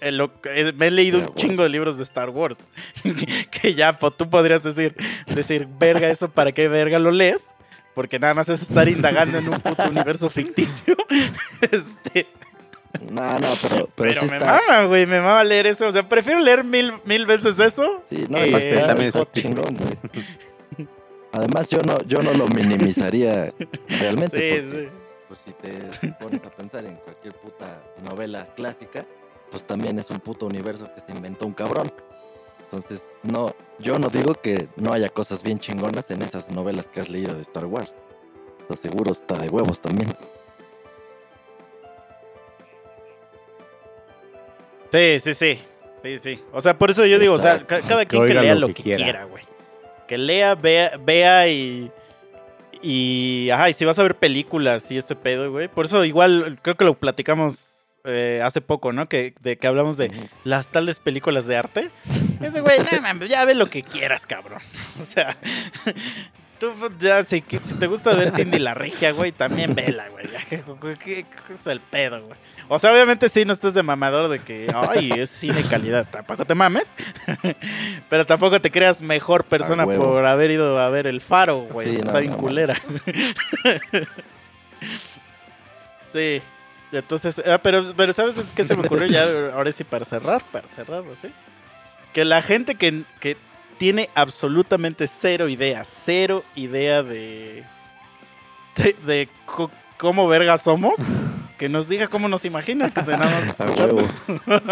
eh, 0.00 0.10
lo 0.12 0.40
que- 0.40 0.60
eh, 0.68 0.72
me 0.72 0.86
he 0.86 0.90
leído 0.90 1.18
Pero, 1.20 1.30
un 1.30 1.36
chingo 1.36 1.62
de 1.62 1.68
libros 1.68 1.96
de 1.98 2.04
Star 2.04 2.30
Wars, 2.30 2.58
que 3.50 3.74
ya 3.74 3.98
po- 3.98 4.10
tú 4.10 4.28
podrías 4.30 4.62
decir, 4.62 4.94
decir, 5.26 5.68
verga, 5.78 6.08
eso 6.08 6.30
para 6.30 6.52
qué 6.52 6.66
verga 6.68 6.98
lo 6.98 7.10
lees, 7.10 7.44
porque 7.94 8.18
nada 8.18 8.32
más 8.34 8.48
es 8.48 8.62
estar 8.62 8.88
indagando 8.88 9.38
en 9.38 9.48
un 9.48 9.60
puto 9.60 9.88
universo 9.88 10.30
ficticio. 10.30 10.96
Este, 11.60 12.26
No, 13.10 13.38
no, 13.38 13.54
pero, 13.60 13.88
pero, 13.94 14.20
pero 14.20 14.22
me 14.22 14.36
está. 14.38 14.60
mama, 14.66 14.84
güey, 14.86 15.06
me 15.06 15.20
mama 15.20 15.44
leer 15.44 15.66
eso, 15.66 15.86
o 15.86 15.92
sea, 15.92 16.08
prefiero 16.08 16.40
leer 16.40 16.64
mil, 16.64 16.92
mil 17.04 17.26
veces 17.26 17.58
eso. 17.58 18.02
Sí, 18.08 18.26
no, 18.28 18.38
Eh, 18.38 18.48
y 18.50 18.54
está- 18.54 18.86
también 18.88 19.10
es 19.14 19.32
chingón, 19.32 19.76
güey. 19.76 20.24
Además, 21.32 21.68
yo 21.68 21.78
no, 21.80 21.98
yo 22.02 22.22
no 22.22 22.32
lo 22.34 22.46
minimizaría 22.48 23.52
realmente. 24.00 24.36
Sí, 24.36 24.60
porque, 24.68 24.84
sí. 24.84 24.92
pues 25.28 25.40
si 25.40 25.52
te 25.52 26.12
pones 26.20 26.42
a 26.44 26.50
pensar 26.50 26.84
en 26.84 26.96
cualquier 26.96 27.34
puta 27.34 27.82
novela 28.02 28.46
clásica, 28.54 29.06
pues 29.50 29.62
también 29.64 29.98
es 29.98 30.10
un 30.10 30.20
puto 30.20 30.46
universo 30.46 30.90
que 30.94 31.00
se 31.00 31.12
inventó 31.12 31.46
un 31.46 31.54
cabrón. 31.54 31.90
Entonces, 32.64 33.02
no, 33.22 33.54
yo 33.78 33.98
no 33.98 34.08
digo 34.08 34.34
que 34.34 34.68
no 34.76 34.92
haya 34.92 35.08
cosas 35.10 35.42
bien 35.42 35.58
chingonas 35.58 36.10
en 36.10 36.22
esas 36.22 36.50
novelas 36.50 36.86
que 36.88 37.00
has 37.00 37.08
leído 37.10 37.34
de 37.34 37.42
Star 37.42 37.66
Wars. 37.66 37.94
Lo 38.68 38.76
seguro 38.76 39.12
está 39.12 39.36
de 39.36 39.48
huevos 39.48 39.80
también. 39.80 40.14
Sí, 44.90 45.20
sí, 45.20 45.34
sí. 45.34 45.60
Sí, 46.02 46.18
sí. 46.18 46.44
O 46.52 46.60
sea, 46.60 46.76
por 46.76 46.90
eso 46.90 47.06
yo 47.06 47.18
digo, 47.18 47.34
o 47.34 47.38
sea, 47.38 47.64
ca- 47.66 47.80
cada 47.80 48.04
quien 48.06 48.26
que 48.26 48.34
lea 48.34 48.54
lo 48.54 48.68
lo 48.68 48.74
que 48.74 48.82
quiera, 48.82 49.24
güey. 49.24 49.44
Que 50.06 50.18
lea, 50.18 50.54
vea, 50.54 50.92
vea 50.98 51.48
y. 51.48 51.90
Y. 52.82 53.50
Ajá, 53.50 53.70
y 53.70 53.74
si 53.74 53.84
vas 53.84 53.98
a 53.98 54.02
ver 54.02 54.16
películas 54.16 54.90
y 54.90 54.98
este 54.98 55.16
pedo, 55.16 55.50
güey. 55.50 55.68
Por 55.68 55.86
eso, 55.86 56.04
igual, 56.04 56.58
creo 56.62 56.76
que 56.76 56.84
lo 56.84 56.94
platicamos 56.94 57.72
eh, 58.04 58.40
hace 58.42 58.60
poco, 58.60 58.92
¿no? 58.92 59.08
Que, 59.08 59.34
de 59.40 59.56
que 59.56 59.66
hablamos 59.66 59.96
de 59.96 60.28
las 60.44 60.68
tales 60.68 60.98
películas 60.98 61.46
de 61.46 61.56
arte. 61.56 61.90
Ese 62.40 62.60
güey, 62.60 62.80
nah, 62.80 63.00
mames, 63.02 63.28
ya 63.28 63.44
ve 63.44 63.54
lo 63.54 63.66
que 63.66 63.82
quieras, 63.82 64.26
cabrón. 64.26 64.60
O 65.00 65.04
sea, 65.04 65.36
tú 66.62 66.72
pues, 66.78 66.92
ya, 66.98 67.24
si, 67.24 67.42
si 67.48 67.74
te 67.74 67.88
gusta 67.88 68.14
ver 68.14 68.30
Cindy 68.30 68.60
la 68.60 68.72
Regia, 68.72 69.10
güey, 69.10 69.32
también 69.32 69.74
vela, 69.74 70.08
güey. 70.10 70.26
¿Qué, 70.98 71.26
es 71.52 71.66
el 71.66 71.80
pedo, 71.80 72.24
güey? 72.24 72.38
O 72.68 72.78
sea, 72.78 72.92
obviamente 72.92 73.28
sí, 73.28 73.44
no 73.44 73.52
estés 73.52 73.74
de 73.74 73.82
mamador 73.82 74.28
de 74.28 74.38
que, 74.38 74.72
ay, 74.72 75.10
es 75.10 75.30
cine 75.30 75.64
calidad. 75.64 76.06
Tampoco 76.08 76.44
te 76.44 76.54
mames. 76.54 76.88
Pero 78.08 78.26
tampoco 78.26 78.60
te 78.60 78.70
creas 78.70 79.02
mejor 79.02 79.42
persona 79.42 79.84
por 79.86 80.24
haber 80.24 80.52
ido 80.52 80.78
a 80.78 80.88
ver 80.88 81.08
El 81.08 81.20
Faro, 81.20 81.62
güey. 81.62 81.90
Sí, 81.90 81.96
Está 81.96 82.12
no, 82.12 82.18
bien 82.20 82.30
no, 82.30 82.38
culera. 82.38 82.76
sí. 86.12 86.40
Entonces, 86.92 87.42
ah, 87.44 87.58
pero, 87.58 87.92
pero 87.96 88.12
¿sabes 88.12 88.36
qué 88.54 88.64
se 88.64 88.76
me 88.76 88.82
ocurrió 88.82 89.06
ya? 89.08 89.54
Ahora 89.54 89.72
sí, 89.72 89.82
para 89.82 90.04
cerrar, 90.04 90.42
para 90.52 90.68
cerrar, 90.68 91.02
¿sí? 91.20 91.28
Que 92.12 92.26
la 92.26 92.42
gente 92.42 92.74
que, 92.74 93.02
que 93.18 93.38
tiene 93.82 94.10
absolutamente 94.14 95.08
cero 95.08 95.48
idea, 95.48 95.82
cero 95.84 96.44
idea 96.54 97.02
de, 97.02 97.64
de, 98.76 99.28
cómo 99.96 100.28
verga 100.28 100.56
somos, 100.56 101.00
que 101.58 101.68
nos 101.68 101.88
diga 101.88 102.06
cómo 102.06 102.28
nos 102.28 102.44
imagina 102.44 102.94
que 102.94 103.02
tenemos. 103.02 104.06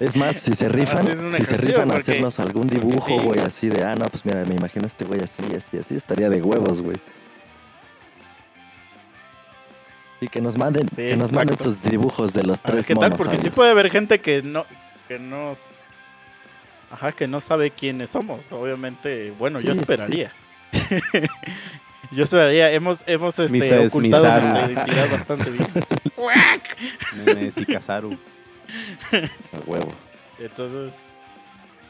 Es 0.00 0.16
más, 0.16 0.38
si 0.38 0.56
se 0.56 0.68
rifan, 0.68 1.06
Haces 1.06 1.20
un 1.20 1.32
si 1.34 1.44
se 1.44 1.56
rifan 1.58 1.92
a 1.92 1.98
hacernos 1.98 2.40
algún 2.40 2.66
dibujo, 2.66 3.06
sí. 3.06 3.18
güey, 3.18 3.38
así 3.38 3.68
de, 3.68 3.84
ah, 3.84 3.94
no, 3.94 4.06
pues 4.06 4.24
mira, 4.24 4.44
me 4.44 4.56
imagino 4.56 4.86
a 4.86 4.88
este 4.88 5.04
güey 5.04 5.20
así, 5.20 5.44
así, 5.54 5.78
así, 5.78 5.94
estaría 5.94 6.28
de 6.30 6.42
huevos, 6.42 6.80
güey. 6.80 6.96
Y 10.20 10.26
que 10.26 10.40
nos 10.40 10.58
manden, 10.58 10.88
Sí, 10.88 10.96
que 10.96 11.16
nos 11.16 11.30
manden 11.30 11.56
sus 11.60 11.80
dibujos 11.80 12.32
de 12.32 12.42
los 12.42 12.58
A 12.64 12.72
ver 12.72 12.72
tres 12.72 12.86
qué 12.86 12.96
tal, 12.96 13.14
porque 13.14 13.36
sí 13.36 13.50
puede 13.50 13.70
haber 13.70 13.88
gente 13.90 14.20
que 14.20 14.42
no, 14.42 14.66
que 15.06 15.20
no, 15.20 15.54
ajá, 16.90 17.12
que 17.12 17.26
no 17.26 17.40
sabe 17.40 17.70
quiénes 17.70 18.10
somos. 18.10 18.52
Obviamente, 18.52 19.32
bueno, 19.38 19.60
yo 19.60 19.74
sí, 19.74 19.80
esperaría. 19.80 20.32
yo 22.10 22.24
esperaría. 22.24 22.72
Hemos, 22.72 23.02
hemos 23.06 23.38
este, 23.38 23.58
Misa 23.58 23.80
ocultado 23.80 24.24
nuestra 24.24 24.70
identidad 24.70 25.10
bastante 25.10 25.50
bien. 25.50 25.68
Nemes 27.24 27.58
y 27.58 27.66
Kazaru. 27.66 28.12
A 29.12 29.70
huevo. 29.70 29.92
Entonces, 30.38 30.92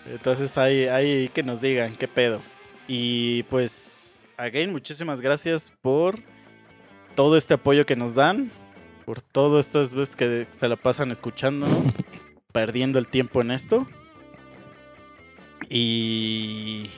entonces 0.06 0.56
ahí, 0.58 0.86
ahí 0.86 1.28
que 1.28 1.42
nos 1.42 1.60
digan 1.60 1.96
qué 1.96 2.08
pedo. 2.08 2.40
Y 2.88 3.44
pues, 3.44 4.26
again, 4.36 4.72
muchísimas 4.72 5.20
gracias 5.20 5.72
por 5.82 6.18
todo 7.14 7.36
este 7.36 7.54
apoyo 7.54 7.86
que 7.86 7.96
nos 7.96 8.14
dan, 8.14 8.50
por 9.04 9.20
todo 9.20 9.60
estas 9.60 9.94
veces 9.94 10.16
que 10.16 10.46
se 10.50 10.68
la 10.68 10.76
pasan 10.76 11.10
escuchándonos, 11.10 11.86
perdiendo 12.52 12.98
el 12.98 13.06
tiempo 13.06 13.40
en 13.40 13.52
esto. 13.52 13.86
Y. 15.70 16.90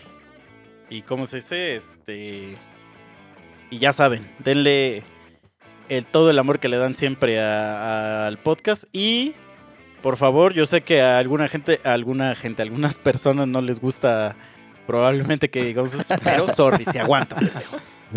Y 0.91 1.03
cómo 1.03 1.27
se 1.27 1.37
dice, 1.37 1.77
este. 1.77 2.57
Y 3.71 3.79
ya 3.79 3.93
saben, 3.93 4.31
denle 4.41 5.03
el, 5.89 6.05
todo 6.05 6.31
el 6.31 6.39
amor 6.39 6.59
que 6.59 6.69
le 6.69 6.77
dan 6.77 6.95
siempre 6.97 7.41
a- 7.41 8.27
al 8.27 8.39
podcast. 8.39 8.85
Y 8.93 9.35
por 10.03 10.17
favor, 10.17 10.53
yo 10.53 10.67
sé 10.67 10.81
que 10.83 11.01
a 11.01 11.19
alguna 11.19 11.49
gente, 11.49 11.81
a 11.85 11.93
alguna 11.93 12.35
gente, 12.35 12.61
a 12.63 12.65
algunas 12.65 12.99
personas 12.99 13.47
no 13.49 13.61
les 13.63 13.81
gusta 13.81 14.37
probablemente 14.87 15.49
que 15.49 15.63
digamos 15.65 15.95
eso, 15.95 16.15
pero 16.25 16.49
sorry, 16.55 16.85
si 16.91 16.99
aguantan, 16.99 17.39
pendejo. 17.39 17.77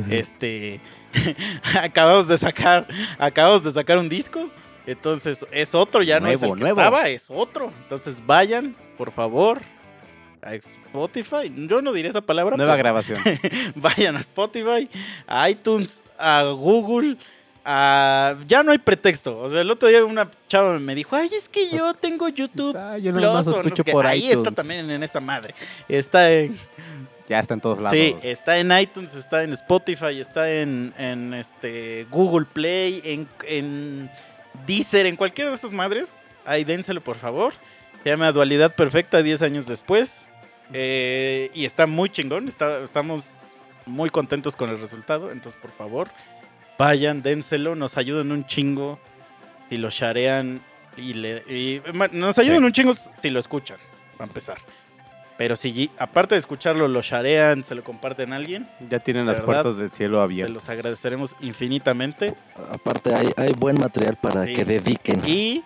Este 0.10 0.82
acabamos 1.82 2.28
de 2.28 2.38
sacar, 2.38 2.88
acabamos 3.18 3.64
de 3.64 3.72
sacar 3.72 3.98
un 3.98 4.10
disco. 4.10 4.50
Entonces 4.86 5.46
es 5.52 5.74
otro, 5.74 6.02
ya 6.04 6.20
no 6.20 6.28
es 6.28 6.40
Nuevo, 6.42 6.54
el 6.56 6.60
que 6.60 6.64
nuevo. 6.66 6.82
estaba, 6.82 7.08
es 7.08 7.28
otro. 7.30 7.72
Entonces 7.84 8.22
vayan, 8.26 8.76
por 8.98 9.12
favor, 9.12 9.62
a 10.46 10.56
Spotify. 10.56 11.52
Yo 11.68 11.82
no 11.82 11.92
diré 11.92 12.10
esa 12.10 12.22
palabra. 12.22 12.56
Nueva 12.56 12.76
grabación. 12.78 13.20
vayan 13.76 14.16
a 14.16 14.20
Spotify, 14.22 14.90
a 15.28 15.50
iTunes, 15.50 16.02
a 16.18 16.44
Google. 16.44 17.18
a- 17.66 18.36
Ya 18.48 18.62
no 18.64 18.72
hay 18.72 18.78
pretexto. 18.78 19.38
O 19.40 19.50
sea, 19.50 19.62
el 19.62 19.72
otro 19.72 19.88
día 19.90 20.06
una 20.06 20.30
chava 20.48 20.78
me 20.80 20.94
dijo, 20.96 21.16
ay, 21.16 21.30
es 21.36 21.50
que 21.50 21.70
yo 21.70 21.94
tengo 22.00 22.30
YouTube. 22.30 22.76
Ah, 22.78 22.98
yo 22.98 23.12
no 23.12 23.40
escucho 23.40 23.76
sé 23.78 23.84
qué". 23.84 23.92
por 23.92 24.06
Ahí 24.06 24.20
iTunes. 24.28 24.38
está 24.38 24.52
también 24.52 24.90
en 24.90 25.02
esa 25.04 25.20
madre. 25.20 25.56
Está 25.90 26.32
en, 26.32 26.58
Ya 27.28 27.40
está 27.40 27.56
en 27.56 27.62
todos 27.62 27.80
lados. 27.80 27.98
sí, 27.98 28.16
está 28.22 28.58
en 28.60 28.72
iTunes, 28.78 29.16
está 29.16 29.44
en 29.44 29.52
Spotify, 29.54 30.20
está 30.20 30.52
en, 30.52 30.94
en 30.98 31.34
este 31.34 32.06
Google 32.12 32.46
Play, 32.54 33.02
en, 33.04 33.28
en 33.48 34.12
Deezer, 34.68 35.08
en 35.08 35.16
cualquiera 35.16 35.50
de 35.50 35.56
esas 35.58 35.72
madres. 35.72 36.12
Ahí 36.46 36.64
dénselo, 36.64 37.02
por 37.02 37.18
favor. 37.18 37.54
Se 38.04 38.12
llama 38.12 38.32
Dualidad 38.32 38.76
Perfecta 38.76 39.24
10 39.24 39.42
años 39.42 39.66
después. 39.66 40.28
Eh, 40.74 41.50
y 41.54 41.66
está 41.66 41.88
muy 41.88 42.10
chingón. 42.10 42.48
está- 42.48 42.80
estamos 42.84 43.28
muy 43.86 44.10
contentos 44.10 44.56
con 44.56 44.70
el 44.70 44.80
resultado. 44.80 45.32
Entonces, 45.32 45.60
por 45.62 45.72
favor, 45.72 46.10
vayan, 46.78 47.22
dénselo. 47.22 47.76
Nos 47.76 47.98
ayudan 47.98 48.32
un 48.32 48.46
chingo 48.46 49.00
si 49.70 49.78
lo 49.78 49.90
sharean. 49.90 50.62
Y, 50.98 51.14
le, 51.14 51.40
y, 51.54 51.82
nos 52.14 52.38
ayudan 52.40 52.60
Sí. 52.60 52.66
un 52.66 52.72
chingo 52.72 52.94
si 52.94 53.30
lo 53.30 53.40
escuchan, 53.40 53.78
para 54.18 54.28
empezar. 54.30 54.58
Pero 55.38 55.58
si 55.58 55.92
aparte 55.98 56.36
de 56.36 56.40
escucharlo, 56.40 56.88
lo 56.88 57.02
sharean, 57.02 57.66
se 57.66 57.76
lo 57.76 57.84
comparten 57.84 58.32
a 58.32 58.38
alguien, 58.38 58.70
Ya 58.90 59.00
tienen 59.00 59.26
las 59.26 59.40
verdad, 59.40 59.46
puertas 59.46 59.76
del 59.78 59.92
cielo 59.92 60.22
abiertas. 60.22 60.54
los 60.54 60.70
agradeceremos 60.70 61.36
infinitamente. 61.42 62.34
Aparte, 62.72 63.14
hay, 63.14 63.28
hay 63.36 63.52
buen 63.52 63.78
material 63.78 64.16
para 64.16 64.46
Sí. 64.46 64.54
que 64.54 64.64
dediquen. 64.64 65.22
Y 65.28 65.64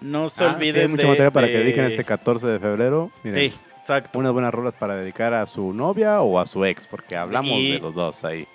no 0.00 0.30
se 0.30 0.42
Ah, 0.42 0.48
sí, 0.52 0.54
olviden 0.56 0.80
hay 0.80 0.88
mucho 0.88 1.02
de- 1.02 1.08
material 1.08 1.32
para 1.32 1.46
que 1.48 1.52
de- 1.52 1.58
dediquen 1.58 1.84
este 1.84 2.02
14 2.04 2.46
de 2.46 2.58
febrero. 2.58 3.10
Miren, 3.22 3.50
Sí, 3.50 3.56
exacto. 3.80 4.18
unas 4.18 4.32
buenas 4.32 4.52
rolas 4.52 4.74
para 4.74 4.94
dedicar 4.96 5.34
a 5.34 5.46
su 5.46 5.72
novia 5.72 6.20
o 6.20 6.38
a 6.38 6.46
su 6.46 6.64
ex, 6.64 6.86
porque 6.86 7.16
hablamos 7.16 7.52
Y- 7.52 7.72
de 7.72 7.78
los 7.80 7.94
dos 7.94 8.24
ahí. 8.24 8.46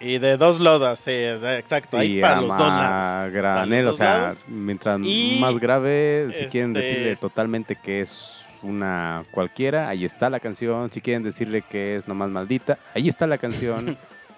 Y 0.00 0.18
de 0.18 0.36
dos 0.36 0.60
lodas, 0.60 1.00
sí, 1.00 1.10
exacto. 1.10 1.98
Ahí 1.98 2.18
y 2.18 2.20
para 2.20 2.38
a 2.38 2.40
los 2.40 2.56
dos 2.56 2.68
lados. 2.68 3.32
granel, 3.32 3.84
los 3.84 3.94
o 3.96 3.98
sea, 3.98 4.18
lados. 4.18 4.44
mientras 4.46 5.00
Y, 5.02 5.38
más 5.40 5.58
grave, 5.58 6.28
si 6.34 6.46
quieren 6.46 6.76
este- 6.76 6.86
decirle 6.86 7.16
totalmente 7.16 7.74
que 7.74 8.02
es 8.02 8.48
una 8.62 9.24
cualquiera, 9.32 9.88
ahí 9.88 10.04
está 10.04 10.30
la 10.30 10.38
canción. 10.38 10.92
Si 10.92 11.00
quieren 11.00 11.24
decirle 11.24 11.62
que 11.62 11.96
es 11.96 12.06
nomás 12.06 12.28
maldita, 12.30 12.78
ahí 12.94 13.08
está 13.08 13.26
la 13.26 13.38
canción. 13.38 13.96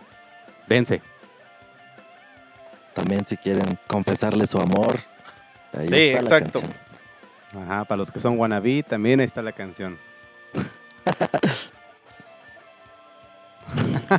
Dense. 0.66 1.02
También 2.94 3.26
si 3.26 3.36
quieren 3.36 3.78
confesarle 3.86 4.46
su 4.46 4.58
amor. 4.58 4.98
Ahí 5.72 5.88
Sí, 5.88 5.94
está 5.94 6.22
la 6.22 6.36
exacto. 6.38 6.60
canción. 6.60 6.89
Ajá, 7.54 7.84
para 7.84 7.98
los 7.98 8.10
que 8.10 8.20
son 8.20 8.38
wannabe, 8.38 8.82
también 8.82 9.20
ahí 9.20 9.26
está 9.26 9.42
la 9.42 9.52
canción. 9.52 9.98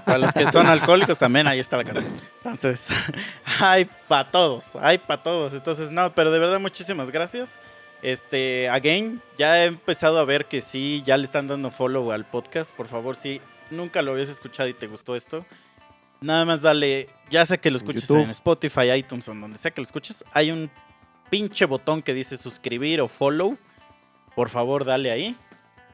Para 0.06 0.18
los 0.18 0.34
que 0.34 0.50
son 0.52 0.68
alcohólicos 0.68 1.18
también 1.18 1.48
ahí 1.48 1.60
está 1.60 1.76
la 1.76 1.84
canción. 1.84 2.22
Entonces, 2.38 2.88
hay 3.60 3.86
para 4.08 4.32
todos, 4.32 4.72
hay 4.80 4.98
para 4.98 5.22
todos. 5.22 5.54
Entonces, 5.54 5.92
no, 5.92 6.14
pero 6.14 6.32
de 6.32 6.40
verdad 6.40 6.60
muchísimas 6.60 7.12
gracias. 7.12 7.60
Este, 8.02 8.70
again, 8.70 9.22
ya 9.38 9.62
he 9.64 9.66
empezado 9.66 10.18
a 10.18 10.26
ver 10.26 10.46
que 10.46 10.62
sí, 10.62 11.04
ya 11.06 11.18
le 11.18 11.26
están 11.26 11.48
dando 11.48 11.72
follow 11.72 12.12
al 12.12 12.26
podcast. 12.26 12.72
Por 12.72 12.88
favor, 12.88 13.16
si 13.16 13.42
nunca 13.70 14.02
lo 14.02 14.14
habías 14.14 14.30
escuchado 14.30 14.70
y 14.70 14.74
te 14.74 14.88
gustó 14.88 15.16
esto, 15.16 15.46
nada 16.22 16.46
más 16.46 16.62
dale, 16.62 17.10
ya 17.30 17.46
sea 17.46 17.58
que 17.58 17.70
lo 17.70 17.78
escuches 17.78 18.10
en 18.10 18.30
Spotify, 18.30 18.92
iTunes 18.94 19.28
o 19.28 19.34
donde 19.34 19.58
sea 19.58 19.72
que 19.72 19.82
lo 19.82 19.86
escuches, 19.86 20.24
hay 20.32 20.52
un 20.52 20.72
pinche 21.32 21.66
botón 21.66 22.04
que 22.04 22.14
dice 22.14 22.38
suscribir 22.38 23.02
o 23.02 23.08
follow. 23.08 23.58
Por 24.36 24.50
favor, 24.50 24.86
dale 24.86 25.10
ahí. 25.10 25.36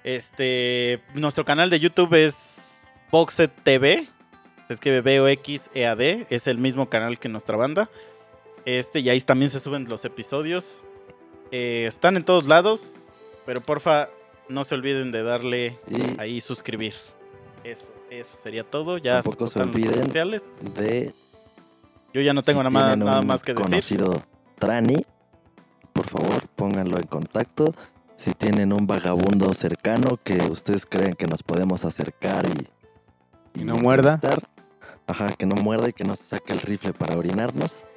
Este, 0.03 1.01
nuestro 1.13 1.45
canal 1.45 1.69
de 1.69 1.79
YouTube 1.79 2.13
es 2.15 2.89
Boxet 3.11 3.51
TV. 3.63 4.07
Se 4.67 4.73
escribe 4.73 5.01
B-O-X-E-A-D. 5.01 6.27
Es 6.29 6.47
el 6.47 6.57
mismo 6.57 6.89
canal 6.89 7.19
que 7.19 7.29
nuestra 7.29 7.55
banda. 7.55 7.89
Este, 8.65 8.99
y 8.99 9.09
ahí 9.09 9.21
también 9.21 9.49
se 9.49 9.61
suben 9.61 9.87
los 9.87 10.03
episodios. 10.03 10.83
Eh, 11.51 11.85
están 11.87 12.17
en 12.17 12.25
todos 12.25 12.47
lados. 12.47 12.97
Pero 13.45 13.61
porfa, 13.61 14.09
no 14.49 14.63
se 14.65 14.75
olviden 14.75 15.11
de 15.11 15.23
darle 15.23 15.79
Y 15.87 16.19
ahí 16.19 16.41
suscribir. 16.41 16.95
Eso, 17.63 17.87
eso 18.09 18.37
sería 18.41 18.63
todo. 18.63 18.97
Ya 18.97 19.21
se 19.21 19.29
los 19.39 19.53
sociales. 19.53 20.57
de 20.75 21.13
Yo 22.13 22.21
ya 22.21 22.33
no 22.33 22.41
tengo 22.41 22.63
nada, 22.63 22.95
nada 22.95 23.21
más 23.21 23.43
que 23.43 23.53
decir. 23.53 23.69
conocido 23.69 24.23
Trani. 24.57 25.05
Por 25.97 26.09
favor, 26.09 26.47
pónganlo 26.55 26.97
en 26.97 27.07
contacto. 27.07 27.73
Si 28.17 28.31
tienen 28.33 28.71
un 28.71 28.85
vagabundo 28.85 29.51
cercano 29.55 30.19
que 30.23 30.37
ustedes 30.43 30.85
creen 30.85 31.15
que 31.15 31.25
nos 31.25 31.41
podemos 31.41 31.85
acercar 31.85 32.45
y, 32.45 33.59
Y 33.59 33.63
no 33.63 33.77
muerda. 33.77 34.19
Ajá, 35.07 35.29
que 35.29 35.47
no 35.47 35.55
muerda 35.55 35.89
y 35.89 35.93
que 35.93 36.03
no 36.03 36.15
se 36.15 36.23
saque 36.23 36.53
el 36.53 36.59
rifle 36.59 36.93
para 36.93 37.17
orinarnos. 37.17 37.87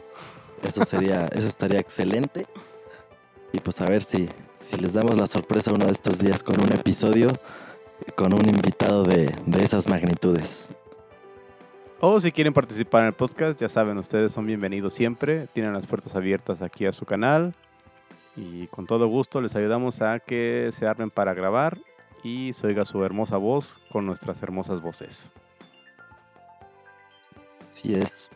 Eso 0.63 0.87
sería, 0.87 1.27
eso 1.33 1.47
estaría 1.47 1.79
excelente. 1.79 2.47
Y 3.53 3.61
pues 3.61 3.83
a 3.83 3.87
ver 3.87 4.03
si, 4.03 4.31
si 4.61 4.77
les 4.79 4.95
damos 4.95 5.19
la 5.19 5.27
sorpresa 5.27 5.71
uno 5.71 5.85
de 5.85 5.93
estos 5.93 6.19
días 6.19 6.43
con 6.43 6.59
un 6.59 6.73
episodio 6.73 7.29
con 8.17 8.33
un 8.33 8.49
invitado 8.49 9.05
de, 9.05 9.31
de 9.45 9.63
esas 9.63 9.87
magnitudes. 9.87 10.71
O 12.01 12.19
si 12.19 12.33
quieren 12.33 12.55
participar 12.55 13.03
en 13.03 13.09
el 13.09 13.13
podcast, 13.13 13.61
ya 13.61 13.69
saben, 13.69 13.99
ustedes 13.99 14.33
son 14.33 14.47
bienvenidos 14.47 14.95
siempre. 14.95 15.49
Tienen 15.49 15.75
las 15.75 15.87
puertas 15.87 16.17
abiertas 16.17 16.63
aquí 16.63 16.87
a 16.87 16.93
su 16.93 17.05
canal. 17.05 17.55
Y 18.43 18.67
con 18.69 18.87
todo 18.87 19.07
gusto 19.07 19.41
les 19.41 19.55
ayudamos 19.55 20.01
a 20.01 20.19
que 20.19 20.71
se 20.73 20.87
armen 20.87 21.11
para 21.11 21.35
grabar 21.35 21.77
y 22.23 22.53
se 22.55 22.67
oiga 22.67 22.85
su 22.85 23.05
hermosa 23.05 23.37
voz 23.37 23.79
con 23.91 24.07
nuestras 24.07 24.43
hermosas 24.43 24.81
voces. 24.81 25.31
Así 27.71 27.95
es. 27.95 28.31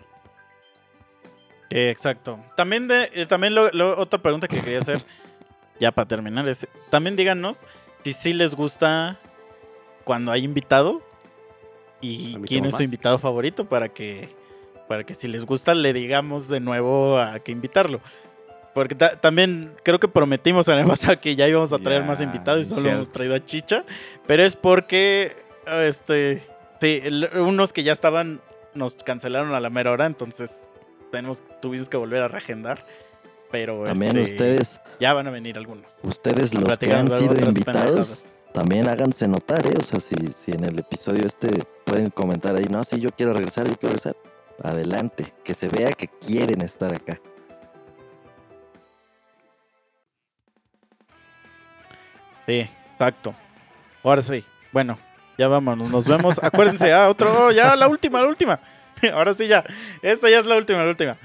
Eh, 1.70 1.90
exacto. 1.90 2.38
También, 2.56 2.86
de, 2.86 3.10
eh, 3.14 3.26
también 3.26 3.54
lo- 3.54 3.70
lo- 3.72 3.98
otra 3.98 4.20
pregunta 4.20 4.46
que 4.48 4.60
quería 4.60 4.78
hacer, 4.78 5.02
ya 5.80 5.90
para 5.90 6.06
terminar, 6.06 6.48
es, 6.48 6.66
también 6.90 7.16
díganos 7.16 7.66
si 8.04 8.12
sí 8.12 8.32
les 8.32 8.54
gusta 8.54 9.18
cuando 10.04 10.30
hay 10.32 10.44
invitado 10.44 11.02
y 12.00 12.34
quién 12.46 12.64
es 12.66 12.74
su 12.74 12.82
invitado 12.84 13.18
favorito 13.18 13.64
para 13.66 13.88
que, 13.88 14.28
para 14.88 15.04
que 15.04 15.14
si 15.14 15.26
les 15.28 15.44
gusta 15.46 15.72
le 15.74 15.92
digamos 15.94 16.48
de 16.48 16.60
nuevo 16.60 17.18
a 17.18 17.38
que 17.40 17.52
invitarlo. 17.52 18.00
Porque 18.74 18.94
ta- 18.94 19.20
también 19.20 19.72
creo 19.84 19.98
que 20.00 20.08
prometimos 20.08 20.66
en 20.68 20.78
el 20.78 20.86
pasado 20.88 21.20
que 21.20 21.36
ya 21.36 21.46
íbamos 21.48 21.72
a 21.72 21.78
traer 21.78 22.02
más 22.04 22.20
invitados 22.20 22.66
y 22.66 22.68
solo 22.68 22.80
cierto. 22.82 22.94
hemos 22.96 23.12
traído 23.12 23.34
a 23.34 23.44
Chicha. 23.44 23.84
Pero 24.26 24.42
es 24.42 24.56
porque, 24.56 25.36
este, 25.66 26.42
sí, 26.80 27.00
el- 27.04 27.30
unos 27.36 27.72
que 27.72 27.82
ya 27.84 27.92
estaban 27.92 28.40
nos 28.74 28.94
cancelaron 28.96 29.54
a 29.54 29.60
la 29.60 29.70
mera 29.70 29.92
hora, 29.92 30.06
entonces 30.06 30.62
tenemos, 31.12 31.42
tuvimos 31.62 31.88
que 31.88 31.96
volver 31.96 32.22
a 32.22 32.28
reagendar. 32.28 32.84
Pero 33.52 33.84
También 33.84 34.16
este, 34.18 34.32
ustedes, 34.34 34.80
ya 34.98 35.12
van 35.14 35.28
a 35.28 35.30
venir 35.30 35.56
algunos. 35.56 35.92
ustedes 36.02 36.52
a 36.56 36.58
los 36.58 36.76
que 36.76 36.92
han 36.92 37.06
sido 37.08 37.36
invitados, 37.38 38.24
también 38.52 38.88
háganse 38.88 39.28
notar, 39.28 39.64
¿eh? 39.66 39.74
O 39.78 39.82
sea, 39.84 40.00
si, 40.00 40.16
si 40.34 40.50
en 40.50 40.64
el 40.64 40.76
episodio 40.80 41.24
este 41.24 41.62
pueden 41.84 42.10
comentar 42.10 42.56
ahí, 42.56 42.66
no, 42.68 42.82
si 42.82 42.98
yo 42.98 43.10
quiero 43.10 43.32
regresar, 43.32 43.68
yo 43.68 43.76
quiero 43.76 43.94
regresar. 43.94 44.16
Adelante, 44.60 45.32
que 45.44 45.54
se 45.54 45.68
vea 45.68 45.92
que 45.92 46.08
quieren 46.08 46.62
estar 46.62 46.92
acá. 46.92 47.20
Sí, 52.46 52.68
exacto. 52.92 53.34
Ahora 54.02 54.22
sí. 54.22 54.44
Bueno, 54.72 54.98
ya 55.38 55.48
vámonos. 55.48 55.90
Nos 55.90 56.06
vemos. 56.06 56.42
Acuérdense, 56.42 56.92
ah, 56.92 57.08
otro. 57.08 57.46
oh, 57.46 57.50
ya, 57.50 57.74
la 57.76 57.88
última, 57.88 58.20
la 58.20 58.28
última. 58.28 58.60
Ahora 59.12 59.34
sí, 59.34 59.46
ya. 59.46 59.64
Esta 60.02 60.30
ya 60.30 60.40
es 60.40 60.46
la 60.46 60.56
última, 60.56 60.82
la 60.82 60.90
última. 60.90 61.16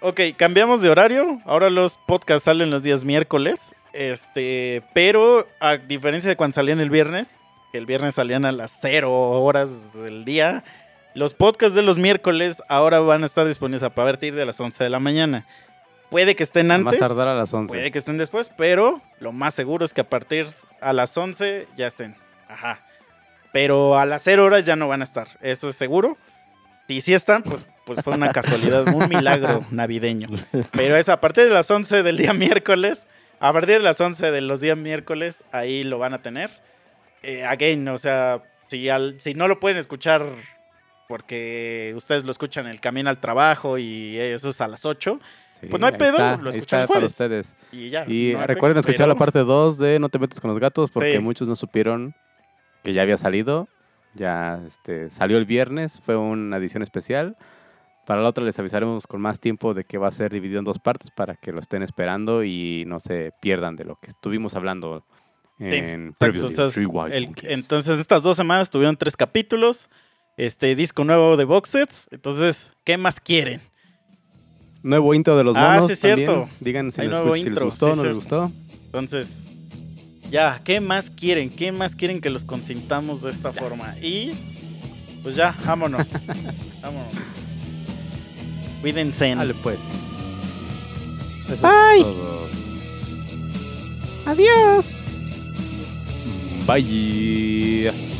Ok, 0.00 0.20
cambiamos 0.36 0.82
de 0.82 0.90
horario. 0.90 1.40
Ahora 1.44 1.70
los 1.70 1.96
podcasts 1.96 2.44
salen 2.44 2.70
los 2.70 2.82
días 2.82 3.04
miércoles. 3.04 3.74
Este, 3.92 4.82
pero 4.92 5.48
a 5.58 5.78
diferencia 5.78 6.28
de 6.28 6.36
cuando 6.36 6.54
salían 6.54 6.80
el 6.80 6.90
viernes, 6.90 7.40
que 7.72 7.78
el 7.78 7.86
viernes 7.86 8.14
salían 8.14 8.44
a 8.44 8.52
las 8.52 8.76
0 8.80 9.10
horas 9.10 9.94
del 9.94 10.24
día, 10.26 10.64
los 11.14 11.32
podcasts 11.32 11.74
de 11.74 11.80
los 11.80 11.96
miércoles 11.96 12.62
ahora 12.68 13.00
van 13.00 13.22
a 13.22 13.26
estar 13.26 13.46
disponibles 13.46 13.82
a 13.82 13.94
partir 13.94 14.34
de 14.34 14.44
las 14.44 14.60
11 14.60 14.84
de 14.84 14.90
la 14.90 15.00
mañana. 15.00 15.46
Puede 16.10 16.36
que 16.36 16.42
estén 16.44 16.70
A 16.70 16.78
más 16.78 16.94
antes. 16.94 17.00
tardar 17.08 17.28
a 17.28 17.34
las 17.34 17.52
11. 17.52 17.72
Puede 17.72 17.90
que 17.90 17.98
estén 17.98 18.18
después, 18.18 18.50
pero 18.56 19.02
lo 19.20 19.32
más 19.32 19.54
seguro 19.54 19.84
es 19.84 19.92
que 19.92 20.02
a 20.02 20.08
partir 20.08 20.46
a 20.80 20.92
las 20.92 21.16
11 21.16 21.66
ya 21.76 21.86
estén. 21.86 22.14
Ajá. 22.48 22.80
Pero 23.52 23.98
a 23.98 24.06
las 24.06 24.22
0 24.22 24.44
horas 24.44 24.64
ya 24.64 24.76
no 24.76 24.86
van 24.88 25.00
a 25.00 25.04
estar. 25.04 25.28
Eso 25.40 25.68
es 25.68 25.76
seguro. 25.76 26.16
Y 26.88 27.00
si 27.00 27.14
están, 27.14 27.42
pues, 27.42 27.66
pues 27.84 28.00
fue 28.02 28.14
una 28.14 28.32
casualidad, 28.32 28.86
un 28.94 29.08
milagro 29.08 29.60
navideño. 29.72 30.28
Pero 30.72 30.96
es 30.96 31.08
a 31.08 31.20
partir 31.20 31.44
de 31.44 31.50
las 31.50 31.70
11 31.70 32.02
del 32.02 32.16
día 32.16 32.32
miércoles. 32.32 33.06
A 33.40 33.52
partir 33.52 33.74
de 33.78 33.80
las 33.82 34.00
11 34.00 34.30
de 34.30 34.40
los 34.40 34.60
días 34.60 34.76
miércoles, 34.78 35.42
ahí 35.52 35.82
lo 35.84 35.98
van 35.98 36.14
a 36.14 36.22
tener. 36.22 36.50
Eh, 37.22 37.44
again, 37.44 37.88
o 37.88 37.98
sea, 37.98 38.42
si, 38.68 38.88
al- 38.88 39.20
si 39.20 39.34
no 39.34 39.48
lo 39.48 39.58
pueden 39.58 39.76
escuchar 39.78 40.24
porque 41.08 41.92
ustedes 41.96 42.24
lo 42.24 42.30
escuchan 42.30 42.66
en 42.66 42.72
el 42.72 42.80
camino 42.80 43.08
al 43.10 43.18
trabajo 43.20 43.78
y 43.78 44.16
eso 44.16 44.48
es 44.50 44.60
a 44.60 44.68
las 44.68 44.84
8, 44.84 45.20
Sí, 45.60 45.66
pues 45.68 45.80
no 45.80 45.86
hay 45.86 45.92
pedo, 45.94 46.12
está, 46.12 46.36
lo 46.36 46.50
escuchan 46.50 46.82
el 46.82 46.88
para 46.88 47.06
ustedes. 47.06 47.54
y 47.72 47.88
ya. 47.88 48.04
Y 48.06 48.32
no 48.34 48.46
recuerden 48.46 48.76
pex, 48.76 48.86
escuchar 48.88 49.08
la 49.08 49.14
pero- 49.14 49.18
parte 49.18 49.38
2 49.40 49.78
de 49.78 49.98
No 49.98 50.08
te 50.10 50.18
metas 50.18 50.40
con 50.40 50.50
los 50.50 50.60
gatos 50.60 50.90
porque 50.90 51.14
Sí. 51.14 51.18
muchos 51.18 51.48
no 51.48 51.56
supieron 51.56 52.14
que 52.84 52.92
ya 52.92 53.02
había 53.02 53.16
salido. 53.16 53.68
Ya 54.14 54.60
este, 54.66 55.10
salió 55.10 55.36
el 55.38 55.44
viernes, 55.46 56.00
fue 56.04 56.16
una 56.16 56.56
edición 56.58 56.82
especial. 56.82 57.36
Para 58.06 58.22
la 58.22 58.28
otra 58.28 58.44
les 58.44 58.58
avisaremos 58.58 59.06
con 59.06 59.20
más 59.20 59.40
tiempo 59.40 59.74
de 59.74 59.84
que 59.84 59.98
va 59.98 60.08
a 60.08 60.12
ser 60.12 60.30
dividido 60.32 60.58
en 60.60 60.64
dos 60.64 60.78
partes 60.78 61.10
para 61.10 61.34
que 61.36 61.52
lo 61.52 61.60
estén 61.60 61.82
esperando 61.82 62.44
y 62.44 62.84
no 62.86 63.00
se 63.00 63.32
pierdan 63.40 63.76
de 63.76 63.84
lo 63.84 63.96
que 63.96 64.06
estuvimos 64.08 64.54
hablando 64.54 65.04
en 65.58 66.14
on 66.20 66.26
entonces, 66.28 66.86
el- 67.14 67.34
entonces 67.44 67.98
estas 67.98 68.22
dos 68.22 68.36
semanas 68.36 68.68
tuvieron 68.70 68.96
tres 68.96 69.16
capítulos. 69.16 69.88
Este 70.36 70.74
disco 70.76 71.04
nuevo 71.04 71.36
de 71.36 71.44
Boxed. 71.44 71.88
Entonces, 72.10 72.72
¿qué 72.84 72.96
más 72.98 73.20
quieren? 73.20 73.62
Nuevo 74.82 75.14
intro 75.14 75.36
de 75.36 75.44
los 75.44 75.56
Ah, 75.56 75.74
monos 75.74 75.86
sí 75.86 75.92
es 75.94 76.00
también. 76.00 76.28
cierto. 76.28 76.48
Digan 76.60 76.92
si, 76.92 77.02
les, 77.02 77.18
si 77.42 77.50
les 77.50 77.62
gustó 77.62 77.92
o 77.92 77.96
no 77.96 78.04
les 78.04 78.14
gustó. 78.14 78.52
Entonces, 78.84 79.28
ya, 80.30 80.60
¿qué 80.64 80.80
más 80.80 81.10
quieren? 81.10 81.50
¿Qué 81.50 81.72
más 81.72 81.96
quieren 81.96 82.20
que 82.20 82.30
los 82.30 82.44
consintamos 82.44 83.22
de 83.22 83.30
esta 83.30 83.52
forma? 83.52 83.94
Y 84.00 84.32
pues 85.22 85.34
ya, 85.36 85.54
vámonos. 85.64 86.06
vámonos. 86.82 87.12
Cuídense. 88.82 89.34
Dale 89.34 89.54
pues. 89.54 89.80
Eso 91.50 91.66
Bye. 91.66 92.00
es 92.00 92.02
todo. 92.02 92.46
Adiós. 94.26 94.90
Bye. 96.66 98.15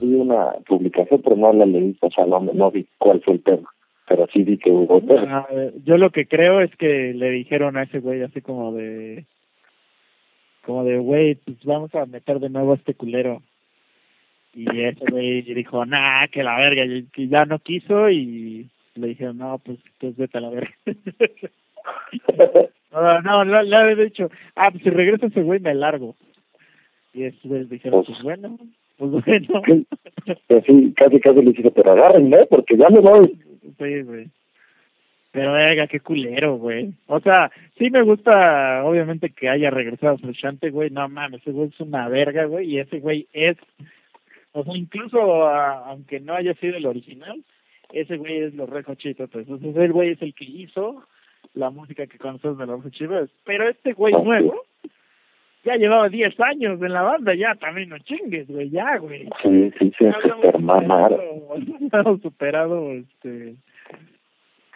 Vi 0.00 0.14
una 0.14 0.52
publicación, 0.66 1.20
pero 1.22 1.36
no 1.36 1.52
la 1.52 1.66
leí, 1.66 1.96
o 2.00 2.10
sea, 2.10 2.26
no, 2.26 2.40
no 2.40 2.70
vi 2.70 2.86
cuál 2.98 3.20
fue 3.22 3.34
el 3.34 3.42
tema. 3.42 3.68
Pero 4.08 4.26
sí 4.32 4.42
vi 4.42 4.56
que 4.58 4.70
hubo 4.70 5.00
tema. 5.00 5.46
Ah, 5.48 5.48
yo 5.84 5.98
lo 5.98 6.10
que 6.10 6.26
creo 6.26 6.60
es 6.60 6.74
que 6.76 7.12
le 7.14 7.30
dijeron 7.30 7.76
a 7.76 7.82
ese 7.82 8.00
güey 8.00 8.22
así 8.22 8.40
como 8.40 8.72
de 8.72 9.26
como 10.66 10.84
de 10.84 10.98
güey 10.98 11.36
pues 11.36 11.64
vamos 11.64 11.94
a 11.94 12.06
meter 12.06 12.40
de 12.40 12.50
nuevo 12.50 12.72
a 12.72 12.76
este 12.76 12.94
culero 12.94 13.42
y 14.52 14.82
ese 14.82 15.04
güey 15.10 15.42
dijo 15.42 15.86
nah 15.86 16.26
que 16.26 16.42
la 16.42 16.56
verga 16.56 16.84
y 16.84 17.28
ya 17.28 17.44
no 17.44 17.60
quiso 17.60 18.10
y 18.10 18.68
le 18.96 19.06
dijeron 19.06 19.38
no 19.38 19.58
pues 19.58 19.78
pues 20.00 20.16
vete 20.16 20.38
a 20.38 20.40
la 20.40 20.50
verga 20.50 20.74
no 22.92 23.22
no 23.22 23.44
le, 23.44 23.62
le 23.62 23.76
había 23.76 24.04
dicho 24.04 24.28
ah 24.56 24.70
pues 24.72 24.82
si 24.82 24.90
regresa 24.90 25.26
ese 25.26 25.42
güey 25.42 25.60
me 25.60 25.74
largo 25.74 26.16
y 27.14 27.22
después 27.22 27.70
dijeron 27.70 28.04
pues 28.04 28.20
bueno 28.22 28.58
pues 28.98 29.10
bueno 29.10 29.62
Y 30.48 30.54
así, 30.54 30.92
casi, 30.96 31.20
casi 31.20 31.42
le 31.42 31.52
dije, 31.52 31.70
pero 31.70 31.92
agárrenme, 31.92 32.46
porque 32.46 32.76
ya 32.76 32.88
me 32.88 33.00
voy. 33.00 33.38
Sí, 33.78 34.02
güey. 34.02 34.28
Pero 35.32 35.52
verga, 35.52 35.86
qué 35.86 36.00
culero, 36.00 36.56
güey. 36.56 36.92
O 37.06 37.20
sea, 37.20 37.50
sí 37.78 37.90
me 37.90 38.02
gusta, 38.02 38.82
obviamente, 38.84 39.30
que 39.30 39.48
haya 39.50 39.70
regresado 39.70 40.16
Frusciante, 40.18 40.70
güey. 40.70 40.90
No 40.90 41.08
mames, 41.08 41.42
ese 41.42 41.52
güey 41.52 41.68
es 41.68 41.78
una 41.80 42.08
verga, 42.08 42.46
güey. 42.46 42.70
Y 42.70 42.78
ese 42.78 43.00
güey 43.00 43.26
es, 43.34 43.56
o 44.52 44.64
sea, 44.64 44.74
incluso 44.76 45.46
a- 45.46 45.90
aunque 45.90 46.18
no 46.20 46.34
haya 46.34 46.54
sido 46.54 46.76
el 46.76 46.86
original, 46.86 47.44
ese 47.92 48.16
güey 48.16 48.38
es 48.38 48.54
los 48.54 48.68
Peppers. 48.70 49.34
Entonces, 49.34 49.76
el 49.76 49.92
güey 49.92 50.10
es 50.12 50.22
el 50.22 50.34
que 50.34 50.44
hizo 50.46 51.04
la 51.54 51.70
música 51.70 52.06
que 52.06 52.18
conocemos 52.18 52.58
de 52.58 52.66
los 52.66 52.82
Peppers. 52.82 53.30
Pero 53.44 53.68
este 53.68 53.92
güey 53.92 54.14
Ah, 54.14 54.18
sí. 54.20 54.24
nuevo 54.24 54.62
ya 55.66 55.76
llevaba 55.76 56.08
10 56.08 56.38
años 56.40 56.80
en 56.80 56.92
la 56.92 57.02
banda, 57.02 57.34
ya 57.34 57.54
también 57.56 57.88
no 57.90 57.98
chingues, 57.98 58.46
güey, 58.48 58.70
ya, 58.70 58.96
güey. 58.98 59.28
Sí, 59.42 59.70
sí, 59.78 59.92
sí, 59.98 60.06
habíamos 60.06 60.44
hermanaron. 60.44 61.18
superado- 61.80 62.18
superado 62.22 62.92
este 62.92 63.56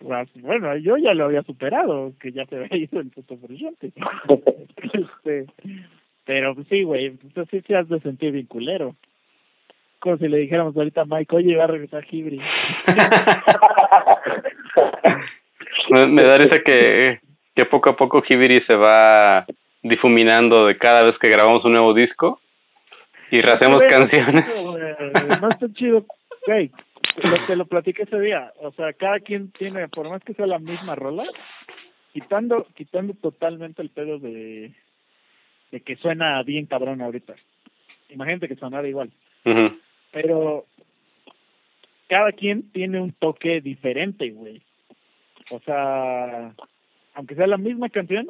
pues, 0.01 0.29
bueno 0.43 0.77
yo 0.79 0.97
ya 0.97 1.13
lo 1.15 1.27
había 1.27 1.43
superado 1.43 2.13
que 2.21 2.33
ya 2.33 2.45
se 2.47 2.57
había 2.57 2.77
ido 2.77 3.01
el 3.01 3.11
puto 3.11 3.37
brillante 3.37 3.93
este 4.95 5.47
pero 6.25 6.55
pues, 6.55 6.67
sí 6.69 6.83
güey 6.85 7.07
entonces 7.07 7.47
sí 7.51 7.61
se 7.67 7.77
has 7.77 7.87
de 7.89 8.01
sentir 8.01 8.33
bien 8.33 8.47
culero 8.47 8.97
como 9.99 10.17
si 10.17 10.27
le 10.29 10.39
dijéramos 10.39 10.75
ahorita 10.75 11.03
a 11.03 11.05
Mike 11.05 11.37
oye 11.37 11.55
va 11.55 11.65
a 11.65 11.67
regresar 11.67 12.03
Hibri 12.11 12.41
me, 15.91 16.07
me 16.07 16.23
da 16.25 16.39
risa 16.39 16.61
que, 16.65 17.21
que 17.55 17.67
poco 17.67 17.91
a 17.91 17.97
poco 17.97 18.23
Hibiri 18.27 18.61
se 18.67 18.75
va 18.75 19.45
difuminando 19.83 20.67
de 20.67 20.79
cada 20.79 21.03
vez 21.03 21.19
que 21.19 21.29
grabamos 21.29 21.65
un 21.65 21.73
nuevo 21.73 21.95
disco 21.95 22.41
y 23.31 23.41
rehacemos 23.41 23.83
canciones. 23.89 24.45
eh, 24.49 25.39
no 25.41 25.51
está 25.51 25.73
chido. 25.73 26.05
Güey 26.47 26.71
lo 27.23 27.47
te 27.47 27.57
lo 27.57 27.67
platiqué 27.67 28.03
ese 28.03 28.21
día 28.21 28.53
o 28.61 28.73
sea 28.73 28.93
cada 28.93 29.21
quien 29.21 29.51
tiene 29.53 29.89
por 29.89 30.09
más 30.09 30.23
que 30.23 30.35
sea 30.35 30.47
la 30.47 30.59
misma 30.59 30.95
rola 30.95 31.25
quitando 32.13 32.67
quitando 32.75 33.15
totalmente 33.15 33.83
el 33.83 33.91
pedo 33.91 34.19
de 34.19 34.73
de 35.71 35.81
que 35.81 35.95
suena 35.97 36.43
bien 36.43 36.67
cabrón 36.67 37.01
ahorita. 37.01 37.37
Imagínate 38.09 38.49
que 38.49 38.57
sonara 38.57 38.89
igual. 38.89 39.13
Pero 40.11 40.67
cada 42.09 42.33
quien 42.33 42.73
tiene 42.73 43.01
un 43.01 43.13
toque 43.13 43.61
diferente 43.61 44.31
güey. 44.31 44.63
O 45.51 45.61
sea 45.61 46.53
aunque 47.15 47.35
sea 47.35 47.47
la 47.47 47.59
misma 47.59 47.89
canción 47.89 48.29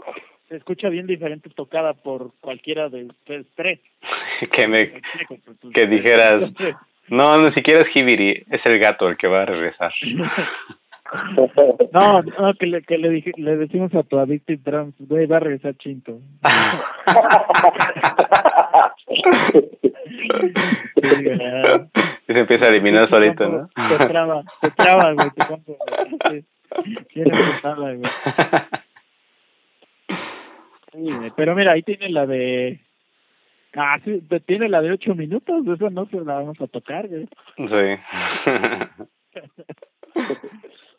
se 0.50 0.56
escucha 0.56 0.88
bien 0.88 1.06
diferente 1.06 1.48
tocada 1.50 1.94
por 1.94 2.32
cualquiera 2.40 2.88
de 2.88 3.04
ustedes 3.06 3.46
tres 3.54 3.78
que 4.52 4.66
me. 4.66 4.86
Pues, 5.28 5.40
que 5.72 5.86
dijeras- 5.86 6.52
no, 7.08 7.38
ni 7.40 7.52
siquiera 7.54 7.80
es 7.82 7.96
Hibiri, 7.96 8.44
es 8.50 8.60
el 8.66 8.78
gato 8.80 9.08
el 9.08 9.16
que 9.16 9.28
va 9.28 9.42
a 9.42 9.46
regresar. 9.46 9.92
No, 11.92 12.22
no, 12.22 12.54
que 12.54 12.66
le, 12.66 12.82
que 12.82 12.98
le, 12.98 13.10
dije, 13.10 13.32
le 13.36 13.56
decimos 13.56 13.92
a 13.94 14.02
tu 14.04 14.18
Addicted 14.18 14.60
Drums, 14.60 14.94
güey, 15.00 15.26
va 15.26 15.38
a 15.38 15.40
regresar 15.40 15.74
Chinto. 15.76 16.18
y 22.28 22.32
se 22.32 22.38
empieza 22.40 22.66
a 22.66 22.68
eliminar 22.68 23.04
Sí, 23.06 23.10
solito, 23.10 23.48
¿no? 23.48 23.68
Te 23.98 24.06
traba, 24.06 24.42
te 24.60 24.70
traba, 24.72 25.12
güey, 25.12 25.30
te 25.30 25.44
traba, 27.62 27.92
güey, 27.92 28.02
Pero 31.36 31.54
mira, 31.54 31.72
ahí 31.72 31.82
tiene 31.82 32.08
la 32.10 32.26
de... 32.26 32.80
Ah, 33.74 33.98
sí, 34.04 34.22
tiene 34.46 34.68
la 34.68 34.82
de 34.82 34.92
ocho 34.92 35.14
minutos, 35.14 35.64
esa 35.66 35.90
no 35.90 36.06
se 36.06 36.16
la 36.16 36.34
vamos 36.34 36.60
a 36.60 36.66
tocar, 36.66 37.06
güey. 37.08 37.28
sí. 37.56 37.96